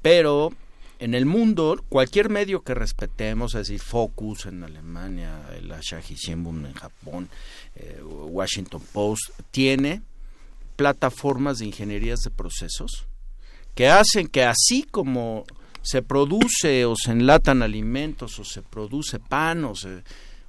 pero 0.02 0.52
en 1.00 1.14
el 1.14 1.26
mundo, 1.26 1.84
cualquier 1.88 2.30
medio 2.30 2.62
que 2.62 2.74
respetemos, 2.74 3.56
es 3.56 3.68
decir, 3.68 3.80
Focus 3.80 4.46
en 4.46 4.64
Alemania, 4.64 5.48
el 5.58 5.72
Asahi 5.72 6.16
Shimbun 6.16 6.66
en 6.66 6.74
Japón, 6.74 7.30
eh, 7.76 8.02
Washington 8.04 8.82
Post, 8.92 9.32
tiene 9.52 10.02
plataformas 10.76 11.60
de 11.60 11.68
ingenierías 11.68 12.20
de 12.20 12.32
procesos 12.32 13.08
que 13.76 13.88
hacen 13.88 14.28
que 14.28 14.44
así 14.44 14.84
como 14.84 15.46
se 15.82 16.02
produce 16.02 16.86
o 16.86 16.96
se 16.96 17.12
enlatan 17.12 17.62
alimentos 17.62 18.38
o 18.40 18.44
se 18.44 18.62
produce 18.62 19.20
pan 19.20 19.64
o, 19.64 19.74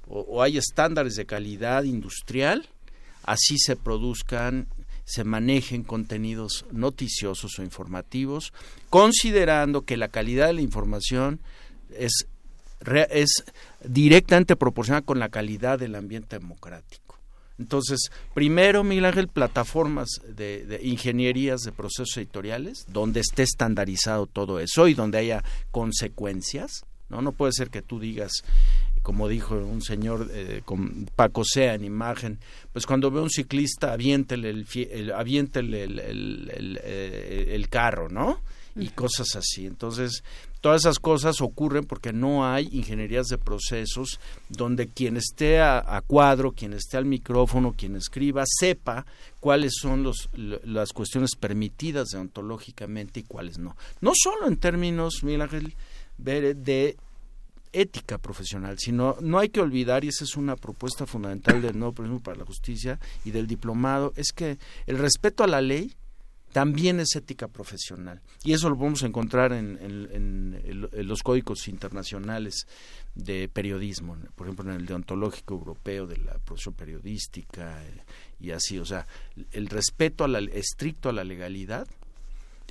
o 0.07 0.41
hay 0.41 0.57
estándares 0.57 1.15
de 1.15 1.25
calidad 1.25 1.83
industrial, 1.83 2.67
así 3.23 3.57
se 3.57 3.77
produzcan 3.77 4.67
se 5.11 5.25
manejen 5.25 5.83
contenidos 5.83 6.65
noticiosos 6.71 7.59
o 7.59 7.63
informativos, 7.63 8.53
considerando 8.89 9.81
que 9.81 9.97
la 9.97 10.07
calidad 10.07 10.47
de 10.47 10.53
la 10.53 10.61
información 10.61 11.41
es, 11.97 12.27
es 13.09 13.43
directamente 13.83 14.55
proporcional 14.55 15.03
con 15.03 15.19
la 15.19 15.27
calidad 15.27 15.77
del 15.79 15.95
ambiente 15.95 16.39
democrático. 16.39 17.19
Entonces, 17.59 18.09
primero, 18.33 18.85
Miguel 18.85 19.03
Ángel, 19.03 19.27
plataformas 19.27 20.07
de, 20.25 20.79
ingenierías 20.81 21.59
de 21.59 21.73
procesos 21.73 22.15
editoriales, 22.15 22.85
donde 22.87 23.19
esté 23.19 23.43
estandarizado 23.43 24.27
todo 24.27 24.61
eso 24.61 24.87
y 24.87 24.93
donde 24.93 25.17
haya 25.17 25.43
consecuencias. 25.71 26.85
No, 27.09 27.21
no 27.21 27.33
puede 27.33 27.51
ser 27.51 27.69
que 27.69 27.81
tú 27.81 27.99
digas, 27.99 28.31
como 29.01 29.27
dijo 29.27 29.55
un 29.55 29.81
señor 29.81 30.29
eh, 30.31 30.61
con 30.63 31.09
Paco 31.15 31.43
Sea 31.43 31.73
en 31.73 31.83
imagen, 31.83 32.39
pues 32.71 32.85
cuando 32.85 33.09
ve 33.11 33.21
un 33.21 33.29
ciclista 33.29 33.93
aviéntele 33.93 34.49
el, 34.49 34.65
el, 35.99 36.79
eh, 36.83 37.51
el, 37.55 37.69
carro, 37.69 38.09
¿no? 38.09 38.41
Y 38.75 38.87
cosas 38.89 39.35
así. 39.35 39.65
Entonces, 39.65 40.23
todas 40.61 40.83
esas 40.83 40.99
cosas 40.99 41.41
ocurren 41.41 41.83
porque 41.83 42.13
no 42.13 42.45
hay 42.47 42.69
ingenierías 42.71 43.27
de 43.27 43.37
procesos 43.37 44.19
donde 44.47 44.87
quien 44.87 45.17
esté 45.17 45.59
a, 45.59 46.01
cuadro, 46.07 46.53
quien 46.53 46.73
esté 46.73 46.95
al 46.95 47.05
micrófono, 47.05 47.73
quien 47.75 47.97
escriba, 47.97 48.43
sepa 48.45 49.05
cuáles 49.41 49.73
son 49.81 50.03
los, 50.03 50.29
las 50.35 50.93
cuestiones 50.93 51.31
permitidas 51.35 52.09
deontológicamente 52.09 53.19
y 53.19 53.23
cuáles 53.23 53.57
no. 53.57 53.75
No 53.99 54.13
solo 54.15 54.47
en 54.47 54.55
términos, 54.55 55.23
Miguel 55.23 55.41
Ángel, 55.41 55.75
de 56.17 56.95
ética 57.73 58.17
profesional, 58.17 58.77
sino 58.79 59.17
no 59.21 59.39
hay 59.39 59.49
que 59.49 59.61
olvidar, 59.61 60.03
y 60.03 60.09
esa 60.09 60.23
es 60.23 60.35
una 60.35 60.55
propuesta 60.55 61.05
fundamental 61.05 61.61
del 61.61 61.77
nuevo 61.77 61.93
Premio 61.93 62.19
para 62.19 62.37
la 62.37 62.45
Justicia 62.45 62.99
y 63.25 63.31
del 63.31 63.47
diplomado, 63.47 64.13
es 64.15 64.31
que 64.33 64.57
el 64.87 64.97
respeto 64.97 65.43
a 65.43 65.47
la 65.47 65.61
ley 65.61 65.95
también 66.51 66.99
es 66.99 67.15
ética 67.15 67.47
profesional. 67.47 68.21
Y 68.43 68.53
eso 68.53 68.69
lo 68.69 68.77
podemos 68.77 69.03
encontrar 69.03 69.53
en, 69.53 70.91
los 70.93 71.23
códigos 71.23 71.67
internacionales 71.67 72.67
de 73.15 73.49
periodismo, 73.49 74.17
por 74.35 74.47
ejemplo, 74.47 74.71
en 74.71 74.79
el 74.79 74.85
deontológico 74.85 75.53
europeo 75.53 76.07
de 76.07 76.17
la 76.17 76.37
profesión 76.39 76.73
periodística 76.75 77.83
eh, 77.83 78.03
y 78.39 78.51
así. 78.51 78.79
O 78.79 78.85
sea, 78.85 79.07
el 79.51 79.67
respeto 79.67 80.23
a 80.23 80.27
la, 80.27 80.39
estricto 80.39 81.09
a 81.09 81.13
la 81.13 81.23
legalidad 81.23 81.87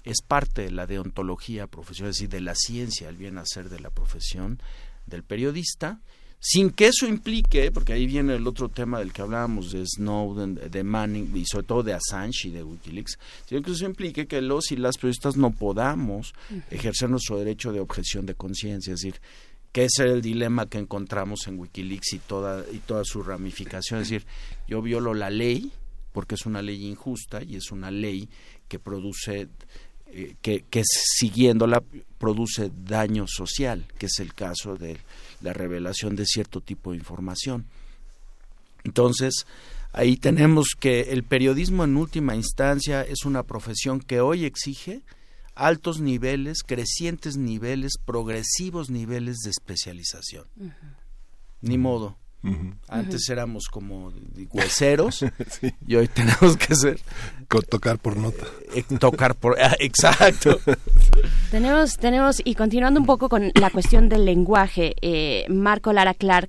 es 0.04 0.22
parte 0.22 0.62
de 0.62 0.70
la 0.70 0.86
deontología 0.86 1.66
profesional, 1.66 2.10
es 2.10 2.16
decir, 2.16 2.30
de 2.30 2.40
la 2.40 2.54
ciencia, 2.54 3.08
el 3.08 3.16
bien 3.16 3.38
hacer 3.38 3.68
de 3.68 3.80
la 3.80 3.90
profesión 3.90 4.60
del 5.06 5.22
periodista, 5.22 6.00
sin 6.42 6.70
que 6.70 6.86
eso 6.86 7.06
implique, 7.06 7.70
porque 7.70 7.92
ahí 7.92 8.06
viene 8.06 8.34
el 8.34 8.46
otro 8.46 8.70
tema 8.70 8.98
del 8.98 9.12
que 9.12 9.20
hablábamos 9.20 9.72
de 9.72 9.84
Snowden, 9.86 10.54
de 10.70 10.82
Manning 10.82 11.36
y 11.36 11.44
sobre 11.44 11.66
todo 11.66 11.82
de 11.82 11.92
Assange 11.92 12.48
y 12.48 12.50
de 12.50 12.64
Wikileaks, 12.64 13.18
sino 13.46 13.60
que 13.60 13.72
eso 13.72 13.84
implique 13.84 14.26
que 14.26 14.40
los 14.40 14.72
y 14.72 14.76
las 14.76 14.96
periodistas 14.96 15.36
no 15.36 15.50
podamos 15.50 16.32
ejercer 16.70 17.10
nuestro 17.10 17.38
derecho 17.38 17.72
de 17.72 17.80
objeción 17.80 18.24
de 18.24 18.34
conciencia, 18.34 18.94
es 18.94 19.00
decir, 19.00 19.20
que 19.70 19.84
ese 19.84 20.06
es 20.06 20.12
el 20.12 20.22
dilema 20.22 20.66
que 20.66 20.78
encontramos 20.78 21.46
en 21.46 21.58
Wikileaks 21.58 22.14
y 22.14 22.18
toda 22.18 22.64
y 22.72 22.78
toda 22.78 23.04
su 23.04 23.22
ramificación, 23.22 24.00
es 24.00 24.08
decir, 24.08 24.26
yo 24.66 24.80
violo 24.80 25.12
la 25.12 25.28
ley 25.28 25.70
porque 26.12 26.34
es 26.34 26.46
una 26.46 26.62
ley 26.62 26.86
injusta 26.86 27.42
y 27.42 27.56
es 27.56 27.70
una 27.70 27.90
ley 27.90 28.28
que 28.68 28.78
produce 28.78 29.48
eh, 30.12 30.36
que, 30.42 30.64
que 30.68 30.82
siguiéndola 30.84 31.82
produce 32.18 32.70
daño 32.84 33.26
social, 33.26 33.86
que 33.98 34.06
es 34.06 34.18
el 34.18 34.34
caso 34.34 34.76
de 34.76 34.98
la 35.40 35.52
revelación 35.52 36.16
de 36.16 36.26
cierto 36.26 36.60
tipo 36.60 36.90
de 36.90 36.98
información. 36.98 37.66
Entonces, 38.84 39.46
ahí 39.92 40.16
tenemos 40.16 40.76
que 40.78 41.12
el 41.12 41.24
periodismo 41.24 41.84
en 41.84 41.96
última 41.96 42.34
instancia 42.36 43.02
es 43.02 43.24
una 43.24 43.42
profesión 43.42 44.00
que 44.00 44.20
hoy 44.20 44.44
exige 44.44 45.02
altos 45.54 46.00
niveles, 46.00 46.62
crecientes 46.62 47.36
niveles, 47.36 47.92
progresivos 48.04 48.90
niveles 48.90 49.38
de 49.38 49.50
especialización. 49.50 50.44
Ni 51.60 51.78
modo. 51.78 52.16
Antes 52.88 53.28
éramos 53.28 53.66
como 53.70 54.12
hueseros 54.52 55.24
y 55.86 55.96
hoy 55.96 56.08
tenemos 56.08 56.56
que 56.56 56.74
ser 56.74 57.00
tocar 57.68 57.98
por 57.98 58.16
nota. 58.16 58.46
Eh, 58.74 58.84
eh, 58.88 58.98
tocar 58.98 59.34
por 59.34 59.60
ah, 59.60 59.76
exacto. 59.78 60.58
tenemos 61.50 61.98
tenemos 61.98 62.40
y 62.44 62.54
continuando 62.54 63.00
un 63.00 63.06
poco 63.06 63.28
con 63.28 63.52
la 63.54 63.70
cuestión 63.70 64.08
del 64.08 64.24
lenguaje, 64.24 64.94
eh, 65.02 65.44
Marco 65.48 65.92
Lara 65.92 66.14
Clark 66.14 66.48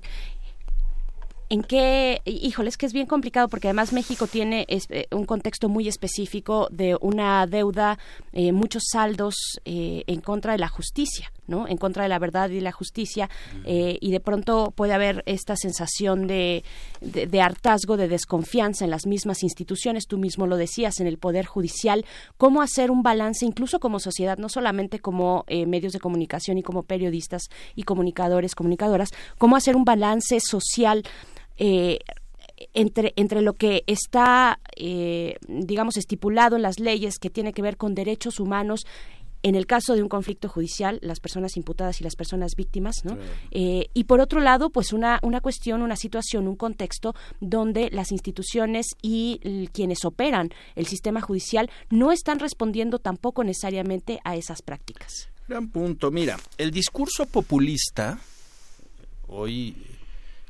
en 1.52 1.62
qué, 1.62 2.22
híjole, 2.24 2.70
es 2.70 2.78
que 2.78 2.86
es 2.86 2.94
bien 2.94 3.06
complicado 3.06 3.46
porque 3.48 3.68
además 3.68 3.92
México 3.92 4.26
tiene 4.26 4.64
eh, 4.68 5.06
un 5.10 5.26
contexto 5.26 5.68
muy 5.68 5.86
específico 5.86 6.66
de 6.70 6.96
una 6.98 7.46
deuda, 7.46 7.98
eh, 8.32 8.52
muchos 8.52 8.84
saldos 8.90 9.34
eh, 9.66 10.02
en 10.06 10.22
contra 10.22 10.52
de 10.52 10.58
la 10.58 10.68
justicia, 10.68 11.30
¿no? 11.46 11.68
En 11.68 11.76
contra 11.76 12.02
de 12.02 12.08
la 12.08 12.18
verdad 12.18 12.50
y 12.50 12.60
la 12.60 12.72
justicia 12.72 13.28
y 13.64 14.10
de 14.10 14.20
pronto 14.20 14.72
puede 14.74 14.92
haber 14.92 15.22
esta 15.26 15.56
sensación 15.56 16.26
de, 16.26 16.64
de, 17.00 17.40
hartazgo, 17.40 17.96
de 17.96 18.08
desconfianza 18.08 18.84
en 18.84 18.90
las 18.90 19.06
mismas 19.06 19.42
instituciones. 19.42 20.06
Tú 20.06 20.18
mismo 20.18 20.46
lo 20.46 20.56
decías 20.56 21.00
en 21.00 21.06
el 21.06 21.18
poder 21.18 21.46
judicial. 21.46 22.04
Cómo 22.36 22.62
hacer 22.62 22.90
un 22.90 23.02
balance, 23.02 23.44
incluso 23.44 23.80
como 23.80 23.98
sociedad, 23.98 24.38
no 24.38 24.48
solamente 24.48 24.98
como 25.00 25.44
medios 25.48 25.92
de 25.92 26.00
comunicación 26.00 26.58
y 26.58 26.62
como 26.62 26.82
periodistas 26.84 27.42
y 27.74 27.82
comunicadores, 27.82 28.54
comunicadoras, 28.54 29.10
cómo 29.38 29.56
hacer 29.56 29.76
un 29.76 29.84
balance 29.84 30.40
social 30.40 31.04
eh, 31.56 31.98
entre, 32.74 33.12
entre 33.16 33.40
lo 33.40 33.54
que 33.54 33.82
está, 33.86 34.60
eh, 34.76 35.36
digamos, 35.48 35.96
estipulado 35.96 36.56
en 36.56 36.62
las 36.62 36.78
leyes 36.78 37.18
que 37.18 37.30
tiene 37.30 37.52
que 37.52 37.62
ver 37.62 37.76
con 37.76 37.94
derechos 37.94 38.38
humanos 38.38 38.86
en 39.42 39.54
el 39.54 39.66
caso 39.66 39.94
de 39.94 40.02
un 40.02 40.08
conflicto 40.08 40.48
judicial, 40.48 40.98
las 41.02 41.20
personas 41.20 41.56
imputadas 41.56 42.00
y 42.00 42.04
las 42.04 42.16
personas 42.16 42.54
víctimas, 42.56 43.04
¿no? 43.04 43.16
Eh, 43.50 43.88
y 43.94 44.04
por 44.04 44.20
otro 44.20 44.40
lado, 44.40 44.70
pues 44.70 44.92
una, 44.92 45.18
una 45.22 45.40
cuestión, 45.40 45.82
una 45.82 45.96
situación, 45.96 46.46
un 46.46 46.56
contexto 46.56 47.14
donde 47.40 47.90
las 47.90 48.12
instituciones 48.12 48.86
y 49.02 49.68
quienes 49.72 50.04
operan 50.04 50.50
el 50.74 50.86
sistema 50.86 51.20
judicial 51.20 51.70
no 51.90 52.12
están 52.12 52.38
respondiendo 52.38 52.98
tampoco 52.98 53.44
necesariamente 53.44 54.20
a 54.24 54.36
esas 54.36 54.62
prácticas. 54.62 55.28
Gran 55.48 55.68
punto. 55.68 56.10
Mira, 56.10 56.38
el 56.56 56.70
discurso 56.70 57.26
populista 57.26 58.18
hoy 59.26 59.76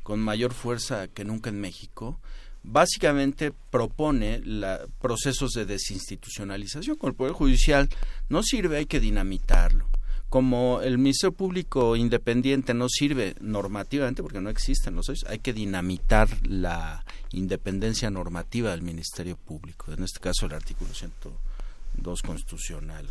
con 0.02 0.20
mayor 0.20 0.52
fuerza 0.52 1.08
que 1.08 1.24
nunca 1.24 1.50
en 1.50 1.60
México, 1.60 2.18
básicamente 2.62 3.52
propone 3.70 4.40
la, 4.44 4.80
procesos 5.00 5.52
de 5.52 5.66
desinstitucionalización. 5.66 6.96
Con 6.96 7.10
el 7.10 7.16
Poder 7.16 7.32
Judicial 7.32 7.88
no 8.28 8.42
sirve, 8.42 8.78
hay 8.78 8.86
que 8.86 9.00
dinamitarlo. 9.00 9.88
Como 10.28 10.80
el 10.80 10.96
Ministerio 10.96 11.36
Público 11.36 11.94
Independiente 11.94 12.72
no 12.72 12.88
sirve 12.88 13.34
normativamente, 13.40 14.22
porque 14.22 14.40
no 14.40 14.48
existen 14.48 14.94
los 14.94 15.10
hay 15.26 15.40
que 15.40 15.52
dinamitar 15.52 16.28
la 16.46 17.04
independencia 17.32 18.10
normativa 18.10 18.70
del 18.70 18.80
Ministerio 18.80 19.36
Público, 19.36 19.92
en 19.92 20.02
este 20.02 20.20
caso 20.20 20.46
el 20.46 20.54
artículo 20.54 20.94
102 20.94 22.22
constitucional. 22.22 23.06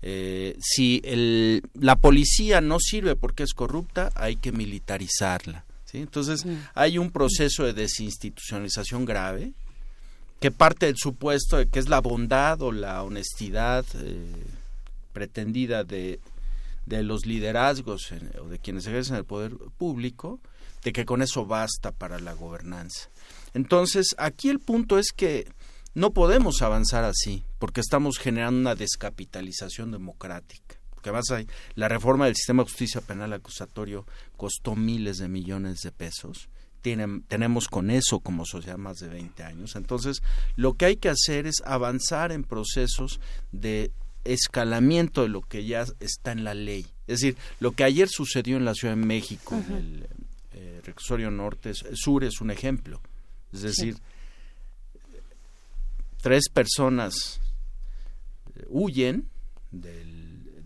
Eh, 0.00 0.56
si 0.60 1.02
el, 1.04 1.62
la 1.74 1.96
policía 1.96 2.60
no 2.60 2.78
sirve 2.78 3.16
porque 3.16 3.42
es 3.42 3.52
corrupta, 3.52 4.10
hay 4.14 4.36
que 4.36 4.52
militarizarla. 4.52 5.66
Entonces, 5.92 6.44
hay 6.74 6.98
un 6.98 7.10
proceso 7.10 7.64
de 7.64 7.72
desinstitucionalización 7.72 9.04
grave 9.04 9.52
que 10.40 10.50
parte 10.50 10.86
del 10.86 10.96
supuesto 10.96 11.56
de 11.56 11.66
que 11.66 11.78
es 11.78 11.88
la 11.88 12.00
bondad 12.00 12.60
o 12.62 12.70
la 12.72 13.02
honestidad 13.02 13.84
eh, 13.94 14.44
pretendida 15.12 15.84
de, 15.84 16.20
de 16.86 17.02
los 17.02 17.26
liderazgos 17.26 18.12
o 18.40 18.48
de 18.48 18.58
quienes 18.58 18.86
ejercen 18.86 19.16
el 19.16 19.24
poder 19.24 19.56
público, 19.78 20.40
de 20.84 20.92
que 20.92 21.04
con 21.04 21.22
eso 21.22 21.44
basta 21.44 21.90
para 21.90 22.20
la 22.20 22.34
gobernanza. 22.34 23.08
Entonces, 23.54 24.14
aquí 24.18 24.48
el 24.48 24.60
punto 24.60 24.98
es 24.98 25.12
que 25.12 25.50
no 25.94 26.12
podemos 26.12 26.62
avanzar 26.62 27.04
así, 27.04 27.42
porque 27.58 27.80
estamos 27.80 28.18
generando 28.18 28.60
una 28.60 28.74
descapitalización 28.76 29.90
democrática 29.90 30.67
porque 30.98 31.10
además 31.10 31.30
hay, 31.30 31.46
la 31.76 31.86
reforma 31.86 32.24
del 32.26 32.34
sistema 32.34 32.64
de 32.64 32.70
justicia 32.70 33.00
penal 33.00 33.32
acusatorio 33.32 34.04
costó 34.36 34.74
miles 34.74 35.18
de 35.18 35.28
millones 35.28 35.78
de 35.82 35.92
pesos. 35.92 36.48
tenemos 36.82 37.68
con 37.68 37.92
eso 37.92 38.18
como 38.18 38.44
sociedad 38.44 38.78
más 38.78 38.96
de 38.96 39.06
20 39.06 39.44
años. 39.44 39.76
Entonces, 39.76 40.22
lo 40.56 40.74
que 40.74 40.86
hay 40.86 40.96
que 40.96 41.08
hacer 41.08 41.46
es 41.46 41.62
avanzar 41.64 42.32
en 42.32 42.42
procesos 42.42 43.20
de 43.52 43.92
escalamiento 44.24 45.22
de 45.22 45.28
lo 45.28 45.42
que 45.42 45.64
ya 45.64 45.84
está 46.00 46.32
en 46.32 46.42
la 46.42 46.54
ley. 46.54 46.84
Es 47.06 47.20
decir, 47.20 47.36
lo 47.60 47.70
que 47.70 47.84
ayer 47.84 48.08
sucedió 48.08 48.56
en 48.56 48.64
la 48.64 48.74
Ciudad 48.74 48.96
de 48.96 49.06
México, 49.06 49.54
en 49.54 49.76
el 49.76 50.08
eh, 50.54 50.80
reclusorio 50.84 51.30
norte, 51.30 51.74
sur, 51.94 52.24
es 52.24 52.40
un 52.40 52.50
ejemplo. 52.50 53.00
Es 53.52 53.62
decir, 53.62 53.98
tres 56.20 56.48
personas 56.48 57.40
eh, 58.56 58.64
huyen 58.68 59.28
del 59.70 60.07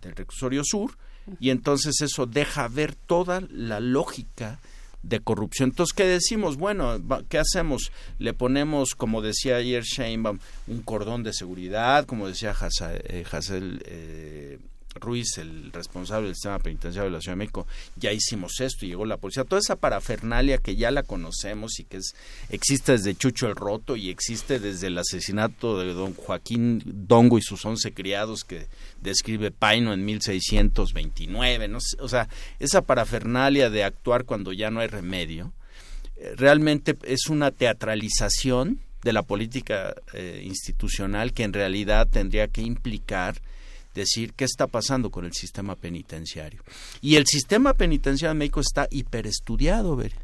del 0.03 0.15
reclusorio 0.15 0.63
sur 0.65 0.99
y 1.41 1.51
entonces 1.51 2.01
eso 2.01 2.27
deja 2.27 2.69
ver 2.69 2.95
toda 2.95 3.41
la 3.51 3.81
lógica 3.81 4.59
de 5.03 5.21
corrupción. 5.21 5.71
Entonces, 5.71 5.95
¿qué 5.95 6.05
decimos? 6.05 6.57
Bueno, 6.57 7.01
¿qué 7.29 7.39
hacemos? 7.39 7.91
Le 8.19 8.35
ponemos, 8.35 8.95
como 8.95 9.23
decía 9.23 9.57
ayer 9.57 9.83
Sheinbaum, 9.83 10.39
un 10.69 10.83
cordón 10.83 11.23
de 11.23 11.33
seguridad, 11.33 12.07
como 12.07 12.29
decía 12.29 12.53
Hassel, 12.53 13.83
eh, 13.87 14.59
Ruiz, 14.95 15.39
el 15.39 15.73
responsable 15.73 16.27
del 16.27 16.35
sistema 16.35 16.59
penitenciario 16.59 17.11
de 17.11 17.17
la 17.17 17.21
Ciudad 17.21 17.35
de 17.35 17.39
México, 17.39 17.67
ya 17.97 18.13
hicimos 18.13 18.61
esto 18.61 18.85
y 18.85 18.89
llegó 18.89 19.07
la 19.07 19.17
policía. 19.17 19.45
Toda 19.45 19.61
esa 19.61 19.77
parafernalia 19.77 20.59
que 20.59 20.77
ya 20.77 20.91
la 20.91 21.03
conocemos 21.03 21.79
y 21.81 21.85
que 21.85 21.99
existe 22.51 22.93
desde 22.93 23.15
Chucho 23.15 23.47
el 23.47 23.57
Roto 23.57 23.97
y 23.97 24.11
existe 24.11 24.59
desde 24.59 24.89
el 24.89 24.99
asesinato 24.99 25.79
de 25.79 25.93
don 25.93 26.15
Joaquín 26.15 26.83
Dongo 26.85 27.39
y 27.39 27.43
sus 27.43 27.65
once 27.65 27.93
criados 27.93 28.45
que 28.45 28.67
describe 29.01 29.51
Paino 29.51 29.93
en 29.93 30.05
1629. 30.05 31.69
¿no? 31.69 31.79
O 32.01 32.09
sea, 32.09 32.29
esa 32.59 32.83
parafernalia 32.83 33.71
de 33.71 33.85
actuar 33.85 34.25
cuando 34.25 34.53
ya 34.53 34.71
no 34.71 34.81
hay 34.81 34.89
remedio, 34.89 35.53
eh, 36.17 36.35
realmente 36.37 36.97
es 37.05 37.29
una 37.29 37.51
teatralización 37.51 38.81
de 39.03 39.13
la 39.13 39.23
política 39.23 39.95
eh, 40.13 40.43
institucional 40.45 41.33
que 41.33 41.43
en 41.43 41.53
realidad 41.53 42.09
tendría 42.09 42.47
que 42.49 42.63
implicar 42.63 43.41
decir 43.95 44.33
qué 44.35 44.45
está 44.45 44.67
pasando 44.67 45.11
con 45.11 45.25
el 45.25 45.33
sistema 45.33 45.77
penitenciario. 45.77 46.63
Y 47.01 47.17
el 47.17 47.27
sistema 47.27 47.75
penitenciario 47.75 48.35
de 48.35 48.39
México 48.39 48.61
está 48.61 48.89
hiperestudiado, 48.91 49.97
ver. 49.97 50.15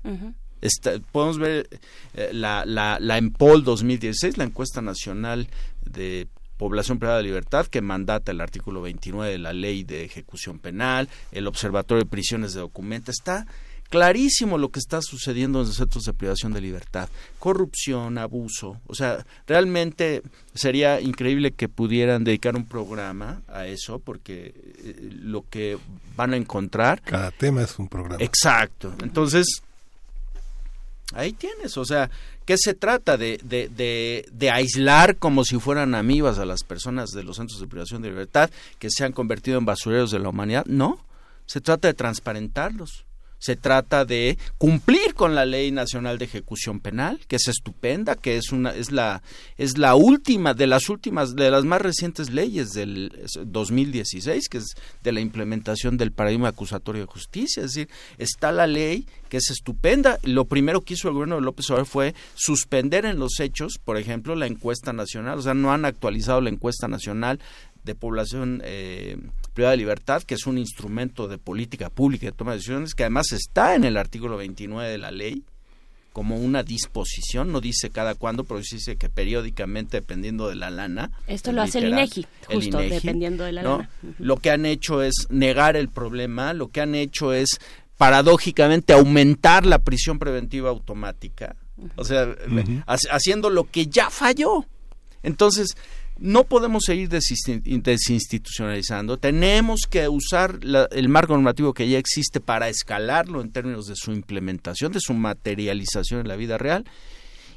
podemos 1.13 1.39
ver 1.39 1.69
eh, 2.15 2.31
la, 2.33 2.65
la, 2.65 2.99
la 3.01 3.19
EMPOL 3.19 3.65
2016, 3.65 4.39
la 4.39 4.45
encuesta 4.45 4.83
nacional 4.83 5.49
de 5.85 6.29
población 6.59 6.99
privada 6.99 7.19
de 7.19 7.25
libertad 7.25 7.67
que 7.67 7.81
mandata 7.81 8.33
el 8.33 8.41
artículo 8.41 8.83
29 8.83 9.33
de 9.33 9.39
la 9.39 9.53
ley 9.53 9.85
de 9.85 10.05
ejecución 10.05 10.59
penal, 10.59 11.09
el 11.33 11.47
observatorio 11.47 12.03
de 12.05 12.11
prisiones 12.11 12.53
de 12.53 12.61
documento, 12.61 13.11
está 13.11 13.47
clarísimo 13.89 14.59
lo 14.59 14.71
que 14.71 14.79
está 14.79 15.01
sucediendo 15.03 15.61
en 15.61 15.67
los 15.67 15.77
centros 15.77 16.05
de 16.05 16.13
privación 16.13 16.53
de 16.53 16.61
libertad. 16.61 17.09
Corrupción, 17.39 18.19
abuso. 18.19 18.81
O 18.87 18.95
sea, 18.95 19.25
realmente 19.47 20.23
sería 20.55 21.01
increíble 21.01 21.53
que 21.53 21.69
pudieran 21.69 22.25
dedicar 22.25 22.57
un 22.57 22.67
programa 22.67 23.43
a 23.49 23.67
eso 23.67 23.99
porque 23.99 24.55
eh, 24.55 25.11
lo 25.23 25.45
que 25.49 25.79
van 26.17 26.35
a 26.35 26.37
encontrar... 26.37 27.01
Cada 27.03 27.31
tema 27.31 27.63
es 27.63 27.79
un 27.79 27.89
programa. 27.89 28.23
Exacto. 28.23 28.95
Entonces, 29.03 29.63
ahí 31.15 31.33
tienes. 31.33 31.77
O 31.77 31.85
sea, 31.85 32.11
¿qué 32.45 32.57
se 32.59 32.75
trata? 32.75 33.17
De, 33.17 33.41
de, 33.43 33.69
de, 33.69 34.29
de 34.31 34.51
aislar 34.51 35.17
como 35.17 35.45
si 35.45 35.59
fueran 35.59 35.95
amibas 35.95 36.39
a 36.39 36.45
las 36.45 36.63
personas 36.63 37.11
de 37.11 37.25
los 37.25 37.37
centros 37.37 37.61
de 37.61 37.67
privación 37.67 38.03
de 38.03 38.11
libertad 38.11 38.51
que 38.79 38.91
se 38.91 39.05
han 39.05 39.13
convertido 39.13 39.59
en 39.59 39.65
basureros 39.65 40.11
de 40.11 40.19
la 40.19 40.29
humanidad. 40.29 40.67
No. 40.67 41.05
Se 41.47 41.63
trata 41.63 41.89
de 41.89 41.95
transparentarlos 41.95 43.07
se 43.39 43.57
trata 43.57 44.05
de 44.05 44.39
cumplir 44.59 45.15
con 45.15 45.35
la 45.35 45.47
Ley 45.47 45.71
Nacional 45.71 46.19
de 46.19 46.25
Ejecución 46.25 46.81
Penal, 46.81 47.21
que 47.29 47.37
es 47.37 47.49
estupenda, 47.49 48.17
que 48.17 48.37
es 48.37 48.53
una 48.53 48.71
es 48.71 48.93
la 48.93 49.23
es 49.57 49.79
la 49.79 49.95
última 49.95 50.55
de 50.55 50.67
las 50.67 50.89
últimas 50.89 51.35
de 51.35 51.51
las 51.51 51.65
más 51.65 51.81
recientes 51.81 52.31
leyes 52.31 52.71
del 52.71 53.27
2016, 53.45 54.49
que 54.49 54.59
es 54.59 54.75
de 55.03 55.13
la 55.13 55.21
implementación 55.21 55.97
del 55.97 56.13
paradigma 56.13 56.49
acusatorio 56.49 57.03
de 57.03 57.13
justicia, 57.13 57.65
es 57.65 57.73
decir, 57.75 57.89
está 58.19 58.53
la 58.53 58.67
ley 58.67 59.07
que 59.29 59.37
es 59.39 59.51
estupenda. 59.51 60.19
Lo 60.23 60.47
primero 60.47 60.83
que 60.83 60.95
hizo 60.95 61.09
el 61.09 61.15
gobierno 61.15 61.37
de 61.37 61.43
López 61.43 61.69
Obrador 61.71 61.87
fue 61.87 62.15
suspender 62.35 63.05
en 63.05 63.19
los 63.19 63.41
hechos, 63.41 63.79
por 63.83 63.99
ejemplo, 63.99 64.35
la 64.35 64.47
encuesta 64.47 64.93
nacional, 64.93 65.39
o 65.39 65.43
sea, 65.43 65.55
no 65.55 65.73
han 65.73 65.85
actualizado 65.85 66.41
la 66.41 66.51
encuesta 66.51 66.89
nacional 66.89 67.39
de 67.85 67.95
población 67.95 68.61
eh, 68.65 69.17
privada 69.59 69.73
de 69.73 69.79
libertad, 69.79 70.23
que 70.23 70.37
es 70.37 70.47
un 70.47 70.57
instrumento 70.57 71.27
de 71.27 71.37
política 71.37 71.91
pública 71.91 72.27
de 72.27 72.33
toma 72.33 72.53
de 72.53 72.59
decisiones, 72.59 72.95
que 72.95 73.03
además 73.03 73.33
está 73.33 73.75
en 73.75 73.83
el 73.83 73.97
artículo 73.97 74.37
29 74.37 74.89
de 74.89 74.99
la 74.99 75.11
ley 75.11 75.43
como 76.13 76.37
una 76.37 76.63
disposición, 76.63 77.51
no 77.51 77.61
dice 77.61 77.91
cada 77.91 78.15
cuándo, 78.15 78.45
pero 78.45 78.61
dice 78.61 78.97
que 78.97 79.09
periódicamente, 79.09 79.97
dependiendo 79.97 80.49
de 80.49 80.55
la 80.55 80.71
lana. 80.71 81.11
Esto 81.27 81.51
lo 81.51 81.63
hace 81.63 81.79
el 81.79 81.89
INEGI, 81.89 82.25
justo 82.47 82.79
dependiendo 82.79 83.43
de 83.43 83.51
la 83.51 83.65
lana. 83.65 83.91
Lo 84.21 84.37
que 84.37 84.53
han 84.53 84.65
hecho 84.65 85.03
es 85.03 85.27
negar 85.29 85.77
el 85.77 85.89
problema, 85.89 86.53
lo 86.53 86.69
que 86.69 86.81
han 86.81 86.95
hecho 86.95 87.33
es 87.33 87.59
paradójicamente 87.97 88.93
aumentar 88.93 89.67
la 89.67 89.81
prisión 89.81 90.21
preventiva 90.21 90.71
automática, 90.71 91.57
o 91.97 92.05
sea, 92.05 92.29
haciendo 92.87 93.51
lo 93.51 93.65
que 93.65 93.89
ya 93.89 94.09
falló. 94.09 94.67
Entonces, 95.25 95.77
no 96.19 96.45
podemos 96.45 96.85
seguir 96.85 97.09
desinstitucionalizando, 97.09 99.19
tenemos 99.19 99.83
que 99.89 100.09
usar 100.09 100.59
el 100.91 101.09
marco 101.09 101.35
normativo 101.35 101.73
que 101.73 101.89
ya 101.89 101.99
existe 101.99 102.41
para 102.41 102.69
escalarlo 102.69 103.41
en 103.41 103.53
términos 103.53 103.87
de 103.87 103.95
su 103.97 104.13
implementación, 104.13 104.93
de 104.93 105.01
su 105.01 105.15
materialización 105.15 106.21
en 106.21 106.29
la 106.29 106.37
vida 106.37 106.59
real 106.59 106.85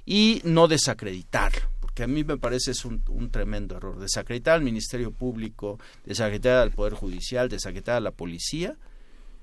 y 0.06 0.42
no 0.44 0.68
desacreditarlo, 0.68 1.62
porque 1.80 2.04
a 2.04 2.08
mí 2.08 2.24
me 2.24 2.38
parece 2.38 2.72
es 2.72 2.86
un, 2.86 3.02
tremendo 3.32 3.78
error. 3.78 4.00
Desacreditar 4.00 4.56
al 4.56 4.64
Ministerio 4.64 5.12
Público, 5.12 5.80
desacreditar 6.06 6.58
al 6.58 6.72
Poder 6.72 6.94
Judicial, 6.94 7.50
desacreditar 7.50 7.98
a 7.98 8.02
la 8.02 8.12
policía, 8.12 8.76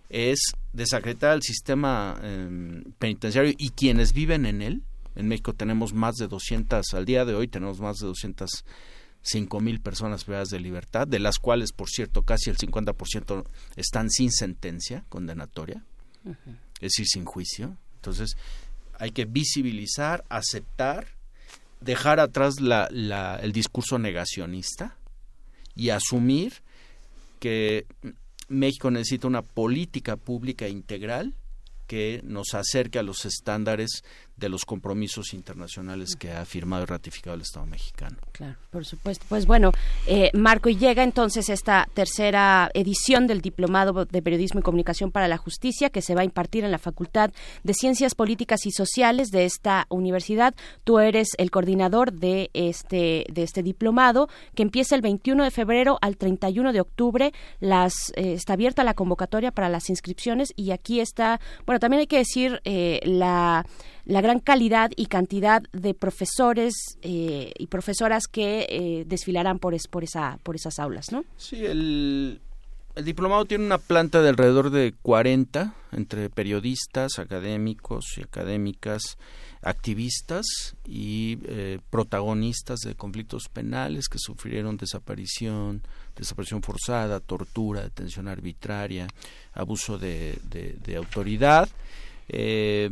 es 0.08 0.38
desacreditar 0.72 1.32
al 1.32 1.42
sistema 1.42 2.18
em, 2.22 2.84
penitenciario 2.98 3.52
y 3.58 3.70
quienes 3.70 4.12
viven 4.12 4.46
en 4.46 4.62
él. 4.62 4.82
En 5.16 5.26
México 5.26 5.52
tenemos 5.52 5.92
más 5.92 6.14
de 6.14 6.28
200, 6.28 6.94
al 6.94 7.04
día 7.04 7.24
de 7.24 7.34
hoy 7.34 7.48
tenemos 7.48 7.80
más 7.80 7.98
de 7.98 8.06
200 8.06 8.64
cinco 9.28 9.60
mil 9.60 9.80
personas 9.80 10.24
privadas 10.24 10.48
de 10.48 10.60
libertad, 10.60 11.06
de 11.06 11.18
las 11.18 11.38
cuales, 11.38 11.72
por 11.72 11.88
cierto, 11.88 12.22
casi 12.22 12.50
el 12.50 12.56
50% 12.56 13.44
están 13.76 14.10
sin 14.10 14.32
sentencia 14.32 15.04
condenatoria, 15.08 15.84
es 16.24 16.92
decir, 16.92 17.06
sin 17.06 17.24
juicio. 17.24 17.76
Entonces, 17.96 18.36
hay 18.98 19.10
que 19.10 19.24
visibilizar, 19.24 20.24
aceptar, 20.28 21.06
dejar 21.80 22.20
atrás 22.20 22.60
la, 22.60 22.88
la, 22.90 23.36
el 23.36 23.52
discurso 23.52 23.98
negacionista 23.98 24.96
y 25.74 25.90
asumir 25.90 26.54
que 27.38 27.86
México 28.48 28.90
necesita 28.90 29.28
una 29.28 29.42
política 29.42 30.16
pública 30.16 30.68
integral 30.68 31.34
que 31.86 32.20
nos 32.24 32.54
acerque 32.54 32.98
a 32.98 33.02
los 33.02 33.24
estándares 33.24 34.04
de 34.38 34.48
los 34.48 34.64
compromisos 34.64 35.34
internacionales 35.34 36.14
que 36.16 36.32
ha 36.32 36.44
firmado 36.44 36.84
y 36.84 36.86
ratificado 36.86 37.34
el 37.34 37.42
Estado 37.42 37.66
mexicano. 37.66 38.16
Claro, 38.32 38.56
por 38.70 38.84
supuesto. 38.84 39.24
Pues 39.28 39.46
bueno, 39.46 39.72
eh, 40.06 40.30
Marco, 40.34 40.68
y 40.68 40.76
llega 40.76 41.02
entonces 41.02 41.48
esta 41.48 41.88
tercera 41.94 42.70
edición 42.74 43.26
del 43.26 43.40
Diplomado 43.40 44.04
de 44.04 44.22
Periodismo 44.22 44.60
y 44.60 44.62
Comunicación 44.62 45.10
para 45.10 45.28
la 45.28 45.38
Justicia 45.38 45.90
que 45.90 46.02
se 46.02 46.14
va 46.14 46.22
a 46.22 46.24
impartir 46.24 46.64
en 46.64 46.70
la 46.70 46.78
Facultad 46.78 47.30
de 47.64 47.74
Ciencias 47.74 48.14
Políticas 48.14 48.66
y 48.66 48.70
Sociales 48.70 49.30
de 49.30 49.44
esta 49.44 49.86
universidad. 49.88 50.54
Tú 50.84 50.98
eres 50.98 51.28
el 51.38 51.50
coordinador 51.50 52.12
de 52.12 52.50
este, 52.54 53.26
de 53.32 53.42
este 53.42 53.62
diplomado 53.62 54.28
que 54.54 54.62
empieza 54.62 54.94
el 54.94 55.02
21 55.02 55.44
de 55.44 55.50
febrero 55.50 55.98
al 56.00 56.16
31 56.16 56.72
de 56.72 56.80
octubre. 56.80 57.32
Las, 57.60 57.92
eh, 58.16 58.32
está 58.34 58.52
abierta 58.52 58.84
la 58.84 58.94
convocatoria 58.94 59.50
para 59.50 59.68
las 59.68 59.90
inscripciones 59.90 60.52
y 60.56 60.70
aquí 60.70 61.00
está, 61.00 61.40
bueno, 61.66 61.80
también 61.80 62.00
hay 62.00 62.06
que 62.06 62.18
decir 62.18 62.60
eh, 62.64 63.00
la 63.04 63.66
la 64.08 64.22
gran 64.22 64.40
calidad 64.40 64.90
y 64.96 65.06
cantidad 65.06 65.62
de 65.72 65.92
profesores 65.92 66.98
eh, 67.02 67.52
y 67.58 67.66
profesoras 67.66 68.26
que 68.26 68.66
eh, 68.68 69.04
desfilarán 69.06 69.58
por, 69.58 69.76
por, 69.90 70.02
esa, 70.02 70.38
por 70.42 70.56
esas 70.56 70.78
aulas, 70.78 71.12
¿no? 71.12 71.24
Sí, 71.36 71.64
el, 71.64 72.40
el 72.94 73.04
diplomado 73.04 73.44
tiene 73.44 73.66
una 73.66 73.76
planta 73.76 74.22
de 74.22 74.30
alrededor 74.30 74.70
de 74.70 74.94
40 75.02 75.74
entre 75.92 76.30
periodistas, 76.30 77.18
académicos 77.18 78.06
y 78.16 78.22
académicas, 78.22 79.18
activistas 79.60 80.74
y 80.86 81.38
eh, 81.44 81.78
protagonistas 81.90 82.80
de 82.80 82.94
conflictos 82.94 83.50
penales 83.52 84.08
que 84.08 84.18
sufrieron 84.18 84.78
desaparición, 84.78 85.82
desaparición 86.16 86.62
forzada, 86.62 87.20
tortura, 87.20 87.82
detención 87.82 88.26
arbitraria, 88.26 89.06
abuso 89.52 89.98
de, 89.98 90.38
de, 90.48 90.96
autoridad. 90.96 91.68
Eh, 92.28 92.90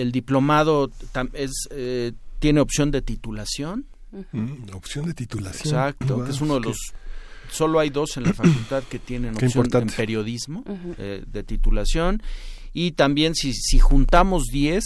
el 0.00 0.12
diplomado 0.12 0.90
es, 1.32 1.68
eh, 1.70 2.12
tiene 2.38 2.60
opción 2.60 2.90
de 2.90 3.02
titulación. 3.02 3.86
Mm, 4.32 4.74
opción 4.74 5.06
de 5.06 5.14
titulación. 5.14 5.74
Exacto, 5.74 6.24
que 6.24 6.30
es 6.30 6.40
uno 6.40 6.54
de 6.54 6.60
los... 6.60 6.76
Solo 7.50 7.80
hay 7.80 7.90
dos 7.90 8.16
en 8.16 8.24
la 8.24 8.34
facultad 8.34 8.82
que 8.84 8.98
tienen 8.98 9.34
opción 9.34 9.68
en 9.72 9.88
periodismo 9.88 10.64
eh, 10.98 11.24
de 11.26 11.42
titulación. 11.42 12.22
Y 12.74 12.92
también 12.92 13.34
si, 13.34 13.54
si 13.54 13.78
juntamos 13.78 14.44
10 14.52 14.84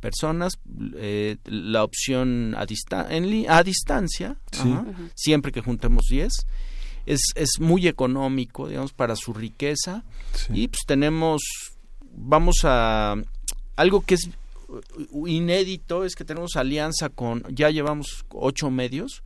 personas, 0.00 0.58
eh, 0.96 1.36
la 1.44 1.84
opción 1.84 2.56
a, 2.56 2.66
en 3.10 3.50
a 3.50 3.62
distancia, 3.62 4.36
siempre 5.14 5.52
que 5.52 5.60
juntemos 5.60 6.06
10, 6.08 6.32
es, 7.06 7.20
es 7.34 7.60
muy 7.60 7.86
económico, 7.86 8.68
digamos, 8.68 8.92
para 8.92 9.14
su 9.14 9.34
riqueza. 9.34 10.04
Y 10.48 10.68
pues 10.68 10.80
tenemos, 10.86 11.42
vamos 12.16 12.60
a, 12.64 13.16
algo 13.76 14.00
que 14.02 14.14
es 14.14 14.28
uh, 15.10 15.26
inédito 15.26 16.04
es 16.04 16.14
que 16.14 16.24
tenemos 16.24 16.56
alianza 16.56 17.08
con, 17.08 17.44
ya 17.54 17.70
llevamos 17.70 18.24
ocho 18.30 18.70
medios 18.70 19.22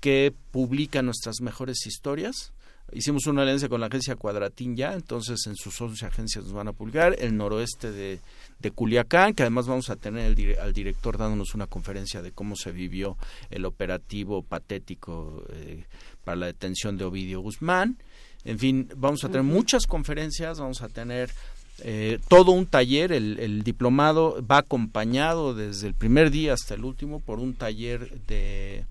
que 0.00 0.34
publican 0.50 1.06
nuestras 1.06 1.40
mejores 1.40 1.86
historias. 1.86 2.52
Hicimos 2.92 3.26
una 3.26 3.42
alianza 3.42 3.68
con 3.68 3.80
la 3.80 3.86
agencia 3.86 4.14
Cuadratín 4.14 4.76
ya, 4.76 4.92
entonces 4.92 5.46
en 5.46 5.56
sus 5.56 5.80
once 5.80 6.04
agencias 6.04 6.44
nos 6.44 6.52
van 6.52 6.68
a 6.68 6.72
publicar. 6.72 7.16
El 7.18 7.36
noroeste 7.36 7.90
de, 7.90 8.20
de 8.58 8.70
Culiacán, 8.70 9.32
que 9.32 9.42
además 9.42 9.66
vamos 9.66 9.88
a 9.88 9.96
tener 9.96 10.36
al 10.60 10.72
director 10.72 11.16
dándonos 11.16 11.54
una 11.54 11.66
conferencia 11.66 12.20
de 12.20 12.32
cómo 12.32 12.56
se 12.56 12.72
vivió 12.72 13.16
el 13.48 13.64
operativo 13.64 14.42
patético 14.42 15.44
eh, 15.50 15.86
para 16.24 16.36
la 16.36 16.46
detención 16.46 16.98
de 16.98 17.04
Ovidio 17.04 17.40
Guzmán. 17.40 17.96
En 18.44 18.58
fin, 18.58 18.88
vamos 18.96 19.24
a 19.24 19.28
tener 19.28 19.42
muchas 19.42 19.86
conferencias, 19.86 20.60
vamos 20.60 20.82
a 20.82 20.88
tener 20.88 21.30
eh, 21.80 22.20
todo 22.28 22.52
un 22.52 22.66
taller, 22.66 23.12
el, 23.12 23.64
diplomado 23.64 24.44
va 24.46 24.58
acompañado 24.58 25.54
desde 25.54 25.88
el 25.88 25.94
primer 25.94 26.30
día 26.30 26.52
hasta 26.52 26.74
el 26.74 26.84
último 26.84 27.18
por 27.18 27.40
un 27.40 27.54
taller 27.54 28.20
de 28.26 28.84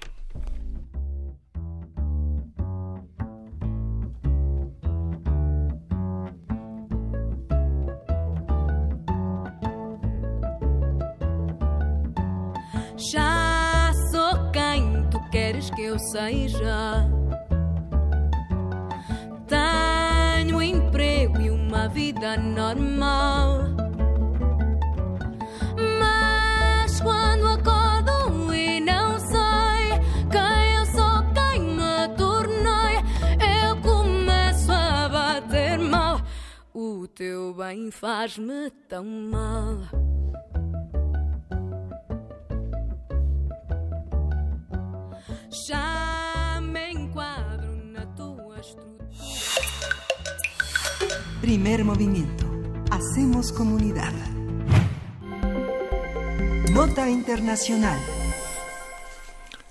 Já 13.01 13.91
sou 14.11 14.51
quem 14.51 15.09
tu 15.09 15.19
queres 15.31 15.71
que 15.71 15.81
eu 15.81 15.97
seja. 15.97 17.09
Tenho 19.47 20.61
emprego 20.61 21.41
e 21.41 21.49
uma 21.49 21.89
vida 21.89 22.37
normal. 22.37 23.61
Mas 25.99 27.01
quando 27.01 27.47
acordo 27.47 28.53
e 28.53 28.79
não 28.79 29.19
sei 29.19 29.97
quem 30.29 30.75
eu 30.75 30.85
sou, 30.85 31.23
quem 31.33 31.59
me 31.59 32.07
tornei, 32.15 32.97
eu 33.65 33.81
começo 33.81 34.71
a 34.71 35.09
bater 35.09 35.79
mal. 35.79 36.21
O 36.71 37.07
teu 37.07 37.55
bem 37.55 37.89
faz-me 37.89 38.69
tão 38.87 39.03
mal. 39.03 39.79
Já 45.51 46.59
me 46.61 46.91
enquadro 46.91 47.75
na 47.91 48.05
tua 48.15 48.59
estrutura. 48.59 49.09
Primer 51.41 51.83
movimiento. 51.83 52.45
Hacemos 52.89 53.51
comunidad. 53.51 54.13
Nota 56.71 57.09
Internacional. 57.09 57.99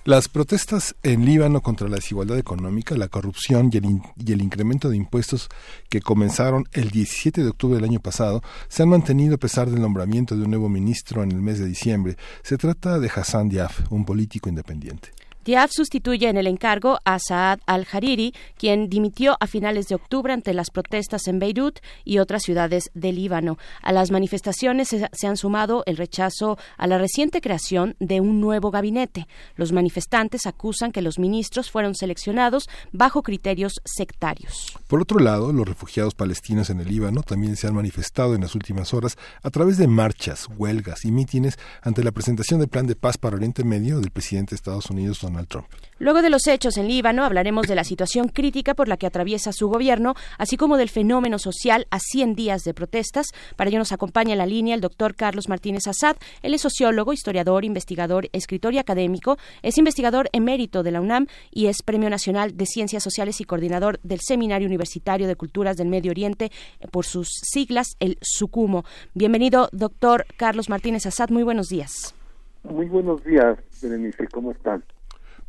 Las 0.05 0.29
protestas 0.29 0.97
en 1.03 1.25
Líbano 1.25 1.61
contra 1.63 1.89
la 1.89 1.97
desigualdad 1.97 2.39
económica, 2.39 2.97
la 2.97 3.09
corrupción 3.09 3.71
y 3.73 3.77
el, 3.79 3.85
in- 3.85 4.03
y 4.17 4.33
el 4.33 4.43
incremento 4.43 4.89
de 4.89 4.97
impuestos 4.97 5.49
que 5.89 6.01
comenzaron 6.01 6.65
el 6.73 6.91
17 6.91 7.43
de 7.43 7.49
octubre 7.51 7.77
del 7.77 7.85
año 7.85 8.01
pasado 8.01 8.43
se 8.69 8.83
han 8.83 8.89
mantenido 8.89 9.35
a 9.37 9.39
pesar 9.39 9.71
del 9.71 9.81
nombramiento 9.81 10.37
de 10.37 10.43
un 10.45 10.51
nuevo 10.51 10.69
ministro 10.69 11.23
en 11.23 11.31
el 11.33 11.41
mes 11.41 11.59
de 11.59 11.67
diciembre. 11.67 12.17
Se 12.43 12.57
trata 12.59 12.99
de 12.99 13.11
Hassan 13.15 13.49
Diaf, 13.51 13.91
un 13.93 14.05
político 14.05 14.49
independiente. 14.49 15.11
Diab 15.45 15.71
sustituye 15.71 16.29
en 16.29 16.37
el 16.37 16.47
encargo 16.47 16.99
a 17.05 17.19
Saad 17.19 17.61
al-Hariri, 17.67 18.35
quien 18.59 18.91
dimitió 18.91 19.37
a 19.41 19.47
finales 19.47 19.89
de 19.89 19.95
octubre 19.95 20.33
ante 20.33 20.53
las 20.53 20.71
protestas 20.71 21.29
en 21.29 21.39
Beirut 21.39 21.79
y 22.05 22.19
otras 22.19 22.43
ciudades 22.43 22.91
del 22.95 23.17
Líbano. 23.17 23.57
A 23.83 23.93
las 23.93 24.11
manifestaciones 24.11 24.89
se, 24.89 25.09
se 25.13 25.27
han 25.27 25.37
sumado 25.37 25.83
el 25.87 25.97
rechazo 25.97 26.59
a 26.77 26.87
la 26.87 26.99
reciente 26.99 27.41
creación 27.41 27.97
de 28.01 28.21
un 28.21 28.41
nuevo 28.41 28.71
gabinete. 28.71 29.27
Los 29.57 29.73
manifestantes 29.73 30.47
acusan 30.47 30.93
que 30.93 31.03
los 31.03 31.19
ministros 31.19 31.71
fueron 31.71 31.95
seleccionados 31.95 32.69
bajo 32.93 33.23
criterios 33.23 33.81
sectarios. 33.85 34.80
Por 34.91 35.03
otro 35.03 35.21
lado, 35.21 35.53
los 35.53 35.69
refugiados 35.69 36.17
palestinos 36.17 36.69
en 36.69 36.81
el 36.81 36.89
Líbano 36.89 37.23
también 37.23 37.55
se 37.55 37.69
han 37.69 37.77
manifestado 37.77 38.35
en 38.35 38.41
las 38.41 38.57
últimas 38.57 38.93
horas 38.93 39.17
a 39.41 39.51
través 39.51 39.79
de 39.79 39.87
marchas, 39.87 40.49
huelgas 40.59 41.05
y 41.05 41.13
mítines 41.13 41.61
ante 41.81 42.03
la 42.03 42.11
presentación 42.11 42.59
del 42.59 42.69
plan 42.69 42.89
de 42.89 42.97
paz 42.97 43.17
para 43.17 43.37
Oriente 43.37 43.63
Medio 43.63 44.01
del 44.01 44.11
presidente 44.11 44.51
de 44.51 44.57
Estados 44.57 44.91
Unidos, 44.91 45.21
Donald 45.21 45.47
Trump. 45.47 45.69
Luego 46.01 46.23
de 46.23 46.31
los 46.31 46.45
hechos 46.49 46.77
en 46.77 46.89
Líbano, 46.89 47.25
hablaremos 47.25 47.69
de 47.69 47.77
la 47.77 47.85
situación 47.85 48.27
crítica 48.31 48.75
por 48.75 48.89
la 48.89 48.97
que 48.97 49.07
atraviesa 49.07 49.53
su 49.53 49.69
gobierno, 49.69 50.15
así 50.39 50.57
como 50.57 50.77
del 50.77 50.89
fenómeno 50.89 51.39
social 51.39 51.87
a 51.91 52.01
100 52.01 52.35
días 52.35 52.65
de 52.65 52.75
protestas. 52.75 53.27
Para 53.55 53.71
ello 53.71 53.79
nos 53.79 53.93
acompaña 53.93 54.33
en 54.33 54.39
la 54.39 54.47
línea 54.47 54.75
el 54.75 54.81
doctor 54.81 55.15
Carlos 55.15 55.49
Martínez 55.49 55.87
Azad. 55.87 56.17
Él 56.43 56.53
es 56.53 56.63
sociólogo, 56.63 57.13
historiador, 57.13 57.65
investigador, 57.65 58.29
escritor 58.33 58.75
y 58.75 58.79
académico. 58.79 59.39
Es 59.63 59.79
investigador 59.79 60.29
emérito 60.33 60.83
de 60.83 60.91
la 60.91 61.01
UNAM 61.01 61.29
y 61.53 61.67
es 61.67 61.83
Premio 61.85 62.11
Nacional 62.11 62.57
de 62.57 62.67
Ciencias 62.67 63.05
Sociales 63.05 63.41
y 63.41 63.45
coordinador 63.45 64.01
del 64.03 64.19
Seminario 64.21 64.67
Universitario 64.67 64.80
de 65.27 65.37
Culturas 65.37 65.77
del 65.77 65.89
Medio 65.89 66.11
Oriente, 66.11 66.51
eh, 66.81 66.87
por 66.91 67.05
sus 67.05 67.29
siglas, 67.43 67.97
el 68.01 68.19
SUCUMO. 68.21 68.85
Bienvenido, 69.15 69.69
doctor 69.73 70.27
Carlos 70.37 70.69
Martínez 70.69 71.07
Azad. 71.07 71.31
Muy 71.31 71.43
buenos 71.43 71.69
días. 71.69 72.15
Muy 72.63 72.87
buenos 72.87 73.25
días, 73.25 73.59
Berenice, 73.83 74.27
¿cómo 74.29 74.53
están? 74.53 74.85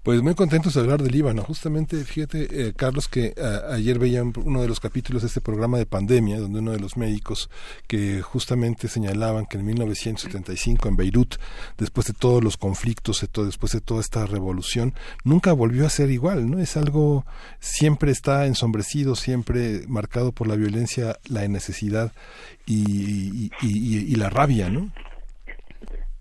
Pues 0.04 0.24
muy 0.24 0.34
contentos 0.34 0.74
de 0.74 0.82
hablar 0.82 1.04
de 1.04 1.12
Líbano. 1.12 1.44
Justamente, 1.44 1.96
fíjate, 2.04 2.48
eh, 2.70 2.74
Carlos, 2.76 3.08
que 3.08 3.36
a- 3.40 3.76
ayer 3.76 4.00
veía 4.00 4.24
un- 4.24 4.34
uno 4.44 4.64
de 4.64 4.68
los 4.68 4.80
capítulos 4.80 5.22
de 5.22 5.28
este 5.28 5.42
programa 5.42 5.78
de 5.78 5.86
pandemia, 5.86 6.40
donde 6.40 6.58
uno 6.58 6.72
de 6.72 6.80
los 6.80 6.98
médicos 6.98 7.52
que 7.88 8.24
justamente 8.24 8.88
señalaban 8.88 9.46
que 9.46 9.58
en 9.60 9.66
1975 9.66 10.90
en 10.90 10.96
Beirut, 10.96 11.36
después 11.78 12.08
de 12.08 12.14
todos 12.14 12.44
los 12.44 12.58
conflictos, 12.58 13.22
de 13.22 13.28
todo- 13.28 13.46
después 13.46 13.74
de 13.74 13.82
toda 13.82 14.02
esta 14.02 14.26
revolución, 14.26 14.96
nunca 15.24 15.54
volvió 15.54 15.86
a 15.86 15.90
ser 15.92 16.10
igual, 16.10 16.50
¿no? 16.50 16.58
Es 16.58 16.78
algo, 16.78 17.24
siempre 17.60 18.12
está 18.12 18.48
ensombrecido, 18.48 19.14
siempre 19.16 19.82
marcado 19.88 20.32
por 20.32 20.48
la 20.48 20.56
violencia, 20.56 21.18
la 21.30 21.48
necesidad 21.48 22.12
y 22.66 24.16
la 24.16 24.30
rabia, 24.32 24.68
¿no? 24.68 24.92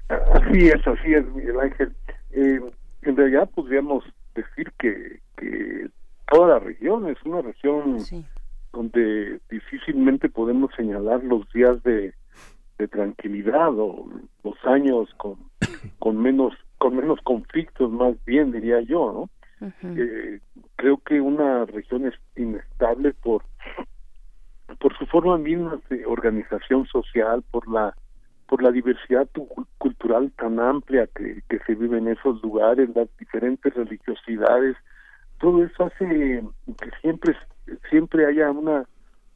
Así 0.09 0.67
es, 0.69 0.87
así 0.87 1.15
es, 1.15 1.25
Miguel 1.35 1.59
Ángel. 1.63 1.97
Eh, 2.33 2.61
en 3.03 3.17
realidad 3.17 3.49
podríamos 3.55 4.05
decir 4.35 4.71
que, 4.79 5.21
que 5.37 5.89
toda 6.31 6.49
la 6.55 6.59
región 6.61 7.09
es 7.09 7.19
una 7.25 7.43
región 7.43 7.99
donde 8.73 9.41
difícilmente 9.51 10.29
podemos 10.29 10.71
señalar 10.77 11.25
los 11.25 11.51
días 11.53 11.83
de, 11.83 12.15
de 12.79 12.89
tranquilidad 12.89 13.71
o 13.77 14.07
los 14.45 14.55
años 14.65 15.09
con, 15.17 15.37
con 15.99 16.17
menos 16.17 16.55
con 16.79 16.97
menos 16.97 17.19
conflictos 17.23 17.91
más 17.91 18.15
bien 18.25 18.53
diría 18.53 18.81
yo 18.81 19.13
no 19.13 19.31
Eh, 19.83 20.41
creo 20.77 20.97
que 21.05 21.21
una 21.21 21.67
región 21.67 22.07
es 22.07 22.15
inestable 22.35 23.13
por 23.13 23.43
por 24.79 24.97
su 24.97 25.05
forma 25.07 25.37
misma 25.37 25.79
de 25.91 26.07
organización 26.07 26.87
social 26.87 27.43
por 27.51 27.69
la 27.69 27.95
por 28.51 28.65
la 28.65 28.73
diversidad 28.73 29.29
tu- 29.33 29.47
cultural 29.79 30.33
tan 30.37 30.59
amplia 30.59 31.09
que, 31.15 31.41
se 31.65 31.75
vive 31.77 31.99
en 31.99 32.09
esos 32.09 32.43
lugares, 32.43 32.91
las 32.97 33.09
diferentes 33.17 33.73
religiosidades, 33.73 34.77
todo 35.39 35.63
eso 35.65 35.85
hace 35.85 36.43
que 36.67 36.91
siempre 37.01 37.37
siempre 37.89 38.27
haya 38.27 38.51
una 38.51 38.85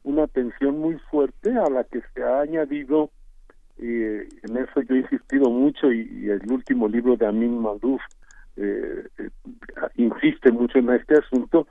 una 0.03 0.27
tensión 0.27 0.77
muy 0.79 0.99
fuerte 1.09 1.57
a 1.57 1.69
la 1.69 1.85
que 1.85 2.01
se 2.13 2.21
ha 2.21 2.41
añadido 2.41 3.09
eh, 3.77 4.27
en 4.43 4.57
eso 4.57 4.81
yo 4.81 4.95
he 4.95 4.99
insistido 4.99 5.49
mucho 5.49 5.91
y, 5.91 6.29
el 6.29 6.51
último 6.51 6.89
libro 6.89 7.15
de 7.15 7.25
Amin 7.25 7.57
Malouf 7.57 8.01
eh, 8.57 9.07
eh, 9.17 9.29
insiste 9.95 10.51
mucho 10.51 10.77
en 10.79 10.89
este 10.89 11.15
asunto 11.15 11.67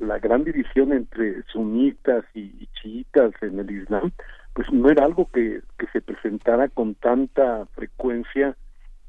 la, 0.00 0.18
gran 0.18 0.44
división 0.44 0.92
entre 0.92 1.42
sunitas 1.44 2.24
y 2.34 2.68
chiitas 2.80 3.32
en 3.40 3.58
el 3.58 3.70
Islam 3.70 4.12
pues 4.54 4.70
no 4.72 4.90
era 4.90 5.04
algo 5.04 5.28
que, 5.32 5.62
que 5.78 5.86
se 5.92 6.00
presentara 6.00 6.68
con 6.68 6.94
tanta 6.94 7.66
frecuencia 7.74 8.56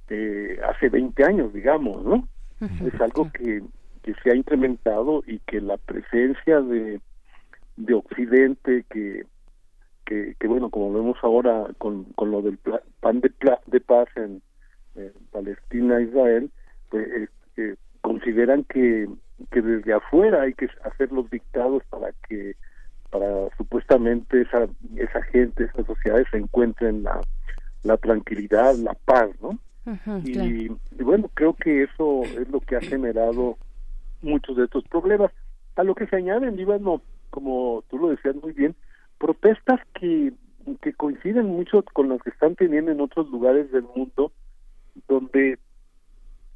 eh, 0.09 0.59
hace 0.67 0.89
20 0.89 1.23
años, 1.23 1.53
digamos, 1.53 2.03
¿no? 2.03 2.27
Es 2.87 2.99
algo 3.01 3.29
que, 3.31 3.61
que 4.03 4.13
se 4.23 4.31
ha 4.31 4.35
incrementado 4.35 5.23
y 5.27 5.39
que 5.39 5.59
la 5.61 5.77
presencia 5.77 6.61
de, 6.61 7.01
de 7.75 7.93
Occidente, 7.93 8.85
que, 8.89 9.25
que, 10.05 10.35
que 10.39 10.47
bueno, 10.47 10.69
como 10.69 10.93
vemos 10.93 11.17
ahora 11.23 11.67
con, 11.77 12.05
con 12.15 12.31
lo 12.31 12.41
del 12.41 12.57
pla- 12.57 12.81
pan 12.99 13.19
de, 13.21 13.29
pla- 13.29 13.61
de 13.65 13.79
paz 13.81 14.07
en, 14.15 14.41
en 14.95 15.11
Palestina, 15.31 16.01
Israel, 16.01 16.51
pues 16.89 17.07
eh, 17.07 17.27
eh, 17.57 17.75
consideran 18.01 18.63
que, 18.65 19.07
que 19.51 19.61
desde 19.61 19.93
afuera 19.93 20.43
hay 20.43 20.53
que 20.53 20.69
hacer 20.83 21.11
los 21.11 21.29
dictados 21.29 21.83
para 21.89 22.11
que 22.29 22.55
para 23.13 23.47
supuestamente 23.57 24.41
esa 24.41 24.65
esa 24.97 25.21
gente 25.31 25.65
esas 25.65 25.85
sociedades 25.85 26.27
se 26.31 26.37
encuentren 26.37 27.03
la 27.03 27.21
la 27.83 27.97
tranquilidad 27.97 28.73
la 28.77 28.95
paz 29.05 29.29
no 29.39 29.59
y, 30.23 30.71
y 30.71 31.03
bueno 31.03 31.29
creo 31.35 31.53
que 31.53 31.83
eso 31.83 32.23
es 32.23 32.49
lo 32.49 32.59
que 32.59 32.75
ha 32.75 32.81
generado 32.81 33.57
muchos 34.21 34.55
de 34.55 34.63
estos 34.63 34.85
problemas. 34.85 35.29
A 35.75 35.83
lo 35.83 35.93
que 35.93 36.07
se 36.07 36.15
añade 36.15 36.47
en 36.47 36.55
Líbano 36.55 37.01
como 37.29 37.83
tú 37.89 37.99
lo 37.99 38.09
decías 38.09 38.35
muy 38.35 38.53
bien 38.53 38.75
protestas 39.19 39.79
que 39.99 40.33
que 40.81 40.93
coinciden 40.93 41.47
mucho 41.47 41.83
con 41.93 42.09
las 42.09 42.21
que 42.23 42.29
están 42.31 42.55
teniendo 42.55 42.91
en 42.91 43.01
otros 43.01 43.29
lugares 43.29 43.71
del 43.71 43.85
mundo 43.95 44.31
donde 45.07 45.59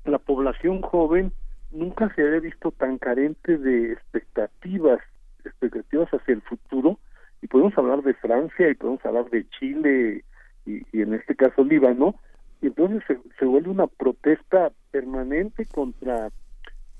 la 0.05 0.17
población 0.17 0.81
joven 0.81 1.33
nunca 1.71 2.13
se 2.15 2.21
había 2.21 2.39
visto 2.39 2.71
tan 2.71 2.97
carente 2.97 3.57
de 3.57 3.91
expectativas, 3.91 4.99
expectativas 5.47 6.09
hacia 6.09 6.33
el 6.33 6.41
futuro, 6.41 6.99
y 7.41 7.47
podemos 7.47 7.77
hablar 7.77 8.01
de 8.03 8.13
Francia 8.15 8.69
y 8.69 8.75
podemos 8.75 9.05
hablar 9.05 9.29
de 9.29 9.47
Chile 9.49 10.23
y, 10.65 11.01
en 11.01 11.13
este 11.13 11.35
caso 11.35 11.63
Líbano, 11.63 12.15
y 12.61 12.67
entonces 12.67 13.03
se, 13.37 13.45
vuelve 13.45 13.69
una 13.69 13.87
protesta 13.87 14.71
permanente 14.91 15.65
contra 15.65 16.29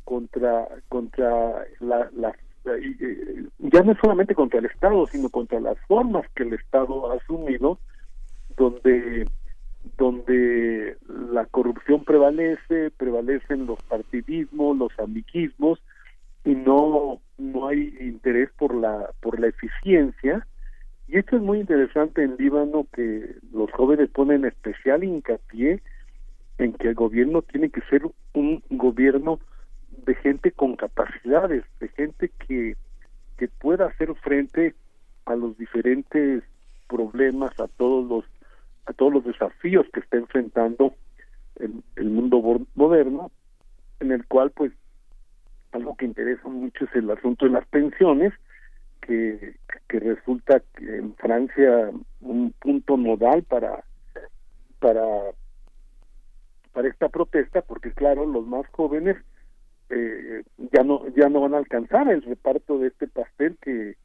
contra 0.04 0.68
contra 0.88 1.66
la, 1.80 2.10
eh, 2.66 3.46
ya 3.58 3.82
no 3.82 3.96
solamente 3.96 4.36
contra 4.36 4.60
el 4.60 4.68
Estado, 4.68 5.06
sino 5.08 5.30
contra 5.30 5.60
las 5.60 5.78
formas 5.88 6.26
que 6.36 6.44
el 6.44 6.54
Estado 6.54 7.12
ha 7.12 7.16
asumido, 7.16 7.80
donde 8.56 9.28
donde 9.98 10.98
la 11.32 11.46
corrupción 11.46 12.04
prevalece, 12.04 12.92
prevalecen 12.92 13.66
los 13.66 13.82
partidismos, 13.84 14.78
los 14.78 15.00
amiguismos 15.00 15.80
y 16.48 16.56
no 16.56 17.20
no 17.38 17.68
hay 17.68 17.94
interés 18.00 18.50
por 18.58 18.74
la 18.74 19.12
por 19.20 19.38
la 19.38 19.48
eficiencia. 19.48 20.48
Y 21.10 21.18
esto 21.18 21.36
es 21.36 21.42
muy 21.42 21.60
interesante 21.60 22.24
en 22.24 22.38
Líbano 22.38 22.88
que 22.94 23.36
los 23.52 23.70
jóvenes 23.72 24.10
ponen 24.10 24.46
especial 24.46 25.04
hincapié 25.04 25.82
en 26.58 26.74
que 26.74 26.88
el 26.88 26.96
gobierno 26.96 27.42
tiene 27.42 27.70
que 27.70 27.82
ser 27.90 28.04
un 28.34 28.64
gobierno 28.70 29.40
de 30.06 30.16
gente 30.16 30.52
con 30.52 30.78
capacidades, 30.78 31.66
de 31.82 31.90
gente 31.90 32.32
que 32.48 32.78
que 33.38 33.50
pueda 33.50 33.88
hacer 33.88 34.16
frente 34.16 34.74
a 35.26 35.36
los 35.36 35.58
diferentes 35.58 36.44
problemas, 36.88 37.60
a 37.60 37.68
todos 37.68 38.08
los 38.08 38.26
a 38.86 38.94
todos 38.94 39.12
los 39.12 39.26
desafíos 39.26 39.86
que 39.92 40.00
está 40.00 40.16
enfrentando 40.16 40.96
el, 41.58 41.84
el 41.98 42.10
mundo 42.10 42.42
moderno, 42.74 43.32
en 44.00 44.14
el 44.14 44.26
cual 44.28 44.52
pues 44.52 44.72
algo 45.72 45.96
que 45.96 46.06
interesa 46.06 46.48
mucho 46.48 46.86
es 46.86 46.96
el 46.96 47.10
asunto 47.12 47.46
de 47.46 47.52
las 47.52 47.68
pensiones, 47.68 48.34
que, 49.02 49.56
que 49.88 50.00
resulta 50.00 50.62
en 50.80 51.16
Francia 51.16 51.92
un 52.22 52.54
punto 52.60 52.98
nodal 52.98 53.44
para 53.44 53.84
para 54.80 55.04
para 56.74 56.90
esta 56.90 57.10
protesta, 57.10 57.62
porque 57.62 57.92
claro, 57.92 58.26
los 58.26 58.46
más 58.46 58.68
jóvenes 58.68 59.18
eh, 59.90 60.44
ya 60.74 60.84
no 60.84 61.08
ya 61.16 61.30
no 61.30 61.42
van 61.42 61.54
a 61.54 61.58
alcanzar 61.58 62.10
el 62.10 62.22
reparto 62.22 62.78
de 62.80 62.88
este 62.88 63.08
pastel 63.08 63.58
que 63.62 63.96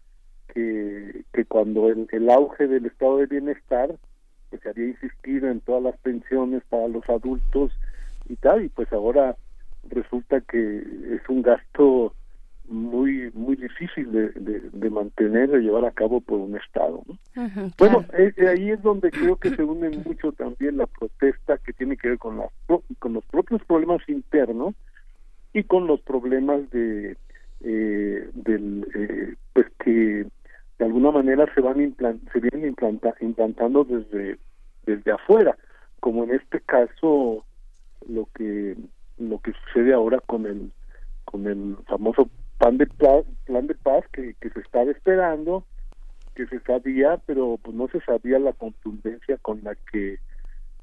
que, 0.55 1.25
que 1.33 1.45
cuando 1.47 1.89
el, 1.89 2.09
el 2.13 2.31
auge 2.31 2.67
del 2.67 2.87
estado 2.87 3.19
de 3.19 3.27
bienestar 3.27 3.97
que 4.51 4.59
se 4.59 4.69
había 4.69 4.89
insistido 4.89 5.51
en 5.51 5.61
todas 5.61 5.83
las 5.83 5.97
pensiones 5.99 6.63
para 6.69 6.89
los 6.89 7.09
adultos 7.09 7.73
y 8.29 8.37
tal, 8.37 8.65
y 8.65 8.69
pues 8.69 8.93
ahora 8.93 9.37
resulta 9.89 10.41
que 10.41 10.79
es 10.79 11.29
un 11.29 11.43
gasto 11.43 12.15
muy 12.69 13.31
muy 13.35 13.57
difícil 13.57 14.11
de, 14.13 14.31
de, 14.73 14.91
mantener, 14.91 15.51
de 15.51 15.61
llevar 15.61 15.85
a 15.85 15.91
cabo 15.91 16.21
por 16.21 16.39
un 16.39 16.57
Estado. 16.57 17.03
Bueno, 17.77 18.05
eh, 18.17 18.33
eh, 18.37 18.49
ahí 18.49 18.71
es 18.71 18.83
donde 18.83 19.11
creo 19.11 19.37
que 19.37 19.51
se 19.51 19.63
une 19.63 19.91
mucho 19.91 20.33
también 20.33 20.79
la 20.79 20.87
protesta 20.87 21.59
que 21.59 21.73
tiene 21.73 21.97
que 21.97 22.11
ver 22.11 22.19
con, 22.19 22.39
las, 22.39 22.51
con 22.99 23.13
los 23.13 23.25
propios 23.27 23.63
problemas 23.65 24.01
internos 24.09 24.75
y 25.53 25.65
con 25.65 25.87
los 25.87 26.01
problemas 26.01 26.69
de 26.71 27.17
eh, 27.65 28.31
del 28.35 28.87
eh, 28.95 29.35
pues 29.53 29.67
que 29.85 30.27
de 30.79 30.85
alguna 30.85 31.11
manera 31.11 31.47
se 31.55 31.61
van 31.61 31.95
se 32.33 32.41
vienen 32.41 32.69
implanta 32.69 33.15
implantando 33.21 33.85
desde 33.85 34.39
desde 34.85 35.13
afuera 35.13 35.57
como 36.01 36.25
en 36.25 36.33
este 36.33 36.61
caso 36.61 37.45
lo 38.09 38.29
que 38.35 38.77
lo 39.19 39.39
que 39.39 39.53
sucede 39.53 39.93
ahora 39.93 40.19
con 40.21 40.47
el 40.47 40.71
con 41.25 41.47
el 41.47 41.77
famoso 41.87 42.29
plan 42.59 42.79
de 42.79 42.87
paz, 42.87 43.25
plan 43.47 43.67
de 43.67 43.75
paz 43.75 44.05
que, 44.13 44.35
que 44.41 44.51
se 44.51 44.61
estaba 44.61 44.91
esperando 44.91 45.65
que 46.35 46.47
se 46.47 46.61
sabía 46.61 47.21
pero 47.27 47.59
pues 47.63 47.77
no 47.77 47.89
se 47.89 48.01
sabía 48.01 48.39
la 48.39 48.53
contundencia 48.53 49.37
con 49.39 49.63
la 49.63 49.75
que 49.91 50.19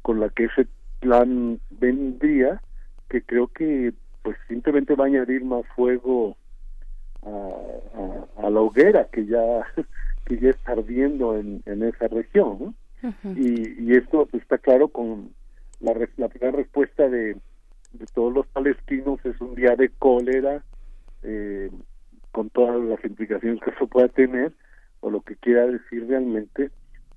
con 0.01 0.19
la 0.19 0.29
que 0.29 0.45
ese 0.45 0.67
plan 0.99 1.59
vendría 1.69 2.61
que 3.09 3.21
creo 3.21 3.47
que 3.47 3.93
pues 4.21 4.37
simplemente 4.47 4.95
va 4.95 5.05
a 5.05 5.07
añadir 5.07 5.43
más 5.43 5.65
fuego 5.75 6.35
a, 7.23 8.49
la 8.49 8.61
hoguera 8.61 9.05
que 9.11 9.25
ya 9.25 9.65
que 10.25 10.39
ya 10.39 10.49
está 10.49 10.73
ardiendo 10.73 11.37
en, 11.37 11.61
en 11.65 11.83
esa 11.83 12.07
región 12.07 12.75
y, 13.23 13.81
y 13.81 13.95
esto 13.95 14.25
pues, 14.25 14.43
está 14.43 14.57
claro 14.57 14.89
con 14.89 15.29
la, 15.79 15.93
la 16.17 16.27
primera 16.27 16.51
respuesta 16.57 17.07
de, 17.07 17.37
de 17.93 18.05
todos 18.07 18.33
los 18.33 18.47
palestinos 18.47 19.19
es 19.25 19.39
un 19.41 19.55
día 19.55 19.75
de 19.75 19.89
cólera 19.89 20.63
eh, 21.23 21.69
con 22.31 22.49
todas 22.49 22.81
las 22.83 23.03
implicaciones 23.03 23.61
que 23.61 23.71
eso 23.71 23.87
pueda 23.87 24.07
tener 24.09 24.53
o 25.01 25.09
lo 25.09 25.21
que 25.21 25.35
quiera 25.35 25.65
decir 25.65 26.07
realmente 26.07 26.71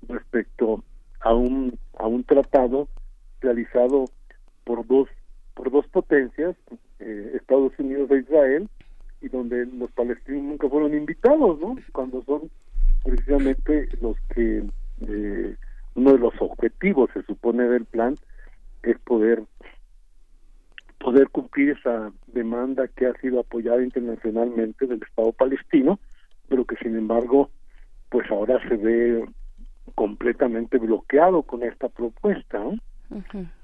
respecto 0.07 0.83
a 1.19 1.33
un 1.33 1.77
a 1.97 2.07
un 2.07 2.23
tratado 2.23 2.87
realizado 3.41 4.05
por 4.63 4.85
dos 4.87 5.07
por 5.53 5.71
dos 5.71 5.87
potencias 5.87 6.55
eh, 6.99 7.31
Estados 7.35 7.73
Unidos 7.77 8.09
e 8.11 8.19
Israel 8.19 8.69
y 9.21 9.29
donde 9.29 9.65
los 9.65 9.91
palestinos 9.91 10.43
nunca 10.43 10.67
fueron 10.67 10.93
invitados, 10.93 11.59
¿no? 11.59 11.77
Cuando 11.93 12.21
son 12.23 12.49
precisamente 13.03 13.87
los 14.01 14.17
que 14.33 14.63
eh, 15.07 15.55
uno 15.95 16.11
de 16.11 16.19
los 16.19 16.33
objetivos 16.39 17.09
se 17.13 17.23
supone 17.23 17.63
del 17.63 17.85
plan 17.85 18.15
es 18.83 18.97
poder 18.99 19.43
poder 21.03 21.29
cumplir 21.29 21.71
esa 21.71 22.11
demanda 22.27 22.87
que 22.87 23.05
ha 23.05 23.13
sido 23.19 23.41
apoyada 23.41 23.83
internacionalmente 23.83 24.87
del 24.87 25.03
Estado 25.03 25.33
palestino, 25.33 25.99
pero 26.47 26.65
que 26.65 26.77
sin 26.77 26.95
embargo 26.95 27.49
pues 28.09 28.29
ahora 28.31 28.59
se 28.67 28.77
ve 28.77 29.25
completamente 29.95 30.77
bloqueado 30.77 31.43
con 31.43 31.63
esta 31.63 31.89
propuesta. 31.89 32.59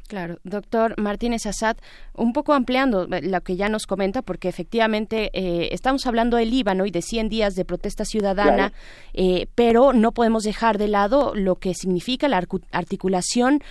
Claro, 0.09 0.39
doctor 0.43 0.95
Martínez 0.99 1.45
Assad, 1.45 1.77
un 2.15 2.33
poco 2.33 2.53
ampliando 2.53 3.03
eh, 3.03 3.21
lo 3.21 3.41
que 3.41 3.55
ya 3.55 3.69
nos 3.69 3.85
comenta, 3.85 4.23
porque 4.23 4.49
efectivamente 4.49 5.29
eh, 5.33 5.69
estamos 5.71 6.07
hablando 6.07 6.37
del 6.37 6.49
Líbano 6.49 6.87
y 6.87 6.89
de 6.89 7.03
100 7.03 7.29
días 7.29 7.53
de 7.53 7.63
protesta 7.63 8.05
ciudadana, 8.05 8.73
eh, 9.13 9.45
pero 9.53 9.93
no 9.93 10.11
podemos 10.11 10.41
dejar 10.45 10.79
de 10.79 10.87
lado 10.87 11.35
lo 11.35 11.57
que 11.57 11.75
significa 11.75 12.27
la 12.27 12.43
articulación 12.71 13.61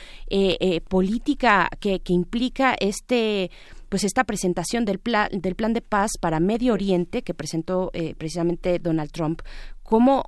política 0.88 1.70
que, 1.80 1.98
que 1.98 2.12
implica 2.12 2.76
este 2.78 3.50
pues 3.88 4.04
esta 4.04 4.22
presentación 4.22 4.84
del 4.84 5.00
plan 5.00 5.28
del 5.32 5.56
plan 5.56 5.72
de 5.72 5.80
paz 5.80 6.12
para 6.20 6.38
Medio 6.38 6.72
Oriente 6.72 7.22
que 7.22 7.34
presentó 7.34 7.90
precisamente 8.16 8.78
Donald 8.78 9.10
Trump. 9.10 9.42
¿Cómo, 9.82 10.24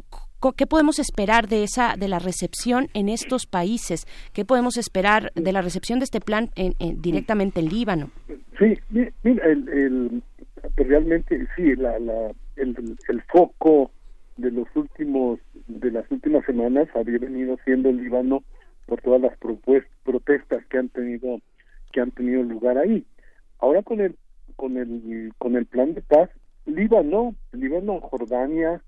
¿Qué 0.56 0.66
podemos 0.66 0.98
esperar 0.98 1.48
de 1.48 1.64
esa 1.64 1.96
de 1.98 2.08
la 2.08 2.18
recepción 2.18 2.88
en 2.94 3.10
estos 3.10 3.46
países? 3.46 4.06
¿Qué 4.32 4.46
podemos 4.46 4.78
esperar 4.78 5.32
de 5.34 5.52
la 5.52 5.60
recepción 5.60 5.98
de 5.98 6.04
este 6.04 6.20
plan 6.20 6.48
en, 6.56 6.74
directamente 7.02 7.60
en 7.60 7.68
Líbano? 7.68 8.10
Sí, 8.58 8.74
mira, 9.22 9.46
el, 9.46 10.22
pues 10.76 10.88
realmente 10.88 11.46
sí, 11.54 11.76
la, 11.76 11.98
la, 11.98 12.32
el, 12.56 12.96
el, 13.08 13.22
foco 13.24 13.90
de 14.38 14.50
los 14.50 14.66
últimos 14.74 15.40
de 15.68 15.90
las 15.90 16.10
últimas 16.10 16.44
semanas 16.46 16.88
había 16.94 17.18
venido 17.18 17.58
siendo 17.64 17.90
el 17.90 17.98
Líbano 17.98 18.42
por 18.86 19.02
todas 19.02 19.20
las 19.20 19.36
protestas 19.38 20.64
que 20.66 20.78
han 20.78 20.88
tenido 20.88 21.40
que 21.92 22.00
han 22.00 22.12
tenido 22.12 22.42
lugar 22.42 22.78
ahí. 22.78 23.04
Ahora 23.58 23.82
con 23.82 24.00
el 24.00 24.16
con 24.56 24.78
el 24.78 25.32
con 25.36 25.56
el 25.56 25.66
plan 25.66 25.92
de 25.92 26.00
paz, 26.00 26.30
Líbano, 26.64 27.34
Líbano, 27.52 28.00
Jordania, 28.00 28.82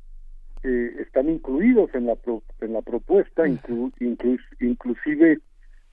eh, 0.64 0.96
están 1.00 1.28
incluidos 1.28 1.94
en 1.94 2.06
la 2.06 2.16
en 2.60 2.72
la 2.72 2.82
propuesta 2.82 3.44
inclusive 4.60 5.40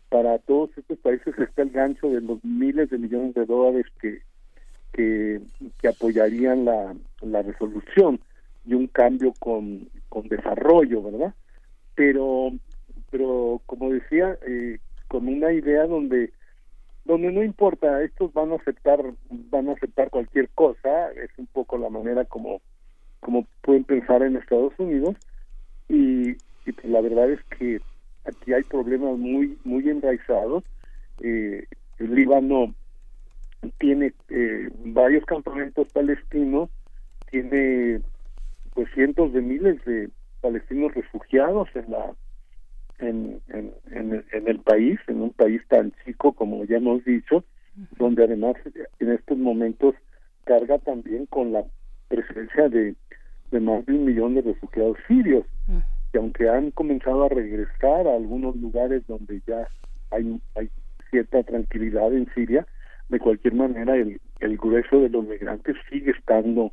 para 0.09 0.37
todos 0.39 0.69
estos 0.77 0.97
países 0.99 1.37
está 1.37 1.61
el 1.63 1.71
gancho 1.71 2.09
de 2.09 2.21
los 2.21 2.43
miles 2.43 2.89
de 2.89 2.97
millones 2.97 3.33
de 3.33 3.45
dólares 3.45 3.85
que 4.01 4.21
que, 4.91 5.39
apoyarían 5.87 6.65
la, 6.65 6.93
la 7.21 7.41
resolución 7.41 8.19
y 8.65 8.73
un 8.73 8.87
cambio 8.87 9.33
con, 9.39 9.87
con 10.09 10.27
desarrollo 10.27 11.03
verdad 11.03 11.33
pero 11.95 12.51
pero 13.11 13.61
como 13.65 13.91
decía 13.91 14.37
eh, 14.47 14.79
con 15.07 15.27
una 15.27 15.51
idea 15.51 15.85
donde 15.85 16.31
donde 17.09 17.31
no 17.31 17.43
importa, 17.43 18.03
estos 18.03 18.31
van 18.33 18.51
a 18.51 18.57
aceptar, 18.57 19.03
van 19.29 19.67
a 19.67 19.73
aceptar 19.73 20.11
cualquier 20.11 20.47
cosa, 20.49 21.11
es 21.13 21.31
un 21.37 21.47
poco 21.47 21.75
la 21.79 21.89
manera 21.89 22.23
como, 22.25 22.61
como 23.19 23.45
pueden 23.61 23.83
pensar 23.83 24.23
en 24.23 24.35
Estados 24.35 24.73
Unidos, 24.77 25.15
y, 25.87 26.31
y 26.65 26.71
pues 26.71 26.85
la 26.85 27.01
verdad 27.01 27.29
es 27.31 27.43
que 27.57 27.79
aquí 28.25 28.53
hay 28.53 28.63
problemas 28.63 29.17
muy, 29.17 29.57
muy 29.63 29.89
enraizados. 29.89 30.63
Eh, 31.21 31.65
el 31.97 32.15
Líbano 32.15 32.73
tiene 33.77 34.13
eh, 34.29 34.69
varios 34.85 35.25
campamentos 35.25 35.87
palestinos, 35.91 36.69
tiene 37.29 38.01
pues 38.73 38.87
cientos 38.93 39.33
de 39.33 39.41
miles 39.41 39.83
de 39.85 40.09
palestinos 40.41 40.93
refugiados 40.93 41.67
en 41.75 41.91
la 41.91 42.13
en, 42.99 43.41
en, 43.47 43.73
en, 43.91 44.47
el 44.47 44.59
país, 44.59 44.99
en 45.07 45.21
un 45.21 45.31
país 45.31 45.61
tan 45.69 45.93
chico 46.03 46.33
como 46.33 46.65
ya 46.65 46.77
hemos 46.77 47.03
dicho, 47.05 47.45
donde 47.97 48.25
además 48.25 48.55
en 48.99 49.11
estos 49.11 49.37
momentos 49.37 49.95
carga 50.43 50.79
también 50.79 51.25
con 51.27 51.53
la 51.53 51.63
presencia 52.09 52.67
de, 52.67 52.95
de 53.51 53.59
más 53.59 53.85
de 53.85 53.93
un 53.93 54.05
millón 54.05 54.35
de 54.35 54.41
refugiados 54.41 54.97
sirios, 55.07 55.45
que 56.11 56.17
aunque 56.17 56.49
han 56.49 56.71
comenzado 56.71 57.23
a 57.23 57.30
regresar 57.30 58.07
a 58.07 58.15
algunos 58.15 58.55
lugares 58.55 59.05
donde 59.07 59.41
ya 59.47 59.67
hay, 60.11 60.39
hay 60.55 60.69
cierta 61.09 61.43
tranquilidad 61.43 62.13
en 62.13 62.27
Siria, 62.34 62.65
de 63.09 63.19
cualquier 63.19 63.55
manera 63.55 63.95
el, 63.95 64.19
el 64.39 64.57
grueso 64.57 65.01
de 65.01 65.09
los 65.09 65.26
migrantes 65.26 65.76
sigue 65.89 66.11
estando 66.11 66.71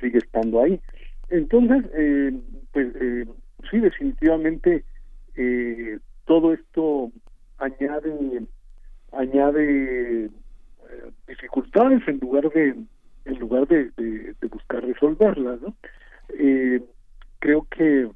sigue 0.00 0.18
estando 0.18 0.62
ahí. 0.62 0.80
Entonces, 1.30 1.84
eh, 1.94 2.32
pues 2.72 2.88
eh, 3.00 3.26
sí, 3.70 3.78
definitivamente 3.78 4.84
eh, 5.36 5.98
todo 6.26 6.52
esto 6.52 7.10
añade 7.58 8.42
añade 9.12 10.24
eh, 10.24 10.30
dificultades 11.28 12.06
en 12.08 12.18
lugar 12.18 12.50
de 12.50 12.74
en 13.24 13.38
lugar 13.38 13.66
de, 13.68 13.90
de, 13.96 14.34
buscar 14.48 14.84
resolverlas 14.84 15.60
¿no? 15.60 15.74
Eh, 16.38 16.82
creo 17.38 17.66
que 17.70 18.08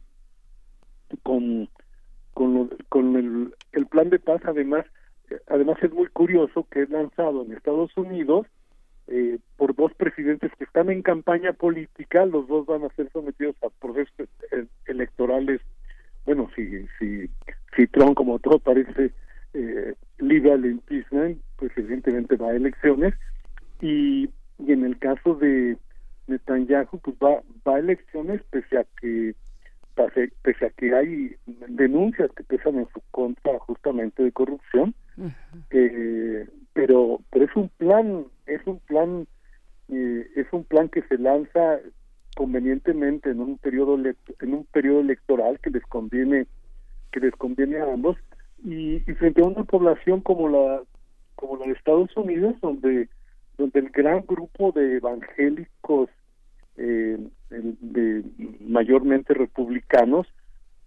con 1.22 1.68
con, 2.34 2.70
con 2.88 3.16
el, 3.16 3.54
el 3.72 3.86
plan 3.86 4.10
de 4.10 4.18
paz 4.18 4.40
además 4.44 4.84
además 5.48 5.78
es 5.82 5.92
muy 5.92 6.06
curioso 6.08 6.66
que 6.70 6.82
es 6.82 6.90
lanzado 6.90 7.44
en 7.44 7.52
Estados 7.52 7.96
Unidos 7.96 8.46
eh, 9.08 9.38
por 9.56 9.74
dos 9.74 9.92
presidentes 9.94 10.52
que 10.58 10.64
están 10.64 10.90
en 10.90 11.00
campaña 11.00 11.54
política, 11.54 12.26
los 12.26 12.46
dos 12.46 12.66
van 12.66 12.84
a 12.84 12.90
ser 12.90 13.10
sometidos 13.10 13.56
a 13.62 13.70
procesos 13.80 14.28
electorales 14.84 15.62
bueno, 16.28 16.50
si, 16.54 16.86
si, 16.98 17.30
si 17.74 17.86
Trump, 17.86 18.14
como 18.14 18.38
todo 18.38 18.58
parece 18.58 19.12
eh, 19.54 19.94
libre 20.18 20.52
al 20.52 20.66
impeachment, 20.66 21.40
pues 21.56 21.72
evidentemente 21.74 22.36
va 22.36 22.48
a 22.48 22.56
elecciones. 22.56 23.14
Y, 23.80 24.28
y 24.58 24.72
en 24.72 24.84
el 24.84 24.98
caso 24.98 25.34
de 25.34 25.76
Netanyahu, 26.26 26.98
pues 26.98 27.16
va, 27.22 27.42
va 27.66 27.76
a 27.76 27.78
elecciones 27.78 28.42
pese 28.50 28.78
a 28.78 28.84
que 29.00 29.34
pese, 30.42 30.66
a 30.66 30.70
que 30.70 30.94
hay 30.94 31.34
denuncias 31.68 32.30
que 32.32 32.44
pesan 32.44 32.78
en 32.78 32.88
su 32.92 33.00
contra 33.10 33.58
justamente 33.58 34.22
de 34.22 34.32
corrupción 34.32 34.94
eh, 35.70 36.46
pero 36.72 37.20
pero 37.30 37.44
es 37.44 37.56
un 37.56 37.68
plan 37.70 38.24
es 38.46 38.64
un 38.66 38.78
plan 38.80 39.26
eh, 39.88 40.26
es 40.36 40.46
un 40.52 40.64
plan 40.64 40.88
que 40.88 41.02
se 41.02 41.18
lanza 41.18 41.80
convenientemente 42.36 43.30
en 43.30 43.40
un 43.40 43.58
periodo 43.58 43.96
en 43.96 44.54
un 44.54 44.64
periodo 44.66 45.00
electoral 45.00 45.58
que 45.60 45.70
les 45.70 45.82
conviene 45.86 46.46
que 47.10 47.20
les 47.20 47.34
conviene 47.34 47.78
a 47.78 47.92
ambos 47.92 48.16
y, 48.64 49.00
frente 49.18 49.42
a 49.42 49.46
una 49.46 49.64
población 49.64 50.20
como 50.20 50.48
la 50.48 50.82
como 51.34 51.56
la 51.56 51.66
de 51.66 51.72
Estados 51.72 52.16
Unidos 52.16 52.54
donde 52.60 53.08
donde 53.58 53.80
el 53.80 53.90
gran 53.90 54.24
grupo 54.26 54.72
de 54.72 54.96
evangélicos 54.96 56.08
eh, 56.76 57.18
mayormente 58.60 59.34
republicanos 59.34 60.26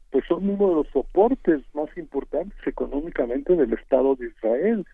pues 0.09 0.25
son 0.25 0.49
uno 0.49 0.69
de 0.69 0.75
los 0.75 0.87
soportes 0.87 1.61
más 1.73 1.89
importantes 1.97 2.57
económicamente 2.65 3.55
del 3.55 3.73
Estado 3.73 4.15
de 4.15 4.27
Israel. 4.27 4.85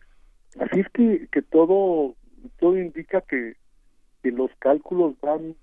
Así 0.59 0.81
es 0.81 0.89
que 0.89 1.27
que 1.31 1.41
todo 1.41 2.15
todo 2.59 2.77
indica 2.77 3.21
que 3.21 3.55
los 4.23 4.51
cálculos 4.59 5.15
van 5.21 5.55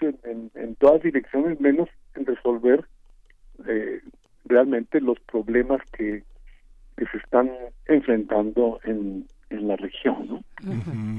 en, 0.00 0.50
en, 0.54 0.74
todas 0.76 1.02
direcciones, 1.02 1.60
menos 1.60 1.88
en 2.14 2.26
resolver 2.26 2.84
eh, 3.66 4.00
realmente 4.44 5.00
los 5.00 5.18
problemas 5.20 5.80
que, 5.92 6.22
que 6.96 7.06
se 7.06 7.18
están 7.18 7.50
enfrentando 7.86 8.80
en, 8.84 9.26
en 9.50 9.68
la 9.68 9.76
región, 9.76 10.26
¿no? 10.28 10.44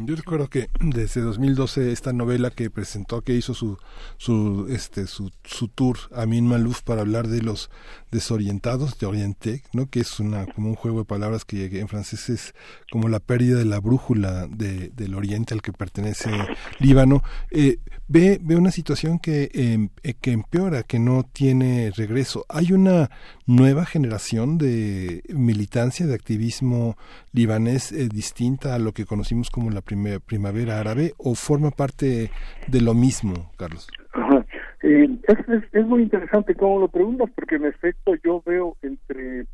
Yo 0.06 0.16
recuerdo 0.16 0.49
que 0.49 0.68
desde 0.80 1.22
2012 1.22 1.91
esta 1.91 2.14
novela 2.14 2.49
que 2.52 2.70
presentó, 2.70 3.22
que 3.22 3.34
hizo 3.34 3.53
su 3.53 3.78
su 4.18 4.68
este 4.70 5.08
su, 5.08 5.32
su 5.44 5.68
tour 5.68 5.98
Amin 6.16 6.48
Malouf 6.48 6.82
para 6.82 7.02
hablar 7.02 7.28
de 7.28 7.41
los 7.41 7.70
desorientados 8.12 9.00
de 9.00 9.06
Oriente, 9.08 9.64
¿no? 9.74 9.90
Que 9.90 10.02
es 10.02 10.20
una 10.20 10.46
como 10.46 10.70
un 10.70 10.76
juego 10.76 11.00
de 11.00 11.06
palabras 11.06 11.46
que 11.46 11.80
en 11.80 11.88
francés 11.88 12.30
es 12.30 12.56
como 12.92 13.08
la 13.08 13.20
pérdida 13.20 13.58
de 13.58 13.66
la 13.66 13.80
brújula 13.80 14.48
de, 14.48 14.90
del 14.90 15.16
Oriente 15.16 15.54
al 15.54 15.62
que 15.62 15.72
pertenece 15.72 16.30
Líbano. 16.80 17.24
Eh, 17.50 17.80
ve 18.08 18.40
ve 18.42 18.56
una 18.56 18.72
situación 18.72 19.20
que 19.20 19.50
em, 19.54 19.90
eh, 20.04 20.14
que 20.14 20.32
empeora, 20.32 20.84
que 20.84 21.00
no 21.00 21.24
tiene 21.24 21.92
regreso. 21.96 22.46
Hay 22.50 22.74
una 22.74 23.10
nueva 23.46 23.86
generación 23.86 24.58
de 24.58 25.24
militancia, 25.30 26.06
de 26.06 26.14
activismo 26.14 26.98
libanés 27.32 27.92
eh, 27.92 28.10
distinta 28.10 28.76
a 28.76 28.80
lo 28.80 28.94
que 28.94 29.06
conocimos 29.06 29.50
como 29.50 29.70
la 29.70 29.82
primavera 29.82 30.80
árabe 30.80 31.14
o 31.18 31.36
forma 31.36 31.72
parte 31.72 32.32
de 32.68 32.82
lo 32.82 32.94
mismo, 32.94 33.52
Carlos? 33.58 33.88
Eh, 34.92 35.08
es, 35.28 35.64
es, 35.72 35.86
muy 35.86 36.02
interesante 36.04 36.54
cómo 36.54 36.80
lo 36.80 36.90
preguntas 36.90 37.30
porque 37.34 37.56
en 37.56 37.66
efecto 37.66 38.14
yo 38.26 38.44
veo 38.46 38.76
entre 38.82 39.46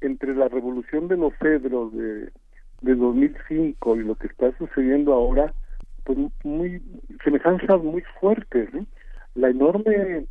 entre 0.00 0.32
la 0.36 0.48
revolución 0.48 1.08
de 1.08 1.16
los 1.16 1.32
cedros 1.40 1.92
de, 1.92 2.30
de 2.82 2.94
2005 2.94 3.96
y 3.96 4.04
lo 4.04 4.14
que 4.14 4.28
está 4.28 4.56
sucediendo 4.58 5.12
ahora 5.12 5.52
pues 6.04 6.18
muy 6.44 6.80
semejanzas 7.24 7.82
muy 7.82 8.02
fuertes 8.20 8.68
la 9.34 9.48
enorme 9.50 10.26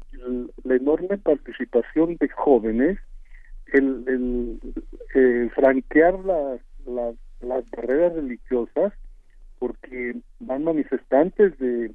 la 0.63 0.75
enorme 0.75 1.17
participación 1.17 2.15
de 2.15 2.29
jóvenes 2.29 2.97
el, 3.73 4.05
el 4.07 4.59
eh, 5.15 5.49
franquear 5.53 6.17
las, 6.23 6.61
las 6.85 7.15
las 7.41 7.69
barreras 7.71 8.13
religiosas 8.13 8.93
porque 9.59 10.15
van 10.39 10.63
manifestantes 10.63 11.57
de, 11.59 11.91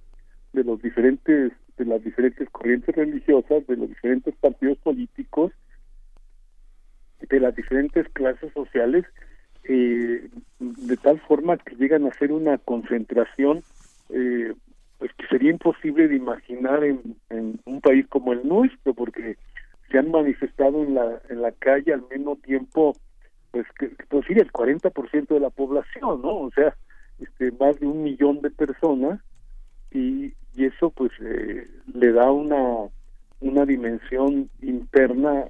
de 0.53 0.65
los 0.65 0.83
diferentes 0.83 1.53
de 1.81 1.87
las 1.87 2.05
diferentes 2.05 2.49
corrientes 2.51 2.95
religiosas 2.95 3.67
de 3.67 3.77
los 3.77 3.89
diferentes 3.89 4.35
partidos 4.37 4.79
políticos 4.79 5.51
de 7.29 7.41
las 7.41 7.57
diferentes 7.57 8.07
clases 8.11 8.53
sociales 8.53 9.05
eh, 9.65 10.29
de 10.59 10.97
tal 10.99 11.19
forma 11.21 11.57
que 11.57 11.77
llegan 11.77 12.07
a 12.07 12.15
ser 12.15 12.33
una 12.33 12.59
concentración 12.59 13.63
eh, 14.11 14.55
pues 14.99 15.11
que 15.15 15.27
sería 15.29 15.51
imposible 15.51 16.09
de 16.09 16.17
imaginar 16.17 16.85
en, 16.85 17.17
un 17.65 17.81
país 17.81 18.07
como 18.09 18.35
el 18.35 18.47
nuestro 18.47 18.93
porque 18.93 19.39
se 19.91 19.99
han 19.99 20.11
manifestado 20.11 20.85
en 20.85 20.95
la 20.95 21.21
en 21.31 21.41
la 21.41 21.53
calle 21.53 21.95
al 21.95 22.05
mismo 22.11 22.37
tiempo 22.37 22.95
pues 23.51 23.67
que, 23.79 23.89
pues 24.09 24.27
sí, 24.27 24.35
el 24.35 24.53
40% 24.53 25.27
de 25.27 25.41
la 25.41 25.51
población, 25.51 26.23
¿no? 26.23 26.37
O 26.37 26.51
sea, 26.53 26.77
este, 27.19 27.51
más 27.53 27.81
de 27.81 27.87
un 27.87 28.05
millón 28.05 28.41
de 28.41 28.51
personas 28.51 29.21
y, 29.91 30.35
y 30.55 30.67
eso 30.67 30.91
pues 30.91 31.13
eh, 31.21 31.69
le 31.95 32.13
da 32.13 32.31
una 32.31 32.89
una 33.41 33.65
dimensión 33.65 34.51
interna 34.61 35.47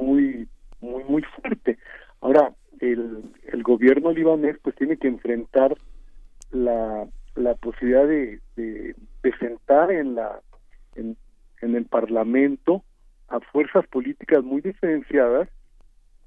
muy 0.00 0.48
muy 0.80 1.04
muy 1.04 1.22
fuerte. 1.22 1.78
Ahora 2.20 2.52
el, 2.80 3.22
el 3.52 3.62
gobierno 3.62 4.12
libanés 4.12 4.56
pues 4.62 4.74
tiene 4.76 4.96
que 4.96 5.08
enfrentar 5.08 5.76
la, 6.50 7.06
la 7.34 7.54
posibilidad 7.54 8.06
de, 8.06 8.40
de, 8.56 8.94
de 9.22 9.36
sentar 9.38 9.90
en 9.90 10.14
la 10.14 10.40
en, 10.96 11.16
en 11.60 11.76
el 11.76 11.84
parlamento 11.86 12.82
a 13.28 13.40
fuerzas 13.40 13.86
políticas 13.88 14.44
muy 14.44 14.60
diferenciadas 14.60 15.48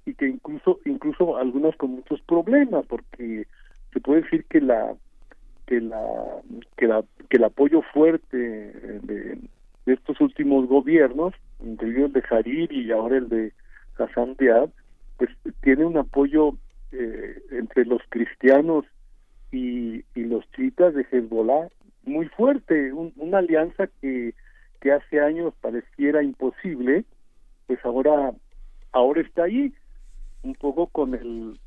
y 0.06 0.14
que 0.14 0.28
incluso 0.28 0.80
incluso 0.86 1.38
algunas 1.38 1.76
con 1.76 1.91
muchos 1.91 2.22
problemas 2.22 2.86
porque 2.88 3.48
se 3.94 3.99
puede 3.99 4.22
decir 4.22 4.45
que 4.49 4.62
la 4.62 4.95
que 5.68 5.81
la 5.81 6.02
que 6.77 6.88
la 6.88 7.03
que 7.30 7.38
el 7.38 7.44
apoyo 7.44 7.81
fuerte 7.94 8.38
de, 8.38 9.38
estos 9.85 10.19
últimos 10.19 10.68
gobiernos 10.68 11.34
incluido 11.64 12.07
el 12.07 12.14
de 12.14 12.22
Jarir 12.22 12.72
y 12.73 12.91
ahora 12.91 13.18
el 13.18 13.30
de 13.30 13.53
Hassan 13.98 14.35
Diab 14.38 14.69
pues 15.18 15.30
tiene 15.61 15.85
un 15.85 15.98
apoyo 15.98 16.53
eh, 16.91 17.41
entre 17.52 17.85
los 17.85 18.02
cristianos 18.10 18.85
y, 19.52 20.03
y 20.15 20.23
los 20.23 20.49
chiitas 20.52 20.94
de 20.94 21.06
Hezbollah 21.10 21.69
muy 22.06 22.27
fuerte 22.30 22.91
una 22.94 23.38
alianza 23.38 23.88
que 24.02 24.34
que 24.81 24.91
hace 24.91 25.19
años 25.19 25.53
pareciera 25.61 26.23
imposible 26.23 27.06
pues 27.68 27.80
ahora 27.84 28.34
ahora 28.91 29.22
está 29.22 29.44
ahí 29.44 29.73
un 30.44 30.56
poco 30.56 30.88
con 30.88 31.14
el 31.14 31.57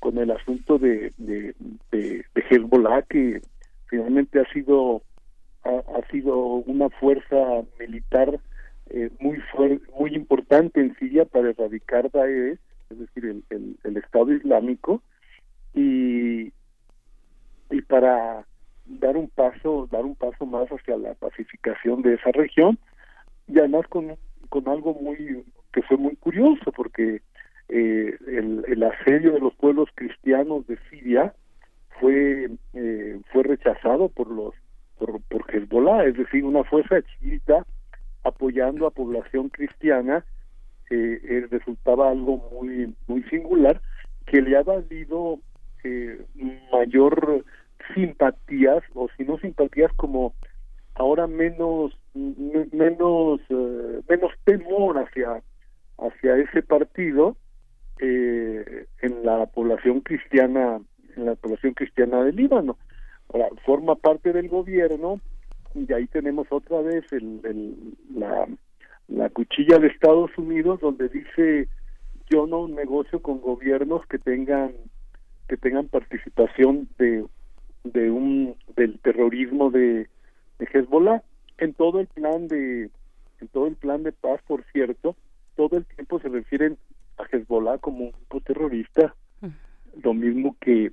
con 0.00 0.16
el 0.18 0.30
asunto 0.30 0.78
de, 0.78 1.12
de, 1.18 1.54
de 1.90 2.24
Hezbollah, 2.34 3.02
que 3.02 3.42
finalmente 3.90 4.40
ha 4.40 4.50
sido 4.52 5.02
ha, 5.64 6.00
sido 6.10 6.34
una 6.36 6.88
fuerza 6.88 7.36
militar 7.78 8.40
eh, 8.88 9.10
muy 9.20 9.36
fuer- 9.52 9.82
muy 9.98 10.14
importante 10.14 10.80
en 10.80 10.96
Siria 10.96 11.26
para 11.26 11.50
erradicar 11.50 12.10
Daesh, 12.10 12.58
es 12.88 12.98
decir, 12.98 13.26
el, 13.26 13.44
el, 13.50 13.76
el 13.84 13.96
Estado 13.98 14.32
Islámico, 14.32 15.02
y, 15.74 16.52
y 17.70 17.82
para 17.86 18.46
dar 18.86 19.16
un 19.16 19.28
paso 19.28 19.86
dar 19.92 20.04
un 20.04 20.16
paso 20.16 20.46
más 20.46 20.68
hacia 20.70 20.96
la 20.96 21.14
pacificación 21.14 22.02
de 22.02 22.14
esa 22.14 22.32
región 22.32 22.78
y 23.46 23.58
además 23.58 23.86
con, 23.88 24.16
con 24.48 24.66
algo 24.68 24.94
muy 24.94 25.44
que 25.72 25.82
fue 25.82 25.96
muy 25.96 26.16
curioso 26.16 26.72
porque 26.72 27.20
eh, 27.68 28.16
el, 28.26 28.64
el 28.66 28.82
asedio 28.82 29.32
de 29.32 29.40
los 29.40 29.54
pueblos 29.54 29.88
cristianos 29.94 30.66
de 30.66 30.76
Siria 30.88 31.34
fue 32.00 32.50
eh, 32.74 33.20
fue 33.32 33.42
rechazado 33.44 34.08
por 34.08 34.28
los 34.28 34.54
por, 34.98 35.20
por 35.22 35.44
Hezbollah, 35.54 36.04
es 36.04 36.16
decir, 36.16 36.44
una 36.44 36.64
fuerza 36.64 36.96
chiita 37.02 37.64
apoyando 38.24 38.86
a 38.86 38.90
población 38.90 39.48
cristiana 39.48 40.24
eh, 40.90 41.20
eh, 41.22 41.46
resultaba 41.50 42.10
algo 42.10 42.50
muy 42.52 42.94
muy 43.06 43.22
singular 43.24 43.80
que 44.26 44.42
le 44.42 44.56
ha 44.56 44.62
valido 44.62 45.38
eh, 45.84 46.24
mayor 46.72 47.44
simpatías 47.94 48.82
o 48.94 49.08
si 49.16 49.24
no 49.24 49.38
simpatías 49.38 49.92
como 49.94 50.34
ahora 50.94 51.26
menos 51.26 51.92
menos 52.14 53.40
eh, 53.48 54.00
menos 54.08 54.32
temor 54.44 54.98
hacia 54.98 55.42
hacia 55.98 56.36
ese 56.36 56.62
partido 56.62 57.36
eh, 58.00 58.86
en 59.02 59.24
la 59.24 59.46
población 59.46 60.00
cristiana 60.00 60.80
en 61.16 61.26
la 61.26 61.34
población 61.34 61.74
cristiana 61.74 62.22
del 62.24 62.36
Líbano. 62.36 62.76
Ahora 63.32 63.48
forma 63.64 63.94
parte 63.94 64.32
del 64.32 64.48
gobierno 64.48 65.20
y 65.74 65.92
ahí 65.92 66.06
tenemos 66.08 66.46
otra 66.50 66.80
vez 66.80 67.04
el, 67.12 67.40
el- 67.44 67.94
la 68.18 68.46
la 69.08 69.28
cuchilla 69.28 69.78
de 69.78 69.88
Estados 69.88 70.30
Unidos 70.38 70.80
donde 70.80 71.08
dice 71.08 71.68
yo 72.30 72.46
no 72.46 72.68
negocio 72.68 73.20
con 73.20 73.40
gobiernos 73.40 74.06
que 74.06 74.18
tengan 74.18 74.72
que 75.48 75.56
tengan 75.56 75.88
participación 75.88 76.88
de 76.98 77.24
de 77.82 78.10
un 78.10 78.54
del 78.76 78.98
terrorismo 79.00 79.70
de, 79.70 80.08
de 80.60 80.68
Hezbollah 80.72 81.22
en 81.58 81.74
todo 81.74 81.98
el 82.00 82.06
plan 82.06 82.46
de 82.46 82.90
en 83.40 83.48
todo 83.48 83.66
el 83.66 83.74
plan 83.76 84.02
de 84.04 84.12
paz 84.12 84.40
por 84.46 84.62
cierto 84.72 85.16
todo 85.56 85.76
el 85.76 85.84
tiempo 85.86 86.20
se 86.20 86.28
refieren 86.28 86.78
a 87.18 87.24
Hezbollah 87.24 87.78
como 87.78 88.04
un 88.06 88.10
grupo 88.12 88.40
terrorista. 88.40 89.14
Lo 90.02 90.14
mismo 90.14 90.56
que 90.60 90.92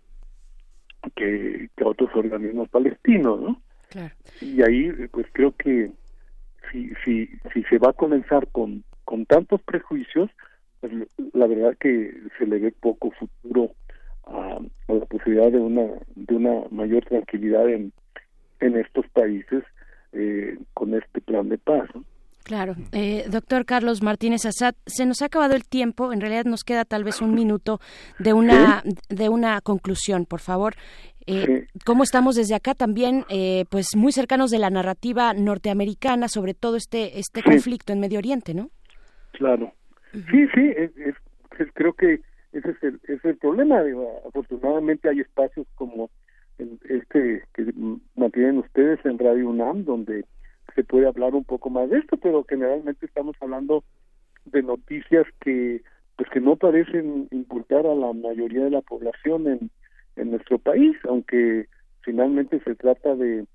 que, 1.15 1.69
que 1.75 1.83
otros 1.83 2.09
organismos 2.15 2.69
palestinos 2.69 3.41
no 3.41 3.61
Claro. 3.89 4.13
y 4.41 4.61
ahí 4.63 4.91
pues 5.11 5.27
creo 5.31 5.53
que 5.53 5.91
si 6.71 6.91
si 7.05 7.29
si 7.53 7.63
se 7.63 7.77
va 7.77 7.91
a 7.91 7.93
comenzar 7.93 8.47
con 8.47 8.83
con 9.05 9.25
tantos 9.25 9.61
prejuicios 9.61 10.29
pues 10.81 10.91
la 11.33 11.47
verdad 11.47 11.77
que 11.79 12.13
se 12.37 12.45
le 12.45 12.59
ve 12.59 12.73
poco 12.73 13.11
futuro 13.11 13.71
a, 14.25 14.59
a 14.89 14.93
la 14.93 15.05
posibilidad 15.05 15.49
de 15.51 15.59
una 15.59 15.87
de 16.15 16.35
una 16.35 16.63
mayor 16.69 17.05
tranquilidad 17.05 17.69
en 17.69 17.93
en 18.59 18.75
estos 18.75 19.07
países 19.09 19.63
eh, 20.11 20.57
con 20.73 20.93
este 20.93 21.21
plan 21.21 21.47
de 21.47 21.57
paz 21.57 21.89
¿no? 21.95 22.03
Claro. 22.47 22.75
Eh, 22.93 23.25
doctor 23.29 23.65
Carlos 23.65 24.01
Martínez 24.01 24.45
Assad, 24.45 24.73
se 24.85 25.05
nos 25.05 25.21
ha 25.21 25.25
acabado 25.25 25.53
el 25.53 25.67
tiempo. 25.67 26.13
En 26.13 26.21
realidad 26.21 26.45
nos 26.45 26.63
queda 26.63 26.85
tal 26.85 27.03
vez 27.03 27.21
un 27.21 27.35
minuto 27.35 27.81
de 28.19 28.31
una, 28.31 28.83
de 29.09 29.27
una 29.27 29.59
conclusión, 29.59 30.25
por 30.25 30.39
favor. 30.39 30.75
Eh, 31.25 31.67
¿Cómo 31.85 32.03
estamos 32.03 32.35
desde 32.35 32.55
acá 32.55 32.73
también, 32.73 33.25
eh, 33.27 33.65
pues 33.69 33.97
muy 33.97 34.13
cercanos 34.13 34.49
de 34.49 34.59
la 34.59 34.69
narrativa 34.69 35.33
norteamericana 35.33 36.29
sobre 36.29 36.53
todo 36.53 36.77
este, 36.77 37.19
este 37.19 37.41
Sí. 37.41 37.49
conflicto 37.49 37.91
en 37.91 37.99
Medio 37.99 38.17
Oriente, 38.19 38.53
¿no? 38.53 38.69
Claro. 39.33 39.73
Sí, 40.13 40.47
sí, 40.55 40.71
es, 40.77 40.91
es- 40.95 41.15
es- 41.59 41.67
creo 41.73 41.91
que 41.95 42.21
ese 42.53 42.69
es 42.71 42.81
el, 42.81 43.01
es 43.09 43.25
el 43.25 43.35
problema. 43.35 43.83
digo, 43.83 44.21
afortunadamente 44.25 45.09
hay 45.09 45.19
espacios 45.19 45.67
como 45.75 46.09
el- 46.59 46.79
este 46.89 47.43
que 47.53 47.73
mantienen 48.15 48.59
ustedes 48.59 48.99
en 49.05 49.19
Radio 49.19 49.49
UNAM, 49.49 49.83
donde 49.83 50.23
se 50.77 50.83
puede 50.83 51.07
hablar 51.07 51.33
un 51.33 51.43
poco 51.43 51.71
más 51.71 51.89
de 51.89 51.97
esto, 51.97 52.17
pero 52.17 52.45
generalmente 52.47 53.07
estamos 53.07 53.35
hablando 53.41 53.83
de 54.45 54.61
noticias 54.61 55.25
que 55.41 55.81
pues 56.15 56.29
que 56.29 56.39
no 56.39 56.55
parecen 56.55 57.27
importar 57.31 57.87
a 57.87 57.95
la 57.95 58.13
mayoría 58.13 58.63
de 58.63 58.71
la 58.71 58.81
población 58.81 59.47
en, 59.47 59.71
en 60.15 60.31
nuestro 60.31 60.59
país, 60.59 60.95
aunque 61.07 61.67
finalmente 62.01 62.59
se 62.63 62.75
trata 62.75 63.15
de, 63.15 63.45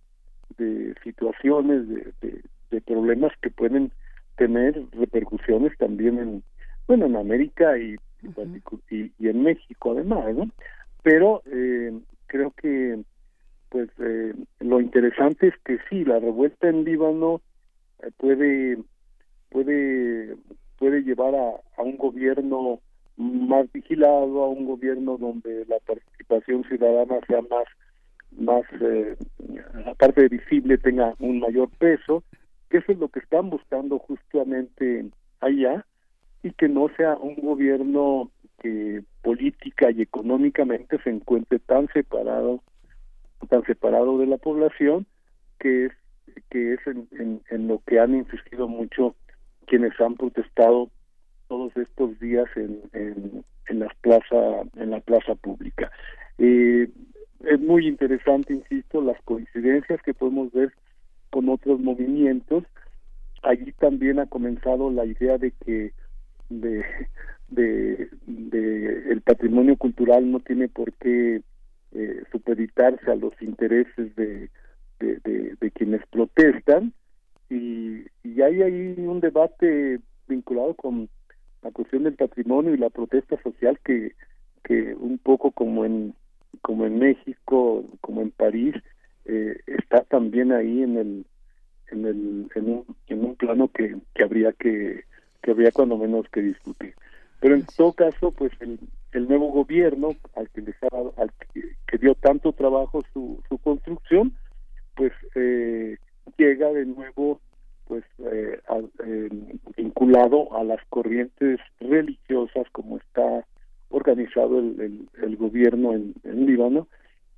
de 0.59 0.95
situaciones, 1.05 1.89
de, 1.89 2.13
de, 2.21 2.43
de 2.73 2.81
problemas 2.81 3.33
que 3.41 3.51
pueden 3.51 3.93
tener 4.37 4.85
repercusiones 4.93 5.77
también 5.79 6.19
en 6.19 6.43
bueno 6.89 7.07
en 7.07 7.17
América 7.17 7.79
y, 7.79 7.97
y, 8.91 9.13
y 9.19 9.29
en 9.29 9.43
México 9.43 9.93
además 9.93 10.35
no 10.35 10.51
pero 11.03 11.43
eh, 11.47 11.93
creo 12.27 12.51
que 12.53 13.03
pues 13.73 13.89
eh, 14.01 14.35
lo 14.61 14.83
interesante 14.83 15.49
es 15.49 15.55
que 15.65 15.79
sí 15.89 16.05
la 16.05 16.21
revuelta 16.21 16.69
en 16.69 16.85
Líbano 16.85 17.41
eh, 18.03 18.11
puede 18.19 18.77
puede 19.49 20.37
puede 20.79 21.03
llevar 21.03 21.35
a, 21.35 21.83
un 21.83 21.97
gobierno 21.97 22.81
más 23.17 23.73
vigilado 23.73 24.45
a 24.45 24.49
un 24.49 24.67
gobierno 24.67 25.17
donde 25.17 25.65
la 25.67 25.79
participación 25.87 26.65
ciudadana 26.65 27.19
sea 27.27 27.41
más 27.41 27.65
más 28.33 28.63
eh, 28.83 29.17
aparte 29.87 30.21
de 30.21 30.29
visible 30.29 30.77
tenga 30.77 31.15
un 31.19 31.41
mayor 31.41 31.71
peso 31.79 32.23
que 32.69 32.79
eso 32.79 32.93
es 32.93 32.99
lo 32.99 33.09
que 33.09 33.21
están 33.21 33.49
buscando 33.49 33.99
justamente 34.01 35.07
allá 35.41 35.87
y 36.43 36.51
que 36.51 36.69
no 36.69 36.91
sea 36.99 37.17
un 37.17 37.37
gobierno 37.37 38.31
que 38.61 39.03
política 39.23 39.91
y 39.91 40.03
económicamente 40.03 40.99
se 41.03 41.09
encuentre 41.09 41.59
tan 41.59 41.89
separado 41.89 42.63
tan 43.49 43.65
separado 43.65 44.19
de 44.19 44.27
la 44.27 44.39
población 44.39 45.07
que 45.59 45.87
es 45.87 45.93
que 46.51 46.75
es 46.75 46.81
en, 46.87 47.43
en, 47.51 47.69
lo 47.69 47.81
que 47.87 47.99
han 48.01 48.15
insistido 48.15 48.69
mucho 48.69 49.15
quienes 49.67 49.93
han 50.01 50.15
protestado 50.15 50.89
todos 51.49 51.77
estos 51.77 52.19
días 52.21 52.47
en, 52.57 52.81
en, 52.93 53.45
en 53.69 53.79
las 53.81 53.95
plaza 53.97 54.63
en 54.77 54.91
la 54.91 55.01
plaza 55.01 55.35
pública. 55.35 55.91
Eh, 56.39 56.89
es 57.45 57.61
muy 57.61 57.87
interesante 57.87 58.55
insisto 58.55 59.03
las 59.03 59.21
coincidencias 59.23 60.01
que 60.03 60.15
podemos 60.15 60.53
ver 60.53 60.73
con 61.31 61.49
otros 61.49 61.81
movimientos. 61.81 62.65
Allí 63.43 63.73
también 63.73 64.21
ha 64.21 64.27
comenzado 64.27 64.91
la 64.91 65.05
idea 65.05 65.39
de 65.39 65.51
que 65.65 65.93
de, 66.49 66.85
de 67.49 68.11
el 69.11 69.21
patrimonio 69.23 69.77
cultural 69.77 70.31
no 70.31 70.41
tiene 70.41 70.69
por 70.69 70.93
qué 70.95 71.43
eh, 71.95 72.23
supeditarse 72.31 73.11
a 73.11 73.17
los 73.17 73.33
intereses 73.41 74.15
de, 74.17 74.51
de, 74.99 75.19
de, 75.25 75.57
de 75.61 75.71
quienes 75.73 76.07
protestan. 76.09 76.93
Y, 77.51 78.05
y 78.23 78.41
hay 78.41 78.63
ahí 78.63 78.95
un 78.99 79.21
debate 79.21 80.01
vinculado 80.27 80.75
con 80.75 81.09
la 81.63 81.71
cuestión 81.71 82.05
del 82.05 82.15
patrimonio 82.15 82.75
y 82.75 82.79
la 82.79 82.91
protesta 82.91 83.41
social 83.43 83.79
que, 83.85 84.13
que 84.65 84.95
un 84.95 85.19
poco 85.19 85.51
como 85.51 85.85
en 85.85 86.15
como 86.61 86.85
en 86.87 86.99
México 86.99 87.85
como 88.01 88.21
en 88.21 88.31
París 88.31 88.75
eh, 89.25 89.59
está 89.67 90.03
también 90.05 90.53
ahí 90.53 90.83
en 90.83 90.97
el 90.97 91.27
en 91.91 92.05
el 92.07 92.51
en 92.55 92.69
un, 92.69 92.97
en 93.09 93.25
un 93.25 93.37
plano 93.37 93.69
que, 93.69 93.97
que 94.15 94.23
habría 94.23 94.53
que 94.53 95.05
que 95.43 95.51
habría 95.51 95.73
cuando 95.73 95.97
menos 95.97 96.27
que 96.31 96.41
discutir. 96.41 96.95
Pero 97.41 97.55
en 97.55 97.65
todo 97.77 97.93
caso 97.93 98.33
pues 98.33 98.53
el, 98.61 98.79
el 99.13 99.29
nuevo 99.29 99.53
gobierno 99.53 100.11
al 100.35 100.49
que 100.51 100.63
les 100.63 100.75
ha 100.83 100.89
al 101.21 101.31
que, 101.53 101.99
dio 101.99 102.15
tanto 102.15 102.53
trabajo 102.53 103.03
su, 103.13 103.43
su 103.49 103.59
construcción 103.59 104.35
pues 104.97 105.13
eh, 105.35 105.97
llega 106.39 106.73
de 106.73 106.87
nuevo 106.87 107.41
pues 107.87 108.05
eh, 108.19 108.59
eh, 109.05 109.29
vinculado 109.77 110.57
a 110.57 110.65
las 110.65 110.81
corrientes 110.89 111.61
religiosas 111.81 112.67
como 112.73 112.97
está 112.99 113.45
organizado 113.91 114.59
el, 114.59 114.81
el, 114.81 115.09
el 115.23 115.37
gobierno 115.37 115.93
en, 115.93 116.15
en 116.25 116.47
Líbano 116.47 116.89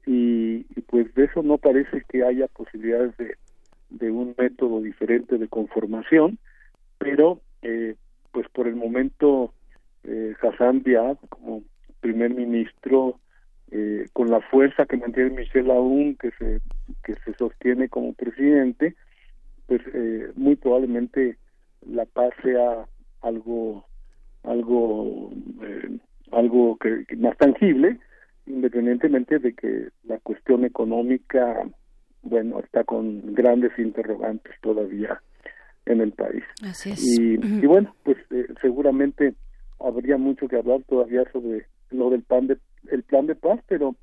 y, 0.06 0.66
y, 0.76 0.80
pues 0.86 1.12
de 1.14 1.24
eso 1.24 1.42
no 1.42 1.58
parece 1.58 2.04
que 2.08 2.24
haya 2.24 2.46
posibilidades 2.48 3.16
de, 3.16 3.36
de 3.90 4.10
un 4.10 4.34
método 4.38 4.80
diferente 4.80 5.38
de 5.38 5.48
conformación 5.48 6.38
pero 6.98 7.40
eh, 7.62 7.96
pues 8.32 8.48
por 8.50 8.68
el 8.68 8.76
momento 8.76 9.52
eh, 10.04 10.34
Hassan 10.42 10.82
Diab 10.82 11.18
como 11.28 11.62
primer 12.00 12.34
ministro 12.34 13.18
eh, 13.70 14.06
con 14.12 14.30
la 14.30 14.40
fuerza 14.40 14.86
que 14.86 14.96
mantiene 14.96 15.30
Michel 15.30 15.70
Aoun 15.70 16.16
que 16.16 16.30
se 16.38 16.60
que 17.02 17.14
se 17.24 17.34
sostiene 17.34 17.88
como 17.88 18.12
presidente 18.12 18.94
pues 19.66 19.80
eh, 19.94 20.30
muy 20.36 20.56
probablemente 20.56 21.36
la 21.86 22.04
paz 22.04 22.32
sea 22.42 22.86
algo 23.22 23.86
algo 24.42 25.32
eh, 25.62 25.98
algo 26.34 26.76
que, 26.78 27.04
que 27.06 27.16
más 27.16 27.36
tangible, 27.38 27.98
independientemente 28.46 29.38
de 29.38 29.54
que 29.54 29.88
la 30.04 30.18
cuestión 30.18 30.64
económica, 30.64 31.62
bueno, 32.22 32.60
está 32.60 32.84
con 32.84 33.34
grandes 33.34 33.72
interrogantes 33.78 34.52
todavía 34.60 35.20
en 35.86 36.00
el 36.00 36.12
país. 36.12 36.44
Así 36.62 36.90
es. 36.90 37.18
Y, 37.18 37.34
y 37.34 37.66
bueno, 37.66 37.94
pues 38.02 38.18
eh, 38.30 38.46
seguramente 38.60 39.34
habría 39.80 40.16
mucho 40.16 40.48
que 40.48 40.56
hablar 40.56 40.82
todavía 40.88 41.24
sobre 41.32 41.66
lo 41.90 42.10
del 42.10 42.22
plan 42.22 42.46
de 42.46 42.58
el 42.90 43.02
plan 43.02 43.26
de 43.26 43.34
paz, 43.34 43.60
pero 43.68 43.94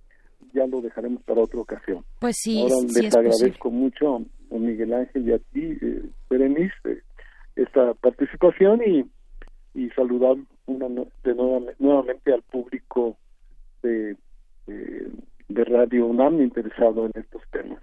ya 0.54 0.66
lo 0.68 0.82
dejaremos 0.82 1.22
para 1.24 1.42
otra 1.42 1.60
ocasión. 1.60 2.04
Pues 2.20 2.38
sí, 2.38 2.60
Ahora 2.62 2.76
sí 2.88 2.88
les 2.96 3.06
es 3.06 3.16
agradezco 3.16 3.70
mucho 3.70 4.16
a 4.16 4.56
Miguel 4.58 4.94
Ángel 4.94 5.28
y 5.30 5.34
a 5.34 5.38
ti, 5.40 5.78
eh, 5.82 6.02
Berenice, 6.30 6.74
eh, 6.86 7.02
esta 7.56 7.94
participación 7.96 8.82
y, 8.86 9.06
y 9.80 9.90
saludar 9.92 10.36
una, 10.66 10.88
de 11.24 11.36
nueva- 11.36 11.72
nuevamente 11.80 12.34
al 12.34 12.42
público 12.44 13.18
de, 13.84 14.16
de, 14.68 15.12
de 15.50 15.64
Radio 15.66 16.08
UNAM 16.08 16.42
interesado 16.42 17.06
en 17.06 17.12
estos 17.16 17.42
temas. 17.52 17.80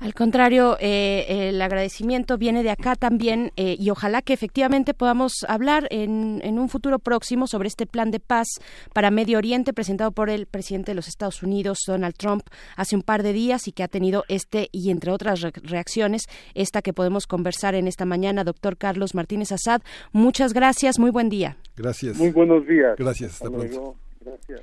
Al 0.00 0.14
contrario, 0.14 0.76
eh, 0.80 1.48
el 1.48 1.60
agradecimiento 1.60 2.38
viene 2.38 2.62
de 2.62 2.70
acá 2.70 2.94
también 2.94 3.52
eh, 3.56 3.76
y 3.78 3.90
ojalá 3.90 4.22
que 4.22 4.32
efectivamente 4.32 4.94
podamos 4.94 5.44
hablar 5.48 5.88
en, 5.90 6.40
en 6.44 6.58
un 6.60 6.68
futuro 6.68 7.00
próximo 7.00 7.46
sobre 7.48 7.66
este 7.66 7.84
plan 7.86 8.10
de 8.12 8.20
paz 8.20 8.46
para 8.94 9.10
Medio 9.10 9.38
Oriente 9.38 9.72
presentado 9.72 10.12
por 10.12 10.30
el 10.30 10.46
presidente 10.46 10.92
de 10.92 10.94
los 10.94 11.08
Estados 11.08 11.42
Unidos, 11.42 11.78
Donald 11.86 12.14
Trump, 12.16 12.42
hace 12.76 12.94
un 12.94 13.02
par 13.02 13.22
de 13.24 13.32
días 13.32 13.66
y 13.66 13.72
que 13.72 13.82
ha 13.82 13.88
tenido 13.88 14.24
este 14.28 14.68
y 14.70 14.90
entre 14.90 15.10
otras 15.10 15.40
re- 15.40 15.52
reacciones, 15.62 16.26
esta 16.54 16.80
que 16.80 16.92
podemos 16.92 17.26
conversar 17.26 17.74
en 17.74 17.88
esta 17.88 18.04
mañana, 18.04 18.44
doctor 18.44 18.76
Carlos 18.76 19.14
Martínez 19.16 19.50
Asad. 19.50 19.82
Muchas 20.12 20.52
gracias, 20.52 20.98
muy 21.00 21.10
buen 21.10 21.28
día. 21.28 21.56
Gracias. 21.76 22.16
Muy 22.16 22.30
buenos 22.30 22.66
días. 22.68 22.94
Gracias, 22.96 23.32
hasta 23.32 23.46
Hasta 23.46 23.58
pronto. 23.58 23.74
luego. 23.74 23.96
Gracias. 24.24 24.60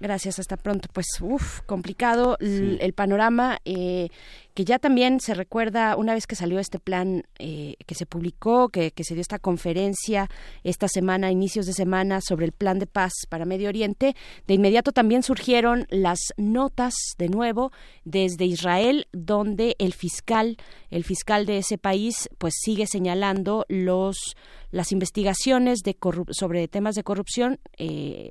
Gracias, 0.00 0.38
hasta 0.38 0.56
pronto. 0.56 0.88
Pues, 0.92 1.06
uff, 1.20 1.60
complicado 1.66 2.36
el 2.40 2.92
panorama, 2.92 3.58
eh, 3.64 4.10
que 4.58 4.64
ya 4.64 4.80
también 4.80 5.20
se 5.20 5.34
recuerda 5.34 5.94
una 5.94 6.14
vez 6.14 6.26
que 6.26 6.34
salió 6.34 6.58
este 6.58 6.80
plan, 6.80 7.22
eh, 7.38 7.76
que 7.86 7.94
se 7.94 8.06
publicó, 8.06 8.70
que, 8.70 8.90
que 8.90 9.04
se 9.04 9.14
dio 9.14 9.20
esta 9.20 9.38
conferencia 9.38 10.28
esta 10.64 10.88
semana, 10.88 11.30
inicios 11.30 11.64
de 11.66 11.72
semana, 11.74 12.20
sobre 12.20 12.44
el 12.44 12.50
plan 12.50 12.80
de 12.80 12.88
paz 12.88 13.12
para 13.28 13.44
Medio 13.44 13.68
Oriente. 13.68 14.16
De 14.48 14.54
inmediato 14.54 14.90
también 14.90 15.22
surgieron 15.22 15.86
las 15.90 16.18
notas, 16.36 16.92
de 17.18 17.28
nuevo, 17.28 17.70
desde 18.04 18.46
Israel, 18.46 19.06
donde 19.12 19.76
el 19.78 19.94
fiscal, 19.94 20.56
el 20.90 21.04
fiscal 21.04 21.46
de 21.46 21.58
ese 21.58 21.78
país, 21.78 22.28
pues 22.38 22.54
sigue 22.60 22.88
señalando 22.88 23.64
los 23.68 24.34
las 24.70 24.92
investigaciones 24.92 25.78
de 25.78 25.96
sobre 26.32 26.68
temas 26.68 26.94
de 26.94 27.02
corrupción 27.02 27.58
eh, 27.78 28.28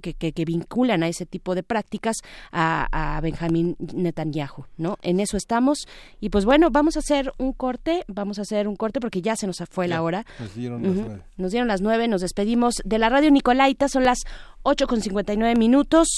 que, 0.00 0.14
que- 0.14 0.32
que 0.32 0.44
vinculan 0.46 1.02
a 1.02 1.08
ese 1.08 1.26
tipo 1.26 1.54
de 1.54 1.62
prácticas 1.62 2.16
a, 2.50 2.86
a 3.16 3.20
Benjamín 3.20 3.76
Netanyahu, 3.78 4.64
¿no? 4.78 4.96
En 5.02 5.20
eso 5.20 5.36
estamos 5.56 5.88
y 6.20 6.28
pues 6.28 6.44
bueno, 6.44 6.68
vamos 6.70 6.96
a 6.96 6.98
hacer 6.98 7.32
un 7.38 7.52
corte, 7.54 8.04
vamos 8.08 8.38
a 8.38 8.42
hacer 8.42 8.68
un 8.68 8.76
corte 8.76 9.00
porque 9.00 9.22
ya 9.22 9.36
se 9.36 9.46
nos 9.46 9.62
fue 9.70 9.88
la 9.88 10.02
hora. 10.02 10.26
nos 10.38 10.54
dieron 10.54 10.82
las 10.82 10.94
nueve. 10.94 11.22
Nos 11.38 11.50
dieron 11.50 11.68
las 11.68 11.80
nueve, 11.80 12.08
nos 12.08 12.20
despedimos 12.20 12.82
de 12.84 12.98
la 12.98 13.08
radio 13.08 13.30
Nicolaita, 13.30 13.88
son 13.88 14.04
las 14.04 14.18
8 14.64 14.86
con 14.86 15.00
59 15.00 15.58
minutos. 15.58 16.08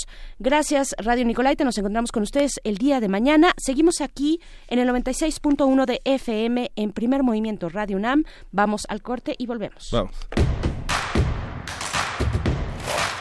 Gracias, 0.40 0.96
Radio 0.98 1.24
Nicolaita, 1.24 1.64
nos 1.64 1.78
encontramos 1.78 2.10
con 2.10 2.24
ustedes 2.24 2.52
el 2.64 2.78
día 2.78 2.98
de 3.00 3.08
mañana. 3.08 3.52
Seguimos 3.58 4.00
aquí 4.00 4.40
en 4.66 4.80
el 4.80 4.88
96.1 4.88 5.86
de 5.86 6.00
FM 6.04 6.72
en 6.74 6.92
primer 6.92 7.22
movimiento 7.22 7.68
Radio 7.68 7.96
UNAM. 7.96 8.24
Vamos 8.50 8.86
al 8.88 9.02
corte 9.02 9.36
y 9.38 9.46
volvemos. 9.46 9.90
Vamos. 9.92 10.16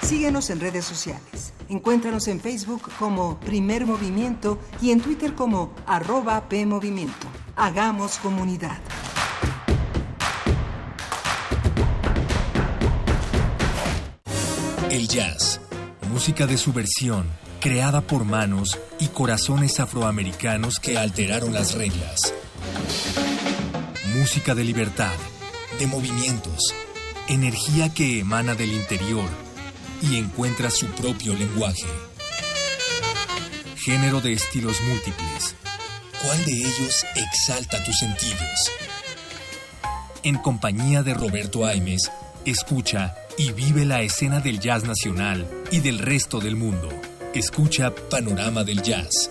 Síguenos 0.02 0.50
en 0.50 0.62
redes 0.62 0.86
sociales. 0.86 1.54
Encuéntranos 1.70 2.30
en 2.30 2.40
Facebook 2.40 2.90
como 2.98 3.40
Primer 3.42 3.86
Movimiento 3.86 4.58
y 4.82 4.92
en 4.92 5.02
Twitter 5.02 5.36
como 5.36 5.74
arroba 5.86 6.48
PMovimiento. 6.48 7.28
Hagamos 7.58 8.20
comunidad. 8.20 8.80
El 14.90 15.10
jazz, 15.10 15.60
música 16.10 16.48
de 16.48 16.58
subversión, 16.58 17.28
creada 17.60 18.00
por 18.00 18.24
manos 18.24 18.80
y 19.00 19.08
corazones 19.08 19.82
afroamericanos 19.82 20.80
que 20.80 20.98
alteraron 20.98 21.54
las 21.54 21.76
reglas. 21.76 22.34
Música 24.16 24.56
de 24.56 24.64
libertad, 24.64 25.14
de 25.80 25.88
movimientos, 25.88 26.74
energía 27.28 27.94
que 27.94 28.20
emana 28.20 28.56
del 28.56 28.72
interior 28.72 29.47
y 30.02 30.18
encuentra 30.18 30.70
su 30.70 30.88
propio 30.88 31.34
lenguaje. 31.34 31.86
Género 33.76 34.22
de 34.22 34.34
estilos 34.34 34.82
múltiples. 34.82 35.56
¿Cuál 36.24 36.46
de 36.46 36.54
ellos 36.54 37.06
exalta 37.16 37.84
tus 37.84 37.98
sentidos? 37.98 38.72
En 40.24 40.38
compañía 40.38 41.04
de 41.04 41.14
Roberto 41.14 41.66
Aimes, 41.66 42.12
escucha 42.46 43.16
y 43.38 43.52
vive 43.52 43.86
la 43.86 44.02
escena 44.02 44.40
del 44.40 44.60
jazz 44.60 44.84
nacional 44.84 45.48
y 45.72 45.80
del 45.80 46.00
resto 46.00 46.40
del 46.40 46.56
mundo. 46.56 46.90
Escucha 47.34 47.94
Panorama 47.94 48.64
del 48.64 48.82
Jazz. 48.82 49.30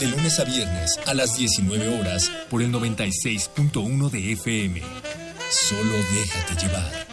De 0.00 0.06
lunes 0.06 0.40
a 0.40 0.44
viernes 0.44 0.98
a 1.06 1.14
las 1.14 1.36
19 1.36 2.00
horas 2.00 2.30
por 2.50 2.62
el 2.62 2.72
96.1 2.72 4.10
de 4.10 4.32
FM. 4.32 4.82
Solo 5.50 5.92
déjate 6.14 6.66
llevar. 6.66 7.06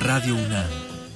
Radio 0.00 0.34
UNAM. 0.34 0.85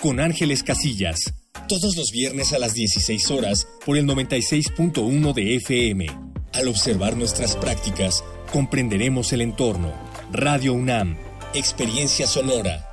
con 0.00 0.18
Ángeles 0.18 0.62
Casillas, 0.62 1.34
todos 1.68 1.96
los 1.96 2.10
viernes 2.10 2.52
a 2.52 2.58
las 2.58 2.72
16 2.72 3.30
horas 3.30 3.68
por 3.84 3.98
el 3.98 4.06
96.1 4.06 5.34
de 5.34 5.56
FM. 5.56 6.06
Al 6.54 6.68
observar 6.68 7.16
nuestras 7.16 7.54
prácticas, 7.56 8.24
comprenderemos 8.50 9.32
el 9.32 9.42
entorno. 9.42 9.92
Radio 10.32 10.72
UNAM, 10.72 11.18
Experiencia 11.54 12.26
Sonora. 12.26 12.86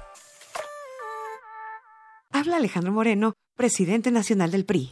Habla 2.31 2.57
Alejandro 2.57 2.91
Moreno, 2.91 3.33
presidente 3.55 4.11
nacional 4.11 4.51
del 4.51 4.65
PRI. 4.65 4.91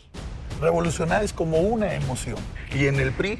Revolucionar 0.62 1.24
es 1.24 1.34
como 1.34 1.60
una 1.60 1.96
emoción. 1.96 2.38
Y 2.74 2.86
en 2.86 3.00
el 3.00 3.12
PRI 3.12 3.40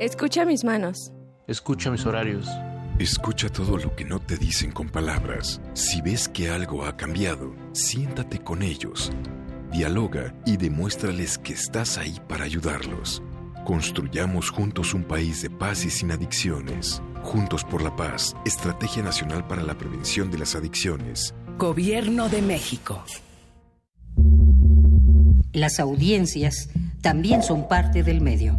Escucha 0.00 0.44
mis 0.44 0.64
manos. 0.64 1.12
Escucha 1.46 1.88
mis 1.88 2.04
horarios. 2.04 2.48
Escucha 2.98 3.48
todo 3.48 3.76
lo 3.76 3.94
que 3.94 4.04
no 4.04 4.18
te 4.18 4.36
dicen 4.36 4.72
con 4.72 4.88
palabras. 4.88 5.60
Si 5.72 6.00
ves 6.00 6.28
que 6.28 6.50
algo 6.50 6.84
ha 6.84 6.96
cambiado, 6.96 7.54
siéntate 7.72 8.40
con 8.40 8.62
ellos. 8.62 9.12
Dialoga 9.70 10.34
y 10.44 10.56
demuéstrales 10.56 11.38
que 11.38 11.52
estás 11.52 11.96
ahí 11.96 12.18
para 12.28 12.44
ayudarlos. 12.44 13.22
Construyamos 13.64 14.50
juntos 14.50 14.94
un 14.94 15.04
país 15.04 15.42
de 15.42 15.50
paz 15.50 15.84
y 15.84 15.90
sin 15.90 16.10
adicciones. 16.10 17.00
Juntos 17.22 17.62
por 17.62 17.80
la 17.80 17.94
paz, 17.94 18.34
Estrategia 18.44 19.02
Nacional 19.04 19.46
para 19.46 19.62
la 19.62 19.78
Prevención 19.78 20.28
de 20.32 20.38
las 20.38 20.56
Adicciones. 20.56 21.34
Gobierno 21.56 22.28
de 22.28 22.42
México. 22.42 23.04
Las 25.52 25.78
audiencias 25.78 26.68
también 27.00 27.44
son 27.44 27.68
parte 27.68 28.02
del 28.02 28.20
medio. 28.20 28.58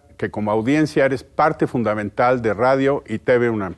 que 0.21 0.29
como 0.29 0.51
audiencia 0.51 1.03
eres 1.03 1.23
parte 1.23 1.65
fundamental 1.65 2.43
de 2.43 2.53
Radio 2.53 3.03
y 3.07 3.17
TV 3.17 3.49
UNAM. 3.49 3.75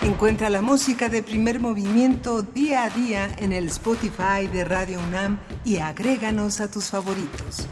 Encuentra 0.00 0.48
la 0.48 0.62
música 0.62 1.10
de 1.10 1.22
primer 1.22 1.60
movimiento 1.60 2.40
día 2.40 2.84
a 2.84 2.88
día 2.88 3.28
en 3.36 3.52
el 3.52 3.66
Spotify 3.66 4.46
de 4.50 4.64
Radio 4.64 5.00
UNAM 5.06 5.38
y 5.66 5.76
agréganos 5.80 6.62
a 6.62 6.70
tus 6.70 6.86
favoritos. 6.86 7.68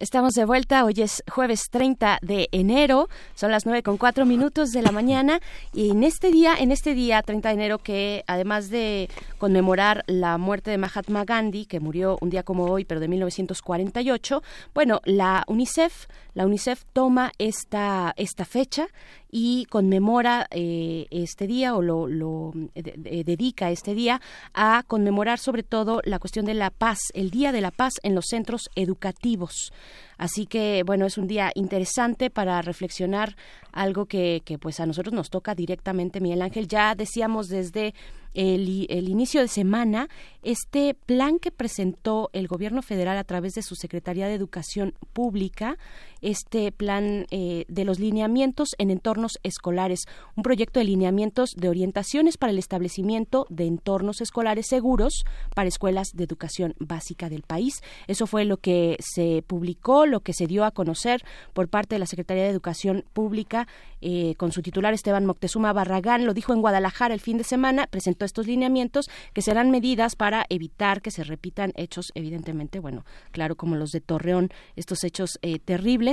Estamos 0.00 0.32
de 0.32 0.46
vuelta, 0.46 0.86
hoy 0.86 0.94
es 0.96 1.22
jueves 1.30 1.68
30 1.68 2.20
de 2.22 2.48
enero, 2.52 3.10
son 3.34 3.50
las 3.50 3.66
9 3.66 3.82
con 3.82 3.98
4 3.98 4.24
minutos 4.24 4.72
de 4.72 4.80
la 4.80 4.92
mañana 4.92 5.40
y 5.74 5.90
en 5.90 6.04
este 6.04 6.30
día, 6.30 6.54
en 6.58 6.72
este 6.72 6.94
día 6.94 7.20
30 7.20 7.50
de 7.50 7.54
enero 7.54 7.78
que 7.80 8.24
además 8.26 8.70
de 8.70 9.10
conmemorar 9.36 10.02
la 10.06 10.38
muerte 10.38 10.70
de 10.70 10.78
Mahatma 10.78 11.26
Gandhi, 11.26 11.66
que 11.66 11.80
murió 11.80 12.16
un 12.22 12.30
día 12.30 12.44
como 12.44 12.64
hoy, 12.64 12.86
pero 12.86 12.98
de 12.98 13.08
1948, 13.08 14.42
bueno, 14.72 15.02
la 15.04 15.44
UNICEF, 15.48 16.06
la 16.34 16.46
UNICEF 16.46 16.84
toma 16.92 17.32
esta, 17.38 18.12
esta 18.16 18.44
fecha 18.44 18.86
y 19.32 19.66
conmemora 19.66 20.46
eh, 20.50 21.06
este 21.10 21.46
día 21.46 21.74
o 21.76 21.82
lo, 21.82 22.06
lo 22.08 22.52
eh, 22.74 22.82
de- 22.82 22.94
de- 22.96 23.24
dedica 23.24 23.70
este 23.70 23.94
día 23.94 24.20
a 24.54 24.82
conmemorar 24.86 25.38
sobre 25.38 25.62
todo 25.62 26.00
la 26.04 26.18
cuestión 26.18 26.46
de 26.46 26.54
la 26.54 26.70
paz, 26.70 26.98
el 27.14 27.30
Día 27.30 27.52
de 27.52 27.60
la 27.60 27.70
Paz 27.70 27.94
en 28.02 28.14
los 28.14 28.26
centros 28.28 28.70
educativos. 28.74 29.72
Así 30.18 30.46
que, 30.46 30.82
bueno, 30.84 31.06
es 31.06 31.16
un 31.16 31.26
día 31.26 31.50
interesante 31.54 32.28
para 32.28 32.60
reflexionar 32.60 33.36
algo 33.72 34.04
que, 34.06 34.42
que 34.44 34.58
pues 34.58 34.78
a 34.80 34.86
nosotros 34.86 35.14
nos 35.14 35.30
toca 35.30 35.54
directamente, 35.54 36.20
Miguel 36.20 36.42
Ángel. 36.42 36.68
Ya 36.68 36.94
decíamos 36.94 37.48
desde 37.48 37.94
el, 38.34 38.86
el 38.90 39.08
inicio 39.08 39.40
de 39.40 39.48
semana 39.48 40.08
este 40.42 40.94
plan 40.94 41.38
que 41.38 41.50
presentó 41.50 42.28
el 42.34 42.48
gobierno 42.48 42.82
federal 42.82 43.16
a 43.16 43.24
través 43.24 43.54
de 43.54 43.62
su 43.62 43.74
Secretaría 43.76 44.26
de 44.26 44.34
Educación 44.34 44.94
Pública, 45.14 45.78
este 46.20 46.72
plan 46.72 47.26
eh, 47.30 47.64
de 47.68 47.84
los 47.84 47.98
lineamientos 47.98 48.70
en 48.78 48.90
entornos 48.90 49.38
escolares, 49.42 50.04
un 50.36 50.42
proyecto 50.42 50.80
de 50.80 50.84
lineamientos 50.84 51.50
de 51.56 51.68
orientaciones 51.68 52.36
para 52.36 52.52
el 52.52 52.58
establecimiento 52.58 53.46
de 53.48 53.66
entornos 53.66 54.20
escolares 54.20 54.66
seguros 54.66 55.24
para 55.54 55.68
escuelas 55.68 56.08
de 56.14 56.24
educación 56.24 56.74
básica 56.78 57.28
del 57.28 57.42
país. 57.42 57.82
Eso 58.06 58.26
fue 58.26 58.44
lo 58.44 58.56
que 58.56 58.96
se 59.00 59.42
publicó, 59.46 60.06
lo 60.06 60.20
que 60.20 60.32
se 60.32 60.46
dio 60.46 60.64
a 60.64 60.70
conocer 60.70 61.22
por 61.52 61.68
parte 61.68 61.94
de 61.94 62.00
la 62.00 62.06
Secretaría 62.06 62.44
de 62.44 62.50
Educación 62.50 63.04
Pública 63.12 63.66
eh, 64.00 64.34
con 64.36 64.50
su 64.52 64.62
titular 64.62 64.94
Esteban 64.94 65.26
Moctezuma 65.26 65.72
Barragán, 65.72 66.24
lo 66.24 66.34
dijo 66.34 66.52
en 66.52 66.62
Guadalajara 66.62 67.12
el 67.12 67.20
fin 67.20 67.36
de 67.36 67.44
semana, 67.44 67.86
presentó 67.86 68.24
estos 68.24 68.46
lineamientos 68.46 69.10
que 69.34 69.42
serán 69.42 69.70
medidas 69.70 70.16
para 70.16 70.46
evitar 70.48 71.02
que 71.02 71.10
se 71.10 71.22
repitan 71.22 71.72
hechos, 71.76 72.06
evidentemente, 72.14 72.78
bueno, 72.78 73.04
claro, 73.30 73.56
como 73.56 73.76
los 73.76 73.90
de 73.90 74.00
Torreón, 74.00 74.48
estos 74.76 75.04
hechos 75.04 75.38
eh, 75.42 75.58
terribles, 75.58 76.09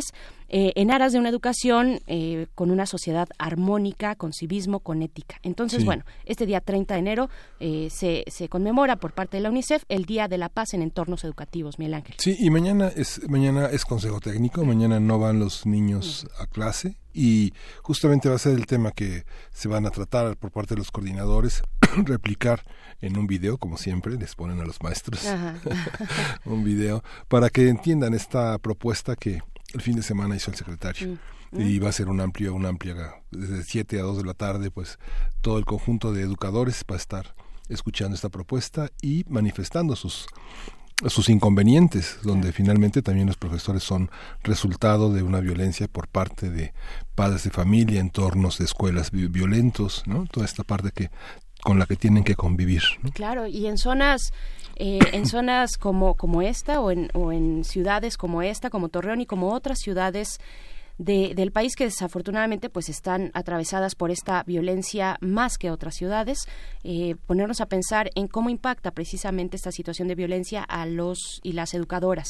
eh, 0.49 0.71
en 0.75 0.91
aras 0.91 1.11
de 1.11 1.19
una 1.19 1.29
educación 1.29 1.99
eh, 2.07 2.47
con 2.55 2.71
una 2.71 2.85
sociedad 2.85 3.27
armónica, 3.37 4.15
con 4.15 4.31
civismo, 4.31 4.79
con 4.79 5.01
ética. 5.01 5.39
Entonces, 5.43 5.79
Sí. 5.79 5.85
bueno, 5.85 6.03
este 6.25 6.45
día 6.45 6.61
30 6.61 6.93
de 6.93 6.99
enero 6.99 7.29
eh, 7.59 7.89
se, 7.91 8.23
se 8.27 8.47
conmemora 8.47 8.95
por 8.95 9.11
parte 9.13 9.37
de 9.37 9.43
la 9.43 9.49
UNICEF 9.49 9.83
el 9.89 10.05
Día 10.05 10.27
de 10.27 10.37
la 10.37 10.49
Paz 10.49 10.73
en 10.73 10.81
entornos 10.81 11.23
educativos, 11.23 11.79
Miguel 11.79 11.95
Ángel. 11.95 12.15
Sí, 12.17 12.37
y 12.39 12.49
mañana 12.49 12.87
es 12.95 13.21
mañana 13.29 13.65
es 13.67 13.83
consejo 13.83 14.19
técnico, 14.21 14.63
mañana 14.63 14.99
no 14.99 15.19
van 15.19 15.39
los 15.39 15.65
niños 15.65 16.27
a 16.39 16.47
clase 16.47 16.97
y 17.13 17.51
justamente 17.81 18.29
va 18.29 18.35
a 18.35 18.39
ser 18.39 18.53
el 18.53 18.67
tema 18.67 18.91
que 18.91 19.23
se 19.51 19.67
van 19.67 19.85
a 19.85 19.89
tratar 19.89 20.37
por 20.37 20.51
parte 20.51 20.75
de 20.75 20.79
los 20.79 20.91
coordinadores, 20.91 21.63
replicar 22.05 22.63
en 23.01 23.17
un 23.17 23.27
video, 23.27 23.57
como 23.57 23.77
siempre, 23.77 24.15
les 24.17 24.35
ponen 24.35 24.59
a 24.61 24.65
los 24.65 24.81
maestros 24.81 25.21
un 26.45 26.63
video 26.63 27.03
para 27.27 27.49
que 27.49 27.67
entiendan 27.69 28.13
esta 28.13 28.57
propuesta 28.59 29.15
que 29.15 29.41
el 29.73 29.81
fin 29.81 29.95
de 29.95 30.03
semana 30.03 30.35
hizo 30.35 30.51
el 30.51 30.57
secretario. 30.57 31.17
Mm. 31.51 31.61
Y 31.61 31.79
va 31.79 31.89
a 31.89 31.93
ser 31.93 32.09
un 32.09 32.19
amplio, 32.19 32.53
una 32.53 32.69
amplia, 32.69 32.95
desde 33.31 33.63
7 33.63 33.99
a 33.99 34.03
2 34.03 34.17
de 34.17 34.23
la 34.25 34.33
tarde, 34.33 34.69
pues 34.69 34.99
todo 35.41 35.57
el 35.57 35.65
conjunto 35.65 36.11
de 36.11 36.21
educadores 36.21 36.83
va 36.89 36.95
a 36.95 36.99
estar 36.99 37.35
escuchando 37.69 38.15
esta 38.15 38.29
propuesta 38.29 38.89
y 39.01 39.23
manifestando 39.29 39.95
sus 39.95 40.27
sus 41.09 41.29
inconvenientes, 41.29 42.17
donde 42.23 42.51
finalmente 42.51 43.03
también 43.03 43.27
los 43.27 43.37
profesores 43.37 43.83
son 43.83 44.09
resultado 44.41 45.13
de 45.13 45.21
una 45.21 45.39
violencia 45.41 45.87
por 45.87 46.07
parte 46.07 46.49
de 46.49 46.73
padres 47.13 47.43
de 47.43 47.51
familia, 47.51 47.99
entornos 47.99 48.57
de 48.57 48.65
escuelas 48.65 49.11
vi- 49.11 49.27
violentos, 49.27 50.01
¿no? 50.07 50.25
Toda 50.25 50.47
esta 50.47 50.63
parte 50.63 50.89
que 50.91 51.11
con 51.67 51.79
la 51.79 51.85
que 51.85 51.97
tienen 51.97 52.23
que 52.23 52.35
convivir. 52.35 52.81
¿no? 53.03 53.11
Claro, 53.11 53.45
y 53.45 53.67
en 53.67 53.77
zonas 53.77 54.31
eh, 54.77 54.99
en 55.11 55.25
zonas 55.33 55.77
como 55.77 56.15
como 56.15 56.41
esta 56.41 56.79
o 56.79 56.91
en 56.91 57.09
o 57.13 57.31
en 57.33 57.63
ciudades 57.65 58.15
como 58.15 58.41
esta, 58.41 58.69
como 58.69 58.87
Torreón 58.87 59.19
y 59.19 59.25
como 59.25 59.51
otras 59.53 59.79
ciudades 59.79 60.39
de- 60.97 61.33
del 61.35 61.51
país 61.51 61.75
que 61.75 61.83
desafortunadamente 61.83 62.69
pues 62.69 62.87
están 62.89 63.29
atravesadas 63.35 63.93
por 63.95 64.09
esta 64.11 64.43
violencia 64.47 65.17
más 65.21 65.57
que 65.57 65.69
otras 65.69 65.93
ciudades 65.95 66.39
eh, 66.83 67.15
ponernos 67.27 67.59
a 67.61 67.65
pensar 67.67 68.09
en 68.15 68.27
cómo 68.27 68.49
impacta 68.49 68.89
precisamente 68.91 69.57
esta 69.57 69.71
situación 69.71 70.07
de 70.07 70.15
violencia 70.15 70.63
a 70.63 70.85
los 70.87 71.39
y 71.43 71.51
las 71.51 71.73
educadoras 71.73 72.29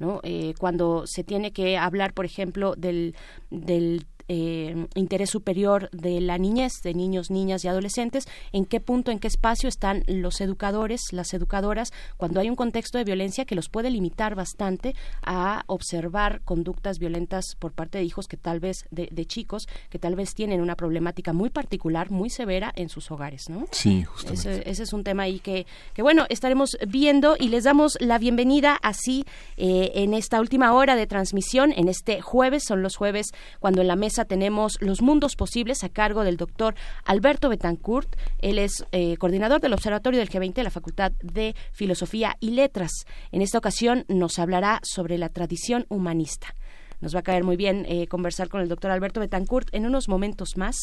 no 0.00 0.20
Eh, 0.24 0.54
cuando 0.58 1.04
se 1.06 1.22
tiene 1.24 1.52
que 1.52 1.76
hablar 1.78 2.12
por 2.12 2.24
ejemplo 2.24 2.74
del 2.76 3.14
del 3.50 4.04
eh, 4.28 4.86
interés 4.94 5.30
superior 5.30 5.90
de 5.90 6.20
la 6.20 6.38
niñez, 6.38 6.82
de 6.82 6.94
niños, 6.94 7.30
niñas 7.30 7.64
y 7.64 7.68
adolescentes, 7.68 8.26
en 8.52 8.64
qué 8.64 8.80
punto, 8.80 9.10
en 9.10 9.18
qué 9.18 9.28
espacio 9.28 9.68
están 9.68 10.04
los 10.06 10.40
educadores, 10.40 11.12
las 11.12 11.34
educadoras, 11.34 11.92
cuando 12.16 12.40
hay 12.40 12.50
un 12.50 12.56
contexto 12.56 12.98
de 12.98 13.04
violencia 13.04 13.44
que 13.44 13.54
los 13.54 13.68
puede 13.68 13.90
limitar 13.90 14.34
bastante 14.34 14.94
a 15.22 15.64
observar 15.66 16.42
conductas 16.42 16.98
violentas 16.98 17.56
por 17.58 17.72
parte 17.72 17.98
de 17.98 18.04
hijos 18.04 18.28
que 18.28 18.36
tal 18.36 18.60
vez, 18.60 18.86
de, 18.90 19.08
de 19.10 19.26
chicos, 19.26 19.68
que 19.90 19.98
tal 19.98 20.14
vez 20.14 20.34
tienen 20.34 20.60
una 20.60 20.76
problemática 20.76 21.32
muy 21.32 21.50
particular, 21.50 22.10
muy 22.10 22.30
severa 22.30 22.72
en 22.76 22.88
sus 22.88 23.10
hogares, 23.10 23.48
¿no? 23.48 23.66
Sí, 23.70 24.04
justamente. 24.04 24.50
Ese, 24.50 24.70
ese 24.70 24.82
es 24.82 24.92
un 24.92 25.04
tema 25.04 25.24
ahí 25.24 25.40
que, 25.40 25.66
que, 25.94 26.02
bueno, 26.02 26.26
estaremos 26.28 26.76
viendo 26.86 27.36
y 27.38 27.48
les 27.48 27.64
damos 27.64 27.96
la 28.00 28.18
bienvenida 28.18 28.78
así 28.82 29.24
eh, 29.56 29.92
en 29.94 30.14
esta 30.14 30.40
última 30.40 30.72
hora 30.72 30.96
de 30.96 31.06
transmisión, 31.06 31.72
en 31.72 31.88
este 31.88 32.20
jueves, 32.20 32.64
son 32.64 32.82
los 32.82 32.96
jueves 32.96 33.28
cuando 33.60 33.80
en 33.80 33.88
la 33.88 33.96
mesa 33.96 34.17
tenemos 34.24 34.78
los 34.80 35.02
mundos 35.02 35.36
posibles 35.36 35.84
a 35.84 35.88
cargo 35.88 36.24
del 36.24 36.36
doctor 36.36 36.74
Alberto 37.04 37.48
Betancourt. 37.48 38.16
Él 38.40 38.58
es 38.58 38.84
eh, 38.92 39.16
coordinador 39.16 39.60
del 39.60 39.72
Observatorio 39.72 40.18
del 40.20 40.30
G20 40.30 40.54
de 40.54 40.62
la 40.62 40.70
Facultad 40.70 41.12
de 41.22 41.54
Filosofía 41.72 42.36
y 42.40 42.50
Letras. 42.50 42.90
En 43.32 43.42
esta 43.42 43.58
ocasión 43.58 44.04
nos 44.08 44.38
hablará 44.38 44.80
sobre 44.82 45.18
la 45.18 45.28
tradición 45.28 45.86
humanista. 45.88 46.54
Nos 47.00 47.14
va 47.14 47.20
a 47.20 47.22
caer 47.22 47.44
muy 47.44 47.56
bien 47.56 47.86
eh, 47.88 48.08
conversar 48.08 48.48
con 48.48 48.60
el 48.60 48.68
doctor 48.68 48.90
Alberto 48.90 49.20
Betancourt 49.20 49.68
en 49.72 49.86
unos 49.86 50.08
momentos 50.08 50.56
más. 50.56 50.76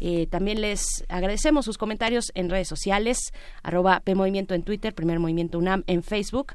Eh, 0.00 0.26
también 0.26 0.60
les 0.60 1.04
agradecemos 1.08 1.64
sus 1.64 1.78
comentarios 1.78 2.32
en 2.34 2.50
redes 2.50 2.66
sociales, 2.66 3.32
arroba 3.62 4.00
PMovimiento 4.00 4.54
en 4.54 4.64
Twitter, 4.64 4.94
Primer 4.94 5.20
Movimiento 5.20 5.58
UNAM 5.58 5.84
en 5.86 6.02
Facebook. 6.02 6.54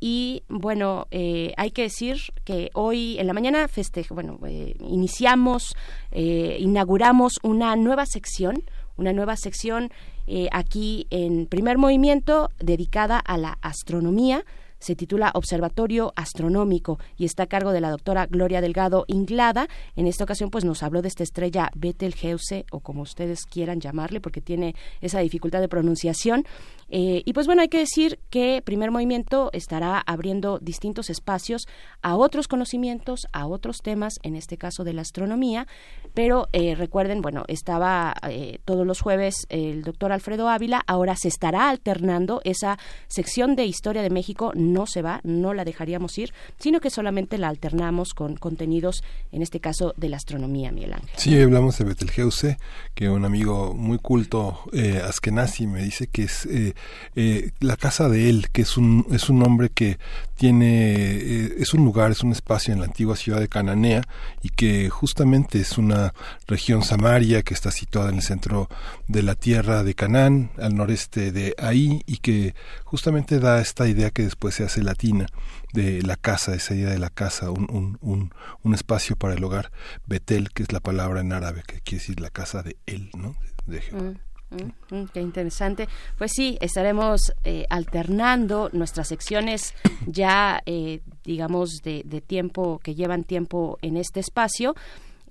Y 0.00 0.42
bueno, 0.48 1.06
eh, 1.10 1.52
hay 1.58 1.70
que 1.70 1.82
decir 1.82 2.16
que 2.44 2.70
hoy 2.72 3.18
en 3.18 3.26
la 3.26 3.34
mañana 3.34 3.68
festejo, 3.68 4.14
bueno, 4.14 4.38
eh, 4.46 4.74
iniciamos, 4.80 5.74
eh, 6.10 6.56
inauguramos 6.58 7.34
una 7.42 7.76
nueva 7.76 8.06
sección, 8.06 8.64
una 8.96 9.12
nueva 9.12 9.36
sección 9.36 9.90
eh, 10.26 10.48
aquí 10.52 11.06
en 11.10 11.46
primer 11.46 11.76
movimiento 11.76 12.50
dedicada 12.58 13.18
a 13.18 13.36
la 13.36 13.58
astronomía 13.62 14.44
se 14.80 14.96
titula 14.96 15.30
Observatorio 15.34 16.12
Astronómico 16.16 16.98
y 17.16 17.26
está 17.26 17.44
a 17.44 17.46
cargo 17.46 17.70
de 17.72 17.82
la 17.82 17.90
doctora 17.90 18.26
Gloria 18.26 18.62
Delgado 18.62 19.04
Inglada. 19.08 19.68
En 19.94 20.06
esta 20.06 20.24
ocasión, 20.24 20.50
pues 20.50 20.64
nos 20.64 20.82
habló 20.82 21.02
de 21.02 21.08
esta 21.08 21.22
estrella 21.22 21.70
Betelgeuse, 21.74 22.64
o 22.72 22.80
como 22.80 23.02
ustedes 23.02 23.44
quieran 23.44 23.80
llamarle, 23.80 24.20
porque 24.20 24.40
tiene 24.40 24.74
esa 25.02 25.20
dificultad 25.20 25.60
de 25.60 25.68
pronunciación. 25.68 26.46
Eh, 26.90 27.22
y 27.24 27.32
pues 27.32 27.46
bueno, 27.46 27.62
hay 27.62 27.68
que 27.68 27.78
decir 27.78 28.18
que 28.30 28.62
Primer 28.64 28.90
Movimiento 28.90 29.50
estará 29.52 30.00
abriendo 30.00 30.58
distintos 30.58 31.10
espacios 31.10 31.66
a 32.02 32.16
otros 32.16 32.48
conocimientos, 32.48 33.26
a 33.32 33.46
otros 33.46 33.78
temas, 33.82 34.14
en 34.22 34.36
este 34.36 34.56
caso 34.56 34.84
de 34.84 34.92
la 34.92 35.02
astronomía, 35.02 35.66
pero 36.14 36.48
eh, 36.52 36.74
recuerden, 36.74 37.22
bueno, 37.22 37.44
estaba 37.48 38.14
eh, 38.28 38.58
todos 38.64 38.86
los 38.86 39.00
jueves 39.00 39.46
el 39.48 39.82
doctor 39.82 40.12
Alfredo 40.12 40.48
Ávila, 40.48 40.82
ahora 40.86 41.16
se 41.16 41.28
estará 41.28 41.70
alternando. 41.70 42.40
Esa 42.44 42.78
sección 43.08 43.56
de 43.56 43.64
Historia 43.64 44.02
de 44.02 44.10
México, 44.10 44.52
no 44.54 44.86
se 44.86 45.02
va, 45.02 45.20
no 45.24 45.54
la 45.54 45.64
dejaríamos 45.64 46.18
ir, 46.18 46.32
sino 46.58 46.80
que 46.80 46.90
solamente 46.90 47.38
la 47.38 47.48
alternamos 47.48 48.14
con 48.14 48.36
contenidos, 48.36 49.02
en 49.32 49.42
este 49.42 49.60
caso 49.60 49.94
de 49.96 50.08
la 50.08 50.16
astronomía, 50.16 50.72
Miguel 50.72 50.94
Ángel. 50.94 51.10
Sí, 51.16 51.40
hablamos 51.40 51.78
de 51.78 51.84
Betelgeuse, 51.84 52.58
que 52.94 53.08
un 53.08 53.24
amigo 53.24 53.74
muy 53.74 53.98
culto, 53.98 54.60
eh, 54.72 55.00
Askenazi, 55.04 55.66
me 55.66 55.82
dice 55.82 56.06
que 56.08 56.24
es 56.24 56.46
eh, 56.46 56.74
la 57.14 57.76
casa 57.76 58.08
de 58.08 58.30
él, 58.30 58.48
que 58.52 58.62
es 58.62 58.76
un, 58.76 59.06
es 59.10 59.28
un 59.28 59.42
hombre 59.42 59.68
que 59.70 59.98
tiene, 60.36 61.16
eh, 61.16 61.54
es 61.58 61.74
un 61.74 61.84
lugar, 61.84 62.12
es 62.12 62.22
un 62.22 62.32
espacio 62.32 62.72
en 62.72 62.80
la 62.80 62.86
antigua 62.86 63.16
ciudad 63.16 63.40
de 63.40 63.48
Cananea 63.48 64.02
y 64.42 64.48
que 64.48 64.88
justamente 64.88 65.60
es 65.60 65.76
una 65.76 66.14
región 66.46 66.82
samaria 66.82 67.42
que 67.42 67.52
está 67.52 67.70
situada 67.70 68.08
en 68.08 68.16
el 68.16 68.22
centro 68.22 68.68
de 69.06 69.22
la 69.22 69.34
tierra 69.34 69.82
de 69.82 69.94
Canaán, 69.94 70.50
al 70.58 70.76
noreste 70.76 71.32
de 71.32 71.54
ahí, 71.58 72.02
y 72.06 72.18
que 72.18 72.54
justamente 72.84 73.38
da 73.38 73.60
esta 73.60 73.86
idea 73.86 74.10
que 74.10 74.22
después 74.22 74.54
se 74.54 74.64
hace 74.64 74.82
latina 74.82 75.26
de 75.72 76.02
la 76.02 76.16
casa, 76.16 76.54
esa 76.54 76.74
idea 76.74 76.90
de 76.90 76.98
la 76.98 77.10
casa, 77.10 77.50
un, 77.50 77.66
un, 77.70 77.98
un, 78.00 78.34
un 78.62 78.74
espacio 78.74 79.16
para 79.16 79.34
el 79.34 79.44
hogar, 79.44 79.70
Betel, 80.06 80.50
que 80.50 80.62
es 80.62 80.72
la 80.72 80.80
palabra 80.80 81.20
en 81.20 81.32
árabe, 81.32 81.62
que 81.66 81.80
quiere 81.80 82.00
decir 82.00 82.20
la 82.20 82.30
casa 82.30 82.62
de 82.62 82.76
él, 82.86 83.10
¿no? 83.16 83.36
De 83.66 83.80
Jehová. 83.82 84.02
Mm. 84.02 84.29
Mm, 84.50 84.94
mm, 84.94 85.06
qué 85.12 85.20
interesante. 85.20 85.88
Pues 86.18 86.32
sí, 86.34 86.58
estaremos 86.60 87.32
eh, 87.44 87.66
alternando 87.70 88.68
nuestras 88.72 89.08
secciones 89.08 89.74
ya, 90.06 90.62
eh, 90.66 91.00
digamos, 91.24 91.80
de, 91.82 92.02
de 92.04 92.20
tiempo, 92.20 92.80
que 92.82 92.94
llevan 92.94 93.24
tiempo 93.24 93.78
en 93.82 93.96
este 93.96 94.20
espacio. 94.20 94.74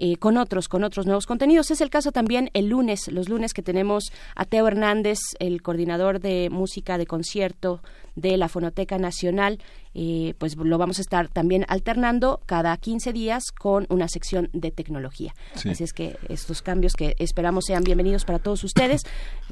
Eh, 0.02 0.16
con 0.16 0.38
otros, 0.38 0.70
con 0.70 0.86
otros 0.86 1.06
nuevos 1.06 1.26
contenidos. 1.26 1.72
Es 1.72 1.82
el 1.82 1.90
caso 1.90 2.14
también 2.14 2.50
el 2.54 2.70
lunes, 2.70 3.10
los 3.10 3.28
lunes 3.28 3.52
que 3.52 3.62
tenemos 3.62 4.14
a 4.34 4.46
Teo 4.46 4.66
Hernández, 4.66 5.20
el 5.40 5.62
coordinador 5.62 6.22
de 6.22 6.50
música 6.50 6.98
de 6.98 7.06
concierto 7.06 7.82
de 8.20 8.38
la 8.38 8.50
Fonoteca 8.50 8.98
Nacional, 8.98 9.60
eh, 9.94 10.34
pues 10.38 10.56
lo 10.56 10.78
vamos 10.78 11.00
a 11.00 11.02
estar 11.02 11.30
también 11.30 11.66
alternando 11.68 12.42
cada 12.46 12.76
15 12.78 13.12
días 13.14 13.52
con 13.52 13.86
una 13.90 14.08
sección 14.08 14.50
de 14.54 14.72
tecnología. 14.72 15.34
Así 15.56 15.84
es 15.84 15.94
que 15.94 16.18
estos 16.30 16.62
cambios 16.62 16.94
que 16.94 17.16
esperamos 17.20 17.66
sean 17.66 17.84
bienvenidos 17.84 18.26
para 18.26 18.40
todos 18.40 18.64
ustedes. 18.64 19.02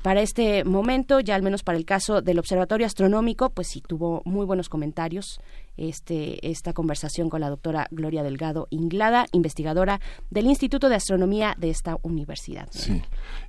Para 0.04 0.22
este 0.22 0.64
momento, 0.64 1.20
ya 1.20 1.36
al 1.36 1.42
menos 1.42 1.64
para 1.64 1.78
el 1.78 1.86
caso 1.86 2.22
del 2.22 2.40
Observatorio 2.40 2.86
Astronómico, 2.86 3.50
pues 3.50 3.68
sí 3.68 3.82
tuvo 3.82 4.22
muy 4.26 4.46
buenos 4.46 4.70
comentarios 4.70 5.40
este, 5.78 6.50
esta 6.50 6.74
conversación 6.74 7.30
con 7.30 7.42
la 7.42 7.50
doctora 7.50 7.88
Gloria 7.92 8.24
Delgado 8.24 8.68
Inglada, 8.70 9.28
investigadora 9.32 10.02
del 10.30 10.48
Instituto 10.48 10.90
de 10.90 10.96
Astronomía 10.96 11.56
de 11.58 11.70
esta 11.70 11.98
universidad. 12.02 12.68
Sí, 12.72 13.02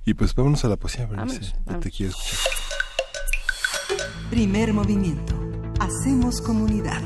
y 0.05 0.13
pues 0.13 0.33
vámonos 0.35 0.63
a 0.65 0.69
la 0.69 0.77
poesía, 0.77 1.07
te 1.79 1.91
quiero 1.91 2.13
Primer 4.29 4.73
movimiento. 4.73 5.33
Hacemos 5.79 6.39
comunidad. 6.39 7.01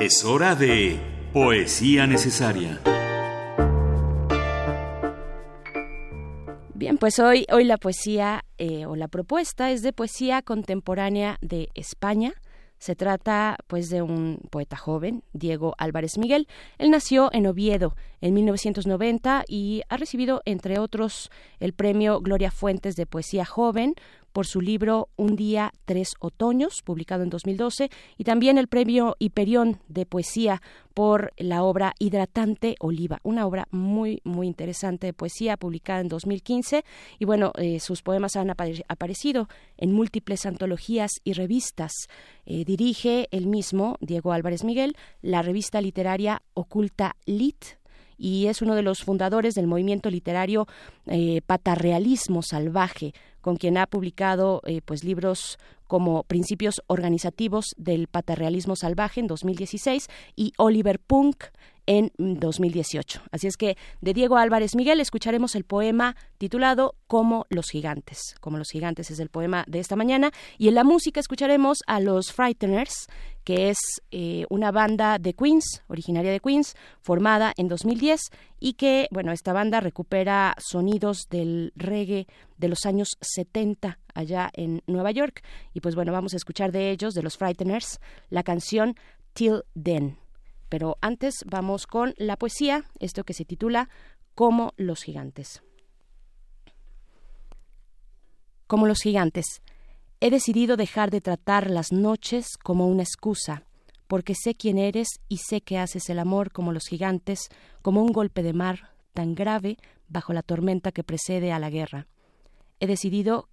Es 0.00 0.24
hora 0.24 0.54
de 0.54 0.98
poesía 1.34 2.06
necesaria. 2.06 2.80
Bien, 6.72 6.96
pues 6.96 7.18
hoy, 7.18 7.44
hoy 7.52 7.64
la 7.64 7.76
poesía 7.76 8.46
eh, 8.56 8.86
o 8.86 8.96
la 8.96 9.08
propuesta 9.08 9.70
es 9.70 9.82
de 9.82 9.92
poesía 9.92 10.40
contemporánea 10.40 11.36
de 11.42 11.68
España. 11.74 12.32
Se 12.82 12.96
trata 12.96 13.58
pues 13.68 13.90
de 13.90 14.02
un 14.02 14.40
poeta 14.50 14.76
joven, 14.76 15.22
Diego 15.32 15.76
Álvarez 15.78 16.18
Miguel. 16.18 16.48
Él 16.78 16.90
nació 16.90 17.30
en 17.32 17.46
Oviedo 17.46 17.94
en 18.20 18.34
1990 18.34 19.44
y 19.46 19.82
ha 19.88 19.96
recibido 19.96 20.42
entre 20.46 20.80
otros 20.80 21.30
el 21.60 21.74
premio 21.74 22.20
Gloria 22.20 22.50
Fuentes 22.50 22.96
de 22.96 23.06
Poesía 23.06 23.44
Joven, 23.44 23.94
por 24.32 24.46
su 24.46 24.60
libro 24.60 25.08
Un 25.16 25.36
día, 25.36 25.72
tres 25.84 26.14
otoños, 26.20 26.82
publicado 26.82 27.22
en 27.22 27.30
2012, 27.30 27.90
y 28.18 28.24
también 28.24 28.58
el 28.58 28.68
premio 28.68 29.16
Hiperión 29.18 29.80
de 29.88 30.06
Poesía 30.06 30.60
por 30.92 31.32
la 31.36 31.62
obra 31.62 31.94
Hidratante 31.98 32.76
Oliva, 32.80 33.18
una 33.22 33.46
obra 33.46 33.66
muy, 33.70 34.20
muy 34.24 34.46
interesante 34.46 35.06
de 35.06 35.12
poesía 35.12 35.56
publicada 35.56 36.00
en 36.00 36.08
2015. 36.08 36.84
Y 37.18 37.24
bueno, 37.24 37.52
eh, 37.56 37.80
sus 37.80 38.02
poemas 38.02 38.36
han 38.36 38.50
aparecido 38.50 39.48
en 39.78 39.92
múltiples 39.92 40.46
antologías 40.46 41.12
y 41.24 41.32
revistas. 41.32 41.92
Eh, 42.44 42.64
dirige 42.64 43.28
el 43.30 43.46
mismo, 43.46 43.96
Diego 44.00 44.32
Álvarez 44.32 44.64
Miguel, 44.64 44.96
la 45.22 45.42
revista 45.42 45.80
literaria 45.80 46.42
Oculta 46.54 47.16
Lit, 47.26 47.64
y 48.18 48.46
es 48.46 48.62
uno 48.62 48.76
de 48.76 48.82
los 48.82 49.02
fundadores 49.02 49.54
del 49.54 49.66
movimiento 49.66 50.08
literario 50.08 50.68
eh, 51.06 51.40
Patarrealismo 51.44 52.42
Salvaje, 52.42 53.14
con 53.42 53.56
quien 53.56 53.76
ha 53.76 53.86
publicado 53.86 54.62
eh, 54.64 54.80
pues 54.82 55.04
libros 55.04 55.58
como 55.86 56.22
Principios 56.22 56.80
Organizativos 56.86 57.74
del 57.76 58.06
Patarrealismo 58.06 58.76
Salvaje 58.76 59.20
en 59.20 59.26
2016 59.26 60.08
y 60.34 60.54
Oliver 60.56 60.98
Punk 60.98 61.44
en 61.86 62.12
2018. 62.16 63.22
Así 63.30 63.46
es 63.46 63.56
que 63.56 63.76
de 64.00 64.14
Diego 64.14 64.36
Álvarez 64.36 64.74
Miguel 64.74 65.00
escucharemos 65.00 65.54
el 65.54 65.64
poema 65.64 66.16
titulado 66.38 66.94
Como 67.06 67.46
los 67.50 67.70
gigantes. 67.70 68.34
Como 68.40 68.58
los 68.58 68.70
gigantes 68.70 69.10
es 69.10 69.18
el 69.18 69.28
poema 69.28 69.64
de 69.66 69.80
esta 69.80 69.96
mañana 69.96 70.30
y 70.58 70.68
en 70.68 70.74
la 70.74 70.84
música 70.84 71.20
escucharemos 71.20 71.78
a 71.86 72.00
los 72.00 72.32
Frighteners 72.32 73.08
que 73.44 73.70
es 73.70 73.78
eh, 74.10 74.44
una 74.50 74.70
banda 74.70 75.18
de 75.18 75.34
Queens, 75.34 75.82
originaria 75.88 76.30
de 76.30 76.40
Queens, 76.40 76.74
formada 77.00 77.52
en 77.56 77.68
2010 77.68 78.20
y 78.60 78.74
que, 78.74 79.08
bueno, 79.10 79.32
esta 79.32 79.52
banda 79.52 79.80
recupera 79.80 80.54
sonidos 80.58 81.26
del 81.28 81.72
reggae 81.74 82.26
de 82.58 82.68
los 82.68 82.86
años 82.86 83.16
70 83.20 83.98
allá 84.14 84.50
en 84.52 84.82
Nueva 84.86 85.10
York. 85.10 85.42
Y 85.74 85.80
pues 85.80 85.94
bueno, 85.94 86.12
vamos 86.12 86.34
a 86.34 86.36
escuchar 86.36 86.72
de 86.72 86.90
ellos, 86.90 87.14
de 87.14 87.22
los 87.22 87.36
Frighteners, 87.36 88.00
la 88.30 88.42
canción 88.42 88.94
Till 89.34 89.62
Then. 89.80 90.21
Pero 90.72 90.96
antes 91.02 91.44
vamos 91.44 91.86
con 91.86 92.14
la 92.16 92.38
poesía, 92.38 92.86
esto 92.98 93.24
que 93.24 93.34
se 93.34 93.44
titula 93.44 93.90
Como 94.34 94.72
los 94.78 95.02
gigantes. 95.02 95.62
Como 98.66 98.86
los 98.86 99.02
gigantes. 99.02 99.60
He 100.20 100.30
decidido 100.30 100.78
dejar 100.78 101.10
de 101.10 101.20
tratar 101.20 101.68
las 101.68 101.92
noches 101.92 102.56
como 102.56 102.88
una 102.88 103.02
excusa, 103.02 103.64
porque 104.06 104.34
sé 104.34 104.54
quién 104.54 104.78
eres 104.78 105.08
y 105.28 105.40
sé 105.46 105.60
que 105.60 105.76
haces 105.76 106.08
el 106.08 106.18
amor 106.18 106.52
como 106.52 106.72
los 106.72 106.86
gigantes, 106.86 107.50
como 107.82 108.02
un 108.02 108.10
golpe 108.10 108.42
de 108.42 108.54
mar 108.54 108.94
tan 109.12 109.34
grave 109.34 109.76
bajo 110.08 110.32
la 110.32 110.42
tormenta 110.42 110.90
que 110.90 111.04
precede 111.04 111.52
a 111.52 111.58
la 111.58 111.68
guerra. 111.68 112.06
He 112.80 112.86
decidido 112.86 113.50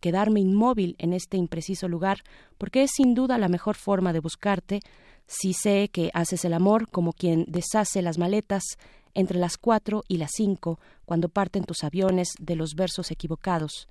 quedarme 0.00 0.38
inmóvil 0.38 0.94
en 0.98 1.12
este 1.12 1.36
impreciso 1.36 1.88
lugar, 1.88 2.22
porque 2.56 2.84
es 2.84 2.92
sin 2.94 3.14
duda 3.14 3.36
la 3.36 3.48
mejor 3.48 3.74
forma 3.74 4.12
de 4.12 4.20
buscarte, 4.20 4.80
si 5.26 5.52
sé 5.52 5.88
que 5.92 6.10
haces 6.14 6.44
el 6.44 6.54
amor 6.54 6.88
como 6.88 7.12
quien 7.12 7.44
deshace 7.48 8.02
las 8.02 8.18
maletas 8.18 8.62
entre 9.14 9.38
las 9.38 9.58
cuatro 9.58 10.04
y 10.08 10.18
las 10.18 10.30
cinco, 10.34 10.78
cuando 11.04 11.28
parten 11.28 11.64
tus 11.64 11.84
aviones 11.84 12.32
de 12.38 12.56
los 12.56 12.74
versos 12.74 13.10
equivocados. 13.10 13.88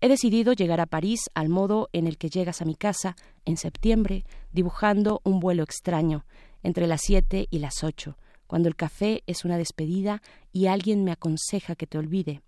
He 0.00 0.08
decidido 0.08 0.52
llegar 0.52 0.80
a 0.80 0.86
París 0.86 1.20
al 1.34 1.48
modo 1.48 1.88
en 1.92 2.06
el 2.06 2.18
que 2.18 2.30
llegas 2.30 2.62
a 2.62 2.64
mi 2.64 2.76
casa 2.76 3.16
en 3.44 3.56
septiembre, 3.56 4.24
dibujando 4.52 5.20
un 5.24 5.40
vuelo 5.40 5.64
extraño, 5.64 6.24
entre 6.62 6.86
las 6.86 7.00
siete 7.02 7.48
y 7.50 7.58
las 7.58 7.82
ocho, 7.82 8.16
cuando 8.46 8.68
el 8.68 8.76
café 8.76 9.22
es 9.26 9.44
una 9.44 9.58
despedida 9.58 10.22
y 10.52 10.66
alguien 10.66 11.04
me 11.04 11.12
aconseja 11.12 11.74
que 11.74 11.86
te 11.86 11.98
olvide. 11.98 12.42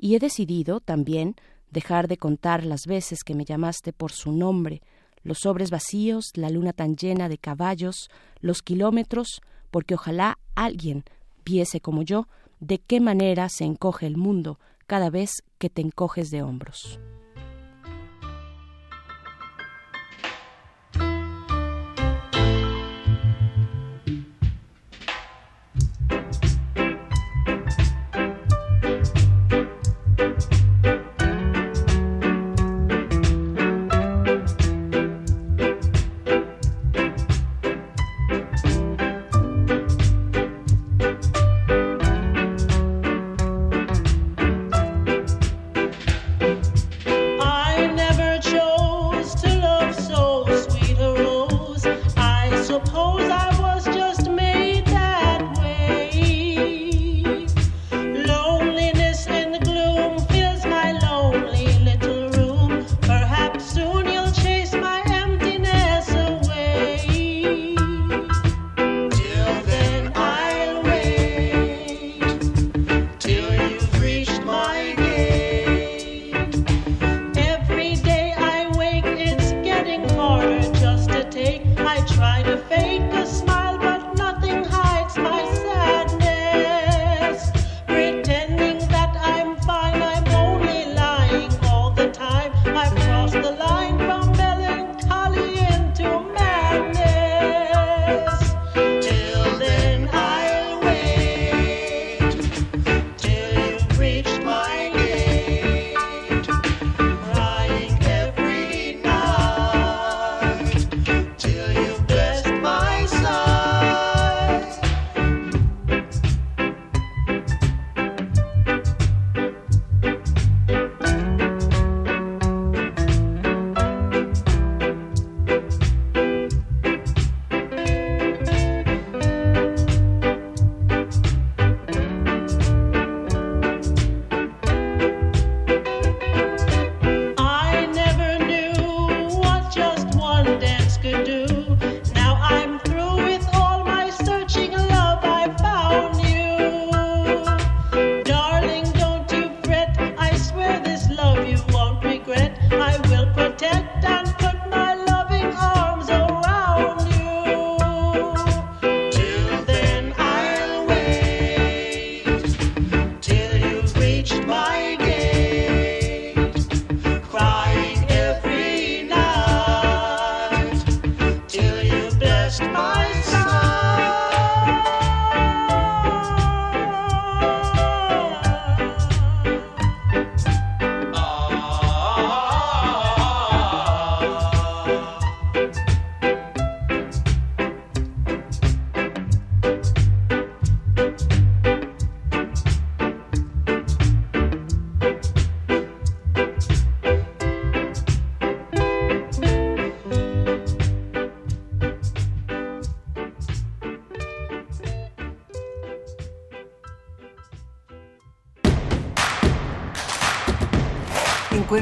Y 0.00 0.14
he 0.14 0.18
decidido, 0.18 0.80
también, 0.80 1.36
dejar 1.70 2.08
de 2.08 2.16
contar 2.16 2.64
las 2.64 2.86
veces 2.86 3.22
que 3.24 3.34
me 3.34 3.44
llamaste 3.44 3.92
por 3.92 4.12
su 4.12 4.32
nombre, 4.32 4.82
los 5.26 5.40
sobres 5.40 5.70
vacíos, 5.70 6.30
la 6.34 6.50
luna 6.50 6.72
tan 6.72 6.96
llena 6.96 7.28
de 7.28 7.36
caballos, 7.36 8.10
los 8.40 8.62
kilómetros, 8.62 9.42
porque 9.70 9.94
ojalá 9.94 10.38
alguien 10.54 11.04
viese 11.44 11.80
como 11.80 12.02
yo 12.02 12.28
de 12.60 12.78
qué 12.78 13.00
manera 13.00 13.48
se 13.48 13.64
encoge 13.64 14.06
el 14.06 14.16
mundo 14.16 14.60
cada 14.86 15.10
vez 15.10 15.42
que 15.58 15.68
te 15.68 15.82
encoges 15.82 16.30
de 16.30 16.42
hombros. 16.42 17.00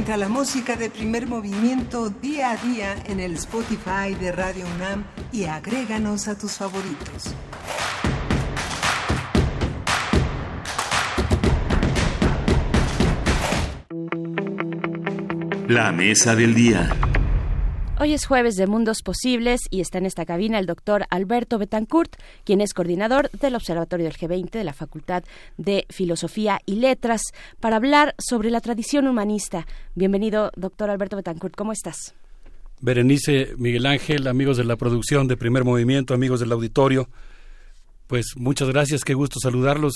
Encuentra 0.05 0.29
la 0.29 0.35
música 0.35 0.77
de 0.77 0.91
primer 0.91 1.27
movimiento 1.27 2.11
día 2.11 2.51
a 2.51 2.57
día 2.59 2.95
en 3.07 3.21
el 3.21 3.37
Spotify 3.37 4.15
de 4.21 4.33
Radio 4.33 4.67
UNAM 4.77 5.07
y 5.33 5.45
agréganos 5.45 6.29
a 6.29 6.37
tus 6.37 6.53
favoritos. 6.53 7.35
La 15.69 15.91
mesa 15.91 16.37
del 16.37 16.55
día. 16.55 16.91
Hoy 17.99 18.13
es 18.13 18.27
jueves 18.27 18.57
de 18.57 18.67
Mundos 18.67 19.03
Posibles 19.03 19.63
y 19.71 19.81
está 19.81 19.97
en 19.97 20.05
esta 20.05 20.27
cabina 20.27 20.59
el 20.59 20.67
doctor 20.67 21.07
Alberto 21.09 21.59
Betancourt, 21.59 22.17
quien 22.45 22.61
es 22.61 22.75
coordinador 22.75 23.31
del 23.31 23.57
Observatorio 23.57 24.07
del 24.07 24.17
G20 24.17 24.51
de 24.51 24.65
la 24.65 24.73
Facultad 24.73 25.25
de 25.57 25.87
Filosofía 25.91 26.61
y 26.67 26.77
Letras, 26.77 27.23
para 27.61 27.77
hablar 27.77 28.15
sobre 28.19 28.51
la 28.51 28.61
tradición 28.61 29.07
humanista. 29.07 29.67
Bienvenido, 29.95 30.53
doctor 30.57 30.91
Alberto 30.91 31.17
Betancourt, 31.17 31.55
¿cómo 31.57 31.73
estás? 31.73 32.15
Berenice, 32.81 33.55
Miguel 33.57 33.87
Ángel, 33.87 34.27
amigos 34.27 34.57
de 34.57 34.65
la 34.65 34.77
producción 34.77 35.27
de 35.27 35.37
Primer 35.37 35.65
Movimiento, 35.65 36.13
amigos 36.13 36.41
del 36.41 36.53
auditorio, 36.53 37.09
pues 38.07 38.35
muchas 38.37 38.69
gracias, 38.69 39.05
qué 39.05 39.15
gusto 39.15 39.41
saludarlos. 39.41 39.95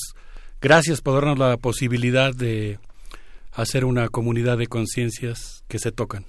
Gracias 0.61 1.01
por 1.01 1.15
darnos 1.15 1.39
la 1.39 1.57
posibilidad 1.57 2.35
de 2.35 2.79
hacer 3.53 3.85
una 3.85 4.09
comunidad 4.09 4.59
de 4.59 4.66
conciencias 4.66 5.62
que 5.69 5.79
se 5.79 5.93
tocan. 5.93 6.25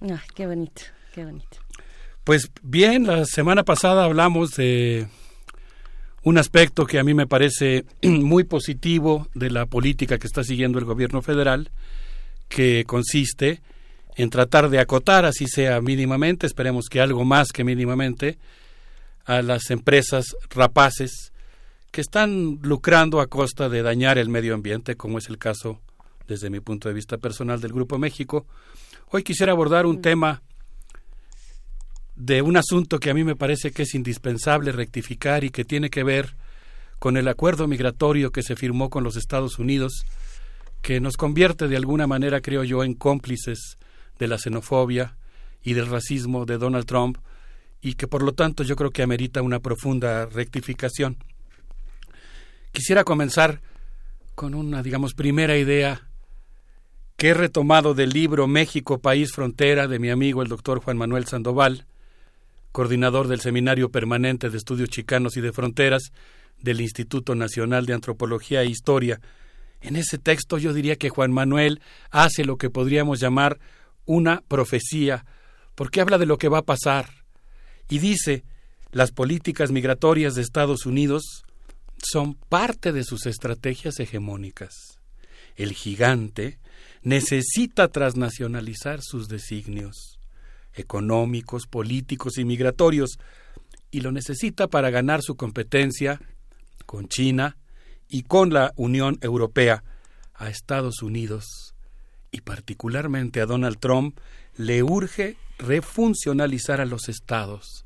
Ah, 0.00 0.22
qué 0.34 0.46
bonito, 0.46 0.82
qué 1.14 1.24
bonito. 1.24 1.58
Pues 2.24 2.50
bien, 2.62 3.06
la 3.06 3.24
semana 3.24 3.62
pasada 3.62 4.04
hablamos 4.04 4.52
de 4.52 5.08
un 6.22 6.38
aspecto 6.38 6.86
que 6.86 6.98
a 6.98 7.04
mí 7.04 7.14
me 7.14 7.26
parece 7.26 7.84
muy 8.02 8.44
positivo 8.44 9.28
de 9.34 9.50
la 9.50 9.66
política 9.66 10.18
que 10.18 10.26
está 10.26 10.44
siguiendo 10.44 10.78
el 10.78 10.84
gobierno 10.84 11.22
federal, 11.22 11.70
que 12.48 12.84
consiste 12.86 13.60
en 14.16 14.30
tratar 14.30 14.68
de 14.68 14.78
acotar, 14.78 15.24
así 15.24 15.46
sea 15.46 15.80
mínimamente, 15.80 16.46
esperemos 16.46 16.86
que 16.90 17.00
algo 17.00 17.24
más 17.24 17.48
que 17.48 17.64
mínimamente, 17.64 18.38
a 19.24 19.40
las 19.40 19.70
empresas 19.70 20.36
rapaces 20.50 21.32
que 21.90 22.00
están 22.00 22.58
lucrando 22.62 23.20
a 23.20 23.28
costa 23.28 23.68
de 23.68 23.82
dañar 23.82 24.18
el 24.18 24.28
medio 24.28 24.54
ambiente, 24.54 24.96
como 24.96 25.18
es 25.18 25.28
el 25.28 25.38
caso, 25.38 25.80
desde 26.26 26.50
mi 26.50 26.60
punto 26.60 26.88
de 26.88 26.94
vista 26.94 27.18
personal, 27.18 27.60
del 27.60 27.72
Grupo 27.72 27.98
México, 27.98 28.46
Hoy 29.14 29.22
quisiera 29.22 29.52
abordar 29.52 29.84
un 29.84 30.00
tema 30.00 30.40
de 32.14 32.42
un 32.42 32.56
asunto 32.56 32.98
que 32.98 33.10
a 33.10 33.14
mí 33.14 33.24
me 33.24 33.36
parece 33.36 33.72
que 33.72 33.82
es 33.82 33.94
indispensable 33.94 34.72
rectificar 34.72 35.44
y 35.44 35.50
que 35.50 35.64
tiene 35.64 35.90
que 35.90 36.04
ver 36.04 36.36
con 36.98 37.16
el 37.16 37.26
acuerdo 37.28 37.66
migratorio 37.66 38.30
que 38.30 38.42
se 38.42 38.54
firmó 38.54 38.90
con 38.90 39.02
los 39.02 39.16
Estados 39.16 39.58
Unidos, 39.58 40.04
que 40.82 41.00
nos 41.00 41.16
convierte 41.16 41.68
de 41.68 41.76
alguna 41.76 42.06
manera, 42.06 42.40
creo 42.40 42.64
yo, 42.64 42.84
en 42.84 42.94
cómplices 42.94 43.78
de 44.18 44.28
la 44.28 44.38
xenofobia 44.38 45.16
y 45.62 45.72
del 45.74 45.88
racismo 45.88 46.44
de 46.44 46.58
Donald 46.58 46.86
Trump 46.86 47.18
y 47.80 47.94
que 47.94 48.06
por 48.06 48.22
lo 48.22 48.32
tanto 48.32 48.62
yo 48.62 48.76
creo 48.76 48.90
que 48.90 49.02
amerita 49.02 49.42
una 49.42 49.58
profunda 49.58 50.26
rectificación. 50.26 51.16
Quisiera 52.70 53.04
comenzar 53.04 53.60
con 54.34 54.54
una, 54.54 54.82
digamos, 54.82 55.14
primera 55.14 55.58
idea 55.58 56.08
que 57.16 57.28
he 57.28 57.34
retomado 57.34 57.94
del 57.94 58.10
libro 58.10 58.46
México, 58.46 58.98
País 58.98 59.32
Frontera 59.32 59.88
de 59.88 59.98
mi 59.98 60.10
amigo 60.10 60.42
el 60.42 60.48
doctor 60.48 60.80
Juan 60.80 60.96
Manuel 60.96 61.26
Sandoval, 61.26 61.86
coordinador 62.72 63.28
del 63.28 63.40
Seminario 63.40 63.90
Permanente 63.90 64.50
de 64.50 64.56
Estudios 64.56 64.88
Chicanos 64.88 65.36
y 65.36 65.40
de 65.40 65.52
Fronteras 65.52 66.12
del 66.58 66.80
Instituto 66.80 67.34
Nacional 67.34 67.86
de 67.86 67.94
Antropología 67.94 68.62
e 68.62 68.66
Historia. 68.66 69.20
En 69.80 69.96
ese 69.96 70.18
texto 70.18 70.58
yo 70.58 70.72
diría 70.72 70.96
que 70.96 71.10
Juan 71.10 71.32
Manuel 71.32 71.80
hace 72.10 72.44
lo 72.44 72.56
que 72.56 72.70
podríamos 72.70 73.20
llamar 73.20 73.58
una 74.04 74.42
profecía, 74.48 75.24
porque 75.74 76.00
habla 76.00 76.18
de 76.18 76.26
lo 76.26 76.38
que 76.38 76.48
va 76.48 76.58
a 76.58 76.64
pasar 76.64 77.08
y 77.88 77.98
dice 77.98 78.44
las 78.90 79.10
políticas 79.10 79.70
migratorias 79.70 80.34
de 80.34 80.42
Estados 80.42 80.86
Unidos 80.86 81.44
son 82.02 82.34
parte 82.34 82.92
de 82.92 83.04
sus 83.04 83.26
estrategias 83.26 84.00
hegemónicas. 84.00 84.98
El 85.56 85.72
gigante, 85.72 86.58
necesita 87.02 87.88
transnacionalizar 87.88 89.00
sus 89.02 89.28
designios 89.28 90.11
económicos, 90.74 91.66
políticos 91.66 92.38
y 92.38 92.44
migratorios, 92.44 93.18
y 93.90 94.00
lo 94.00 94.12
necesita 94.12 94.68
para 94.68 94.90
ganar 94.90 95.22
su 95.22 95.36
competencia 95.36 96.20
con 96.86 97.08
China 97.08 97.56
y 98.08 98.22
con 98.22 98.52
la 98.52 98.72
Unión 98.76 99.18
Europea. 99.20 99.84
A 100.34 100.48
Estados 100.48 101.02
Unidos 101.02 101.72
y 102.32 102.40
particularmente 102.40 103.40
a 103.40 103.46
Donald 103.46 103.78
Trump 103.78 104.18
le 104.56 104.82
urge 104.82 105.36
refuncionalizar 105.58 106.80
a 106.80 106.86
los 106.86 107.08
estados, 107.08 107.84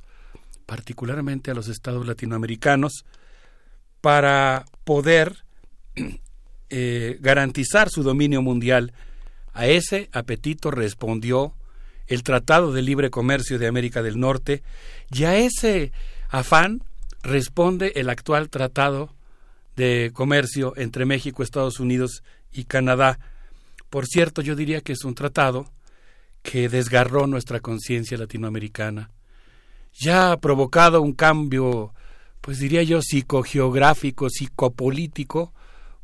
particularmente 0.65 1.51
a 1.51 1.55
los 1.55 1.69
estados 1.69 2.07
latinoamericanos, 2.07 3.05
para 4.01 4.65
poder 4.85 5.45
eh, 6.71 7.19
garantizar 7.21 7.91
su 7.91 8.03
dominio 8.03 8.41
mundial. 8.41 8.93
A 9.53 9.67
ese 9.67 10.09
apetito 10.13 10.71
respondió 10.71 11.55
el 12.07 12.23
Tratado 12.23 12.73
de 12.73 12.83
Libre 12.83 13.11
Comercio 13.11 13.59
de 13.59 13.67
América 13.67 14.03
del 14.03 14.19
Norte 14.19 14.63
y 15.11 15.25
a 15.25 15.37
ese 15.37 15.93
afán 16.29 16.83
responde 17.23 17.93
el 17.97 18.09
actual 18.11 18.49
Tratado 18.49 19.11
de 19.77 20.11
Comercio 20.15 20.73
entre 20.77 21.05
México, 21.05 21.43
Estados 21.43 21.81
Unidos 21.81 22.23
y 22.53 22.65
Canadá. 22.65 23.19
Por 23.91 24.07
cierto, 24.07 24.43
yo 24.43 24.57
diría 24.57 24.81
que 24.81 24.93
es 24.93 25.05
un 25.05 25.15
tratado 25.15 25.71
que 26.43 26.69
desgarró 26.69 27.27
nuestra 27.27 27.61
conciencia 27.61 28.17
latinoamericana. 28.17 29.11
Ya 29.99 30.33
ha 30.33 30.37
provocado 30.39 31.03
un 31.03 31.13
cambio, 31.13 31.93
pues 32.41 32.59
diría 32.59 32.83
yo, 32.83 33.01
psicogeográfico, 33.03 34.29
psicopolítico, 34.31 35.53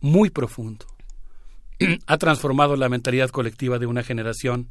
muy 0.01 0.31
profundo. 0.31 0.87
ha 2.07 2.19
transformado 2.19 2.77
la 2.77 2.89
mentalidad 2.89 3.31
colectiva 3.31 3.79
de 3.79 3.87
una 3.87 4.03
generación 4.03 4.69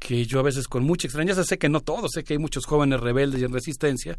que 0.00 0.26
yo 0.26 0.40
a 0.40 0.42
veces 0.42 0.66
con 0.66 0.82
mucha 0.82 1.06
extrañeza 1.06 1.44
sé 1.44 1.58
que 1.58 1.68
no 1.68 1.80
todos, 1.80 2.10
sé 2.12 2.24
que 2.24 2.32
hay 2.32 2.38
muchos 2.38 2.64
jóvenes 2.66 3.00
rebeldes 3.00 3.40
y 3.40 3.44
en 3.44 3.52
resistencia 3.52 4.18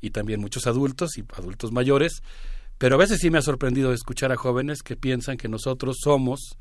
y 0.00 0.10
también 0.10 0.40
muchos 0.40 0.66
adultos 0.66 1.16
y 1.18 1.24
adultos 1.36 1.70
mayores, 1.70 2.22
pero 2.78 2.96
a 2.96 2.98
veces 2.98 3.20
sí 3.20 3.30
me 3.30 3.38
ha 3.38 3.42
sorprendido 3.42 3.92
escuchar 3.92 4.32
a 4.32 4.36
jóvenes 4.36 4.82
que 4.82 4.96
piensan 4.96 5.36
que 5.36 5.48
nosotros 5.48 5.98
somos 6.02 6.56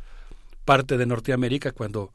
parte 0.65 0.97
de 0.97 1.05
Norteamérica 1.05 1.71
cuando 1.71 2.11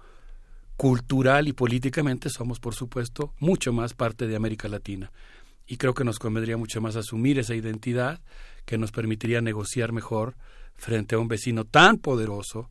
cultural 0.77 1.49
y 1.49 1.55
políticamente 1.55 2.31
somos, 2.31 2.61
por 2.61 2.75
supuesto, 2.75 3.35
mucho 3.41 3.73
más 3.73 3.95
parte 3.95 4.29
de 4.29 4.37
América 4.37 4.69
Latina. 4.69 5.11
Y 5.67 5.77
creo 5.77 5.93
que 5.93 6.05
nos 6.05 6.19
convendría 6.19 6.57
mucho 6.57 6.81
más 6.81 6.95
asumir 6.95 7.39
esa 7.39 7.55
identidad 7.55 8.21
que 8.65 8.79
nos 8.79 8.93
permitiría 8.93 9.41
negociar 9.41 9.93
mejor 9.93 10.37
frente 10.77 11.17
a 11.17 11.19
un 11.19 11.27
vecino 11.27 11.65
tan 11.65 11.99
poderoso 11.99 12.71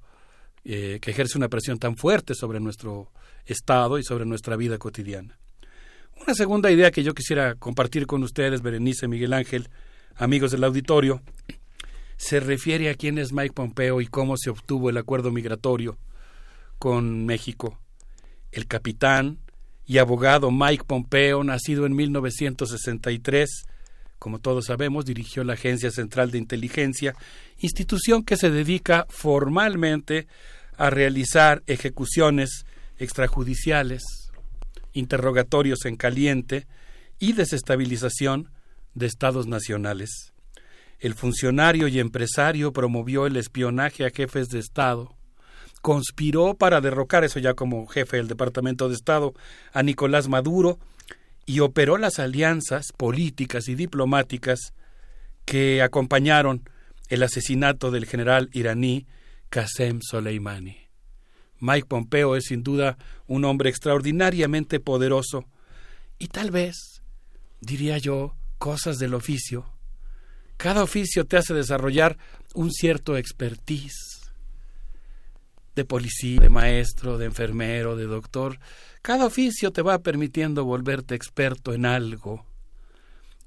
eh, 0.64 1.00
que 1.02 1.12
ejerce 1.12 1.38
una 1.38 1.50
presión 1.50 1.80
tan 1.80 1.98
fuerte 1.98 2.34
sobre 2.34 2.60
nuestro 2.60 3.12
Estado 3.48 3.98
y 3.98 4.03
sobre 4.03 4.26
nuestra 4.26 4.56
vida 4.56 4.78
cotidiana. 4.78 5.38
Una 6.22 6.36
segunda 6.36 6.72
idea 6.72 6.91
que 6.91 7.03
yo 7.03 7.14
quisiera 7.14 7.56
compartir 7.56 8.06
con 8.07 8.24
ustedes, 8.24 8.61
Berenice, 8.61 9.07
Miguel 9.07 9.34
Ángel, 9.34 9.69
amigos 10.15 10.52
del 10.52 10.64
auditorio, 10.64 11.22
se 12.18 12.40
refiere 12.40 12.90
a 12.90 12.95
quién 12.95 13.18
es 13.18 13.32
Mike 13.32 13.53
Pompeo 13.53 14.02
y 14.02 14.07
cómo 14.07 14.36
se 14.38 14.49
obtuvo 14.49 14.90
el 14.90 14.98
acuerdo 14.98 15.32
migratorio 15.32 15.98
con 16.80 17.26
México. 17.26 17.80
El 18.52 18.68
capitán 18.68 19.40
y 19.86 19.99
abogado 19.99 20.52
Mike 20.52 20.84
Pompeo, 20.86 21.44
nacido 21.44 21.86
en 21.86 21.95
1963, 21.95 23.65
como 24.19 24.40
todos 24.40 24.65
sabemos, 24.65 25.06
dirigió 25.06 25.44
la 25.44 25.53
Agencia 25.53 25.91
Central 25.91 26.32
de 26.32 26.40
Inteligencia, 26.40 27.15
institución 27.60 28.24
que 28.24 28.36
se 28.36 28.49
dedica 28.49 29.06
formalmente 29.10 30.28
a 30.76 30.90
realizar 30.90 31.64
ejecuciones 31.68 32.65
extrajudiciales, 32.98 34.03
interrogatorios 34.94 35.86
en 35.86 35.95
caliente 35.95 36.68
y 37.19 37.34
desestabilización 37.34 38.52
de 38.94 39.06
estados 39.06 39.48
nacionales. 39.48 40.34
El 40.99 41.14
funcionario 41.14 41.88
y 41.88 41.99
empresario 41.99 42.74
promovió 42.74 43.28
el 43.28 43.38
espionaje 43.38 44.06
a 44.06 44.10
jefes 44.10 44.48
de 44.49 44.60
Estado, 44.60 45.15
conspiró 45.82 46.56
para 46.56 46.82
derrocar, 46.82 47.24
eso 47.24 47.40
ya 47.40 47.53
como 47.53 47.86
jefe 47.88 48.18
del 48.18 48.28
Departamento 48.28 48.90
de 48.90 48.95
Estado, 48.95 49.34
a 49.74 49.84
Nicolás 49.84 50.28
Maduro, 50.28 50.80
y 51.45 51.60
operó 51.60 51.98
las 51.98 52.19
alianzas 52.19 52.88
políticas 52.98 53.69
y 53.69 53.76
diplomáticas 53.76 54.74
que 55.45 55.82
acompañaron 55.82 56.69
el 57.07 57.24
asesinato 57.24 57.90
del 57.90 58.06
general 58.06 58.49
iraní 58.52 59.07
Qasem 59.49 60.02
Soleimani. 60.02 60.86
Mike 61.60 61.88
Pompeo 61.88 62.36
es 62.36 62.46
sin 62.46 62.64
duda 62.64 62.98
un 63.28 63.46
hombre 63.46 63.70
extraordinariamente 63.70 64.80
poderoso 64.80 65.46
y 66.20 66.28
tal 66.28 66.52
vez, 66.52 67.02
diría 67.62 67.98
yo, 67.98 68.36
cosas 68.58 68.98
del 68.98 69.14
oficio. 69.14 69.66
Cada 70.58 70.82
oficio 70.84 71.26
te 71.26 71.38
hace 71.38 71.54
desarrollar 71.54 72.18
un 72.56 72.72
cierto 72.72 73.18
expertise. 73.18 74.16
de 75.76 75.86
policía, 75.86 76.42
de 76.42 76.50
maestro, 76.50 77.20
de 77.20 77.28
enfermero, 77.28 77.96
de 77.96 78.06
doctor. 78.06 78.58
Cada 79.04 79.28
oficio 79.28 79.72
te 79.72 79.84
va 79.84 80.00
permitiendo 80.00 80.66
volverte 80.66 81.14
experto 81.14 81.72
en 81.72 81.86
algo. 81.86 82.48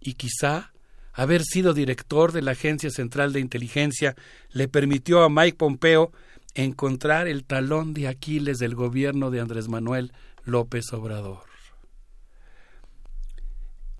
Y 0.00 0.14
quizá 0.14 0.72
haber 1.12 1.42
sido 1.42 1.74
director 1.74 2.30
de 2.30 2.42
la 2.42 2.52
Agencia 2.52 2.90
Central 2.90 3.32
de 3.32 3.40
Inteligencia 3.40 4.14
le 4.52 4.68
permitió 4.68 5.24
a 5.24 5.28
Mike 5.28 5.56
Pompeo 5.56 6.12
encontrar 6.54 7.28
el 7.28 7.44
talón 7.44 7.94
de 7.94 8.08
Aquiles 8.08 8.58
del 8.58 8.74
gobierno 8.74 9.30
de 9.30 9.40
Andrés 9.40 9.68
Manuel 9.68 10.12
López 10.44 10.92
Obrador. 10.92 11.44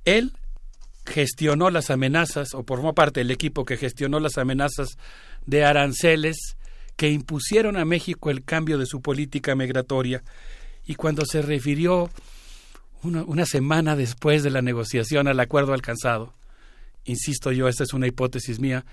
Él 0.04 0.32
gestionó 1.06 1.70
las 1.70 1.90
amenazas, 1.90 2.54
o 2.54 2.64
formó 2.64 2.94
parte 2.94 3.20
del 3.20 3.30
equipo 3.30 3.64
que 3.64 3.76
gestionó 3.76 4.20
las 4.20 4.38
amenazas 4.38 4.96
de 5.46 5.64
aranceles 5.64 6.56
que 6.96 7.10
impusieron 7.10 7.76
a 7.76 7.84
México 7.84 8.30
el 8.30 8.44
cambio 8.44 8.78
de 8.78 8.86
su 8.86 9.00
política 9.00 9.54
migratoria, 9.54 10.22
y 10.86 10.94
cuando 10.94 11.24
se 11.24 11.42
refirió 11.42 12.10
una, 13.02 13.22
una 13.24 13.46
semana 13.46 13.96
después 13.96 14.42
de 14.42 14.50
la 14.50 14.62
negociación 14.62 15.28
al 15.28 15.40
acuerdo 15.40 15.72
alcanzado, 15.72 16.34
insisto 17.04 17.52
yo, 17.52 17.68
esta 17.68 17.84
es 17.84 17.94
una 17.94 18.06
hipótesis 18.06 18.60
mía, 18.60 18.84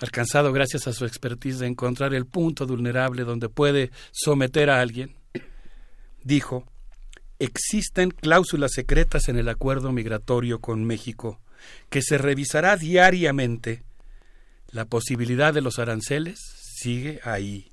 alcanzado 0.00 0.52
gracias 0.52 0.86
a 0.86 0.92
su 0.92 1.04
expertise 1.04 1.58
de 1.58 1.66
encontrar 1.66 2.14
el 2.14 2.26
punto 2.26 2.66
vulnerable 2.66 3.24
donde 3.24 3.48
puede 3.48 3.90
someter 4.12 4.70
a 4.70 4.80
alguien, 4.80 5.16
dijo, 6.22 6.64
existen 7.38 8.10
cláusulas 8.10 8.72
secretas 8.72 9.28
en 9.28 9.38
el 9.38 9.48
acuerdo 9.48 9.92
migratorio 9.92 10.60
con 10.60 10.84
México 10.84 11.40
que 11.90 12.02
se 12.02 12.18
revisará 12.18 12.76
diariamente. 12.76 13.82
La 14.70 14.84
posibilidad 14.84 15.54
de 15.54 15.62
los 15.62 15.78
aranceles 15.78 16.38
sigue 16.76 17.20
ahí. 17.24 17.72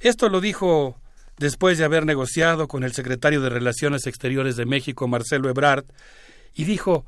Esto 0.00 0.28
lo 0.28 0.40
dijo 0.40 0.98
después 1.38 1.78
de 1.78 1.84
haber 1.84 2.06
negociado 2.06 2.68
con 2.68 2.84
el 2.84 2.92
secretario 2.92 3.40
de 3.40 3.50
Relaciones 3.50 4.06
Exteriores 4.06 4.56
de 4.56 4.66
México, 4.66 5.08
Marcelo 5.08 5.48
Ebrard, 5.48 5.84
y 6.54 6.64
dijo 6.64 7.04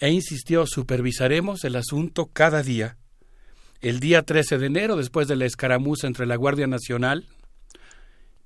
e 0.00 0.10
insistió 0.10 0.66
supervisaremos 0.66 1.64
el 1.64 1.76
asunto 1.76 2.26
cada 2.32 2.62
día. 2.62 2.98
El 3.80 4.00
día 4.00 4.22
13 4.22 4.58
de 4.58 4.66
enero, 4.66 4.96
después 4.96 5.28
de 5.28 5.36
la 5.36 5.44
escaramuza 5.46 6.06
entre 6.06 6.26
la 6.26 6.36
Guardia 6.36 6.66
Nacional 6.66 7.26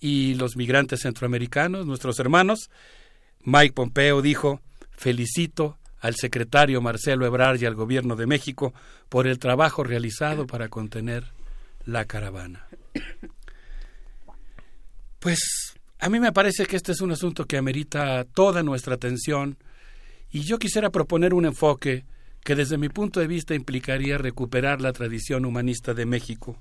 y 0.01 0.35
los 0.35 0.57
migrantes 0.57 1.01
centroamericanos, 1.01 1.87
nuestros 1.87 2.19
hermanos, 2.19 2.71
Mike 3.45 3.75
Pompeo 3.75 4.23
dijo, 4.23 4.61
felicito 4.91 5.79
al 6.01 6.17
secretario 6.17 6.81
Marcelo 6.81 7.27
Ebrard 7.27 7.61
y 7.61 7.67
al 7.67 7.75
gobierno 7.75 8.17
de 8.17 8.27
México 8.27 8.73
por 9.09 9.27
el 9.27 9.39
trabajo 9.39 9.85
realizado 9.85 10.47
para 10.47 10.69
contener 10.69 11.33
la 11.85 12.05
caravana. 12.07 12.67
Pues 15.19 15.75
a 15.99 16.09
mí 16.09 16.19
me 16.19 16.33
parece 16.33 16.65
que 16.65 16.77
este 16.77 16.93
es 16.93 17.03
un 17.03 17.13
asunto 17.13 17.45
que 17.45 17.59
amerita 17.59 18.25
toda 18.25 18.63
nuestra 18.63 18.95
atención 18.95 19.59
y 20.31 20.41
yo 20.41 20.59
quisiera 20.59 20.89
proponer 20.89 21.35
un 21.35 21.45
enfoque 21.45 22.07
que 22.45 22.55
desde 22.55 22.79
mi 22.79 22.89
punto 22.89 23.21
de 23.21 23.27
vista 23.27 23.55
implicaría 23.55 24.19
recuperar 24.19 24.81
la 24.81 24.93
tradición 24.93 25.45
humanista 25.45 25.95
de 25.95 26.07
México. 26.07 26.57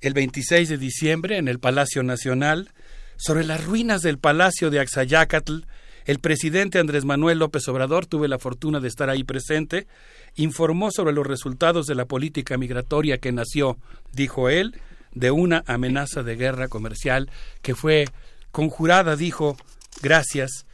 El 0.00 0.14
26 0.14 0.68
de 0.68 0.78
diciembre, 0.78 1.38
en 1.38 1.48
el 1.48 1.60
Palacio 1.60 2.02
Nacional, 2.02 2.70
sobre 3.16 3.44
las 3.44 3.64
ruinas 3.64 4.02
del 4.02 4.18
Palacio 4.18 4.70
de 4.70 4.80
Axayacatl, 4.80 5.60
el 6.04 6.18
presidente 6.18 6.78
Andrés 6.78 7.06
Manuel 7.06 7.38
López 7.38 7.66
Obrador, 7.68 8.04
tuve 8.04 8.28
la 8.28 8.38
fortuna 8.38 8.80
de 8.80 8.88
estar 8.88 9.08
ahí 9.08 9.24
presente, 9.24 9.86
informó 10.34 10.90
sobre 10.90 11.14
los 11.14 11.26
resultados 11.26 11.86
de 11.86 11.94
la 11.94 12.04
política 12.04 12.58
migratoria 12.58 13.18
que 13.18 13.32
nació, 13.32 13.78
dijo 14.12 14.50
él, 14.50 14.78
de 15.12 15.30
una 15.30 15.62
amenaza 15.66 16.22
de 16.22 16.36
guerra 16.36 16.68
comercial 16.68 17.30
que 17.62 17.74
fue 17.74 18.06
conjurada, 18.50 19.16
dijo, 19.16 19.56
gracias 20.02 20.66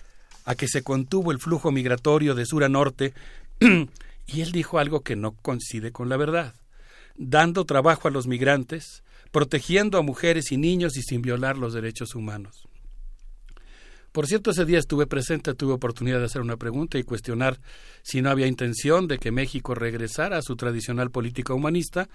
a 0.44 0.55
que 0.55 0.69
se 0.69 0.83
contuvo 0.83 1.33
el 1.33 1.39
flujo 1.39 1.70
migratorio 1.73 2.35
de 2.35 2.47
sur 2.47 2.65
a 2.65 2.69
norte, 2.69 3.15
y 4.27 4.41
él 4.41 4.52
dijo 4.52 4.78
algo 4.78 5.01
que 5.01 5.17
no 5.17 5.33
coincide 5.33 5.93
con 5.93 6.09
la 6.09 6.17
verdad, 6.17 6.55
dando 7.17 7.65
trabajo 7.65 8.09
a 8.09 8.10
los 8.10 8.27
migrantes, 8.27 9.02
protegiendo 9.31 9.99
a 9.99 10.02
mujeres 10.02 10.52
y 10.52 10.57
niños 10.57 10.97
y 10.97 11.02
sin 11.02 11.23
violar 11.23 11.59
los 11.59 11.73
derechos 11.73 12.15
humanos. 12.15 12.67
Por 14.12 14.27
cierto, 14.27 14.51
ese 14.51 14.65
día 14.65 14.81
estuve 14.81 15.07
presente, 15.07 15.55
tuve 15.55 15.73
oportunidad 15.73 16.19
de 16.19 16.25
hacer 16.25 16.43
una 16.43 16.57
pregunta 16.57 16.99
y 16.99 17.05
cuestionar 17.05 17.60
si 18.02 18.23
no 18.23 18.31
había 18.31 18.49
intención 18.49 19.07
de 19.07 19.19
que 19.19 19.31
México 19.31 19.75
regresara 19.77 20.39
a 20.39 20.43
su 20.43 20.57
tradicional 20.57 21.12
política 21.12 21.55
humanista. 21.55 22.09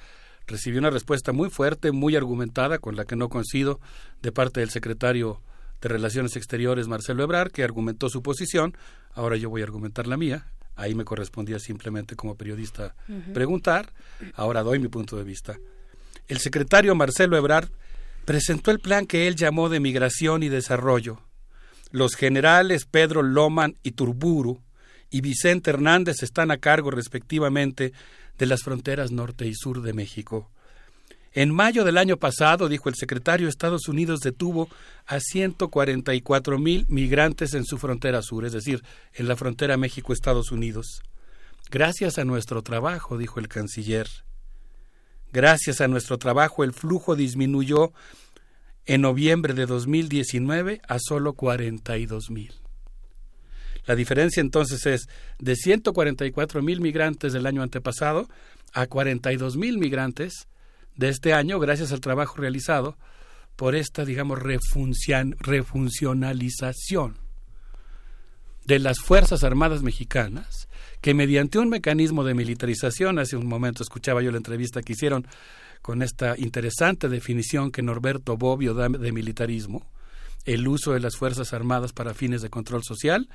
Recibí 0.45 0.77
una 0.77 0.89
respuesta 0.89 1.31
muy 1.31 1.49
fuerte, 1.49 1.93
muy 1.93 2.17
argumentada, 2.17 2.79
con 2.79 2.97
la 2.97 3.05
que 3.05 3.15
no 3.15 3.29
coincido, 3.29 3.79
de 4.21 4.33
parte 4.33 4.59
del 4.59 4.71
secretario 4.71 5.41
de 5.85 5.89
Relaciones 5.89 6.35
Exteriores, 6.35 6.87
Marcelo 6.87 7.21
Ebrard, 7.21 7.51
que 7.51 7.63
argumentó 7.63 8.09
su 8.09 8.23
posición. 8.23 8.75
Ahora 9.13 9.37
yo 9.37 9.51
voy 9.51 9.61
a 9.61 9.65
argumentar 9.65 10.07
la 10.07 10.17
mía. 10.17 10.47
Ahí 10.75 10.95
me 10.95 11.05
correspondía 11.05 11.59
simplemente 11.59 12.15
como 12.15 12.35
periodista 12.35 12.95
preguntar. 13.35 13.93
Ahora 14.33 14.63
doy 14.63 14.79
mi 14.79 14.87
punto 14.87 15.15
de 15.15 15.23
vista. 15.23 15.59
El 16.27 16.39
secretario 16.39 16.95
Marcelo 16.95 17.37
Ebrard 17.37 17.69
presentó 18.25 18.71
el 18.71 18.79
plan 18.79 19.05
que 19.05 19.27
él 19.27 19.35
llamó 19.35 19.69
de 19.69 19.79
migración 19.79 20.41
y 20.41 20.49
desarrollo 20.49 21.21
los 21.91 22.15
generales 22.15 22.85
Pedro 22.85 23.21
Loman 23.21 23.77
y 23.83 23.91
Turburu 23.91 24.61
y 25.11 25.21
Vicente 25.21 25.69
Hernández 25.69 26.23
están 26.23 26.49
a 26.51 26.57
cargo 26.57 26.91
respectivamente 26.91 27.93
de 28.37 28.45
las 28.47 28.63
fronteras 28.63 29.11
norte 29.11 29.47
y 29.47 29.53
sur 29.53 29.81
de 29.83 29.93
México. 29.93 30.51
En 31.35 31.53
mayo 31.53 31.83
del 31.83 31.97
año 31.97 32.15
pasado, 32.15 32.69
dijo 32.69 32.87
el 32.87 32.95
secretario, 32.95 33.49
Estados 33.49 33.89
Unidos 33.89 34.21
detuvo 34.21 34.69
a 35.05 35.19
144 35.19 36.57
mil 36.57 36.85
migrantes 36.87 37.53
en 37.53 37.65
su 37.65 37.77
frontera 37.77 38.21
sur, 38.21 38.45
es 38.45 38.53
decir, 38.53 38.81
en 39.13 39.27
la 39.27 39.35
frontera 39.35 39.75
México-Estados 39.75 40.53
Unidos. 40.53 41.01
Gracias 41.69 42.19
a 42.19 42.23
nuestro 42.23 42.61
trabajo, 42.61 43.17
dijo 43.17 43.41
el 43.41 43.49
canciller. 43.49 44.07
Gracias 45.33 45.81
a 45.81 45.89
nuestro 45.89 46.17
trabajo 46.17 46.63
el 46.63 46.71
flujo 46.71 47.17
disminuyó 47.17 47.91
en 48.85 49.01
noviembre 49.01 49.53
de 49.53 49.65
2019 49.65 50.79
a 50.87 50.99
solo 50.99 51.33
42 51.33 52.29
mil. 52.29 52.53
La 53.85 53.95
diferencia 53.95 54.39
entonces 54.39 54.85
es 54.85 55.09
de 55.39 55.57
144 55.57 56.61
mil 56.61 56.79
migrantes 56.79 57.33
del 57.33 57.45
año 57.45 57.61
antepasado 57.61 58.29
a 58.71 58.87
42 58.87 59.57
mil 59.57 59.79
migrantes 59.79 60.47
de 60.95 61.09
este 61.09 61.33
año 61.33 61.59
gracias 61.59 61.91
al 61.91 62.01
trabajo 62.01 62.37
realizado 62.37 62.97
por 63.55 63.75
esta, 63.75 64.05
digamos, 64.05 64.39
refuncionalización 64.41 67.17
de 68.65 68.79
las 68.79 68.99
Fuerzas 68.99 69.43
Armadas 69.43 69.83
Mexicanas, 69.83 70.67
que 71.01 71.13
mediante 71.13 71.59
un 71.59 71.69
mecanismo 71.69 72.23
de 72.23 72.33
militarización, 72.33 73.19
hace 73.19 73.37
un 73.37 73.45
momento 73.47 73.83
escuchaba 73.83 74.23
yo 74.23 74.31
la 74.31 74.37
entrevista 74.37 74.81
que 74.81 74.93
hicieron 74.93 75.27
con 75.81 76.01
esta 76.01 76.35
interesante 76.37 77.09
definición 77.09 77.71
que 77.71 77.83
Norberto 77.83 78.37
Bobbio 78.37 78.73
da 78.73 78.89
de 78.89 79.11
militarismo, 79.11 79.85
el 80.45 80.67
uso 80.67 80.93
de 80.93 80.99
las 80.99 81.15
Fuerzas 81.15 81.53
Armadas 81.53 81.93
para 81.93 82.13
fines 82.13 82.41
de 82.41 82.49
control 82.49 82.83
social, 82.83 83.29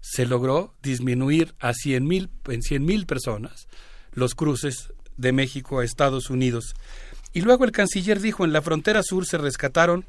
se 0.00 0.26
logró 0.26 0.74
disminuir 0.82 1.54
a 1.58 1.72
cien 1.74 2.06
mil, 2.06 2.30
en 2.46 2.62
cien 2.62 2.84
mil 2.84 3.06
personas 3.06 3.68
los 4.12 4.34
cruces 4.34 4.92
de 5.16 5.32
México 5.32 5.80
a 5.80 5.84
Estados 5.84 6.30
Unidos. 6.30 6.74
Y 7.32 7.42
luego 7.42 7.64
el 7.64 7.72
canciller 7.72 8.20
dijo, 8.20 8.44
en 8.44 8.52
la 8.52 8.62
frontera 8.62 9.02
sur 9.02 9.26
se 9.26 9.38
rescataron 9.38 10.04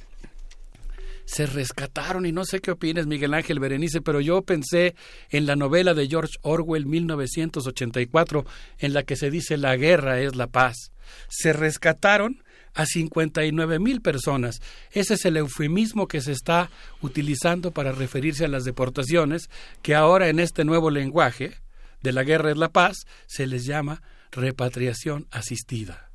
se 1.27 1.45
rescataron 1.45 2.26
y 2.26 2.32
no 2.32 2.45
sé 2.45 2.61
qué 2.61 2.72
opinas 2.72 3.06
Miguel 3.06 3.34
Ángel 3.34 3.60
Berenice, 3.60 4.00
pero 4.00 4.22
yo 4.22 4.44
pensé 4.44 4.95
en 5.30 5.45
la 5.45 5.58
novela 5.58 5.94
de 5.94 6.08
George 6.08 6.36
Orwell 6.42 6.86
1984 6.86 8.45
en 8.80 8.94
la 8.94 9.03
que 9.03 9.18
se 9.18 9.30
dice 9.30 9.58
la 9.58 9.76
guerra 9.76 10.22
es 10.22 10.38
la 10.38 10.48
paz. 10.48 10.94
Se 11.27 11.52
rescataron 11.52 12.42
a 12.74 12.86
59 12.86 13.77
mil 13.80 14.00
personas. 14.00 14.61
Ese 14.92 15.16
es 15.16 15.26
el 15.26 15.36
eufemismo 15.36 16.08
que 16.08 16.22
se 16.22 16.32
está 16.32 16.69
utilizando 17.02 17.72
para 17.72 17.92
referirse 17.92 18.45
a 18.45 18.50
las 18.50 18.64
deportaciones, 18.64 19.50
que 19.82 19.95
ahora 19.95 20.30
en 20.30 20.40
este 20.40 20.64
nuevo 20.64 20.90
lenguaje 20.90 21.56
de 22.03 22.14
la 22.14 22.24
guerra 22.24 22.52
es 22.52 22.58
la 22.58 22.69
paz 22.69 23.06
se 23.26 23.48
les 23.48 23.66
llama 23.66 24.02
repatriación 24.32 25.28
asistida. 25.32 26.12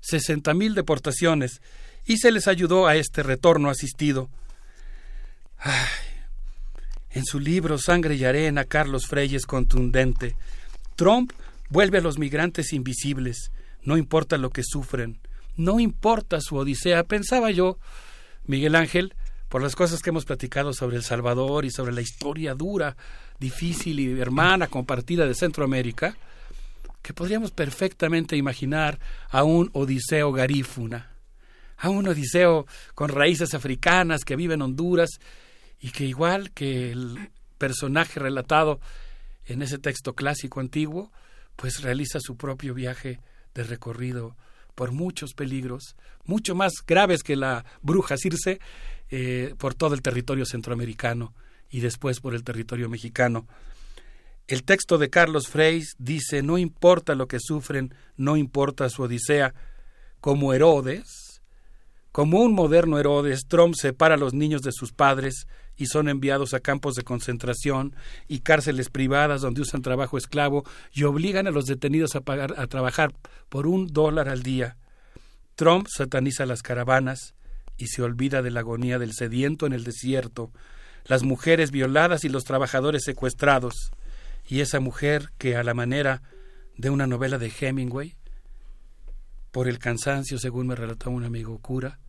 60 0.00 0.54
mil 0.54 0.74
deportaciones 0.74 1.60
y 2.06 2.16
se 2.18 2.32
les 2.32 2.48
ayudó 2.48 2.86
a 2.86 2.96
este 2.96 3.22
retorno 3.22 3.70
asistido. 3.70 4.30
En 7.10 7.24
su 7.24 7.40
libro 7.40 7.76
Sangre 7.78 8.14
y 8.14 8.24
Arena, 8.24 8.64
Carlos 8.64 9.06
Frey 9.06 9.34
es 9.34 9.44
contundente. 9.44 10.36
Trump 10.96 11.32
vuelve 11.68 11.98
a 11.98 12.02
los 12.02 12.18
migrantes 12.18 12.72
invisibles, 12.72 13.50
no 13.82 13.96
importa 13.96 14.38
lo 14.38 14.50
que 14.50 14.62
sufren, 14.64 15.20
no 15.56 15.80
importa 15.80 16.40
su 16.40 16.56
odisea. 16.56 17.04
Pensaba 17.04 17.50
yo, 17.50 17.78
Miguel 18.44 18.76
Ángel, 18.76 19.14
por 19.48 19.62
las 19.62 19.74
cosas 19.74 20.02
que 20.02 20.10
hemos 20.10 20.24
platicado 20.24 20.72
sobre 20.72 20.96
El 20.96 21.02
Salvador 21.02 21.64
y 21.64 21.70
sobre 21.70 21.92
la 21.92 22.00
historia 22.00 22.54
dura, 22.54 22.96
difícil 23.40 23.98
y 23.98 24.20
hermana 24.20 24.68
compartida 24.68 25.26
de 25.26 25.34
Centroamérica, 25.34 26.16
que 27.02 27.14
podríamos 27.14 27.50
perfectamente 27.50 28.36
imaginar 28.36 28.98
a 29.30 29.44
un 29.44 29.70
Odiseo 29.72 30.32
Garífuna 30.32 31.10
a 31.80 31.88
un 31.88 32.06
odiseo 32.06 32.66
con 32.94 33.08
raíces 33.08 33.54
africanas 33.54 34.24
que 34.24 34.36
vive 34.36 34.54
en 34.54 34.62
Honduras 34.62 35.10
y 35.80 35.90
que 35.90 36.04
igual 36.04 36.50
que 36.52 36.92
el 36.92 37.30
personaje 37.58 38.20
relatado 38.20 38.80
en 39.46 39.62
ese 39.62 39.78
texto 39.78 40.14
clásico 40.14 40.60
antiguo, 40.60 41.10
pues 41.56 41.82
realiza 41.82 42.20
su 42.20 42.36
propio 42.36 42.74
viaje 42.74 43.20
de 43.54 43.64
recorrido 43.64 44.36
por 44.74 44.92
muchos 44.92 45.32
peligros, 45.34 45.96
mucho 46.24 46.54
más 46.54 46.72
graves 46.86 47.22
que 47.22 47.36
la 47.36 47.64
bruja 47.82 48.16
Circe, 48.16 48.60
eh, 49.10 49.54
por 49.58 49.74
todo 49.74 49.94
el 49.94 50.02
territorio 50.02 50.44
centroamericano 50.44 51.34
y 51.70 51.80
después 51.80 52.20
por 52.20 52.34
el 52.34 52.44
territorio 52.44 52.88
mexicano. 52.88 53.48
El 54.50 54.64
texto 54.64 54.98
de 54.98 55.10
Carlos 55.10 55.46
Freys 55.46 55.94
dice, 56.00 56.42
no 56.42 56.58
importa 56.58 57.14
lo 57.14 57.28
que 57.28 57.38
sufren, 57.38 57.94
no 58.16 58.36
importa 58.36 58.88
su 58.88 59.04
odisea, 59.04 59.54
como 60.20 60.52
Herodes, 60.52 61.40
como 62.10 62.40
un 62.40 62.52
moderno 62.52 62.98
Herodes, 62.98 63.42
Trump 63.46 63.76
separa 63.76 64.16
a 64.16 64.18
los 64.18 64.34
niños 64.34 64.62
de 64.62 64.72
sus 64.72 64.90
padres 64.90 65.46
y 65.76 65.86
son 65.86 66.08
enviados 66.08 66.52
a 66.52 66.58
campos 66.58 66.96
de 66.96 67.04
concentración 67.04 67.94
y 68.26 68.40
cárceles 68.40 68.90
privadas 68.90 69.40
donde 69.40 69.60
usan 69.60 69.82
trabajo 69.82 70.18
esclavo 70.18 70.64
y 70.92 71.04
obligan 71.04 71.46
a 71.46 71.52
los 71.52 71.66
detenidos 71.66 72.16
a, 72.16 72.22
pagar, 72.22 72.56
a 72.58 72.66
trabajar 72.66 73.14
por 73.50 73.68
un 73.68 73.86
dólar 73.86 74.28
al 74.28 74.42
día. 74.42 74.76
Trump 75.54 75.86
sataniza 75.88 76.44
las 76.44 76.62
caravanas 76.62 77.36
y 77.78 77.86
se 77.86 78.02
olvida 78.02 78.42
de 78.42 78.50
la 78.50 78.60
agonía 78.60 78.98
del 78.98 79.12
sediento 79.12 79.66
en 79.66 79.74
el 79.74 79.84
desierto, 79.84 80.50
las 81.04 81.22
mujeres 81.22 81.70
violadas 81.70 82.24
y 82.24 82.28
los 82.28 82.42
trabajadores 82.42 83.04
secuestrados, 83.04 83.92
y 84.50 84.60
esa 84.60 84.80
mujer 84.80 85.30
que 85.38 85.54
a 85.54 85.62
la 85.62 85.74
manera 85.74 86.22
de 86.76 86.90
una 86.90 87.06
novela 87.06 87.38
de 87.38 87.52
Hemingway, 87.56 88.16
por 89.52 89.68
el 89.68 89.78
cansancio, 89.78 90.40
según 90.40 90.66
me 90.66 90.74
relató 90.74 91.10
un 91.10 91.22
amigo 91.22 91.56
cura, 91.60 92.00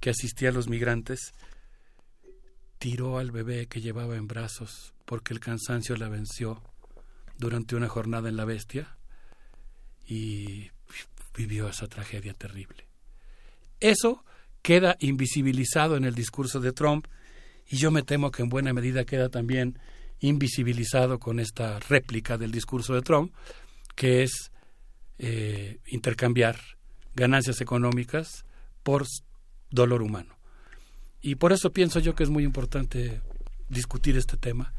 que 0.00 0.08
asistía 0.08 0.48
a 0.48 0.52
los 0.52 0.66
migrantes, 0.66 1.34
tiró 2.78 3.18
al 3.18 3.30
bebé 3.30 3.66
que 3.66 3.82
llevaba 3.82 4.16
en 4.16 4.26
brazos 4.26 4.94
porque 5.04 5.34
el 5.34 5.40
cansancio 5.40 5.94
la 5.98 6.08
venció 6.08 6.62
durante 7.36 7.76
una 7.76 7.88
jornada 7.88 8.30
en 8.30 8.36
la 8.36 8.46
bestia 8.46 8.96
y 10.06 10.70
vivió 11.36 11.68
esa 11.68 11.86
tragedia 11.86 12.32
terrible. 12.32 12.86
Eso 13.78 14.24
queda 14.62 14.96
invisibilizado 15.00 15.98
en 15.98 16.06
el 16.06 16.14
discurso 16.14 16.60
de 16.60 16.72
Trump 16.72 17.08
y 17.68 17.76
yo 17.76 17.90
me 17.90 18.02
temo 18.02 18.30
que 18.30 18.42
en 18.42 18.48
buena 18.48 18.72
medida 18.72 19.04
queda 19.04 19.28
también 19.28 19.78
invisibilizado 20.20 21.18
con 21.18 21.40
esta 21.40 21.78
réplica 21.80 22.38
del 22.38 22.50
discurso 22.50 22.94
de 22.94 23.02
Trump, 23.02 23.32
que 23.94 24.22
es 24.22 24.50
eh, 25.18 25.78
intercambiar 25.86 26.58
ganancias 27.14 27.60
económicas 27.60 28.44
por 28.82 29.06
dolor 29.70 30.02
humano. 30.02 30.36
Y 31.22 31.34
por 31.34 31.52
eso 31.52 31.70
pienso 31.70 32.00
yo 32.00 32.14
que 32.14 32.22
es 32.22 32.30
muy 32.30 32.44
importante 32.44 33.20
discutir 33.68 34.16
este 34.16 34.36
tema 34.36 34.72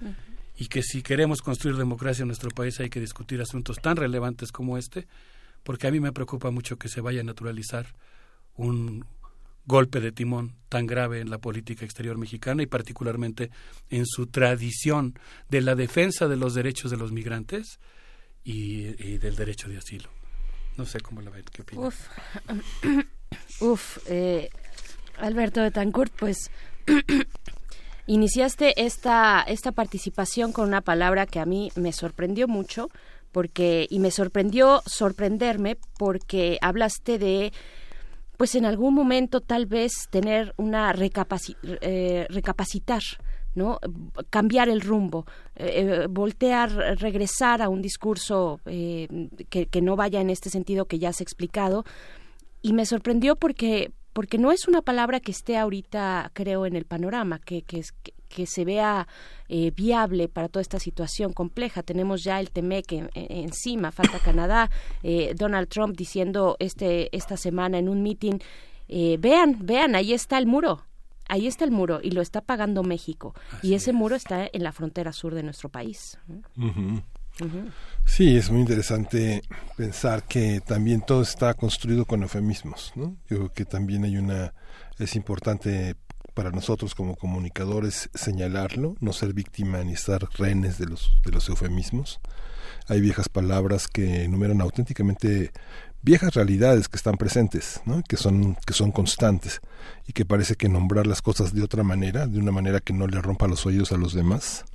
y 0.58 0.68
que 0.68 0.84
si 0.84 1.02
queremos 1.02 1.42
construir 1.42 1.78
democracia 1.78 2.24
en 2.24 2.28
nuestro 2.28 2.50
país 2.52 2.80
hay 2.80 2.90
que 2.90 3.00
discutir 3.00 3.42
asuntos 3.42 3.78
tan 3.78 3.96
relevantes 3.96 4.52
como 4.52 4.78
este, 4.78 5.08
porque 5.64 5.88
a 5.88 5.92
mí 5.92 6.00
me 6.00 6.12
preocupa 6.12 6.52
mucho 6.52 6.78
que 6.78 6.90
se 6.90 7.02
vaya 7.02 7.22
a 7.22 7.24
naturalizar 7.24 7.88
un 8.56 9.06
golpe 9.66 10.00
de 10.00 10.12
timón 10.12 10.56
tan 10.70 10.88
grave 10.88 11.20
en 11.20 11.30
la 11.30 11.38
política 11.38 11.86
exterior 11.86 12.18
mexicana 12.18 12.64
y 12.64 12.66
particularmente 12.66 13.52
en 13.90 14.06
su 14.06 14.28
tradición 14.28 15.20
de 15.50 15.62
la 15.62 15.76
defensa 15.76 16.28
de 16.28 16.38
los 16.38 16.54
derechos 16.54 16.92
de 16.92 16.98
los 16.98 17.12
migrantes 17.12 17.80
y, 18.44 19.18
del 19.18 19.36
derecho 19.36 19.70
de 19.70 19.78
asilo. 19.78 20.10
No 20.78 20.86
sé 20.86 21.00
cómo 21.02 21.22
la 21.22 21.30
ven, 21.30 21.46
qué 21.52 21.62
opinan. 21.62 21.86
Uf, 21.86 22.08
Uf 23.62 23.98
eh, 24.08 24.50
Alberto 25.18 25.62
Betancourt, 25.62 26.14
pues 26.18 26.50
iniciaste 28.08 28.84
esta, 28.84 29.42
esta 29.42 29.72
participación 29.72 30.52
con 30.52 30.68
una 30.68 30.82
palabra 30.82 31.26
que 31.26 31.40
a 31.40 31.46
mí 31.46 31.72
me 31.76 31.94
sorprendió 31.94 32.48
mucho 32.48 32.90
porque 33.32 33.88
y 33.90 34.00
me 34.00 34.12
sorprendió 34.12 34.82
sorprenderme 34.86 35.78
porque 35.98 36.58
hablaste 36.62 37.18
de 37.18 37.54
pues 38.42 38.56
en 38.56 38.66
algún 38.66 38.96
momento 38.96 39.42
tal 39.42 39.68
vez 39.68 39.92
tener 40.10 40.56
una 40.58 40.92
eh, 40.94 42.26
recapacitar 42.28 43.04
¿no? 43.54 43.78
cambiar 44.32 44.68
el 44.68 44.82
rumbo, 44.82 45.28
eh, 45.56 46.02
eh, 46.06 46.08
voltear, 46.10 46.72
regresar 47.00 47.62
a 47.62 47.70
un 47.70 47.84
discurso 47.84 48.60
que, 48.66 49.68
que, 49.70 49.82
no 49.84 49.96
vaya 49.96 50.22
en 50.22 50.32
este 50.32 50.50
sentido 50.50 50.86
que 50.86 50.98
ya 50.98 51.10
has 51.10 51.22
explicado. 51.22 51.86
Y 52.64 52.74
me 52.74 52.88
sorprendió 52.88 53.36
porque, 53.36 53.92
porque 54.12 54.40
no 54.40 54.52
es 54.52 54.68
una 54.68 54.82
palabra 54.82 55.20
que 55.20 55.34
esté 55.34 55.56
ahorita, 55.56 56.32
creo, 56.34 56.66
en 56.66 56.76
el 56.76 56.86
panorama, 56.86 57.38
que, 57.38 57.62
que 57.62 57.84
se 58.46 58.66
vea 58.66 59.08
eh, 59.50 59.72
viable 59.76 60.28
para 60.28 60.48
toda 60.48 60.62
esta 60.62 60.80
situación 60.80 61.34
compleja. 61.34 61.84
Tenemos 61.84 62.24
ya 62.24 62.40
el 62.40 62.52
TEMEC 62.52 63.10
encima, 63.14 63.92
falta 63.92 64.20
Canadá, 64.20 64.70
eh, 65.04 65.34
Donald 65.36 65.68
Trump 65.68 65.96
diciendo 65.96 66.56
este 66.60 67.16
esta 67.16 67.38
semana 67.38 67.78
en 67.78 67.90
un 67.90 68.02
meeting, 68.02 68.40
eh, 68.88 69.18
vean, 69.20 69.58
vean, 69.62 69.96
ahí 69.96 70.14
está 70.14 70.38
el 70.38 70.48
muro, 70.48 70.86
ahí 71.28 71.48
está 71.48 71.66
el 71.66 71.72
muro 71.72 72.00
y 72.02 72.12
lo 72.12 72.22
está 72.22 72.42
pagando 72.42 72.84
México 72.84 73.34
y 73.62 73.74
ese 73.74 73.94
muro 73.94 74.16
está 74.16 74.48
en 74.52 74.64
la 74.64 74.72
frontera 74.72 75.14
sur 75.14 75.34
de 75.36 75.44
nuestro 75.44 75.70
país. 75.70 76.18
Sí, 78.06 78.36
es 78.36 78.52
muy 78.52 78.62
interesante 78.62 79.42
pensar 79.78 80.24
que 80.24 80.62
también 80.62 81.02
todo 81.02 81.22
está 81.22 81.54
construido 81.54 82.06
con 82.06 82.24
eufemismos, 82.24 82.92
¿no? 82.96 83.16
Yo 83.30 83.38
creo 83.38 83.54
que 83.54 83.66
también 83.66 84.04
hay 84.04 84.18
una 84.18 84.54
es 85.00 85.16
importante 85.16 85.96
para 86.34 86.52
nosotros 86.52 86.96
como 86.96 87.16
comunicadores 87.16 88.10
señalarlo, 88.14 88.96
no 89.00 89.14
ser 89.14 89.34
víctima 89.34 89.84
ni 89.84 89.94
estar 89.94 90.28
rehenes 90.38 90.78
de 90.78 90.86
los, 90.86 91.18
de 91.24 91.32
los 91.32 91.48
eufemismos. 91.50 92.20
Hay 92.88 93.02
viejas 93.02 93.30
palabras 93.30 93.88
que 93.88 94.24
enumeran 94.24 94.62
auténticamente 94.62 95.52
viejas 96.02 96.34
realidades 96.34 96.88
que 96.88 96.98
están 96.98 97.16
presentes, 97.16 97.82
¿no? 97.86 98.02
que 98.08 98.18
son 98.18 98.56
que 98.66 98.74
son 98.74 98.92
constantes 98.92 99.62
y 100.08 100.14
que 100.14 100.26
parece 100.26 100.56
que 100.56 100.70
nombrar 100.70 101.06
las 101.08 101.22
cosas 101.22 101.54
de 101.54 101.64
otra 101.64 101.84
manera, 101.84 102.28
de 102.28 102.40
una 102.40 102.52
manera 102.52 102.80
que 102.80 102.94
no 102.94 103.08
le 103.08 103.22
rompa 103.22 103.48
los 103.48 103.66
oídos 103.66 103.92
a 103.92 103.98
los 103.98 104.14
demás, 104.14 104.66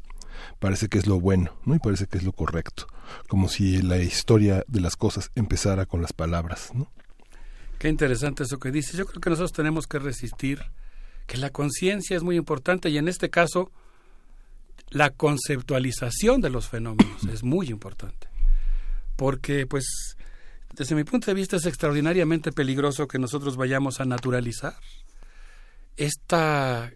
parece 0.59 0.89
que 0.89 0.99
es 0.99 1.07
lo 1.07 1.21
bueno, 1.21 1.53
¿no? 1.65 1.75
Y 1.75 1.79
parece 1.79 2.07
que 2.07 2.19
es 2.19 2.25
lo 2.25 2.33
correcto, 2.33 2.87
como 3.29 3.49
si 3.49 3.83
la 3.83 3.99
historia 3.99 4.65
de 4.69 4.81
las 4.81 4.97
cosas 4.97 5.31
empezara 5.35 5.87
con 5.87 6.01
las 6.01 6.13
palabras, 6.13 6.71
¿no? 6.75 6.91
Qué 7.79 7.89
interesante 7.89 8.45
eso 8.45 8.59
que 8.59 8.71
dices. 8.71 8.95
Yo 8.95 9.07
creo 9.07 9.21
que 9.21 9.31
nosotros 9.31 9.53
tenemos 9.53 9.87
que 9.87 9.99
resistir 9.99 10.63
que 11.27 11.37
la 11.37 11.51
conciencia 11.51 12.17
es 12.17 12.23
muy 12.23 12.37
importante 12.37 12.89
y 12.89 12.99
en 12.99 13.09
este 13.09 13.31
caso 13.31 13.71
la 14.91 15.11
conceptualización 15.11 16.41
de 16.41 16.51
los 16.51 16.69
fenómenos 16.69 17.25
es 17.25 17.43
muy 17.43 17.69
importante. 17.69 18.29
Porque 19.17 19.67
pues 19.67 20.17
desde 20.75 20.95
mi 20.95 21.05
punto 21.05 21.27
de 21.27 21.35
vista 21.35 21.57
es 21.57 21.67
extraordinariamente 21.67 22.53
peligroso 22.53 23.09
que 23.09 23.19
nosotros 23.19 23.57
vayamos 23.57 24.01
a 24.01 24.05
naturalizar 24.05 24.77
esta 25.97 26.93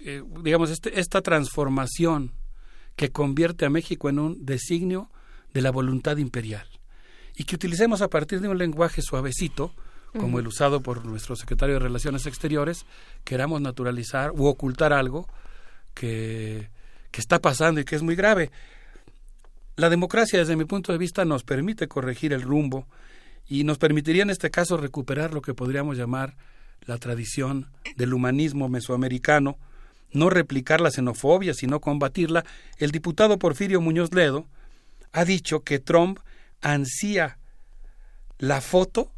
eh, 0.00 0.22
digamos 0.42 0.70
este, 0.70 0.98
esta 0.98 1.20
transformación 1.20 2.32
que 2.96 3.10
convierte 3.10 3.66
a 3.66 3.70
México 3.70 4.08
en 4.08 4.18
un 4.18 4.46
designio 4.46 5.10
de 5.52 5.60
la 5.60 5.70
voluntad 5.70 6.16
imperial 6.16 6.66
y 7.36 7.44
que 7.44 7.56
utilicemos 7.56 8.00
a 8.00 8.08
partir 8.08 8.40
de 8.40 8.48
un 8.48 8.58
lenguaje 8.58 9.02
suavecito 9.02 9.72
como 10.12 10.38
el 10.38 10.46
usado 10.46 10.80
por 10.80 11.04
nuestro 11.04 11.36
secretario 11.36 11.74
de 11.74 11.80
Relaciones 11.80 12.26
Exteriores, 12.26 12.86
queramos 13.24 13.60
naturalizar 13.60 14.32
u 14.32 14.46
ocultar 14.46 14.92
algo 14.92 15.28
que, 15.94 16.70
que 17.10 17.20
está 17.20 17.38
pasando 17.40 17.80
y 17.80 17.84
que 17.84 17.96
es 17.96 18.02
muy 18.02 18.16
grave. 18.16 18.50
La 19.76 19.90
democracia, 19.90 20.38
desde 20.38 20.56
mi 20.56 20.64
punto 20.64 20.92
de 20.92 20.98
vista, 20.98 21.24
nos 21.24 21.44
permite 21.44 21.88
corregir 21.88 22.32
el 22.32 22.42
rumbo 22.42 22.86
y 23.46 23.64
nos 23.64 23.78
permitiría 23.78 24.22
en 24.22 24.30
este 24.30 24.50
caso 24.50 24.76
recuperar 24.76 25.32
lo 25.32 25.40
que 25.40 25.54
podríamos 25.54 25.96
llamar 25.96 26.36
la 26.82 26.98
tradición 26.98 27.70
del 27.96 28.14
humanismo 28.14 28.68
mesoamericano, 28.68 29.58
no 30.12 30.30
replicar 30.30 30.80
la 30.80 30.90
xenofobia, 30.90 31.54
sino 31.54 31.80
combatirla. 31.80 32.44
El 32.78 32.90
diputado 32.90 33.38
Porfirio 33.38 33.80
Muñoz 33.80 34.12
Ledo 34.12 34.46
ha 35.12 35.24
dicho 35.24 35.60
que 35.60 35.78
Trump 35.78 36.18
ansía 36.60 37.38
la 38.38 38.60
foto 38.60 39.12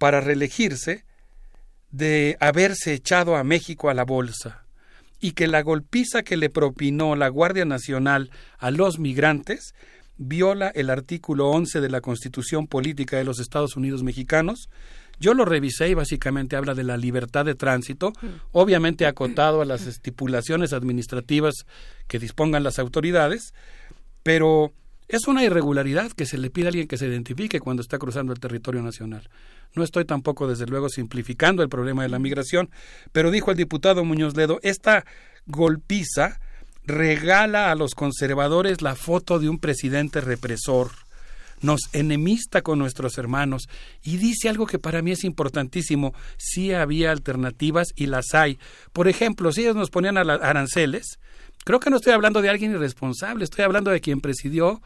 para 0.00 0.22
reelegirse 0.22 1.04
de 1.90 2.38
haberse 2.40 2.94
echado 2.94 3.36
a 3.36 3.44
México 3.44 3.90
a 3.90 3.94
la 3.94 4.06
bolsa 4.06 4.64
y 5.20 5.32
que 5.32 5.46
la 5.46 5.60
golpiza 5.60 6.22
que 6.22 6.38
le 6.38 6.48
propinó 6.48 7.16
la 7.16 7.28
Guardia 7.28 7.66
Nacional 7.66 8.30
a 8.56 8.70
los 8.70 8.98
migrantes 8.98 9.74
viola 10.16 10.68
el 10.74 10.88
artículo 10.88 11.50
11 11.50 11.82
de 11.82 11.90
la 11.90 12.00
Constitución 12.00 12.66
Política 12.66 13.18
de 13.18 13.24
los 13.24 13.40
Estados 13.40 13.76
Unidos 13.76 14.02
Mexicanos. 14.02 14.70
Yo 15.18 15.34
lo 15.34 15.44
revisé 15.44 15.90
y 15.90 15.94
básicamente 15.94 16.56
habla 16.56 16.72
de 16.74 16.84
la 16.84 16.96
libertad 16.96 17.44
de 17.44 17.54
tránsito, 17.54 18.14
obviamente 18.52 19.04
acotado 19.04 19.60
a 19.60 19.66
las 19.66 19.86
estipulaciones 19.86 20.72
administrativas 20.72 21.66
que 22.08 22.18
dispongan 22.18 22.62
las 22.62 22.78
autoridades, 22.78 23.52
pero 24.22 24.72
Es 25.10 25.26
una 25.26 25.42
irregularidad 25.42 26.12
que 26.12 26.24
se 26.24 26.38
le 26.38 26.50
pide 26.50 26.66
a 26.66 26.68
alguien 26.68 26.86
que 26.86 26.96
se 26.96 27.08
identifique 27.08 27.58
cuando 27.58 27.82
está 27.82 27.98
cruzando 27.98 28.32
el 28.32 28.38
territorio 28.38 28.80
nacional. 28.80 29.28
No 29.74 29.82
estoy 29.82 30.04
tampoco, 30.04 30.46
desde 30.46 30.66
luego, 30.66 30.88
simplificando 30.88 31.64
el 31.64 31.68
problema 31.68 32.04
de 32.04 32.10
la 32.10 32.20
migración, 32.20 32.70
pero 33.10 33.32
dijo 33.32 33.50
el 33.50 33.56
diputado 33.56 34.04
Muñoz 34.04 34.36
Ledo, 34.36 34.60
esta 34.62 35.04
golpiza 35.46 36.38
regala 36.84 37.72
a 37.72 37.74
los 37.74 37.96
conservadores 37.96 38.82
la 38.82 38.94
foto 38.94 39.40
de 39.40 39.48
un 39.48 39.58
presidente 39.58 40.20
represor, 40.20 40.92
nos 41.60 41.80
enemista 41.92 42.62
con 42.62 42.78
nuestros 42.78 43.18
hermanos 43.18 43.68
y 44.04 44.16
dice 44.16 44.48
algo 44.48 44.66
que 44.66 44.78
para 44.78 45.02
mí 45.02 45.10
es 45.10 45.24
importantísimo, 45.24 46.14
sí 46.36 46.72
había 46.72 47.10
alternativas 47.10 47.88
y 47.96 48.06
las 48.06 48.32
hay. 48.32 48.60
Por 48.92 49.08
ejemplo, 49.08 49.50
si 49.50 49.62
ellos 49.62 49.74
nos 49.74 49.90
ponían 49.90 50.16
aranceles, 50.16 51.18
Creo 51.64 51.80
que 51.80 51.90
no 51.90 51.96
estoy 51.96 52.12
hablando 52.12 52.42
de 52.42 52.48
alguien 52.48 52.72
irresponsable, 52.72 53.44
estoy 53.44 53.64
hablando 53.64 53.90
de 53.90 54.00
quien 54.00 54.20
presidió 54.20 54.80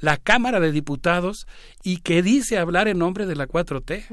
la 0.00 0.16
Cámara 0.16 0.60
de 0.60 0.72
Diputados 0.72 1.46
y 1.82 1.98
que 1.98 2.22
dice 2.22 2.58
hablar 2.58 2.88
en 2.88 2.98
nombre 2.98 3.26
de 3.26 3.36
la 3.36 3.46
4T. 3.46 4.04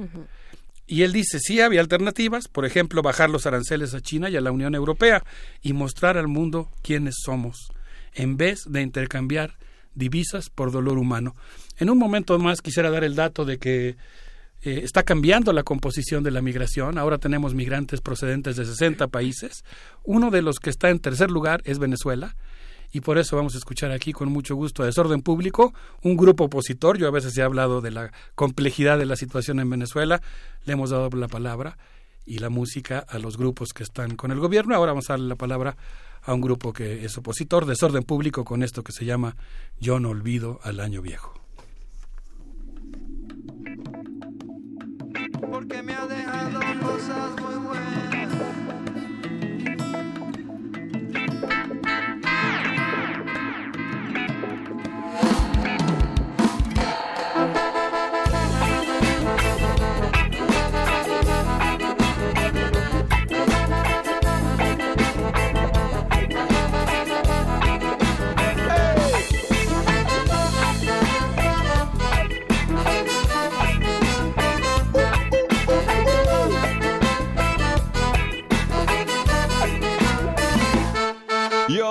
Y 0.87 1.03
él 1.03 1.13
dice, 1.13 1.39
sí 1.39 1.61
había 1.61 1.79
alternativas, 1.79 2.47
por 2.47 2.65
ejemplo, 2.65 3.01
bajar 3.01 3.29
los 3.29 3.45
aranceles 3.45 3.93
a 3.93 4.01
China 4.01 4.29
y 4.29 4.35
a 4.35 4.41
la 4.41 4.51
Unión 4.51 4.75
Europea 4.75 5.23
y 5.61 5.73
mostrar 5.73 6.17
al 6.17 6.27
mundo 6.27 6.69
quiénes 6.81 7.15
somos, 7.23 7.71
en 8.13 8.35
vez 8.35 8.65
de 8.67 8.81
intercambiar 8.81 9.57
divisas 9.95 10.49
por 10.49 10.71
dolor 10.71 10.97
humano. 10.97 11.35
En 11.77 11.89
un 11.89 11.97
momento 11.97 12.37
más 12.39 12.61
quisiera 12.61 12.89
dar 12.89 13.03
el 13.03 13.15
dato 13.15 13.45
de 13.45 13.57
que 13.57 13.95
eh, 14.63 14.81
está 14.83 15.03
cambiando 15.03 15.53
la 15.53 15.63
composición 15.63 16.23
de 16.23 16.31
la 16.31 16.41
migración. 16.41 16.97
Ahora 16.97 17.17
tenemos 17.17 17.53
migrantes 17.55 18.01
procedentes 18.01 18.55
de 18.55 18.65
60 18.65 19.07
países. 19.07 19.63
Uno 20.03 20.29
de 20.29 20.41
los 20.41 20.59
que 20.59 20.69
está 20.69 20.89
en 20.89 20.99
tercer 20.99 21.31
lugar 21.31 21.61
es 21.65 21.79
Venezuela. 21.79 22.35
Y 22.93 23.01
por 23.01 23.17
eso 23.17 23.37
vamos 23.37 23.55
a 23.55 23.57
escuchar 23.57 23.91
aquí 23.91 24.11
con 24.11 24.29
mucho 24.29 24.55
gusto 24.55 24.83
a 24.83 24.85
Desorden 24.85 25.21
Público, 25.21 25.73
un 26.01 26.17
grupo 26.17 26.45
opositor. 26.45 26.97
Yo 26.97 27.07
a 27.07 27.11
veces 27.11 27.37
he 27.37 27.41
hablado 27.41 27.79
de 27.79 27.91
la 27.91 28.11
complejidad 28.35 28.99
de 28.99 29.05
la 29.05 29.15
situación 29.15 29.59
en 29.59 29.69
Venezuela. 29.69 30.21
Le 30.65 30.73
hemos 30.73 30.89
dado 30.89 31.09
la 31.11 31.29
palabra 31.29 31.77
y 32.25 32.39
la 32.39 32.49
música 32.49 32.99
a 32.99 33.17
los 33.17 33.37
grupos 33.37 33.69
que 33.73 33.83
están 33.83 34.15
con 34.15 34.31
el 34.31 34.39
gobierno. 34.39 34.75
Ahora 34.75 34.91
vamos 34.91 35.09
a 35.09 35.13
darle 35.13 35.29
la 35.29 35.35
palabra 35.35 35.77
a 36.21 36.33
un 36.33 36.41
grupo 36.41 36.73
que 36.73 37.05
es 37.05 37.17
opositor, 37.17 37.65
Desorden 37.65 38.03
Público, 38.03 38.43
con 38.43 38.61
esto 38.61 38.83
que 38.83 38.91
se 38.91 39.05
llama 39.05 39.35
Yo 39.79 39.99
no 39.99 40.09
olvido 40.09 40.59
al 40.63 40.81
año 40.81 41.01
viejo. 41.01 41.40
Porque 45.49 45.81
me 45.81 45.93
ha 45.93 46.05
dejado 46.07 46.59
cosas. 46.81 47.50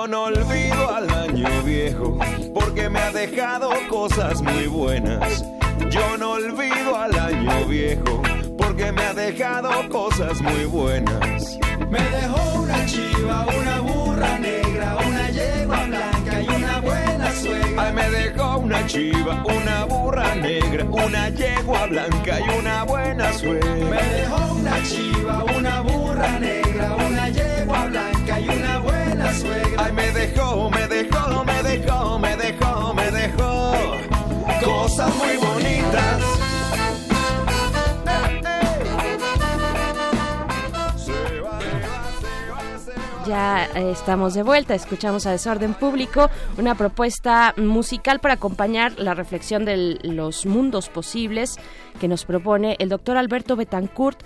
Yo 0.01 0.07
no 0.07 0.23
olvido 0.23 0.95
al 0.95 1.07
año 1.11 1.61
viejo 1.61 2.17
porque 2.55 2.89
me 2.89 2.97
ha 2.97 3.11
dejado 3.11 3.69
cosas 3.87 4.41
muy 4.41 4.65
buenas. 4.65 5.45
Yo 5.91 6.17
no 6.17 6.31
olvido 6.31 6.97
al 6.97 7.13
año 7.19 7.67
viejo 7.67 8.23
porque 8.57 8.91
me 8.91 9.03
ha 9.03 9.13
dejado 9.13 9.69
cosas 9.89 10.41
muy 10.41 10.65
buenas. 10.65 11.55
Me 11.91 11.99
dejó 11.99 12.61
una 12.61 12.83
chiva, 12.87 13.45
una 13.59 13.79
burra 13.81 14.39
negra, 14.39 14.97
una 15.07 15.29
yegua 15.29 15.85
blanca 15.85 16.41
y 16.41 16.47
una 16.47 16.79
buena 16.79 17.31
suegra. 17.33 17.83
Ay, 17.85 17.93
me 17.93 18.09
dejó 18.09 18.57
una 18.57 18.85
chiva, 18.87 19.43
una 19.45 19.85
burra 19.85 20.33
negra, 20.33 20.83
una 20.85 21.29
yegua 21.29 21.85
blanca 21.85 22.39
y 22.39 22.59
una 22.59 22.83
buena 22.85 23.33
suegra. 23.33 23.75
Me 23.75 24.01
dejó 24.01 24.53
una 24.55 24.81
chiva, 24.81 25.43
una 25.55 25.81
burra 25.81 26.39
negra, 26.39 26.95
una 26.95 27.29
yegua 27.29 27.85
blanca 27.85 28.39
y 28.39 28.49
una. 28.49 28.80
Me 29.93 30.11
dejó, 30.11 30.69
me 30.69 30.87
dejó, 30.87 31.43
me 31.43 31.63
dejó, 31.63 32.19
me 32.19 32.37
dejó, 32.37 32.93
me 32.93 33.11
dejó 33.11 33.73
cosas 34.63 35.15
muy 35.15 35.37
bonitas. 35.37 36.21
Ya 43.27 43.65
eh, 43.75 43.91
estamos 43.91 44.33
de 44.33 44.43
vuelta, 44.43 44.73
escuchamos 44.75 45.25
a 45.25 45.31
Desorden 45.31 45.73
Público, 45.73 46.29
una 46.57 46.75
propuesta 46.75 47.53
musical 47.55 48.19
para 48.19 48.33
acompañar 48.33 48.99
la 48.99 49.13
reflexión 49.13 49.63
de 49.63 49.99
los 50.03 50.45
mundos 50.45 50.89
posibles 50.89 51.57
que 51.99 52.07
nos 52.09 52.25
propone 52.25 52.75
el 52.79 52.89
doctor 52.89 53.15
Alberto 53.17 53.55
Betancourt. 53.55 54.19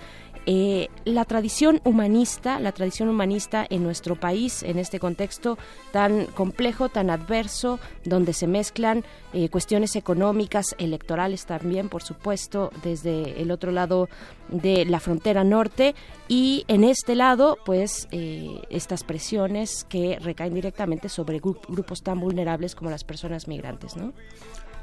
Eh, 0.48 0.88
la 1.04 1.24
tradición 1.24 1.80
humanista, 1.82 2.60
la 2.60 2.70
tradición 2.70 3.08
humanista 3.08 3.66
en 3.68 3.82
nuestro 3.82 4.14
país, 4.14 4.62
en 4.62 4.78
este 4.78 5.00
contexto 5.00 5.58
tan 5.90 6.26
complejo, 6.26 6.88
tan 6.88 7.10
adverso, 7.10 7.80
donde 8.04 8.32
se 8.32 8.46
mezclan 8.46 9.04
eh, 9.32 9.48
cuestiones 9.48 9.96
económicas, 9.96 10.76
electorales 10.78 11.46
también, 11.46 11.88
por 11.88 12.04
supuesto, 12.04 12.70
desde 12.84 13.42
el 13.42 13.50
otro 13.50 13.72
lado 13.72 14.08
de 14.48 14.84
la 14.84 15.00
frontera 15.00 15.42
norte 15.42 15.96
y 16.28 16.64
en 16.68 16.84
este 16.84 17.16
lado, 17.16 17.58
pues, 17.64 18.06
eh, 18.12 18.62
estas 18.70 19.02
presiones 19.02 19.84
que 19.88 20.16
recaen 20.20 20.54
directamente 20.54 21.08
sobre 21.08 21.40
grupos 21.40 22.04
tan 22.04 22.20
vulnerables 22.20 22.76
como 22.76 22.90
las 22.90 23.02
personas 23.02 23.48
migrantes, 23.48 23.96
¿no? 23.96 24.12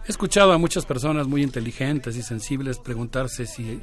He 0.06 0.12
escuchado 0.12 0.52
a 0.52 0.58
muchas 0.58 0.86
personas 0.86 1.28
muy 1.28 1.42
inteligentes 1.42 2.18
y 2.18 2.22
sensibles 2.22 2.80
preguntarse 2.80 3.46
si 3.46 3.80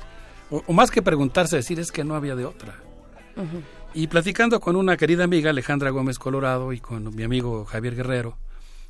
o, 0.50 0.72
más 0.72 0.90
que 0.90 1.02
preguntarse, 1.02 1.56
decir 1.56 1.78
es 1.80 1.92
que 1.92 2.04
no 2.04 2.14
había 2.14 2.36
de 2.36 2.44
otra. 2.44 2.76
Y 3.94 4.06
platicando 4.08 4.60
con 4.60 4.76
una 4.76 4.96
querida 4.96 5.24
amiga, 5.24 5.50
Alejandra 5.50 5.90
Gómez 5.90 6.18
Colorado, 6.18 6.72
y 6.72 6.80
con 6.80 7.14
mi 7.14 7.22
amigo 7.22 7.64
Javier 7.64 7.96
Guerrero, 7.96 8.36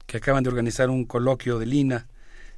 que 0.07 0.17
acaban 0.17 0.43
de 0.43 0.51
organizar 0.51 0.91
un 0.91 1.05
coloquio 1.05 1.59
de 1.59 1.67
Lina 1.67 2.07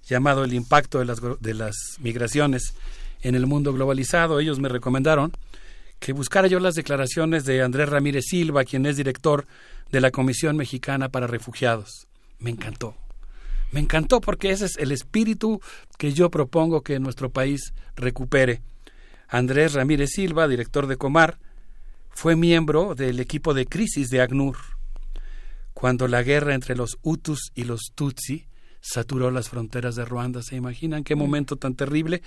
llamado 0.05 0.45
El 0.45 0.55
impacto 0.55 0.99
de 0.99 1.05
las, 1.05 1.21
de 1.41 1.55
las 1.55 1.77
migraciones 2.01 2.75
en 3.23 3.35
el 3.35 3.47
mundo 3.47 3.73
globalizado, 3.73 4.41
ellos 4.41 4.59
me 4.59 4.69
recomendaron 4.69 5.33
que 6.01 6.13
buscara 6.13 6.49
yo 6.49 6.59
las 6.59 6.75
declaraciones 6.75 7.45
de 7.45 7.63
Andrés 7.63 7.89
Ramírez 7.89 8.25
Silva, 8.27 8.65
quien 8.65 8.85
es 8.87 8.97
director 8.97 9.47
de 9.93 10.01
la 10.01 10.11
Comisión 10.11 10.57
Mexicana 10.57 11.09
para 11.09 11.29
Refugiados. 11.29 12.09
Me 12.41 12.51
encantó. 12.51 12.97
Me 13.71 13.79
encantó 13.79 14.21
porque 14.21 14.51
ese 14.51 14.67
es 14.67 14.77
el 14.79 14.91
espíritu 14.91 15.61
que 15.99 16.13
yo 16.13 16.31
propongo 16.31 16.83
que 16.83 16.99
nuestro 16.99 17.31
país 17.31 17.73
recupere. 17.95 18.61
Andrés 19.33 19.73
Ramírez 19.73 20.11
Silva, 20.11 20.47
director 20.47 20.87
de 20.87 20.99
Comar, 20.99 21.39
fue 22.11 22.37
miembro 22.37 22.95
del 22.95 23.19
equipo 23.19 23.55
de 23.55 23.65
crisis 23.65 24.11
de 24.11 24.21
ACNUR, 24.21 24.59
cuando 25.73 26.07
la 26.07 26.23
guerra 26.23 26.55
entre 26.55 26.77
los 26.77 26.99
Hutus 27.01 27.51
y 27.55 27.65
los 27.65 27.93
Tutsi 27.95 28.45
saturó 28.83 29.31
las 29.31 29.49
fronteras 29.49 29.97
de 29.97 30.05
Ruanda. 30.05 30.43
¿Se 30.43 30.57
imaginan 30.57 31.03
qué 31.03 31.15
momento 31.15 31.57
tan 31.57 31.77
terrible? 31.77 32.21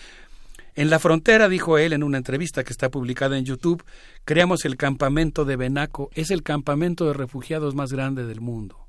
En 0.73 0.89
la 0.89 0.97
frontera, 0.97 1.47
dijo 1.47 1.77
él 1.77 1.93
en 1.93 2.01
una 2.01 2.17
entrevista 2.17 2.63
que 2.63 2.73
está 2.73 2.89
publicada 2.89 3.37
en 3.37 3.45
YouTube, 3.45 3.83
creamos 4.23 4.65
el 4.65 4.75
campamento 4.75 5.45
de 5.45 5.57
Benaco. 5.57 6.09
Es 6.15 6.31
el 6.31 6.41
campamento 6.41 7.05
de 7.05 7.13
refugiados 7.13 7.75
más 7.75 7.93
grande 7.93 8.25
del 8.25 8.41
mundo. 8.41 8.87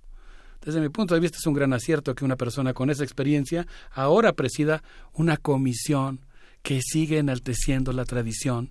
Desde 0.64 0.80
mi 0.80 0.88
punto 0.88 1.12
de 1.12 1.20
vista 1.20 1.36
es 1.36 1.46
un 1.46 1.52
gran 1.52 1.74
acierto 1.74 2.14
que 2.14 2.24
una 2.24 2.36
persona 2.36 2.72
con 2.72 2.88
esa 2.88 3.04
experiencia 3.04 3.66
ahora 3.92 4.32
presida 4.32 4.82
una 5.12 5.36
comisión 5.36 6.20
que 6.66 6.80
sigue 6.82 7.18
enalteciendo 7.18 7.92
la 7.92 8.04
tradición 8.04 8.70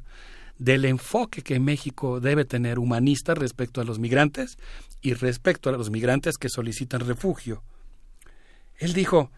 del 0.58 0.84
enfoque 0.84 1.44
que 1.44 1.62
México 1.62 2.20
debe 2.20 2.44
tener 2.44 2.78
humanista 2.78 3.36
respecto 3.36 3.80
a 3.80 3.86
los 3.86 4.00
migrantes 4.00 4.58
y 5.02 5.14
respecto 5.14 5.70
a 5.70 5.72
los 5.78 5.90
migrantes 5.90 6.36
que 6.36 6.50
solicitan 6.50 7.00
refugio. 7.00 7.64
Él 8.80 8.92
dijo, 8.92 9.32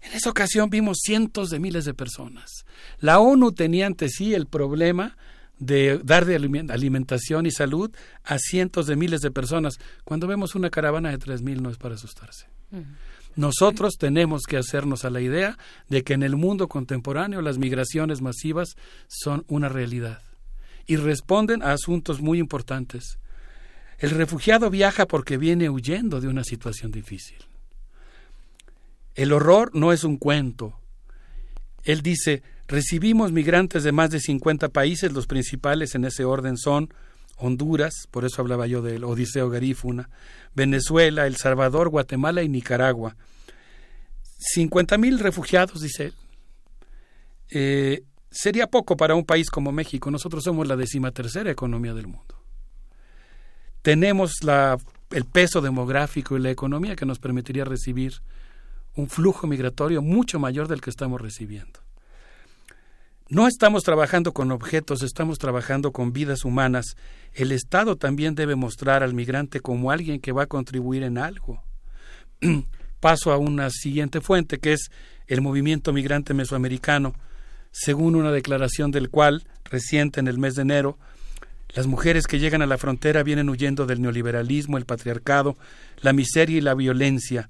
en 0.00 0.14
esa 0.14 0.30
ocasión 0.30 0.68
vimos 0.68 0.98
cientos 1.00 1.48
de 1.48 1.60
miles 1.60 1.84
de 1.84 1.94
personas. 1.94 2.64
La 2.98 3.20
ONU 3.20 3.52
tenía 3.52 3.86
ante 3.86 4.08
sí 4.08 4.34
el 4.34 4.46
problema 4.46 5.16
de 5.60 6.00
dar 6.02 6.24
de 6.24 6.34
alimentación 6.34 7.46
y 7.46 7.52
salud 7.52 7.92
a 8.24 8.36
cientos 8.40 8.88
de 8.88 8.96
miles 8.96 9.20
de 9.20 9.30
personas. 9.30 9.78
Cuando 10.02 10.26
vemos 10.26 10.56
una 10.56 10.70
caravana 10.70 11.10
de 11.10 11.18
tres 11.18 11.40
mil 11.40 11.62
no 11.62 11.70
es 11.70 11.76
para 11.76 11.94
asustarse. 11.94 12.48
Nosotros 13.34 13.94
tenemos 13.98 14.42
que 14.42 14.58
hacernos 14.58 15.04
a 15.04 15.10
la 15.10 15.20
idea 15.20 15.56
de 15.88 16.02
que 16.02 16.14
en 16.14 16.22
el 16.22 16.36
mundo 16.36 16.68
contemporáneo 16.68 17.40
las 17.40 17.58
migraciones 17.58 18.20
masivas 18.20 18.76
son 19.08 19.44
una 19.48 19.68
realidad 19.68 20.22
y 20.86 20.96
responden 20.96 21.62
a 21.62 21.72
asuntos 21.72 22.20
muy 22.20 22.38
importantes. 22.38 23.18
El 23.98 24.10
refugiado 24.10 24.68
viaja 24.68 25.06
porque 25.06 25.38
viene 25.38 25.70
huyendo 25.70 26.20
de 26.20 26.28
una 26.28 26.44
situación 26.44 26.90
difícil. 26.90 27.38
El 29.14 29.32
horror 29.32 29.70
no 29.74 29.92
es 29.92 30.04
un 30.04 30.16
cuento. 30.16 30.78
Él 31.84 32.02
dice, 32.02 32.42
recibimos 32.66 33.32
migrantes 33.32 33.84
de 33.84 33.92
más 33.92 34.10
de 34.10 34.20
50 34.20 34.68
países, 34.70 35.12
los 35.12 35.26
principales 35.26 35.94
en 35.94 36.04
ese 36.04 36.24
orden 36.24 36.56
son 36.56 36.92
Honduras, 37.42 38.06
por 38.10 38.24
eso 38.24 38.40
hablaba 38.40 38.66
yo 38.66 38.82
del 38.82 39.04
Odiseo 39.04 39.50
Garífuna, 39.50 40.08
Venezuela, 40.54 41.26
El 41.26 41.36
Salvador, 41.36 41.88
Guatemala 41.88 42.42
y 42.42 42.48
Nicaragua. 42.48 43.16
50 44.38 44.96
mil 44.98 45.18
refugiados, 45.18 45.80
dice 45.80 46.06
él. 46.06 46.14
Eh, 47.50 48.02
sería 48.30 48.66
poco 48.68 48.96
para 48.96 49.14
un 49.14 49.24
país 49.24 49.50
como 49.50 49.72
México. 49.72 50.10
Nosotros 50.10 50.44
somos 50.44 50.66
la 50.66 50.76
decimatercera 50.76 51.50
economía 51.50 51.94
del 51.94 52.06
mundo. 52.06 52.42
Tenemos 53.82 54.34
el 55.10 55.24
peso 55.26 55.60
demográfico 55.60 56.36
y 56.36 56.40
la 56.40 56.50
economía 56.50 56.96
que 56.96 57.06
nos 57.06 57.18
permitiría 57.18 57.64
recibir 57.64 58.22
un 58.94 59.08
flujo 59.08 59.46
migratorio 59.46 60.02
mucho 60.02 60.38
mayor 60.38 60.68
del 60.68 60.80
que 60.80 60.90
estamos 60.90 61.20
recibiendo. 61.20 61.81
No 63.32 63.48
estamos 63.48 63.82
trabajando 63.82 64.34
con 64.34 64.52
objetos, 64.52 65.02
estamos 65.02 65.38
trabajando 65.38 65.90
con 65.90 66.12
vidas 66.12 66.44
humanas. 66.44 66.98
El 67.32 67.50
Estado 67.50 67.96
también 67.96 68.34
debe 68.34 68.56
mostrar 68.56 69.02
al 69.02 69.14
migrante 69.14 69.60
como 69.60 69.90
alguien 69.90 70.20
que 70.20 70.32
va 70.32 70.42
a 70.42 70.46
contribuir 70.48 71.02
en 71.02 71.16
algo. 71.16 71.64
Paso 73.00 73.32
a 73.32 73.38
una 73.38 73.70
siguiente 73.70 74.20
fuente, 74.20 74.58
que 74.58 74.74
es 74.74 74.90
el 75.28 75.40
movimiento 75.40 75.94
migrante 75.94 76.34
mesoamericano, 76.34 77.14
según 77.70 78.16
una 78.16 78.32
declaración 78.32 78.90
del 78.90 79.08
cual, 79.08 79.44
reciente 79.64 80.20
en 80.20 80.28
el 80.28 80.38
mes 80.38 80.56
de 80.56 80.62
enero, 80.62 80.98
las 81.70 81.86
mujeres 81.86 82.26
que 82.26 82.38
llegan 82.38 82.60
a 82.60 82.66
la 82.66 82.76
frontera 82.76 83.22
vienen 83.22 83.48
huyendo 83.48 83.86
del 83.86 84.02
neoliberalismo, 84.02 84.76
el 84.76 84.84
patriarcado, 84.84 85.56
la 86.02 86.12
miseria 86.12 86.58
y 86.58 86.60
la 86.60 86.74
violencia. 86.74 87.48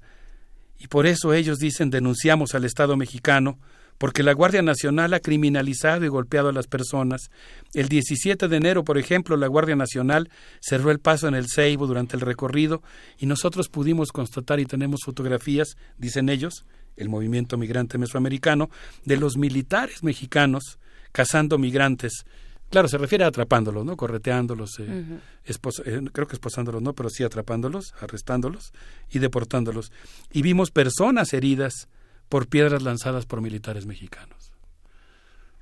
Y 0.79 0.87
por 0.87 1.07
eso 1.07 1.33
ellos 1.33 1.59
dicen 1.59 1.89
denunciamos 1.89 2.55
al 2.55 2.63
Estado 2.63 2.95
mexicano, 2.95 3.59
porque 3.97 4.23
la 4.23 4.33
Guardia 4.33 4.61
Nacional 4.61 5.13
ha 5.13 5.19
criminalizado 5.19 6.05
y 6.05 6.09
golpeado 6.09 6.49
a 6.49 6.53
las 6.53 6.67
personas. 6.67 7.29
El 7.73 7.89
17 7.89 8.47
de 8.47 8.57
enero, 8.57 8.83
por 8.83 8.97
ejemplo, 8.97 9.37
la 9.37 9.47
Guardia 9.47 9.75
Nacional 9.75 10.29
cerró 10.59 10.91
el 10.91 10.99
paso 10.99 11.27
en 11.27 11.35
el 11.35 11.47
Ceibo 11.47 11.87
durante 11.87 12.15
el 12.15 12.21
recorrido 12.21 12.81
y 13.17 13.25
nosotros 13.25 13.69
pudimos 13.69 14.11
constatar 14.11 14.59
y 14.59 14.65
tenemos 14.65 15.01
fotografías, 15.03 15.77
dicen 15.97 16.29
ellos, 16.29 16.65
el 16.97 17.09
movimiento 17.09 17.57
migrante 17.57 17.97
mesoamericano, 17.97 18.69
de 19.05 19.17
los 19.17 19.37
militares 19.37 20.03
mexicanos 20.03 20.79
cazando 21.11 21.57
migrantes. 21.57 22.25
Claro, 22.69 22.87
se 22.87 22.97
refiere 22.97 23.23
a 23.23 23.27
atrapándolos, 23.27 23.85
¿no? 23.85 23.95
Correteándolos, 23.95 24.79
eh, 24.79 25.19
eh, 25.45 26.01
creo 26.11 26.27
que 26.27 26.33
esposándolos, 26.33 26.81
no, 26.81 26.93
pero 26.93 27.09
sí 27.09 27.23
atrapándolos, 27.23 27.93
arrestándolos 27.99 28.73
y 29.11 29.19
deportándolos. 29.19 29.91
Y 30.31 30.41
vimos 30.41 30.71
personas 30.71 31.33
heridas 31.33 31.87
por 32.33 32.47
piedras 32.47 32.81
lanzadas 32.81 33.27
por 33.27 33.41
militares 33.41 33.85
mexicanos. 33.85 34.53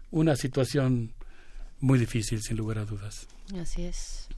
Una 0.09 0.37
situación 0.37 1.11
muy 1.81 1.99
difícil, 1.99 2.41
sin 2.41 2.55
lugar 2.55 2.77
a 2.77 2.85
dudas. 2.85 3.27
Así 3.59 3.83
es. 3.83 4.29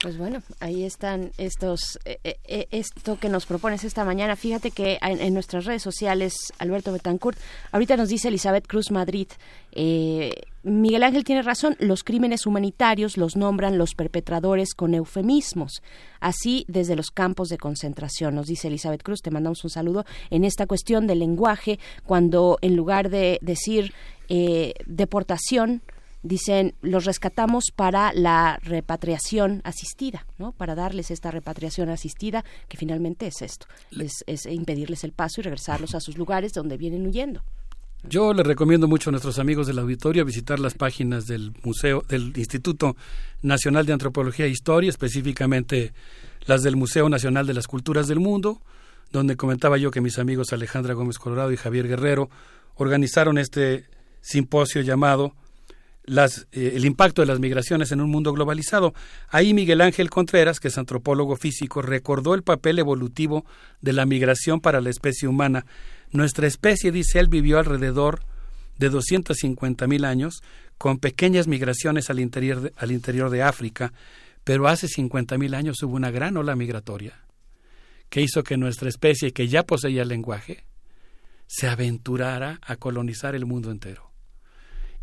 Pues 0.00 0.16
bueno, 0.16 0.42
ahí 0.58 0.84
están 0.84 1.32
estos, 1.36 1.98
eh, 2.06 2.38
eh, 2.44 2.66
esto 2.70 3.18
que 3.18 3.28
nos 3.28 3.44
propones 3.44 3.84
esta 3.84 4.06
mañana. 4.06 4.36
Fíjate 4.36 4.70
que 4.70 4.96
en, 5.02 5.34
nuestras 5.34 5.66
redes 5.66 5.82
sociales, 5.82 6.34
Alberto 6.56 6.92
Betancourt, 6.92 7.38
ahorita 7.72 7.98
nos 7.98 8.08
dice 8.08 8.28
Elizabeth 8.28 8.66
Cruz 8.66 8.90
Madrid, 8.90 9.28
eh, 9.72 10.32
Miguel 10.68 11.04
Ángel 11.04 11.22
tiene 11.22 11.42
razón, 11.42 11.76
los 11.78 12.02
crímenes 12.02 12.44
humanitarios 12.44 13.16
los 13.16 13.36
nombran 13.36 13.78
los 13.78 13.94
perpetradores 13.94 14.74
con 14.74 14.94
eufemismos, 14.94 15.80
así 16.18 16.64
desde 16.66 16.96
los 16.96 17.12
campos 17.12 17.48
de 17.50 17.56
concentración. 17.56 18.34
Nos 18.34 18.48
dice 18.48 18.66
Elizabeth 18.66 19.04
Cruz, 19.04 19.22
te 19.22 19.30
mandamos 19.30 19.62
un 19.62 19.70
saludo 19.70 20.04
en 20.28 20.44
esta 20.44 20.66
cuestión 20.66 21.06
del 21.06 21.20
lenguaje, 21.20 21.78
cuando 22.04 22.58
en 22.62 22.74
lugar 22.74 23.10
de 23.10 23.38
decir 23.42 23.94
deportación, 24.86 25.82
dicen 26.24 26.74
los 26.80 27.04
rescatamos 27.04 27.66
para 27.72 28.12
la 28.12 28.58
repatriación 28.60 29.60
asistida, 29.62 30.26
¿no? 30.36 30.50
Para 30.50 30.74
darles 30.74 31.12
esta 31.12 31.30
repatriación 31.30 31.90
asistida 31.90 32.44
que 32.66 32.76
finalmente 32.76 33.28
es 33.28 33.40
esto, 33.40 33.66
es, 33.92 34.24
es 34.26 34.46
impedirles 34.46 35.04
el 35.04 35.12
paso 35.12 35.40
y 35.40 35.44
regresarlos 35.44 35.94
a 35.94 36.00
sus 36.00 36.18
lugares 36.18 36.52
donde 36.52 36.76
vienen 36.76 37.06
huyendo. 37.06 37.44
Yo 38.08 38.32
les 38.32 38.46
recomiendo 38.46 38.86
mucho 38.86 39.10
a 39.10 39.12
nuestros 39.12 39.40
amigos 39.40 39.66
del 39.66 39.80
auditorio 39.80 40.24
visitar 40.24 40.60
las 40.60 40.74
páginas 40.74 41.26
del 41.26 41.52
Museo, 41.64 42.04
del 42.08 42.32
Instituto 42.36 42.96
Nacional 43.42 43.84
de 43.84 43.94
Antropología 43.94 44.46
e 44.46 44.48
Historia, 44.48 44.88
específicamente 44.88 45.92
las 46.46 46.62
del 46.62 46.76
Museo 46.76 47.08
Nacional 47.08 47.48
de 47.48 47.54
las 47.54 47.66
Culturas 47.66 48.06
del 48.06 48.20
Mundo, 48.20 48.62
donde 49.10 49.36
comentaba 49.36 49.76
yo 49.76 49.90
que 49.90 50.00
mis 50.00 50.20
amigos 50.20 50.52
Alejandra 50.52 50.94
Gómez 50.94 51.18
Colorado 51.18 51.50
y 51.50 51.56
Javier 51.56 51.88
Guerrero 51.88 52.30
organizaron 52.76 53.38
este 53.38 53.86
simposio 54.20 54.82
llamado 54.82 55.34
las, 56.04 56.46
eh, 56.52 56.74
el 56.76 56.84
impacto 56.84 57.22
de 57.22 57.26
las 57.26 57.40
migraciones 57.40 57.90
en 57.90 58.00
un 58.00 58.10
mundo 58.10 58.32
globalizado. 58.32 58.94
Ahí 59.28 59.52
Miguel 59.52 59.80
Ángel 59.80 60.10
Contreras, 60.10 60.60
que 60.60 60.68
es 60.68 60.78
antropólogo 60.78 61.34
físico, 61.34 61.82
recordó 61.82 62.34
el 62.34 62.44
papel 62.44 62.78
evolutivo 62.78 63.44
de 63.80 63.92
la 63.92 64.06
migración 64.06 64.60
para 64.60 64.80
la 64.80 64.90
especie 64.90 65.26
humana. 65.26 65.66
Nuestra 66.16 66.46
especie, 66.46 66.92
dice 66.92 67.18
él, 67.18 67.28
vivió 67.28 67.58
alrededor 67.58 68.22
de 68.78 68.88
250 68.88 69.86
mil 69.86 70.04
años, 70.06 70.42
con 70.78 70.98
pequeñas 70.98 71.46
migraciones 71.46 72.08
al 72.08 72.20
interior, 72.20 73.30
de, 73.30 73.42
África, 73.42 73.92
pero 74.42 74.66
hace 74.66 74.88
50 74.88 75.36
mil 75.36 75.54
años 75.54 75.82
hubo 75.82 75.94
una 75.94 76.10
gran 76.10 76.36
ola 76.36 76.56
migratoria 76.56 77.20
que 78.08 78.22
hizo 78.22 78.42
que 78.44 78.56
nuestra 78.56 78.88
especie, 78.88 79.32
que 79.32 79.48
ya 79.48 79.64
poseía 79.64 80.02
el 80.02 80.08
lenguaje, 80.08 80.64
se 81.46 81.68
aventurara 81.68 82.60
a 82.62 82.76
colonizar 82.76 83.34
el 83.34 83.44
mundo 83.44 83.70
entero. 83.70 84.10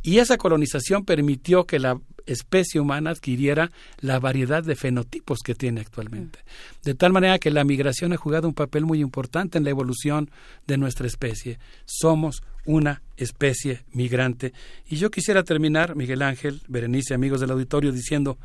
Y 0.03 0.19
esa 0.19 0.38
colonización 0.38 1.06
permitió 1.06 1.65
que 1.65 1.80
la 1.80 1.98
especie 2.25 2.82
humana 2.82 3.11
adquiriera 3.11 3.72
la 3.99 4.19
variedad 4.19 4.61
de 4.61 4.75
fenotipos 4.75 5.40
que 5.40 5.56
tiene 5.56 5.80
actualmente. 5.80 6.40
De 6.83 6.93
tal 6.93 7.14
manera 7.14 7.40
que 7.40 7.51
la 7.51 7.64
migración 7.64 8.11
ha 8.11 8.17
jugado 8.17 8.49
un 8.49 8.53
papel 8.53 8.85
muy 8.85 8.99
importante 8.99 9.57
en 9.57 9.64
la 9.64 9.69
evolución 9.69 10.30
de 10.67 10.77
nuestra 10.77 11.07
especie. 11.07 11.57
Somos 11.85 12.43
una 12.65 13.01
especie 13.15 13.85
migrante. 13.93 14.53
Y 14.88 14.98
yo 14.98 15.09
quisiera 15.09 15.43
terminar, 15.43 15.95
Miguel 15.95 16.22
Ángel, 16.22 16.61
Berenice, 16.67 17.14
amigos 17.14 17.40
del 17.40 17.51
auditorio, 17.51 17.93
diciendo 17.93 18.38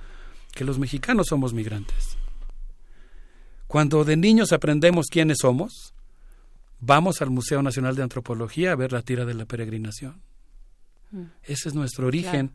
que 0.54 0.64
los 0.64 0.78
mexicanos 0.78 1.26
somos 1.28 1.54
migrantes. 1.54 2.16
Cuando 3.66 4.04
de 4.04 4.16
niños 4.16 4.52
aprendemos 4.52 5.06
quiénes 5.06 5.38
somos, 5.40 5.92
vamos 6.78 7.20
al 7.20 7.30
Museo 7.30 7.62
Nacional 7.62 7.96
de 7.96 8.04
Antropología 8.04 8.72
a 8.72 8.76
ver 8.76 8.92
la 8.92 9.02
tira 9.02 9.24
de 9.24 9.34
la 9.34 9.44
peregrinación 9.44 10.27
Mm. 11.10 11.22
Ese 11.44 11.68
es 11.68 11.74
nuestro 11.74 12.06
origen. 12.06 12.52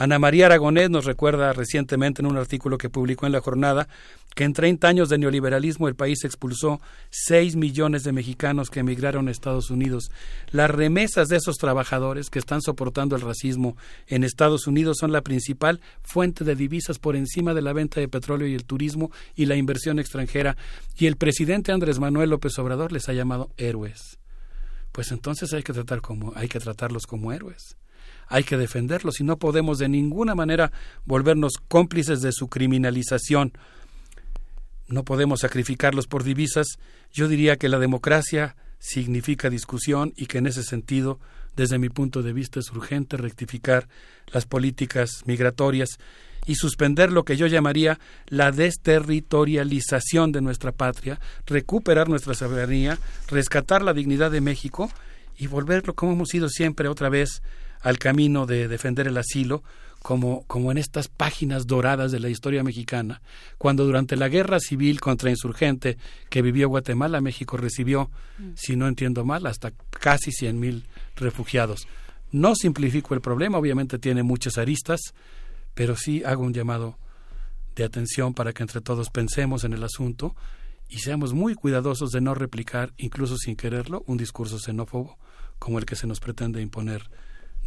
Ana 0.00 0.20
María 0.20 0.46
Aragonés 0.46 0.90
nos 0.90 1.06
recuerda 1.06 1.52
recientemente 1.52 2.22
en 2.22 2.26
un 2.26 2.36
artículo 2.36 2.78
que 2.78 2.88
publicó 2.88 3.26
en 3.26 3.32
La 3.32 3.40
Jornada 3.40 3.88
que 4.36 4.44
en 4.44 4.52
30 4.52 4.86
años 4.86 5.08
de 5.08 5.18
neoliberalismo 5.18 5.88
el 5.88 5.96
país 5.96 6.22
expulsó 6.22 6.80
6 7.10 7.56
millones 7.56 8.04
de 8.04 8.12
mexicanos 8.12 8.70
que 8.70 8.78
emigraron 8.78 9.26
a 9.26 9.32
Estados 9.32 9.70
Unidos. 9.70 10.12
Las 10.52 10.70
remesas 10.70 11.26
de 11.26 11.38
esos 11.38 11.56
trabajadores 11.56 12.30
que 12.30 12.38
están 12.38 12.62
soportando 12.62 13.16
el 13.16 13.22
racismo 13.22 13.76
en 14.06 14.22
Estados 14.22 14.68
Unidos 14.68 14.98
son 15.00 15.10
la 15.10 15.22
principal 15.22 15.80
fuente 16.02 16.44
de 16.44 16.54
divisas 16.54 17.00
por 17.00 17.16
encima 17.16 17.52
de 17.52 17.62
la 17.62 17.72
venta 17.72 17.98
de 17.98 18.06
petróleo 18.06 18.46
y 18.46 18.54
el 18.54 18.66
turismo 18.66 19.10
y 19.34 19.46
la 19.46 19.56
inversión 19.56 19.98
extranjera. 19.98 20.56
Y 20.96 21.06
el 21.06 21.16
presidente 21.16 21.72
Andrés 21.72 21.98
Manuel 21.98 22.30
López 22.30 22.56
Obrador 22.60 22.92
les 22.92 23.08
ha 23.08 23.14
llamado 23.14 23.50
héroes 23.56 24.20
pues 24.98 25.12
entonces 25.12 25.52
hay 25.52 25.62
que 25.62 25.72
tratar 25.72 26.00
como 26.00 26.32
hay 26.34 26.48
que 26.48 26.58
tratarlos 26.58 27.06
como 27.06 27.32
héroes. 27.32 27.76
Hay 28.26 28.42
que 28.42 28.56
defenderlos 28.56 29.20
y 29.20 29.22
no 29.22 29.38
podemos 29.38 29.78
de 29.78 29.88
ninguna 29.88 30.34
manera 30.34 30.72
volvernos 31.04 31.52
cómplices 31.68 32.20
de 32.20 32.32
su 32.32 32.48
criminalización. 32.48 33.52
No 34.88 35.04
podemos 35.04 35.38
sacrificarlos 35.42 36.08
por 36.08 36.24
divisas. 36.24 36.66
Yo 37.12 37.28
diría 37.28 37.58
que 37.58 37.68
la 37.68 37.78
democracia 37.78 38.56
significa 38.80 39.50
discusión 39.50 40.14
y 40.16 40.26
que 40.26 40.38
en 40.38 40.48
ese 40.48 40.64
sentido, 40.64 41.20
desde 41.54 41.78
mi 41.78 41.90
punto 41.90 42.24
de 42.24 42.32
vista, 42.32 42.58
es 42.58 42.68
urgente 42.72 43.16
rectificar 43.16 43.86
las 44.32 44.46
políticas 44.46 45.22
migratorias 45.26 45.90
y 46.48 46.54
suspender 46.54 47.12
lo 47.12 47.24
que 47.24 47.36
yo 47.36 47.46
llamaría 47.46 48.00
la 48.26 48.50
desterritorialización 48.50 50.32
de 50.32 50.40
nuestra 50.40 50.72
patria, 50.72 51.20
recuperar 51.46 52.08
nuestra 52.08 52.32
soberanía, 52.32 52.98
rescatar 53.28 53.82
la 53.82 53.92
dignidad 53.92 54.30
de 54.30 54.40
México 54.40 54.90
y 55.36 55.46
volverlo 55.46 55.94
como 55.94 56.12
hemos 56.12 56.30
sido 56.30 56.48
siempre 56.48 56.88
otra 56.88 57.10
vez 57.10 57.42
al 57.82 57.98
camino 57.98 58.46
de 58.46 58.66
defender 58.66 59.06
el 59.06 59.18
asilo, 59.18 59.62
como, 60.02 60.42
como 60.46 60.72
en 60.72 60.78
estas 60.78 61.08
páginas 61.08 61.66
doradas 61.66 62.12
de 62.12 62.20
la 62.20 62.30
historia 62.30 62.64
mexicana, 62.64 63.20
cuando 63.58 63.84
durante 63.84 64.16
la 64.16 64.30
guerra 64.30 64.58
civil 64.58 65.00
contra 65.00 65.28
insurgente 65.28 65.98
que 66.30 66.40
vivió 66.40 66.70
Guatemala, 66.70 67.20
México 67.20 67.58
recibió, 67.58 68.10
mm. 68.38 68.52
si 68.54 68.74
no 68.74 68.88
entiendo 68.88 69.26
mal, 69.26 69.46
hasta 69.46 69.72
casi 69.90 70.32
cien 70.32 70.58
mil 70.58 70.86
refugiados. 71.16 71.86
No 72.30 72.54
simplifico 72.54 73.14
el 73.14 73.20
problema, 73.20 73.58
obviamente 73.58 73.98
tiene 73.98 74.22
muchas 74.22 74.56
aristas, 74.56 75.00
pero 75.78 75.94
sí 75.94 76.24
hago 76.24 76.42
un 76.42 76.52
llamado 76.52 76.98
de 77.76 77.84
atención 77.84 78.34
para 78.34 78.52
que 78.52 78.64
entre 78.64 78.80
todos 78.80 79.10
pensemos 79.10 79.62
en 79.62 79.74
el 79.74 79.84
asunto 79.84 80.34
y 80.88 80.98
seamos 80.98 81.34
muy 81.34 81.54
cuidadosos 81.54 82.10
de 82.10 82.20
no 82.20 82.34
replicar, 82.34 82.92
incluso 82.96 83.36
sin 83.36 83.54
quererlo, 83.54 84.02
un 84.08 84.16
discurso 84.16 84.58
xenófobo 84.58 85.16
como 85.60 85.78
el 85.78 85.86
que 85.86 85.94
se 85.94 86.08
nos 86.08 86.18
pretende 86.18 86.60
imponer 86.60 87.08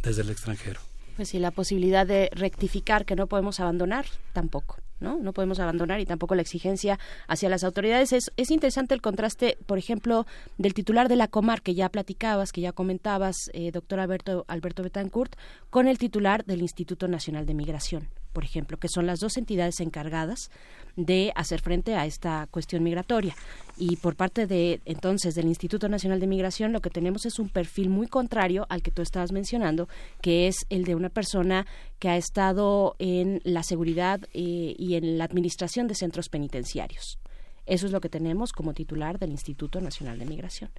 desde 0.02 0.20
el 0.20 0.28
extranjero. 0.28 0.78
Pues 1.16 1.30
sí, 1.30 1.38
la 1.38 1.52
posibilidad 1.52 2.06
de 2.06 2.28
rectificar 2.34 3.06
que 3.06 3.16
no 3.16 3.28
podemos 3.28 3.60
abandonar 3.60 4.04
tampoco. 4.34 4.76
¿No? 5.02 5.18
No 5.18 5.32
podemos 5.32 5.60
abandonar 5.60 6.00
y 6.00 6.06
tampoco 6.06 6.34
la 6.34 6.42
exigencia 6.42 6.98
hacia 7.28 7.48
las 7.48 7.64
autoridades. 7.64 8.12
Es, 8.12 8.30
es 8.36 8.50
interesante 8.50 8.94
el 8.94 9.02
contraste, 9.02 9.58
por 9.66 9.78
ejemplo, 9.78 10.26
del 10.58 10.74
titular 10.74 11.08
de 11.08 11.16
la 11.16 11.28
Comar 11.28 11.62
que 11.62 11.74
ya 11.74 11.88
platicabas, 11.88 12.52
que 12.52 12.60
ya 12.60 12.72
comentabas, 12.72 13.50
eh, 13.52 13.70
doctor 13.72 14.00
Alberto, 14.00 14.44
Alberto 14.48 14.82
Betancourt, 14.82 15.36
con 15.70 15.88
el 15.88 15.98
titular 15.98 16.44
del 16.44 16.62
Instituto 16.62 17.08
Nacional 17.08 17.46
de 17.46 17.54
Migración, 17.54 18.08
por 18.32 18.44
ejemplo, 18.44 18.78
que 18.78 18.88
son 18.88 19.06
las 19.06 19.20
dos 19.20 19.36
entidades 19.36 19.80
encargadas 19.80 20.50
de 20.96 21.32
hacer 21.34 21.60
frente 21.60 21.94
a 21.94 22.06
esta 22.06 22.46
cuestión 22.50 22.82
migratoria. 22.82 23.34
Y 23.78 23.96
por 23.96 24.16
parte 24.16 24.46
de 24.46 24.80
entonces 24.84 25.34
del 25.34 25.46
Instituto 25.46 25.88
Nacional 25.88 26.20
de 26.20 26.26
Migración 26.26 26.72
lo 26.72 26.80
que 26.80 26.90
tenemos 26.90 27.24
es 27.24 27.38
un 27.38 27.48
perfil 27.48 27.88
muy 27.88 28.06
contrario 28.06 28.66
al 28.68 28.82
que 28.82 28.90
tú 28.90 29.02
estabas 29.02 29.32
mencionando, 29.32 29.88
que 30.20 30.46
es 30.46 30.66
el 30.68 30.84
de 30.84 30.94
una 30.94 31.08
persona 31.08 31.66
que 31.98 32.08
ha 32.08 32.16
estado 32.16 32.94
en 32.98 33.40
la 33.44 33.62
seguridad 33.62 34.20
eh, 34.34 34.74
y 34.78 34.91
en 34.96 35.18
la 35.18 35.24
administración 35.24 35.88
de 35.88 35.94
centros 35.94 36.28
penitenciarios. 36.28 37.18
Eso 37.66 37.86
es 37.86 37.92
lo 37.92 38.00
que 38.00 38.08
tenemos 38.08 38.52
como 38.52 38.74
titular 38.74 39.18
del 39.18 39.30
Instituto 39.30 39.80
Nacional 39.80 40.18
de 40.18 40.26
Migración. 40.26 40.70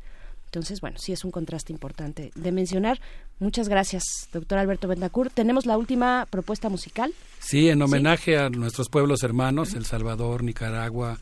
Entonces, 0.46 0.82
bueno, 0.82 0.98
sí 1.00 1.14
es 1.14 1.26
un 1.26 1.32
contraste 1.32 1.74
importante 1.74 2.32
de 2.36 2.52
mencionar. 2.52 3.00
Muchas 3.40 3.70
gracias, 3.70 4.04
doctor 4.32 4.60
Alberto 4.60 4.88
Bendacur. 4.88 5.32
Tenemos 5.32 5.66
la 5.66 5.78
última 5.78 6.28
propuesta 6.30 6.70
musical. 6.70 7.12
Sí, 7.40 7.70
en 7.70 7.82
homenaje 7.82 8.38
a 8.38 8.50
nuestros 8.50 8.90
pueblos 8.90 9.24
hermanos, 9.24 9.74
El 9.74 9.86
Salvador, 9.86 10.44
Nicaragua, 10.44 11.18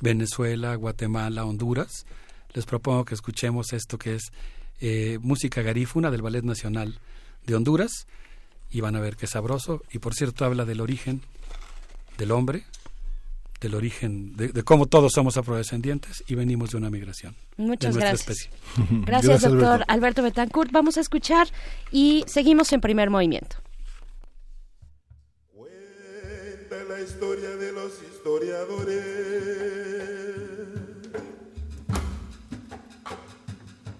Venezuela, 0.00 0.74
Guatemala, 0.74 1.46
Honduras, 1.46 2.04
les 2.52 2.66
propongo 2.66 3.06
que 3.06 3.14
escuchemos 3.14 3.72
esto 3.72 3.96
que 3.96 4.16
es 4.16 4.32
eh, 4.80 5.18
música 5.22 5.62
garífuna 5.62 6.10
del 6.10 6.20
Ballet 6.20 6.44
Nacional 6.44 6.98
de 7.46 7.54
Honduras 7.54 8.06
y 8.70 8.82
van 8.82 8.96
a 8.96 9.00
ver 9.00 9.16
qué 9.16 9.26
sabroso. 9.26 9.82
Y 9.92 9.98
por 9.98 10.14
cierto, 10.14 10.44
habla 10.44 10.66
del 10.66 10.82
origen 10.82 11.22
del 12.18 12.30
hombre, 12.30 12.64
del 13.60 13.74
origen, 13.74 14.36
de, 14.36 14.48
de 14.48 14.62
cómo 14.62 14.86
todos 14.86 15.12
somos 15.12 15.36
afrodescendientes 15.36 16.22
y 16.26 16.34
venimos 16.34 16.70
de 16.70 16.76
una 16.76 16.90
migración. 16.90 17.34
Muchas 17.56 17.94
de 17.94 18.00
gracias. 18.00 18.20
especie. 18.20 18.50
Gracias, 19.06 19.42
doctor 19.42 19.84
Alberto 19.88 20.22
Betancourt. 20.22 20.70
Vamos 20.70 20.96
a 20.98 21.00
escuchar 21.00 21.48
y 21.90 22.24
seguimos 22.26 22.72
en 22.72 22.80
primer 22.80 23.10
movimiento. 23.10 23.56
Cuenta 25.54 26.84
la 26.88 27.00
historia 27.00 27.50
de 27.56 27.72
los 27.72 27.92
historiadores 28.02 29.04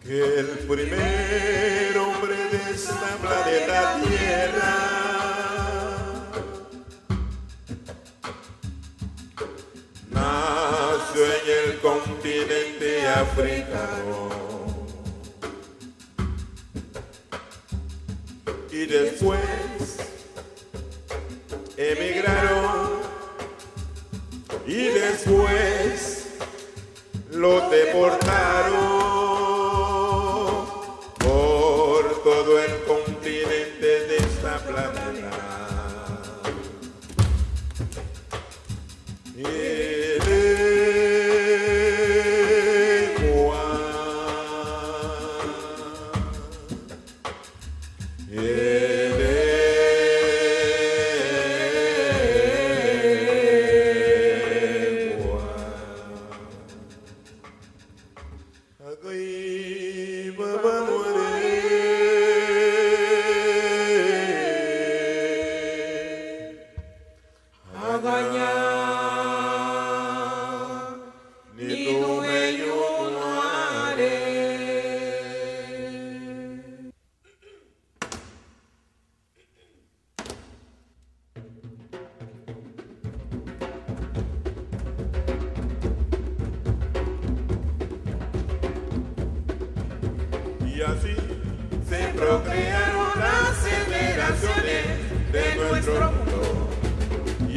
que 0.02 0.38
el 0.40 0.46
primer 0.68 1.98
hombre 1.98 2.36
de 2.52 2.74
esta 2.74 3.16
planeta 3.22 4.02
Tierra 4.06 5.23
nació 10.14 11.24
en 11.24 11.46
el 11.64 11.80
continente 11.80 13.06
africano 13.08 14.30
y 18.70 18.86
después 18.86 19.40
emigraron 21.76 23.02
y 24.66 24.84
después 24.86 26.28
lo 27.32 27.68
deportaron 27.68 29.04
por 31.18 32.22
todo 32.22 32.58
el 32.58 32.84
continente 32.84 33.86
de 33.86 34.16
esta 34.16 34.58
planeta. 34.58 35.63
Ni 39.36 40.73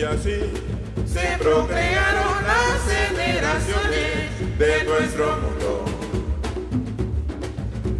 así 0.08 0.40
se 1.06 1.38
procrearon 1.38 2.44
las 2.46 2.82
generaciones 2.88 4.58
de 4.58 4.84
nuestro 4.86 5.38
mundo. 5.38 5.86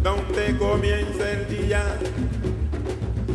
Donde 0.02 0.56
comienza 0.56 1.30
el 1.30 1.48
día, 1.48 1.84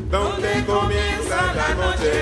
donde 0.10 0.66
comienza 0.66 1.54
la 1.54 1.76
noche, 1.76 2.14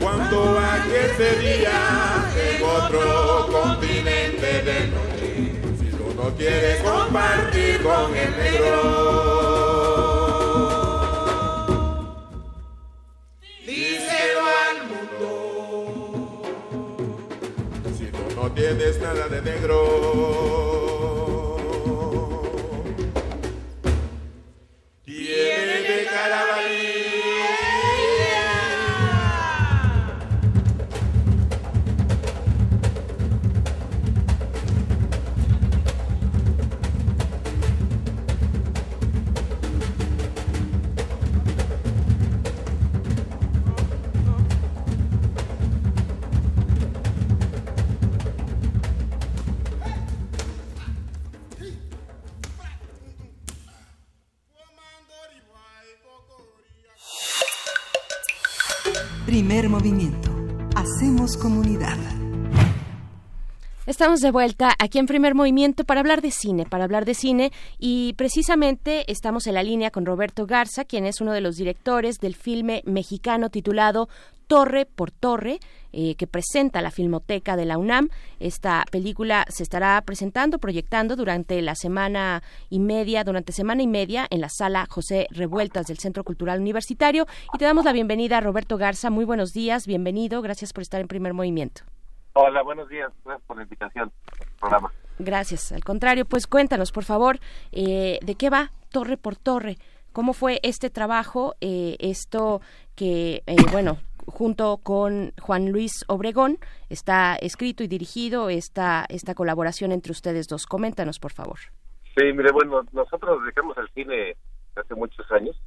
cuando 0.00 0.58
aquel 0.58 1.40
día 1.40 2.30
en 2.36 2.62
otro 2.62 3.48
continente 3.50 4.62
de 4.62 4.86
noche, 4.88 5.52
si 5.78 5.90
tú 5.90 6.14
no 6.16 6.34
quieres 6.36 6.82
compartir 6.82 7.82
con 7.82 8.16
el 8.16 8.36
negro. 8.36 9.37
Tienes 18.68 19.00
nada 19.00 19.28
de 19.28 19.40
negro. 19.40 20.77
Estamos 63.98 64.20
de 64.20 64.30
vuelta 64.30 64.76
aquí 64.78 65.00
en 65.00 65.06
primer 65.06 65.34
movimiento 65.34 65.82
para 65.82 65.98
hablar 65.98 66.22
de 66.22 66.30
cine, 66.30 66.64
para 66.64 66.84
hablar 66.84 67.04
de 67.04 67.14
cine 67.14 67.50
y 67.80 68.12
precisamente 68.12 69.10
estamos 69.10 69.48
en 69.48 69.54
la 69.54 69.64
línea 69.64 69.90
con 69.90 70.06
Roberto 70.06 70.46
Garza, 70.46 70.84
quien 70.84 71.04
es 71.04 71.20
uno 71.20 71.32
de 71.32 71.40
los 71.40 71.56
directores 71.56 72.20
del 72.20 72.36
filme 72.36 72.84
mexicano 72.86 73.50
titulado 73.50 74.08
Torre 74.46 74.86
por 74.86 75.10
Torre, 75.10 75.58
eh, 75.92 76.14
que 76.14 76.28
presenta 76.28 76.80
la 76.80 76.92
Filmoteca 76.92 77.56
de 77.56 77.64
la 77.64 77.76
UNAM. 77.76 78.08
Esta 78.38 78.84
película 78.92 79.44
se 79.48 79.64
estará 79.64 80.00
presentando, 80.02 80.60
proyectando 80.60 81.16
durante 81.16 81.60
la 81.60 81.74
semana 81.74 82.44
y 82.70 82.78
media, 82.78 83.24
durante 83.24 83.52
semana 83.52 83.82
y 83.82 83.88
media 83.88 84.28
en 84.30 84.42
la 84.42 84.48
sala 84.48 84.86
José 84.88 85.26
Revueltas 85.32 85.88
del 85.88 85.98
Centro 85.98 86.22
Cultural 86.22 86.60
Universitario. 86.60 87.26
Y 87.52 87.58
te 87.58 87.64
damos 87.64 87.84
la 87.84 87.92
bienvenida, 87.92 88.40
Roberto 88.40 88.76
Garza. 88.76 89.10
Muy 89.10 89.24
buenos 89.24 89.52
días, 89.52 89.88
bienvenido, 89.88 90.40
gracias 90.40 90.72
por 90.72 90.82
estar 90.82 91.00
en 91.00 91.08
primer 91.08 91.34
movimiento. 91.34 91.82
Hola, 92.34 92.62
buenos 92.62 92.88
días. 92.88 93.10
Gracias 93.24 93.46
por 93.46 93.56
la 93.56 93.62
invitación 93.64 94.12
al 94.40 94.58
programa. 94.58 94.92
Gracias. 95.18 95.72
Al 95.72 95.82
contrario, 95.82 96.24
pues 96.24 96.46
cuéntanos, 96.46 96.92
por 96.92 97.04
favor, 97.04 97.38
eh, 97.72 98.18
de 98.22 98.34
qué 98.36 98.50
va 98.50 98.70
Torre 98.90 99.16
por 99.16 99.36
Torre. 99.36 99.76
¿Cómo 100.12 100.32
fue 100.32 100.60
este 100.62 100.90
trabajo? 100.90 101.54
Eh, 101.60 101.96
esto 101.98 102.60
que, 102.94 103.42
eh, 103.46 103.56
bueno, 103.72 103.98
junto 104.26 104.78
con 104.78 105.32
Juan 105.40 105.70
Luis 105.70 106.04
Obregón 106.08 106.58
está 106.88 107.36
escrito 107.36 107.82
y 107.82 107.88
dirigido 107.88 108.48
esta, 108.48 109.04
esta 109.08 109.34
colaboración 109.34 109.92
entre 109.92 110.12
ustedes 110.12 110.48
dos. 110.48 110.66
Coméntanos, 110.66 111.18
por 111.18 111.32
favor. 111.32 111.58
Sí, 112.16 112.24
mire, 112.32 112.52
bueno, 112.52 112.82
nosotros 112.92 113.42
dedicamos 113.42 113.76
al 113.78 113.88
cine 113.90 114.36
hace 114.76 114.94
muchos 114.94 115.30
años. 115.32 115.60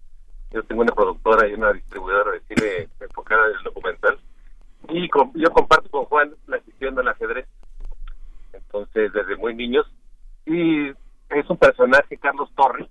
Yo 0.51 0.63
tengo 0.63 0.81
una 0.81 0.93
productora 0.93 1.47
y 1.47 1.53
una 1.53 1.71
distribuidora 1.71 2.31
de 2.31 2.41
cine 2.41 2.89
enfocada 2.99 3.47
en 3.47 3.57
el 3.57 3.63
documental. 3.63 4.19
Y 4.89 5.07
con- 5.09 5.31
yo 5.35 5.49
comparto 5.51 5.89
con 5.89 6.05
Juan 6.05 6.33
la 6.47 6.57
afición 6.57 6.97
al 6.99 7.07
ajedrez. 7.07 7.47
Entonces, 8.53 9.11
desde 9.13 9.35
muy 9.37 9.55
niños. 9.55 9.85
Y 10.45 10.89
es 10.89 11.49
un 11.49 11.57
personaje, 11.57 12.17
Carlos 12.17 12.49
Torres. 12.55 12.87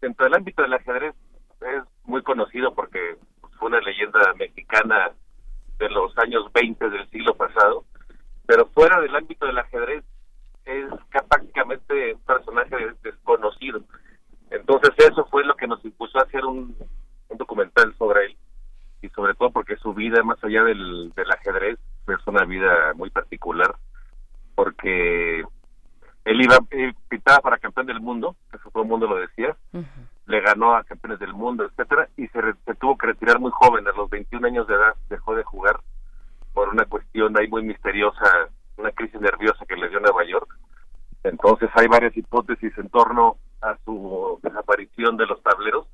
Dentro 0.00 0.24
del 0.24 0.34
ámbito 0.34 0.62
del 0.62 0.72
ajedrez 0.74 1.14
es 1.60 1.82
muy 2.04 2.22
conocido 2.22 2.74
porque 2.74 3.16
fue 3.58 3.68
una 3.68 3.80
leyenda 3.80 4.20
mexicana 4.34 5.12
de 5.78 5.88
los 5.90 6.16
años 6.18 6.52
20 6.52 6.90
del 6.90 7.08
siglo 7.10 7.34
pasado. 7.36 7.84
Pero 8.46 8.66
fuera 8.74 9.00
del 9.00 9.14
ámbito 9.14 9.46
del 9.46 9.58
ajedrez 9.58 10.04
es 10.64 10.86
ca- 11.10 11.22
prácticamente 11.28 12.14
un 12.14 12.20
personaje 12.22 12.76
des- 12.76 13.02
desconocido. 13.02 13.80
Entonces 14.50 14.90
eso 14.98 15.24
fue 15.26 15.44
lo 15.44 15.54
que 15.54 15.66
nos 15.68 15.84
impulsó 15.84 16.18
a 16.18 16.22
hacer 16.22 16.44
un 16.44 16.76
documental 17.30 17.94
sobre 17.96 18.26
él 18.26 18.36
y 19.02 19.08
sobre 19.10 19.34
todo 19.34 19.50
porque 19.50 19.76
su 19.76 19.92
vida 19.94 20.22
más 20.22 20.42
allá 20.44 20.62
del, 20.64 21.12
del 21.14 21.30
ajedrez 21.30 21.78
es 22.06 22.26
una 22.26 22.44
vida 22.44 22.92
muy 22.94 23.10
particular 23.10 23.74
porque 24.54 25.40
él 26.24 26.40
iba 26.40 26.58
pintaba 27.08 27.40
para 27.40 27.58
campeón 27.58 27.86
del 27.86 28.00
mundo, 28.00 28.36
eso 28.52 28.70
todo 28.70 28.82
el 28.84 28.88
mundo 28.88 29.06
lo 29.08 29.16
decía, 29.16 29.56
le 30.26 30.40
ganó 30.40 30.74
a 30.76 30.84
campeones 30.84 31.18
del 31.18 31.32
mundo, 31.34 31.64
etcétera, 31.64 32.08
y 32.16 32.28
se, 32.28 32.40
re- 32.40 32.54
se 32.64 32.74
tuvo 32.76 32.96
que 32.96 33.08
retirar 33.08 33.40
muy 33.40 33.50
joven, 33.52 33.86
a 33.88 33.92
los 33.92 34.08
21 34.08 34.46
años 34.46 34.66
de 34.68 34.74
edad 34.74 34.94
dejó 35.10 35.34
de 35.34 35.42
jugar 35.42 35.80
por 36.52 36.68
una 36.68 36.84
cuestión 36.84 37.36
ahí 37.38 37.48
muy 37.48 37.62
misteriosa, 37.62 38.24
una 38.76 38.92
crisis 38.92 39.20
nerviosa 39.20 39.64
que 39.66 39.74
le 39.76 39.88
dio 39.88 39.98
Nueva 40.00 40.24
York. 40.24 40.48
Entonces 41.24 41.70
hay 41.74 41.86
varias 41.88 42.16
hipótesis 42.16 42.72
en 42.78 42.88
torno 42.90 43.36
a 43.60 43.76
su 43.84 44.38
desaparición 44.42 45.16
de 45.16 45.26
los 45.26 45.42
tableros. 45.42 45.86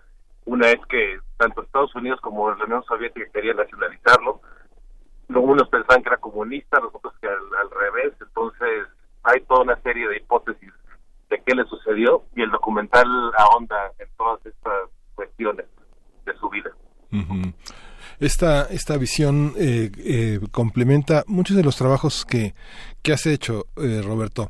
Una 0.49 0.71
es 0.71 0.81
que 0.89 1.19
tanto 1.37 1.63
Estados 1.63 1.95
Unidos 1.95 2.19
como 2.23 2.51
la 2.51 2.65
Unión 2.65 2.83
Soviética 2.85 3.27
querían 3.35 3.59
nacionalizarlo. 3.59 4.41
Unos 5.29 5.69
pensaban 5.69 6.03
que 6.03 6.09
era 6.09 6.17
comunista, 6.17 6.81
los 6.81 6.95
otros 6.95 7.13
que 7.21 7.29
al, 7.29 7.71
revés. 7.71 8.15
Entonces 8.19 8.87
hay 9.25 9.43
toda 9.43 9.65
una 9.65 9.81
serie 9.83 10.09
de 10.09 10.17
hipótesis 10.17 10.73
de 11.29 11.43
qué 11.45 11.55
le 11.55 11.65
sucedió 11.65 12.25
y 12.35 12.41
el 12.41 12.51
documental 12.51 13.07
ahonda 13.37 13.93
en 13.99 14.09
todas 14.17 14.45
estas 14.47 14.89
cuestiones 15.15 15.67
de 16.25 16.35
su 16.39 16.49
vida. 16.49 16.71
Esta, 18.19 18.65
esta 18.71 18.97
visión 18.97 19.53
eh, 19.59 19.91
eh, 19.99 20.41
complementa 20.51 21.25
muchos 21.27 21.59
de 21.59 21.63
los 21.63 21.77
trabajos 21.77 22.25
que, 22.25 22.55
que 23.03 23.13
has 23.13 23.27
hecho, 23.27 23.67
eh, 23.77 24.01
Roberto. 24.03 24.49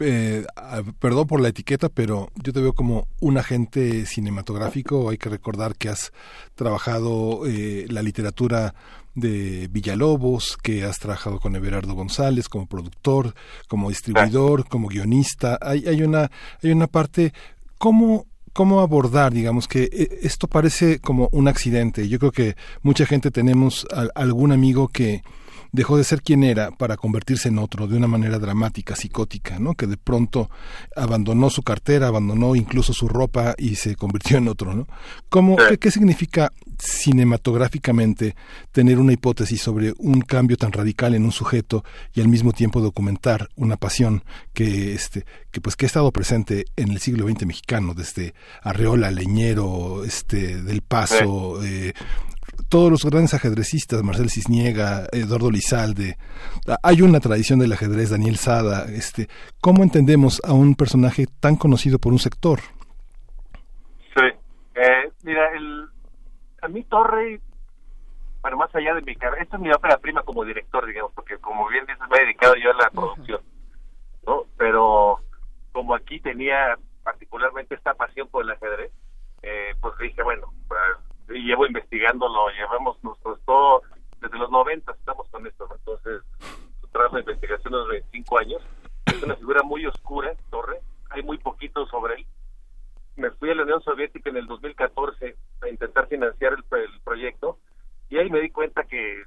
Eh, 0.00 0.44
ah, 0.56 0.82
perdón 1.00 1.26
por 1.26 1.40
la 1.40 1.48
etiqueta, 1.48 1.88
pero 1.88 2.30
yo 2.42 2.52
te 2.52 2.60
veo 2.60 2.72
como 2.72 3.08
un 3.20 3.36
agente 3.38 4.06
cinematográfico. 4.06 5.10
Hay 5.10 5.18
que 5.18 5.28
recordar 5.28 5.74
que 5.76 5.88
has 5.88 6.12
trabajado 6.54 7.46
eh, 7.46 7.86
la 7.88 8.02
literatura 8.02 8.74
de 9.14 9.66
Villalobos, 9.72 10.56
que 10.62 10.84
has 10.84 10.98
trabajado 10.98 11.40
con 11.40 11.56
Everardo 11.56 11.94
González 11.94 12.48
como 12.48 12.66
productor, 12.66 13.34
como 13.66 13.88
distribuidor, 13.88 14.68
como 14.68 14.86
guionista. 14.88 15.58
Hay, 15.60 15.86
hay 15.88 16.02
una, 16.02 16.30
hay 16.62 16.70
una 16.70 16.86
parte. 16.86 17.32
¿Cómo, 17.78 18.26
cómo 18.52 18.80
abordar, 18.80 19.32
digamos, 19.32 19.66
que 19.66 19.84
eh, 19.92 20.18
esto 20.22 20.46
parece 20.46 21.00
como 21.00 21.28
un 21.32 21.48
accidente? 21.48 22.08
Yo 22.08 22.20
creo 22.20 22.32
que 22.32 22.56
mucha 22.82 23.06
gente 23.06 23.30
tenemos 23.32 23.86
a- 23.92 24.08
algún 24.14 24.52
amigo 24.52 24.86
que 24.88 25.22
dejó 25.72 25.96
de 25.96 26.04
ser 26.04 26.22
quien 26.22 26.44
era 26.44 26.70
para 26.70 26.96
convertirse 26.96 27.48
en 27.48 27.58
otro 27.58 27.86
de 27.86 27.96
una 27.96 28.06
manera 28.06 28.38
dramática, 28.38 28.96
psicótica, 28.96 29.58
¿no? 29.58 29.74
Que 29.74 29.86
de 29.86 29.96
pronto 29.96 30.50
abandonó 30.96 31.50
su 31.50 31.62
cartera, 31.62 32.08
abandonó 32.08 32.56
incluso 32.56 32.92
su 32.92 33.08
ropa 33.08 33.54
y 33.58 33.76
se 33.76 33.96
convirtió 33.96 34.38
en 34.38 34.48
otro, 34.48 34.74
¿no? 34.74 34.86
¿Cómo, 35.28 35.56
qué, 35.56 35.78
qué 35.78 35.90
significa 35.90 36.52
cinematográficamente 36.78 38.36
tener 38.72 38.98
una 38.98 39.12
hipótesis 39.12 39.60
sobre 39.60 39.92
un 39.98 40.20
cambio 40.20 40.56
tan 40.56 40.72
radical 40.72 41.14
en 41.14 41.24
un 41.24 41.32
sujeto 41.32 41.84
y 42.14 42.20
al 42.20 42.28
mismo 42.28 42.52
tiempo 42.52 42.80
documentar 42.80 43.48
una 43.56 43.76
pasión 43.76 44.22
que 44.52 44.94
este 44.94 45.24
que 45.50 45.60
pues 45.60 45.76
que 45.76 45.86
ha 45.86 45.88
estado 45.88 46.12
presente 46.12 46.66
en 46.76 46.90
el 46.90 47.00
siglo 47.00 47.28
XX 47.28 47.46
mexicano 47.46 47.94
desde 47.94 48.34
Arreola, 48.62 49.10
Leñero, 49.10 50.04
este 50.04 50.62
del 50.62 50.82
Paso, 50.82 51.64
eh, 51.64 51.94
todos 52.68 52.90
los 52.90 53.04
grandes 53.04 53.34
ajedrecistas, 53.34 54.02
Marcel 54.02 54.30
Cisniega, 54.30 55.06
Eduardo 55.12 55.50
Lizalde, 55.50 56.16
hay 56.82 57.02
una 57.02 57.20
tradición 57.20 57.58
del 57.58 57.72
ajedrez, 57.72 58.10
Daniel 58.10 58.36
Sada, 58.36 58.86
este, 58.86 59.28
¿cómo 59.60 59.82
entendemos 59.82 60.40
a 60.44 60.52
un 60.52 60.74
personaje 60.74 61.26
tan 61.40 61.56
conocido 61.56 61.98
por 61.98 62.12
un 62.12 62.18
sector? 62.18 62.60
Sí. 64.14 64.26
Eh, 64.74 65.10
mira, 65.22 65.52
el, 65.56 65.88
a 66.62 66.68
mí 66.68 66.84
Torre, 66.84 67.40
bueno, 68.42 68.56
más 68.56 68.74
allá 68.74 68.94
de 68.94 69.02
mi 69.02 69.14
carrera, 69.16 69.42
esta 69.42 69.56
es 69.56 69.62
mi 69.62 69.70
ópera 69.70 69.98
prima 69.98 70.22
como 70.22 70.44
director, 70.44 70.86
digamos, 70.86 71.12
porque 71.14 71.38
como 71.38 71.68
bien 71.68 71.84
dices, 71.86 72.02
me 72.10 72.18
he 72.18 72.20
dedicado 72.22 72.54
yo 72.56 72.70
a 72.70 72.82
la 72.82 72.90
producción, 72.90 73.40
¿no? 74.26 74.44
Pero 74.56 75.20
como 75.72 75.94
aquí 75.94 76.20
tenía 76.20 76.76
particularmente 77.02 77.74
esta 77.74 77.94
pasión 77.94 78.28
por 78.28 78.44
el 78.44 78.50
ajedrez, 78.50 78.92
eh, 79.42 79.74
pues 79.80 79.94
dije, 79.98 80.22
bueno, 80.22 80.52
pues, 80.66 80.80
y 81.28 81.40
llevo 81.44 81.66
investigándolo, 81.66 82.48
llevamos 82.50 83.02
nosotros 83.02 83.40
todo, 83.44 83.82
desde 84.20 84.38
los 84.38 84.50
90 84.50 84.92
estamos 84.92 85.28
con 85.28 85.46
esto. 85.46 85.68
Entonces, 85.70 86.22
trabajo 86.92 87.16
de 87.16 87.22
investigación 87.22 87.72
de 87.72 87.78
los 87.78 87.88
25 87.88 88.38
años, 88.38 88.62
es 89.06 89.22
una 89.22 89.36
figura 89.36 89.62
muy 89.62 89.86
oscura, 89.86 90.34
Torre, 90.50 90.80
hay 91.10 91.22
muy 91.22 91.38
poquito 91.38 91.86
sobre 91.86 92.14
él, 92.14 92.26
me 93.16 93.30
fui 93.32 93.50
a 93.50 93.54
la 93.54 93.64
Unión 93.64 93.82
Soviética 93.82 94.30
en 94.30 94.36
el 94.36 94.46
2014 94.46 95.36
a 95.62 95.68
intentar 95.68 96.06
financiar 96.06 96.52
el, 96.54 96.78
el 96.78 97.00
proyecto 97.00 97.58
y 98.08 98.16
ahí 98.16 98.30
me 98.30 98.40
di 98.40 98.50
cuenta 98.50 98.84
que 98.84 99.22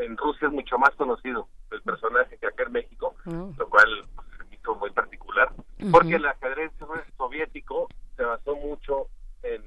en 0.00 0.16
Rusia 0.16 0.48
es 0.48 0.54
mucho 0.54 0.78
más 0.78 0.90
conocido 0.96 1.48
el 1.70 1.82
personaje 1.82 2.38
que 2.38 2.46
acá 2.46 2.64
en 2.64 2.72
México, 2.72 3.14
lo 3.24 3.68
cual 3.68 4.04
pues, 4.14 4.48
me 4.48 4.56
hizo 4.56 4.74
muy 4.76 4.90
particular, 4.90 5.52
porque 5.92 6.16
el 6.16 6.26
ajedrez 6.26 6.72
soviético 7.16 7.88
se 8.16 8.24
basó 8.24 8.56
mucho 8.56 9.08
en, 9.42 9.62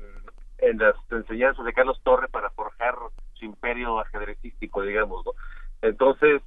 en 0.59 0.77
las 0.77 0.95
enseñanzas 1.11 1.65
de 1.65 1.73
Carlos 1.73 1.99
Torre 2.03 2.27
para 2.29 2.49
forjar 2.51 2.95
su 3.33 3.45
imperio 3.45 3.99
ajedrecístico, 3.99 4.81
digamos, 4.81 5.25
¿no? 5.25 5.33
Entonces, 5.81 6.41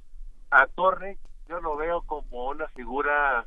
a 0.49 0.67
Torre 0.67 1.17
yo 1.47 1.59
lo 1.61 1.75
veo 1.77 2.01
como 2.01 2.49
una 2.49 2.67
figura 2.69 3.45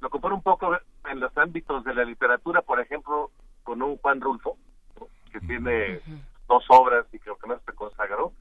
lo 0.00 0.08
comparo 0.08 0.34
un 0.34 0.42
poco 0.42 0.76
en 1.10 1.20
los 1.20 1.36
ámbitos 1.36 1.84
de 1.84 1.94
la 1.94 2.04
literatura, 2.04 2.62
por 2.62 2.80
ejemplo, 2.80 3.30
con 3.62 3.82
un 3.82 3.98
Juan 3.98 4.20
Rulfo, 4.20 4.56
¿no? 4.98 5.08
que 5.30 5.40
tiene 5.40 6.00
dos 6.48 6.64
obras 6.68 7.06
y 7.12 7.18
creo 7.18 7.36
que 7.36 7.48
no 7.48 7.60
se 7.60 7.72
consagró. 7.74 8.32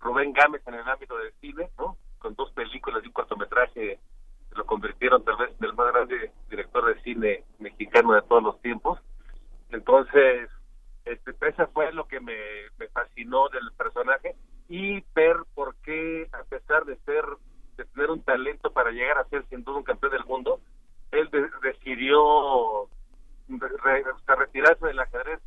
Rubén 0.00 0.32
Gámez 0.32 0.62
en 0.66 0.74
el 0.74 0.88
ámbito 0.88 1.16
del 1.16 1.32
cine, 1.40 1.70
¿no? 1.78 1.96
con 2.18 2.34
dos 2.34 2.50
películas 2.52 3.02
y 3.04 3.06
un 3.06 3.12
cortometraje, 3.12 4.00
lo 4.54 4.66
convirtieron 4.66 5.24
tal 5.24 5.36
vez 5.36 5.50
en 5.58 5.64
el 5.64 5.74
más 5.74 5.92
grande 5.92 6.32
director 6.50 6.84
de 6.86 7.00
cine 7.02 7.44
mexicano 7.58 8.12
de 8.12 8.22
todos 8.22 8.42
los 8.42 8.60
tiempos. 8.60 8.98
Entonces, 9.70 10.50
este, 11.06 11.30
eso 11.48 11.66
fue 11.72 11.90
lo 11.92 12.06
que 12.06 12.20
me, 12.20 12.36
me 12.78 12.88
fascinó 12.88 13.48
del 13.48 13.72
personaje 13.72 14.34
y 14.68 15.02
ver 15.14 15.36
por 15.54 15.74
qué, 15.76 16.28
a 16.32 16.42
pesar 16.44 16.84
de 16.84 16.96
ser 16.98 17.24
de 17.76 17.84
tener 17.86 18.10
un 18.10 18.22
talento 18.22 18.70
para 18.72 18.90
llegar 18.90 19.18
a 19.18 19.24
ser 19.28 19.44
sin 19.48 19.62
duda 19.64 19.78
un 19.78 19.82
campeón 19.84 20.12
del 20.12 20.24
mundo, 20.24 20.60
él 21.12 21.28
de- 21.30 21.48
decidió 21.62 22.88
re- 23.48 24.04
retirarse 24.26 24.86
del 24.86 24.98
ajedrez 24.98 25.40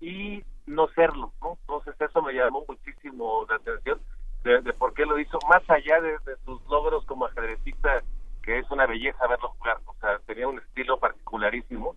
y 0.00 0.42
no 0.66 0.88
serlo. 0.88 1.32
Entonces 1.42 1.94
eso 2.00 2.22
me 2.22 2.32
llamó 2.34 2.64
muchísimo 2.68 3.46
la 3.48 3.56
atención 3.56 4.00
de, 4.44 4.60
de 4.60 4.72
por 4.72 4.92
qué 4.94 5.06
lo 5.06 5.18
hizo, 5.18 5.38
más 5.48 5.62
allá 5.70 6.00
de, 6.00 6.12
de 6.26 6.36
sus 6.44 6.60
logros 6.68 7.04
como 7.06 7.26
ajedrecista, 7.26 8.02
que 8.42 8.58
es 8.58 8.70
una 8.70 8.86
belleza 8.86 9.26
verlo 9.26 9.48
jugar, 9.58 9.78
o 9.86 9.94
sea, 10.00 10.18
tenía 10.26 10.48
un 10.48 10.58
estilo 10.58 10.98
particularísimo, 10.98 11.96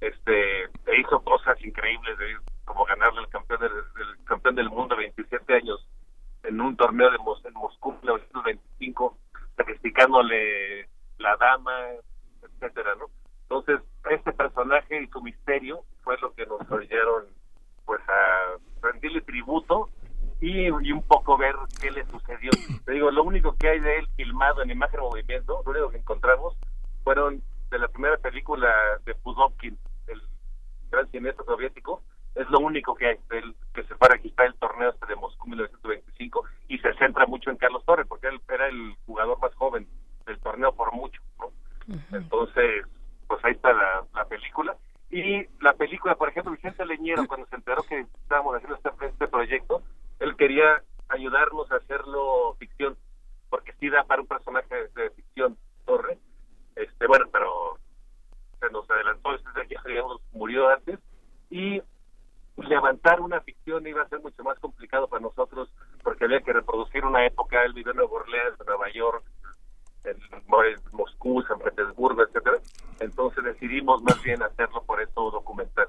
este, 0.00 0.64
e 0.64 1.00
hizo 1.00 1.20
cosas 1.22 1.62
increíbles, 1.64 2.16
de, 2.18 2.36
como 2.64 2.84
ganarle 2.84 3.20
al 3.20 3.28
campeón 3.28 3.60
del, 3.60 3.72
campeón 4.24 4.54
del 4.54 4.70
mundo 4.70 4.94
de 4.94 5.02
27 5.02 5.54
años 5.54 5.86
en 6.42 6.60
un 6.60 6.76
torneo 6.76 7.10
de 7.10 7.18
Mos- 7.18 7.44
en 7.44 7.52
Moscú 7.54 7.90
en 7.92 7.98
1925, 8.00 9.18
sacrificándole 9.56 10.88
la 11.18 11.36
dama, 11.36 11.72
etcétera, 12.42 12.94
¿no? 12.96 13.06
Entonces, 13.42 13.80
este 14.10 14.32
personaje 14.32 15.02
y 15.02 15.06
su 15.08 15.20
misterio 15.22 15.80
fue 16.02 16.16
lo 16.18 16.32
que 16.34 16.46
nos 16.46 16.60
oyeron 16.70 17.24
pues 17.84 18.00
a 18.08 18.56
rendirle 18.82 19.20
tributo 19.22 19.88
y 20.40 20.70
un 20.70 21.02
poco 21.02 21.36
ver 21.36 21.54
qué 21.80 21.90
le 21.90 22.04
sucedió. 22.06 22.50
Te 22.86 22.92
digo, 22.92 23.10
lo 23.10 23.24
único 23.24 23.54
que 23.58 23.68
hay 23.68 23.80
de 23.80 23.98
él 23.98 24.08
filmado 24.16 24.62
en 24.62 24.70
imagen 24.70 25.00
movimiento, 25.00 25.60
lo 25.66 25.70
único 25.72 25.90
que 25.90 25.98
encontramos 25.98 26.56
fueron 27.04 27.42
de 27.70 27.78
la 27.78 27.88
primera 27.88 28.16
película 28.18 28.72
de 29.04 29.14
Pudovkin, 29.16 29.76
el 30.90 30.98
gran 30.98 31.10
cineasta 31.10 31.44
soviético, 31.44 32.02
es 32.34 32.48
lo 32.50 32.60
único 32.60 32.94
que 32.94 33.18
él, 33.30 33.54
que 33.74 33.82
se 33.84 33.94
fue 33.94 34.08
a 34.08 34.12
registrar 34.12 34.48
el 34.48 34.54
torneo 34.54 34.90
este 34.90 35.06
de 35.06 35.16
Moscú 35.16 35.48
1925 35.48 36.44
y 36.68 36.78
se 36.78 36.94
centra 36.94 37.26
mucho 37.26 37.50
en 37.50 37.56
Carlos 37.56 37.84
Torres 37.84 38.06
porque 38.08 38.28
él 38.28 38.40
era 38.48 38.68
el 38.68 38.94
jugador 39.06 39.38
más 39.40 39.54
joven 39.54 39.86
del 40.26 40.38
torneo 40.40 40.72
por 40.72 40.92
mucho, 40.92 41.20
¿no? 41.38 41.50
Entonces, 42.12 42.86
pues 43.26 43.44
ahí 43.44 43.52
está 43.52 43.72
la, 43.72 44.04
la 44.14 44.24
película. 44.26 44.76
Y 45.10 45.44
la 45.60 45.72
película, 45.72 46.14
por 46.14 46.28
ejemplo, 46.28 46.52
Vicente 46.52 46.86
Leñero, 46.86 47.26
cuando 47.26 47.46
se 47.48 47.56
enteró 47.56 47.82
que 47.82 48.06
estábamos 48.22 48.54
haciendo 48.54 48.76
este, 48.76 49.06
este 49.06 49.26
proyecto, 49.26 49.82
él 50.20 50.36
quería 50.36 50.82
ayudarnos 51.08 51.70
a 51.72 51.76
hacerlo 51.76 52.54
ficción, 52.60 52.96
porque 53.48 53.72
sí 53.80 53.88
da 53.90 54.04
para 54.04 54.22
un 54.22 54.28
personaje 54.28 54.88
de 54.94 55.10
ficción, 55.10 55.56
Torre. 55.84 56.18
Este, 56.76 57.06
bueno, 57.08 57.26
pero 57.32 57.78
se 58.60 58.70
nos 58.70 58.88
adelantó, 58.90 59.30
digamos, 59.86 60.20
murió 60.32 60.68
antes, 60.68 60.98
y 61.50 61.82
levantar 62.56 63.20
una 63.20 63.40
ficción 63.40 63.86
iba 63.86 64.02
a 64.02 64.08
ser 64.08 64.20
mucho 64.20 64.42
más 64.44 64.58
complicado 64.58 65.08
para 65.08 65.22
nosotros, 65.22 65.72
porque 66.02 66.26
había 66.26 66.40
que 66.40 66.52
reproducir 66.52 67.04
una 67.04 67.26
época, 67.26 67.64
él 67.64 67.72
vivió 67.72 67.92
en 67.92 67.98
Nueva 67.98 68.12
Orleans, 68.12 68.58
Nueva 68.66 68.90
York, 68.92 69.24
en 70.04 70.16
Moscú, 70.92 71.42
San 71.42 71.58
Petersburgo, 71.58 72.22
etcétera. 72.22 72.58
Entonces 73.00 73.44
decidimos 73.44 74.02
más 74.02 74.22
bien 74.22 74.42
hacerlo 74.42 74.82
por 74.84 75.00
eso 75.00 75.30
documental. 75.30 75.88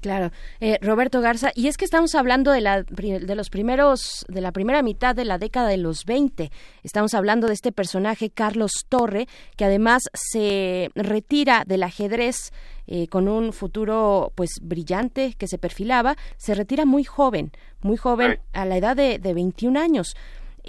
Claro, 0.00 0.30
Eh, 0.60 0.78
Roberto 0.80 1.20
Garza, 1.20 1.50
y 1.54 1.68
es 1.68 1.76
que 1.76 1.84
estamos 1.84 2.14
hablando 2.14 2.52
de, 2.52 2.60
la, 2.60 2.82
de 2.82 3.34
los 3.34 3.50
primeros, 3.50 4.24
de 4.28 4.40
la 4.40 4.52
primera 4.52 4.82
mitad 4.82 5.14
de 5.14 5.24
la 5.24 5.38
década 5.38 5.68
de 5.68 5.76
los 5.76 6.04
20. 6.04 6.50
Estamos 6.82 7.14
hablando 7.14 7.46
de 7.46 7.54
este 7.54 7.72
personaje, 7.72 8.30
Carlos 8.30 8.72
Torre, 8.88 9.26
que 9.56 9.64
además 9.64 10.02
se 10.14 10.90
retira 10.94 11.64
del 11.66 11.82
ajedrez 11.82 12.52
eh, 12.86 13.06
con 13.08 13.28
un 13.28 13.52
futuro 13.52 14.32
pues 14.34 14.50
brillante 14.62 15.34
que 15.36 15.46
se 15.46 15.58
perfilaba, 15.58 16.16
se 16.38 16.54
retira 16.54 16.86
muy 16.86 17.04
joven, 17.04 17.52
muy 17.82 17.96
joven, 17.96 18.40
a 18.52 18.64
la 18.64 18.78
edad 18.78 18.96
de, 18.96 19.18
de 19.18 19.34
21 19.34 19.78
años. 19.78 20.16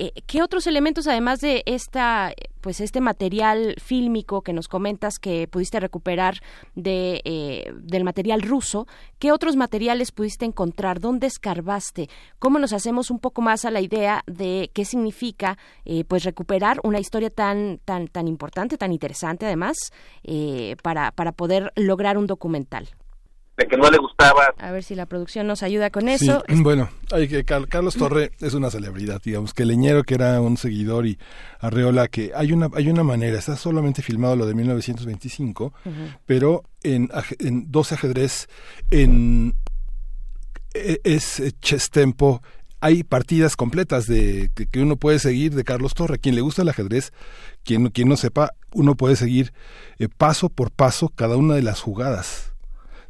Eh, 0.01 0.13
¿Qué 0.27 0.41
otros 0.41 0.65
elementos, 0.65 1.07
además 1.07 1.41
de 1.41 1.61
esta, 1.65 2.31
pues 2.61 2.79
este 2.79 3.01
material 3.01 3.75
fílmico 3.83 4.43
que 4.43 4.53
nos 4.53 4.69
comentas 4.69 5.19
que 5.19 5.45
pudiste 5.49 5.77
recuperar 5.77 6.35
de, 6.73 7.19
eh, 7.25 7.73
del 7.75 8.05
material 8.05 8.41
ruso, 8.41 8.87
qué 9.19 9.33
otros 9.33 9.57
materiales 9.57 10.13
pudiste 10.13 10.45
encontrar? 10.45 11.01
¿Dónde 11.01 11.27
escarbaste? 11.27 12.07
¿Cómo 12.39 12.59
nos 12.59 12.71
hacemos 12.71 13.11
un 13.11 13.19
poco 13.19 13.41
más 13.41 13.65
a 13.65 13.71
la 13.71 13.81
idea 13.81 14.23
de 14.25 14.71
qué 14.73 14.85
significa, 14.85 15.57
eh, 15.83 16.05
pues 16.05 16.23
recuperar 16.23 16.79
una 16.83 17.01
historia 17.01 17.29
tan, 17.29 17.79
tan, 17.83 18.07
tan 18.07 18.29
importante, 18.29 18.77
tan 18.77 18.93
interesante, 18.93 19.47
además, 19.47 19.75
eh, 20.23 20.77
para, 20.81 21.11
para 21.11 21.33
poder 21.33 21.73
lograr 21.75 22.17
un 22.17 22.25
documental? 22.25 22.87
De 23.59 23.67
que 23.67 23.77
no 23.77 23.91
le 23.91 23.97
gustaba 23.97 24.53
A 24.57 24.71
ver 24.71 24.83
si 24.83 24.95
la 24.95 25.05
producción 25.05 25.45
nos 25.45 25.61
ayuda 25.63 25.89
con 25.89 26.03
Sí, 26.03 26.11
eso. 26.25 26.43
bueno, 26.63 26.89
hay 27.11 27.27
que 27.27 27.43
Car- 27.43 27.67
Carlos 27.67 27.95
Torre 27.95 28.31
es 28.39 28.53
una 28.53 28.71
celebridad, 28.71 29.21
digamos 29.21 29.53
que 29.53 29.65
Leñero 29.65 30.03
que 30.03 30.15
era 30.15 30.39
un 30.41 30.55
seguidor 30.57 31.05
y 31.05 31.19
Arreola 31.59 32.07
que 32.07 32.31
hay 32.33 32.53
una 32.53 32.69
hay 32.73 32.89
una 32.89 33.03
manera, 33.03 33.37
está 33.37 33.55
solamente 33.57 34.01
filmado 34.01 34.35
lo 34.37 34.45
de 34.47 34.53
1925, 34.55 35.73
pero 36.25 36.63
en, 36.83 37.09
en 37.39 37.69
12 37.71 37.95
ajedrez 37.95 38.47
en 38.91 39.53
e- 40.73 41.01
es 41.03 41.39
eh, 41.39 41.51
chess 41.61 41.89
tempo 41.89 42.41
hay 42.81 43.03
partidas 43.03 43.57
completas 43.57 44.07
de 44.07 44.51
que, 44.55 44.65
que 44.67 44.81
uno 44.81 44.95
puede 44.95 45.19
seguir 45.19 45.53
de 45.53 45.65
Carlos 45.65 45.93
Torre. 45.93 46.17
Quien 46.17 46.35
le 46.35 46.39
gusta 46.41 46.61
el 46.61 46.69
ajedrez, 46.69 47.11
quien, 47.65 47.89
quien 47.89 48.07
no 48.07 48.15
sepa, 48.15 48.51
uno 48.71 48.95
puede 48.95 49.17
seguir 49.17 49.51
eh, 49.97 50.07
paso 50.07 50.47
por 50.47 50.71
paso 50.71 51.09
cada 51.09 51.35
una 51.35 51.55
de 51.55 51.61
las 51.61 51.81
jugadas 51.81 52.48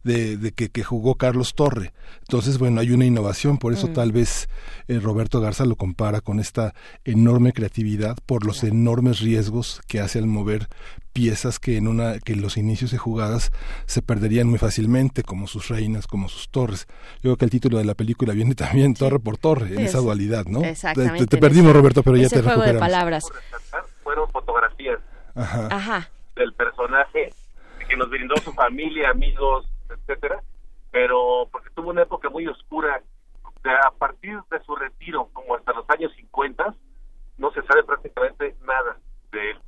de, 0.03 0.37
de 0.37 0.51
que, 0.51 0.69
que 0.69 0.83
jugó 0.83 1.15
Carlos 1.15 1.55
Torre. 1.55 1.93
Entonces, 2.21 2.57
bueno, 2.57 2.79
hay 2.81 2.91
una 2.91 3.05
innovación, 3.05 3.57
por 3.57 3.73
eso 3.73 3.87
Mm. 3.87 3.93
tal 3.93 4.11
vez 4.11 4.47
eh, 4.87 4.99
Roberto 4.99 5.41
Garza 5.41 5.65
lo 5.65 5.75
compara 5.75 6.21
con 6.21 6.39
esta 6.39 6.73
enorme 7.05 7.53
creatividad 7.53 8.17
por 8.25 8.45
los 8.45 8.63
enormes 8.63 9.19
riesgos 9.19 9.81
que 9.87 9.99
hace 9.99 10.19
al 10.19 10.27
mover 10.27 10.67
piezas 11.13 11.59
que 11.59 11.75
en 11.77 11.87
una 11.87 12.19
que 12.19 12.33
en 12.33 12.41
los 12.41 12.55
inicios 12.57 12.91
de 12.91 12.97
jugadas 12.97 13.51
se 13.87 14.01
perderían 14.01 14.47
muy 14.47 14.57
fácilmente, 14.59 15.23
como 15.23 15.47
sus 15.47 15.67
reinas, 15.67 16.07
como 16.07 16.29
sus 16.29 16.49
torres. 16.49 16.87
Yo 17.15 17.21
creo 17.23 17.37
que 17.37 17.45
el 17.45 17.51
título 17.51 17.77
de 17.77 17.85
la 17.85 17.95
película 17.95 18.33
viene 18.33 18.55
también 18.55 18.93
torre 18.93 19.19
por 19.19 19.37
torre, 19.37 19.73
en 19.73 19.79
esa 19.79 19.97
es- 19.97 20.03
dualidad, 20.03 20.45
¿no? 20.45 20.61
Te- 20.61 20.69
Exactamente, 20.69 21.25
Te, 21.27 21.37
perdimos, 21.37 21.71
ese- 21.71 21.79
Roberto, 21.79 22.03
pero 22.03 22.15
ya 22.17 22.27
ese 22.27 22.37
te 22.37 22.41
juego 22.43 22.61
de 22.61 22.73
recuperamos. 22.73 22.91
palabras. 22.93 23.25
fueron 24.03 24.29
fotografías 24.31 24.99
Ajá. 25.35 25.67
Ajá. 25.71 26.09
del 26.35 26.53
personaje 26.53 27.31
que 27.87 27.97
nos 27.97 28.09
brindó 28.09 28.35
su 28.37 28.51
familia, 28.53 29.09
amigos, 29.09 29.65
etcétera, 30.09 30.43
pero 30.91 31.47
porque 31.51 31.69
tuvo 31.75 31.91
una 31.91 32.03
época 32.03 32.29
muy 32.29 32.47
oscura. 32.47 33.01
A 33.85 33.91
partir 33.91 34.39
de 34.49 34.63
su 34.63 34.73
retiro, 34.73 35.29
como 35.33 35.53
hasta 35.55 35.73
los 35.73 35.87
años 35.89 36.13
50, 36.15 36.73
no 37.37 37.51
se 37.51 37.61
sabe 37.63 37.83
prácticamente 37.83 38.55
nada 38.65 38.97
de 39.31 39.51
él. 39.51 39.59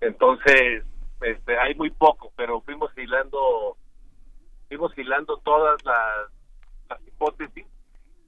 Entonces, 0.00 0.84
este, 1.20 1.58
hay 1.58 1.74
muy 1.74 1.90
poco, 1.90 2.32
pero 2.34 2.62
fuimos 2.62 2.90
hilando, 2.96 3.76
fuimos 4.68 4.96
hilando 4.96 5.36
todas 5.44 5.84
las, 5.84 6.30
las 6.88 7.06
hipótesis. 7.06 7.66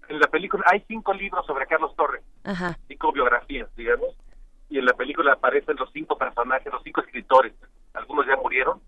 En 0.09 0.21
la 0.21 0.27
película 0.27 0.63
hay 0.67 0.85
cinco 0.87 1.15
libros 1.15 1.47
sobre 1.47 1.67
Carlos 1.67 1.95
Torres 1.97 2.23
Ajá. 2.45 2.77
cinco 2.89 3.13
biografías, 3.13 3.75
digamos, 3.77 4.17
y 4.69 4.79
en 4.79 4.85
la 4.85 4.93
película 4.93 5.33
aparecen 5.33 5.77
los 5.77 5.91
cinco 5.93 6.19
personajes, 6.19 6.73
los 6.73 6.83
cinco 6.83 7.01
escritores. 7.01 7.55
Algunos 7.95 8.27
ya 8.27 8.37
murieron. 8.37 8.81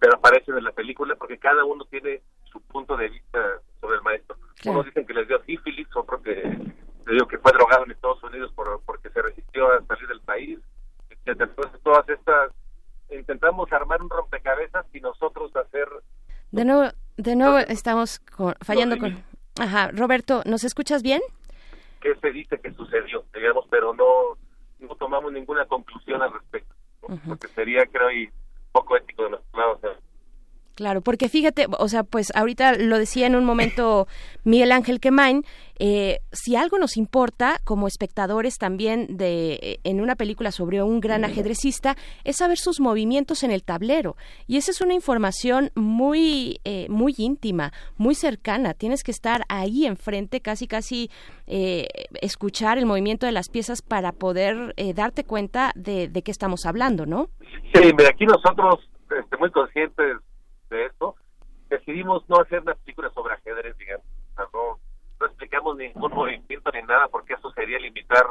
Pero 0.00 0.16
aparecen 0.16 0.58
en 0.58 0.64
la 0.64 0.72
película 0.72 1.14
porque 1.14 1.38
cada 1.38 1.64
uno 1.64 1.84
tiene 1.84 2.20
su 2.50 2.60
punto 2.62 2.96
de 2.96 3.08
vista 3.10 3.38
sobre 3.80 3.96
el 3.96 4.02
maestro. 4.02 4.36
Claro. 4.60 4.78
Unos 4.80 4.86
dicen 4.86 5.06
que 5.06 5.14
les 5.14 5.28
dio 5.28 5.40
sífilis, 5.44 5.86
otros 5.94 6.20
que 6.22 6.58
digo 7.06 7.28
que 7.28 7.38
fue 7.38 7.52
drogado 7.52 7.84
en 7.84 7.92
Estados 7.92 8.22
Unidos 8.24 8.50
por, 8.54 8.80
porque 8.84 9.10
se 9.10 9.20
resistió 9.22 9.70
a 9.72 9.84
salir 9.86 10.08
del 10.08 10.20
país. 10.22 10.58
Entonces 11.26 11.54
todas 11.84 12.08
estas 12.08 12.50
intentamos 13.10 13.70
armar 13.72 14.00
un 14.02 14.08
rompecabezas 14.10 14.86
y 14.92 15.00
nosotros 15.00 15.54
hacer 15.56 15.86
De 16.50 16.64
nuevo, 16.64 16.90
de 17.16 17.36
nuevo 17.36 17.58
estamos 17.58 18.20
con- 18.20 18.54
fallando 18.64 18.98
con... 18.98 19.22
Ajá, 19.60 19.90
Roberto, 19.92 20.42
¿nos 20.46 20.64
escuchas 20.64 21.02
bien? 21.02 21.20
qué 22.00 22.14
se 22.14 22.30
dice 22.30 22.58
que 22.58 22.72
sucedió, 22.72 23.24
digamos, 23.34 23.66
pero 23.70 23.92
no, 23.92 24.38
no 24.78 24.94
tomamos 24.94 25.30
ninguna 25.34 25.66
conclusión 25.66 26.22
al 26.22 26.32
respecto, 26.32 26.74
¿no? 27.06 27.20
porque 27.28 27.48
sería, 27.48 27.84
creo, 27.84 28.10
y 28.10 28.30
poco 28.72 28.96
ético 28.96 29.24
de 29.24 29.30
nuestro 29.30 29.60
lado. 29.60 29.80
Claro, 30.80 31.02
porque 31.02 31.28
fíjate, 31.28 31.66
o 31.78 31.88
sea, 31.88 32.04
pues 32.04 32.32
ahorita 32.34 32.78
lo 32.78 32.98
decía 32.98 33.26
en 33.26 33.36
un 33.36 33.44
momento 33.44 34.08
Miguel 34.44 34.72
Ángel 34.72 34.98
Quemain, 34.98 35.44
eh, 35.78 36.20
si 36.32 36.56
algo 36.56 36.78
nos 36.78 36.96
importa 36.96 37.58
como 37.64 37.86
espectadores 37.86 38.56
también 38.56 39.18
de 39.18 39.58
eh, 39.60 39.80
en 39.84 40.00
una 40.00 40.16
película 40.16 40.50
sobre 40.50 40.82
un 40.82 41.00
gran 41.00 41.26
ajedrecista 41.26 41.96
es 42.24 42.38
saber 42.38 42.56
sus 42.56 42.80
movimientos 42.80 43.42
en 43.42 43.50
el 43.50 43.62
tablero 43.62 44.16
y 44.46 44.56
esa 44.56 44.70
es 44.70 44.80
una 44.80 44.94
información 44.94 45.70
muy 45.74 46.60
eh, 46.64 46.86
muy 46.88 47.14
íntima, 47.18 47.74
muy 47.98 48.14
cercana. 48.14 48.72
Tienes 48.72 49.02
que 49.02 49.10
estar 49.10 49.42
ahí 49.50 49.84
enfrente, 49.84 50.40
casi 50.40 50.66
casi 50.66 51.10
eh, 51.46 51.88
escuchar 52.22 52.78
el 52.78 52.86
movimiento 52.86 53.26
de 53.26 53.32
las 53.32 53.50
piezas 53.50 53.82
para 53.82 54.12
poder 54.12 54.72
eh, 54.78 54.94
darte 54.94 55.24
cuenta 55.24 55.72
de, 55.74 56.08
de 56.08 56.22
qué 56.22 56.30
estamos 56.30 56.64
hablando, 56.64 57.04
¿no? 57.04 57.28
Sí, 57.74 57.82
mira, 57.82 58.08
aquí 58.08 58.24
nosotros, 58.24 58.88
este, 59.10 59.36
muy 59.36 59.50
conscientes 59.50 60.16
decidimos 61.90 62.28
no 62.28 62.40
hacer 62.40 62.60
una 62.60 62.74
película 62.74 63.10
sobre 63.10 63.34
ajedrez, 63.34 63.76
digamos. 63.76 64.06
O 64.32 64.36
sea, 64.36 64.44
no, 64.52 64.78
no 65.20 65.26
explicamos 65.26 65.76
ningún 65.76 66.12
movimiento 66.12 66.70
ni 66.72 66.82
nada, 66.82 67.08
porque 67.08 67.34
eso 67.34 67.50
sería 67.52 67.78
limitar 67.78 68.24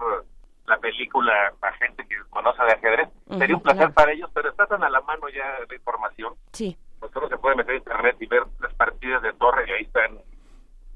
la 0.65 0.77
película 0.77 1.53
a 1.61 1.71
gente 1.73 2.05
que 2.07 2.15
conoce 2.29 2.63
de 2.63 2.71
ajedrez. 2.71 3.09
Sería 3.37 3.55
un 3.55 3.61
placer 3.61 3.79
claro. 3.79 3.93
para 3.93 4.11
ellos, 4.13 4.29
pero 4.33 4.49
está 4.49 4.65
tan 4.65 4.83
a 4.83 4.89
la 4.89 5.01
mano 5.01 5.27
ya 5.29 5.59
la 5.67 5.75
información. 5.75 6.33
Sí. 6.53 6.77
Nosotros 7.01 7.29
se 7.29 7.37
puede 7.37 7.55
meter 7.55 7.75
a 7.75 7.77
internet 7.77 8.17
y 8.19 8.25
ver 8.25 8.43
las 8.59 8.73
partidas 8.75 9.21
de 9.21 9.33
torre 9.33 9.65
y 9.67 9.71
ahí 9.71 9.83
están 9.83 10.19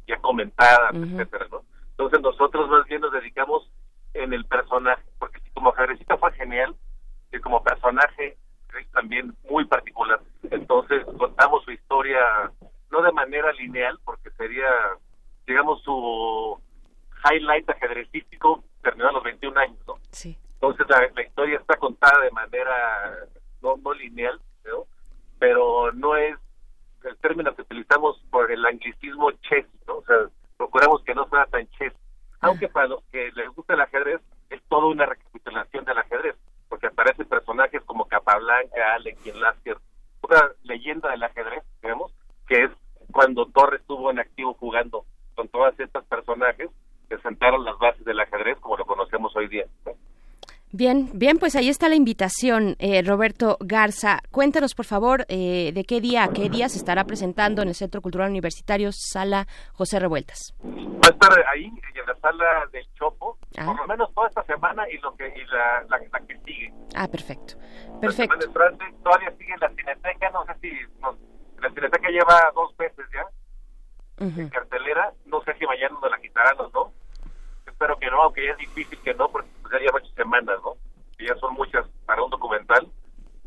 ya 0.08 0.18
comentadas, 0.18 0.94
Ujú. 0.94 1.04
etcétera, 1.04 1.48
¿no? 1.52 1.64
Entonces 1.92 2.22
nosotros 2.22 2.70
más 2.70 2.86
bien 2.88 3.02
nos 3.02 3.12
dedicamos 3.12 3.70
en 4.14 4.34
el 4.34 4.46
personaje, 4.46 5.04
porque 5.18 5.40
si 5.40 5.50
como 5.52 5.70
ajedrecista 5.70 6.18
fue 6.18 6.32
genial, 6.34 6.76
y 7.32 7.40
como 7.40 7.64
personaje 7.64 8.38
es 8.80 8.92
también 8.92 9.36
muy 9.50 9.66
particular. 9.66 10.20
Entonces 10.52 11.04
contamos 11.18 11.64
su 11.64 11.72
historia 11.72 12.52
no 12.92 13.02
de 13.02 13.12
manera 13.12 13.52
lineal, 13.54 14.00
porque 14.06 14.30
sería, 14.32 14.70
digamos, 15.48 15.82
su 15.84 16.62
highlight 17.26 17.70
ajedrecístico 17.70 18.64
terminó 18.82 19.10
a 19.10 19.14
los 19.14 19.24
21 19.24 19.60
años, 19.60 19.80
¿no? 19.88 19.96
Sí. 20.12 20.38
Entonces 20.54 20.88
la, 20.90 21.10
la 21.16 21.24
historia 21.24 21.58
está 21.58 21.76
contada 21.78 22.22
de 22.22 22.32
manera 22.32 23.18
no, 23.62 23.78
no 23.78 23.94
lineal, 23.94 24.40
¿no? 24.66 24.86
pero 25.40 25.92
no 25.92 26.16
es 26.16 26.38
el 27.04 27.18
término 27.18 27.54
que 27.54 27.64
utilizamos 27.64 28.18
por 28.30 28.50
el 28.50 28.66
anglicismo 28.66 29.32
chess, 29.32 29.66
¿no? 29.88 29.98
O 29.98 30.06
sea, 30.06 30.16
procuramos 30.56 31.04
que 31.04 31.14
no 31.14 31.28
sea 31.30 31.46
tan 31.48 31.68
chess. 31.72 31.94
Aunque 32.40 32.70
para 32.70 32.88
los 32.88 33.04
que 33.12 33.32
les 33.36 33.50
gusta 33.50 33.74
el 33.74 33.82
ajedrez, 33.82 34.22
es 34.50 34.62
toda 34.70 34.86
una 34.88 35.06
recapitulación 35.06 35.84
del 35.84 35.98
ajedrez, 35.98 36.36
porque 36.70 36.88
aparecen 36.88 37.26
personajes 37.28 37.82
como 37.84 38.08
Capablanca, 38.08 38.96
Alex 38.96 39.36
Lasker, 39.36 39.78
una 40.22 40.52
leyenda 40.64 41.12
del 41.12 41.24
ajedrez, 41.24 41.64
digamos, 41.82 42.14
que 42.48 42.64
es 42.64 42.72
cuando 43.12 43.46
Torres 43.48 43.82
estuvo 43.82 44.12
en 44.12 44.20
activo 44.20 44.54
jugando 44.56 45.06
con 45.36 45.48
todas 45.50 45.78
estas 45.80 46.06
personajes 46.06 46.70
que 47.10 47.18
sentaron 47.20 47.66
las 47.66 47.78
bases 47.80 48.06
del 48.06 48.20
ajedrez 48.20 48.58
como 48.60 48.78
lo 48.78 48.86
conocemos 48.86 49.36
hoy 49.36 49.48
día. 49.48 49.66
Bien, 51.24 51.38
pues 51.40 51.56
ahí 51.56 51.70
está 51.70 51.88
la 51.88 51.96
invitación, 51.96 52.76
eh, 52.80 53.02
Roberto 53.02 53.56
Garza. 53.62 54.20
Cuéntanos, 54.30 54.76
por 54.76 54.84
favor, 54.84 55.26
eh, 55.30 55.72
de 55.74 55.86
qué 55.86 56.02
día 56.02 56.26
a 56.26 56.34
qué 56.34 56.50
día 56.50 56.68
se 56.68 56.78
estará 56.78 57.06
presentando 57.06 57.62
en 57.62 57.70
el 57.70 57.76
Centro 57.76 58.02
Cultural 58.02 58.30
Universitario 58.30 58.90
Sala 58.92 59.48
José 59.72 60.00
Revueltas. 60.02 60.54
Va 60.66 61.08
a 61.08 61.12
estar 61.12 61.32
ahí, 61.48 61.64
en 61.68 62.06
la 62.06 62.16
sala 62.20 62.68
del 62.74 62.86
Chopo, 62.96 63.38
Ah. 63.58 63.68
por 63.68 63.78
lo 63.78 63.88
menos 63.88 64.14
toda 64.14 64.28
esta 64.28 64.44
semana 64.44 64.84
y 64.90 64.98
lo 64.98 65.16
que 65.16 65.30
y 65.30 65.46
la, 65.46 65.86
la, 65.88 65.98
la 66.12 66.20
que 66.28 66.38
sigue. 66.40 66.74
Ah, 66.94 67.08
perfecto. 67.08 67.54
La 67.94 68.00
Perfecto. 68.02 68.42
semana 68.42 68.44
entrante 68.76 68.86
todavía 69.02 69.32
sigue 69.38 69.54
en 69.54 69.60
la 69.62 69.70
Cineteca, 69.70 70.30
no 70.32 70.46
sé 70.46 70.54
si 70.60 70.72
nos- 71.00 71.16
la 71.62 71.70
Cineteca 71.70 72.10
lleva 72.10 72.52
dos 72.54 72.76
veces 72.76 73.06
ya 73.14 73.26
cartelera, 74.50 75.14
no 75.28 75.42
sé 75.44 75.54
si 75.58 75.66
mañana 75.66 75.96
nos 76.02 76.12
la 76.12 76.18
quitarán 76.20 76.60
o 76.60 76.70
no. 76.74 76.92
Espero 77.66 77.98
que 77.98 78.08
no, 78.12 78.24
aunque 78.24 78.44
ya 78.46 78.52
es 78.52 78.58
difícil 78.58 79.00
que 79.02 79.14
no, 79.14 79.30
porque 79.30 79.48
pues, 79.62 79.72
ya 79.72 79.80
lleva 79.80 80.00
ocho 80.04 80.12
semanas, 80.18 80.58
¿no? 80.66 80.74
Y 81.20 81.28
ya 81.28 81.36
son 81.36 81.54
muchas 81.54 81.86
para 82.08 82.24
un 82.24 82.30
documental. 82.32 82.88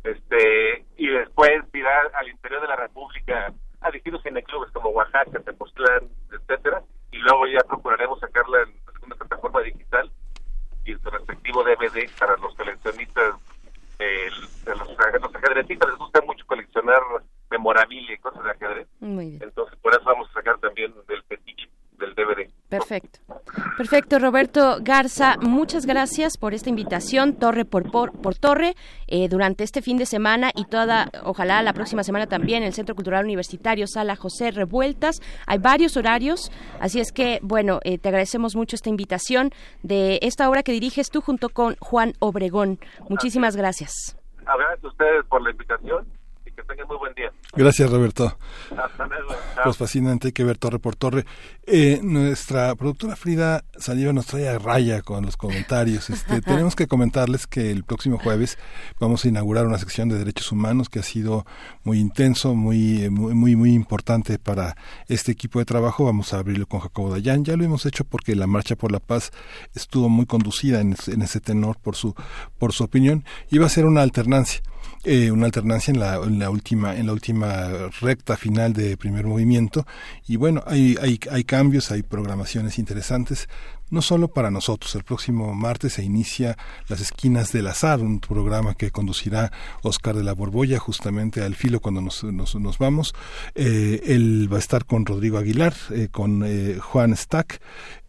Este 0.05 0.85
Y 0.97 1.09
después 1.09 1.63
irá 1.75 1.91
al 2.15 2.29
interior 2.29 2.63
de 2.63 2.69
la 2.69 2.77
República 2.77 3.53
a 3.81 3.91
distintos 3.91 4.23
cineclubes 4.23 4.71
como 4.73 4.91
Oaxaca, 4.91 5.41
Tepoztlán, 5.41 6.09
etcétera, 6.33 6.83
y 7.11 7.19
luego 7.19 7.47
ya 7.49 7.59
procuraremos 7.67 8.21
sacarla 8.21 8.63
en 8.63 8.73
alguna 8.95 9.17
plataforma 9.17 9.61
digital 9.63 10.11
y 10.85 10.95
su 10.95 11.11
respectivo 11.11 11.65
DVD 11.65 12.09
para 12.19 12.37
los 12.37 12.55
coleccionistas, 12.55 13.35
eh, 13.99 14.29
de 14.65 14.77
los, 14.77 14.89
los 14.89 15.35
ajedrecistas 15.35 15.89
les 15.91 15.99
gusta 15.99 16.21
mucho 16.23 16.47
coleccionar 16.47 17.01
memorabilia 17.51 18.15
y 18.15 18.19
cosas 18.19 18.45
de 18.45 18.51
ajedrez. 18.53 18.89
Muy 19.01 19.31
bien. 19.31 19.43
Entonces, 19.43 19.77
por 19.81 19.93
eso 19.93 20.05
vamos 20.05 20.31
a 20.31 20.35
sacar 20.35 20.57
también 20.59 20.95
del 21.09 21.23
fetiche 21.25 21.69
del 21.99 22.15
DVD. 22.15 22.49
Perfecto. 22.69 23.19
Perfecto, 24.17 24.19
Roberto 24.19 24.77
Garza, 24.81 25.37
muchas 25.43 25.85
gracias 25.85 26.39
por 26.39 26.55
esta 26.55 26.71
invitación, 26.71 27.35
torre 27.35 27.65
por, 27.65 27.91
por, 27.91 28.13
por 28.13 28.35
torre, 28.35 28.75
eh, 29.09 29.29
durante 29.29 29.63
este 29.63 29.83
fin 29.83 29.99
de 29.99 30.07
semana 30.07 30.53
y 30.55 30.65
toda, 30.65 31.11
ojalá 31.23 31.63
la 31.63 31.73
próxima 31.73 32.03
semana 32.03 32.27
también, 32.27 32.63
el 32.63 32.73
Centro 32.73 32.95
Cultural 32.95 33.25
Universitario 33.25 33.87
Sala 33.87 34.17
José 34.17 34.53
Revueltas. 34.53 35.21
Hay 35.47 35.59
varios 35.59 35.97
horarios, 35.97 36.51
así 36.81 36.99
es 37.01 37.13
que, 37.13 37.41
bueno, 37.43 37.81
eh, 37.85 37.99
te 37.99 38.09
agradecemos 38.09 38.57
mucho 38.57 38.77
esta 38.77 38.89
invitación 38.89 39.51
de 39.83 40.19
esta 40.23 40.49
obra 40.49 40.63
que 40.63 40.73
diriges 40.73 41.11
tú 41.11 41.21
junto 41.21 41.51
con 41.51 41.77
Juan 41.81 42.15
Obregón. 42.19 42.79
Muchísimas 43.11 43.55
gracias. 43.55 44.17
Gracias 44.39 44.85
a 44.85 44.89
ustedes 44.89 45.25
por 45.27 45.43
la 45.43 45.51
invitación 45.51 46.07
que 46.57 46.63
tengan 46.65 46.87
muy 46.89 46.97
buen 46.97 47.15
día. 47.15 47.31
Gracias, 47.55 47.91
Roberto. 47.91 48.37
Hasta 48.77 49.07
luego. 49.07 49.31
Chao. 49.55 49.65
Pues 49.65 49.77
fascinante, 49.77 50.29
hay 50.29 50.33
que 50.33 50.45
ver 50.45 50.59
torre 50.59 50.79
por 50.79 50.97
torre. 50.97 51.25
Eh, 51.67 52.01
nuestra 52.03 52.75
productora 52.75 53.17
Frida 53.17 53.65
Saliva 53.79 54.13
nos 54.13 54.27
trae 54.27 54.49
a 54.49 54.59
raya 54.59 55.03
con 55.03 55.25
los 55.25 55.37
comentarios. 55.37 56.11
Este, 56.11 56.41
tenemos 56.43 56.75
que 56.77 56.87
comentarles 56.87 57.47
que 57.47 57.71
el 57.71 57.85
próximo 57.85 58.19
jueves 58.19 58.59
vamos 58.99 59.25
a 59.25 59.29
inaugurar 59.29 59.67
una 59.67 59.79
sección 59.79 60.09
de 60.09 60.19
derechos 60.19 60.51
humanos 60.53 60.89
que 60.89 60.99
ha 60.99 61.03
sido 61.03 61.47
muy 61.85 61.99
intenso, 61.99 62.55
muy, 62.55 63.03
eh, 63.05 63.11
muy, 63.11 63.35
muy, 63.35 63.57
muy 63.57 63.73
importante 63.75 64.39
para 64.39 64.77
este 65.09 65.33
equipo 65.33 65.59
de 65.59 65.65
trabajo. 65.65 66.05
Vamos 66.05 66.33
a 66.33 66.39
abrirlo 66.39 66.67
con 66.67 66.81
Jacobo 66.81 67.11
Dayan. 67.11 67.45
Ya 67.45 67.57
lo 67.57 67.65
hemos 67.65 67.87
hecho 67.87 68.05
porque 68.05 68.35
la 68.35 68.47
Marcha 68.47 68.77
por 68.77 68.93
la 68.93 69.01
Paz 69.01 69.31
estuvo 69.75 70.09
muy 70.09 70.27
conducida 70.27 70.81
en, 70.81 70.93
ese- 70.95 71.13
en 71.15 71.23
ese 71.23 71.41
tenor 71.41 71.77
por 71.79 71.97
su, 71.97 72.15
por 72.59 72.73
su 72.73 72.85
opinión. 72.85 73.25
Va 73.61 73.67
a 73.67 73.71
ser 73.71 73.87
una 73.87 74.03
alternancia 74.03 74.61
eh, 75.07 75.31
una 75.31 75.47
alternancia 75.47 75.93
en 75.93 76.01
la, 76.01 76.17
en 76.17 76.39
la 76.39 76.51
última 76.51 76.97
en 76.97 77.07
la 77.07 77.13
última 77.13 77.89
recta 78.01 78.37
final 78.37 78.73
de 78.73 78.97
primer 78.97 79.25
movimiento. 79.25 79.87
Y 80.27 80.37
bueno 80.37 80.63
hay, 80.67 80.97
hay 81.01 81.21
hay 81.31 81.45
cambios 81.45 81.91
hay 81.93 82.03
programaciones 82.03 82.79
interesantes 82.79 83.49
no 83.91 84.03
solo 84.03 84.29
para 84.29 84.51
nosotros 84.51 84.95
el 84.95 85.05
próximo 85.05 85.55
martes 85.55 85.95
se 85.95 86.03
inicia 86.05 86.57
las 86.89 87.01
esquinas 87.01 87.53
del 87.53 87.67
azar 87.69 88.01
un 88.01 88.21
programa 88.21 88.75
que 88.75 88.91
conducirá 88.91 89.53
Oscar 89.83 90.17
de 90.17 90.25
la 90.25 90.33
Borbolla 90.35 90.79
justamente 90.79 91.43
al 91.43 91.55
filo 91.55 91.81
cuando 91.81 92.01
nos, 92.01 92.25
nos, 92.25 92.55
nos 92.57 92.79
vamos 92.79 93.15
Eh, 93.55 94.03
él 94.07 94.49
va 94.53 94.57
a 94.57 94.61
estar 94.61 94.85
con 94.85 95.07
Rodrigo 95.07 95.39
Aguilar 95.39 95.75
eh, 95.91 96.09
con 96.11 96.43
eh, 96.45 96.79
Juan 96.81 97.17
Stack 97.17 97.61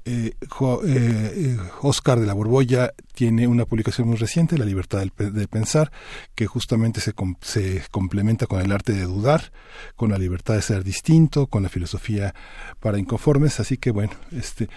eh, 0.05 0.31
Jo- 0.49 0.81
eh, 0.85 1.33
eh, 1.35 1.57
Oscar 1.81 2.17
de 2.19 2.25
la 2.25 2.33
Borbolla 2.33 2.93
tiene 3.13 3.45
una 3.47 3.65
publicación 3.65 4.07
muy 4.07 4.15
reciente, 4.15 4.57
La 4.57 4.63
libertad 4.63 5.03
de 5.17 5.47
pensar, 5.49 5.91
que 6.33 6.45
justamente 6.47 7.01
se, 7.01 7.13
se 7.41 7.83
complementa 7.91 8.45
con 8.47 8.61
el 8.61 8.71
arte 8.71 8.93
de 8.93 9.03
dudar, 9.03 9.51
con 9.97 10.11
la 10.11 10.17
libertad 10.17 10.53
de 10.55 10.61
ser 10.61 10.83
distinto, 10.85 11.47
con 11.47 11.61
la 11.63 11.67
filosofía 11.69 12.33
para 12.79 12.99
inconformes. 12.99 13.59
Así 13.59 13.75
que 13.77 13.91
bueno, 13.91 14.13
este 14.31 14.65
eh, 14.65 14.69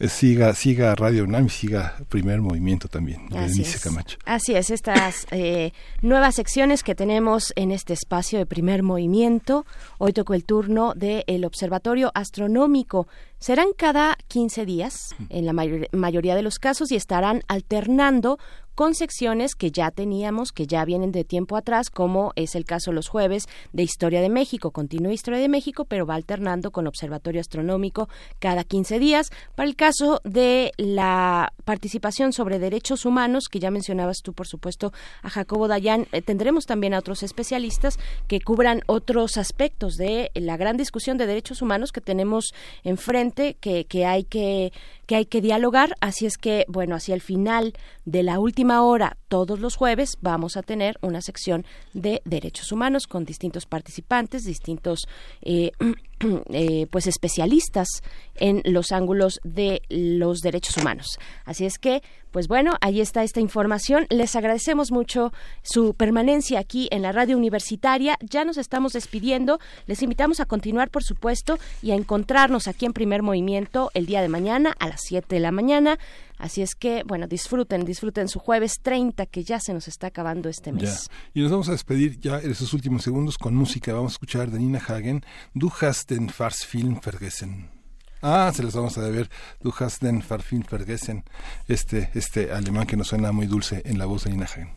siga 0.00 0.52
siga 0.54 0.94
Radio 0.94 1.24
UNAM 1.24 1.46
y 1.46 1.48
siga 1.48 1.96
Primer 2.08 2.40
Movimiento 2.42 2.88
también. 2.88 3.28
Así 3.34 3.62
es. 3.62 3.80
Camacho. 3.80 4.18
Así 4.24 4.54
es, 4.54 4.70
estas 4.70 5.26
eh, 5.30 5.72
nuevas 6.02 6.34
secciones 6.34 6.82
que 6.82 6.94
tenemos 6.94 7.52
en 7.56 7.70
este 7.70 7.92
espacio 7.94 8.38
de 8.38 8.46
primer 8.46 8.82
movimiento. 8.82 9.64
Hoy 9.98 10.12
tocó 10.12 10.34
el 10.34 10.44
turno 10.44 10.92
del 10.94 11.44
Observatorio 11.44 12.12
Astronómico. 12.14 13.08
Serán 13.38 13.68
cada 13.76 14.16
15 14.28 14.64
días, 14.66 15.14
en 15.30 15.46
la 15.46 15.52
mayor- 15.52 15.88
mayoría 15.92 16.34
de 16.34 16.42
los 16.42 16.58
casos, 16.58 16.90
y 16.92 16.96
estarán 16.96 17.42
alternando 17.48 18.38
con 18.76 18.94
secciones 18.94 19.54
que 19.54 19.70
ya 19.70 19.90
teníamos, 19.90 20.52
que 20.52 20.66
ya 20.66 20.84
vienen 20.84 21.10
de 21.10 21.24
tiempo 21.24 21.56
atrás, 21.56 21.88
como 21.88 22.32
es 22.36 22.54
el 22.54 22.66
caso 22.66 22.92
los 22.92 23.08
jueves 23.08 23.46
de 23.72 23.82
Historia 23.82 24.20
de 24.20 24.28
México. 24.28 24.70
Continúa 24.70 25.14
Historia 25.14 25.40
de 25.40 25.48
México, 25.48 25.86
pero 25.86 26.04
va 26.04 26.14
alternando 26.14 26.70
con 26.70 26.86
Observatorio 26.86 27.40
Astronómico 27.40 28.10
cada 28.38 28.64
15 28.64 28.98
días. 28.98 29.30
Para 29.54 29.68
el 29.68 29.76
caso 29.76 30.20
de 30.24 30.72
la 30.76 31.54
participación 31.64 32.34
sobre 32.34 32.58
derechos 32.58 33.06
humanos, 33.06 33.48
que 33.50 33.60
ya 33.60 33.70
mencionabas 33.70 34.18
tú, 34.22 34.34
por 34.34 34.46
supuesto, 34.46 34.92
a 35.22 35.30
Jacobo 35.30 35.68
Dayan, 35.68 36.06
eh, 36.12 36.20
tendremos 36.20 36.66
también 36.66 36.92
a 36.92 36.98
otros 36.98 37.22
especialistas 37.22 37.98
que 38.28 38.42
cubran 38.42 38.82
otros 38.86 39.38
aspectos 39.38 39.94
de 39.94 40.30
la 40.34 40.58
gran 40.58 40.76
discusión 40.76 41.16
de 41.16 41.26
derechos 41.26 41.62
humanos 41.62 41.92
que 41.92 42.02
tenemos 42.02 42.52
enfrente, 42.84 43.56
que, 43.58 43.86
que 43.86 44.04
hay 44.04 44.24
que 44.24 44.70
que 45.06 45.14
hay 45.14 45.26
que 45.26 45.40
dialogar, 45.40 45.94
así 46.00 46.26
es 46.26 46.36
que, 46.36 46.64
bueno, 46.68 46.96
hacia 46.96 47.14
el 47.14 47.20
final 47.20 47.74
de 48.04 48.24
la 48.24 48.40
última 48.40 48.65
hora, 48.70 49.16
todos 49.28 49.60
los 49.60 49.76
jueves, 49.76 50.18
vamos 50.20 50.56
a 50.56 50.62
tener 50.62 50.98
una 51.00 51.20
sección 51.20 51.64
de 51.92 52.22
derechos 52.24 52.72
humanos 52.72 53.06
con 53.06 53.24
distintos 53.24 53.66
participantes, 53.66 54.44
distintos 54.44 55.08
eh, 55.42 55.72
eh, 56.50 56.86
pues 56.90 57.06
especialistas 57.06 57.88
en 58.36 58.62
los 58.64 58.92
ángulos 58.92 59.40
de 59.44 59.82
los 59.88 60.40
derechos 60.40 60.76
humanos. 60.76 61.18
Así 61.44 61.64
es 61.64 61.78
que, 61.78 62.02
pues 62.30 62.48
bueno, 62.48 62.76
ahí 62.80 63.00
está 63.00 63.22
esta 63.22 63.40
información. 63.40 64.06
Les 64.10 64.36
agradecemos 64.36 64.92
mucho 64.92 65.32
su 65.62 65.94
permanencia 65.94 66.58
aquí 66.58 66.88
en 66.90 67.02
la 67.02 67.12
radio 67.12 67.36
universitaria. 67.36 68.18
Ya 68.20 68.44
nos 68.44 68.58
estamos 68.58 68.92
despidiendo. 68.92 69.58
Les 69.86 70.02
invitamos 70.02 70.40
a 70.40 70.44
continuar, 70.46 70.90
por 70.90 71.02
supuesto, 71.02 71.58
y 71.82 71.92
a 71.92 71.94
encontrarnos 71.94 72.68
aquí 72.68 72.84
en 72.86 72.92
Primer 72.92 73.22
Movimiento 73.22 73.90
el 73.94 74.06
día 74.06 74.20
de 74.20 74.28
mañana 74.28 74.74
a 74.78 74.88
las 74.88 75.00
7 75.02 75.34
de 75.34 75.40
la 75.40 75.50
mañana. 75.52 75.98
Así 76.38 76.60
es 76.60 76.74
que, 76.74 77.02
bueno, 77.06 77.26
disfruten, 77.26 77.86
disfruten 77.86 78.28
su 78.28 78.38
jueves 78.40 78.80
30, 78.82 79.24
que 79.24 79.42
ya 79.42 79.58
se 79.58 79.72
nos 79.72 79.88
está 79.88 80.08
acabando 80.08 80.50
este 80.50 80.70
Ya. 80.70 80.76
mes. 80.76 81.08
Y 81.32 81.40
nos 81.40 81.50
vamos 81.50 81.68
a 81.70 81.72
despedir 81.72 82.20
ya 82.20 82.38
en 82.40 82.50
esos 82.50 82.74
últimos 82.74 83.02
segundos 83.02 83.38
con 83.38 83.54
música. 83.54 83.94
Vamos 83.94 84.12
a 84.12 84.16
escuchar 84.16 84.50
de 84.50 84.58
Nina 84.58 84.78
Hagen, 84.86 85.24
Du 85.54 85.70
hast 86.06 86.10
den 86.10 86.28
Farsfilm 86.28 87.00
vergessen. 87.00 87.68
Ah, 88.22 88.50
se 88.54 88.62
los 88.62 88.74
vamos 88.74 88.96
a 88.98 89.02
deber. 89.02 89.28
Du 89.62 89.72
hast 89.78 90.02
den 90.02 90.22
Farsfilm 90.22 90.62
vergessen. 90.62 91.24
Este, 91.68 92.10
este 92.14 92.52
alemán 92.52 92.86
que 92.86 92.96
nos 92.96 93.08
suena 93.08 93.32
muy 93.32 93.46
dulce 93.46 93.82
en 93.84 93.98
la 93.98 94.06
voz 94.06 94.24
de 94.24 94.30
Nina 94.30 94.46
Hagen. 94.46 94.70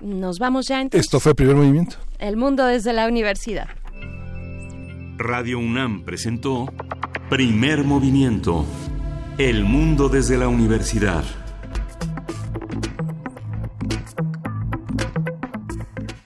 Nos 0.00 0.38
vamos 0.38 0.68
ya 0.68 0.80
entonces. 0.80 1.06
Esto 1.06 1.20
fue 1.20 1.32
el 1.32 1.36
primer 1.36 1.56
movimiento. 1.56 1.96
El 2.18 2.36
mundo 2.36 2.66
desde 2.66 2.92
la 2.92 3.06
universidad. 3.06 3.68
Radio 5.18 5.58
UNAM 5.58 6.04
presentó 6.04 6.72
Primer 7.28 7.84
Movimiento. 7.84 8.64
El 9.36 9.64
mundo 9.64 10.08
desde 10.08 10.38
la 10.38 10.48
universidad. 10.48 11.24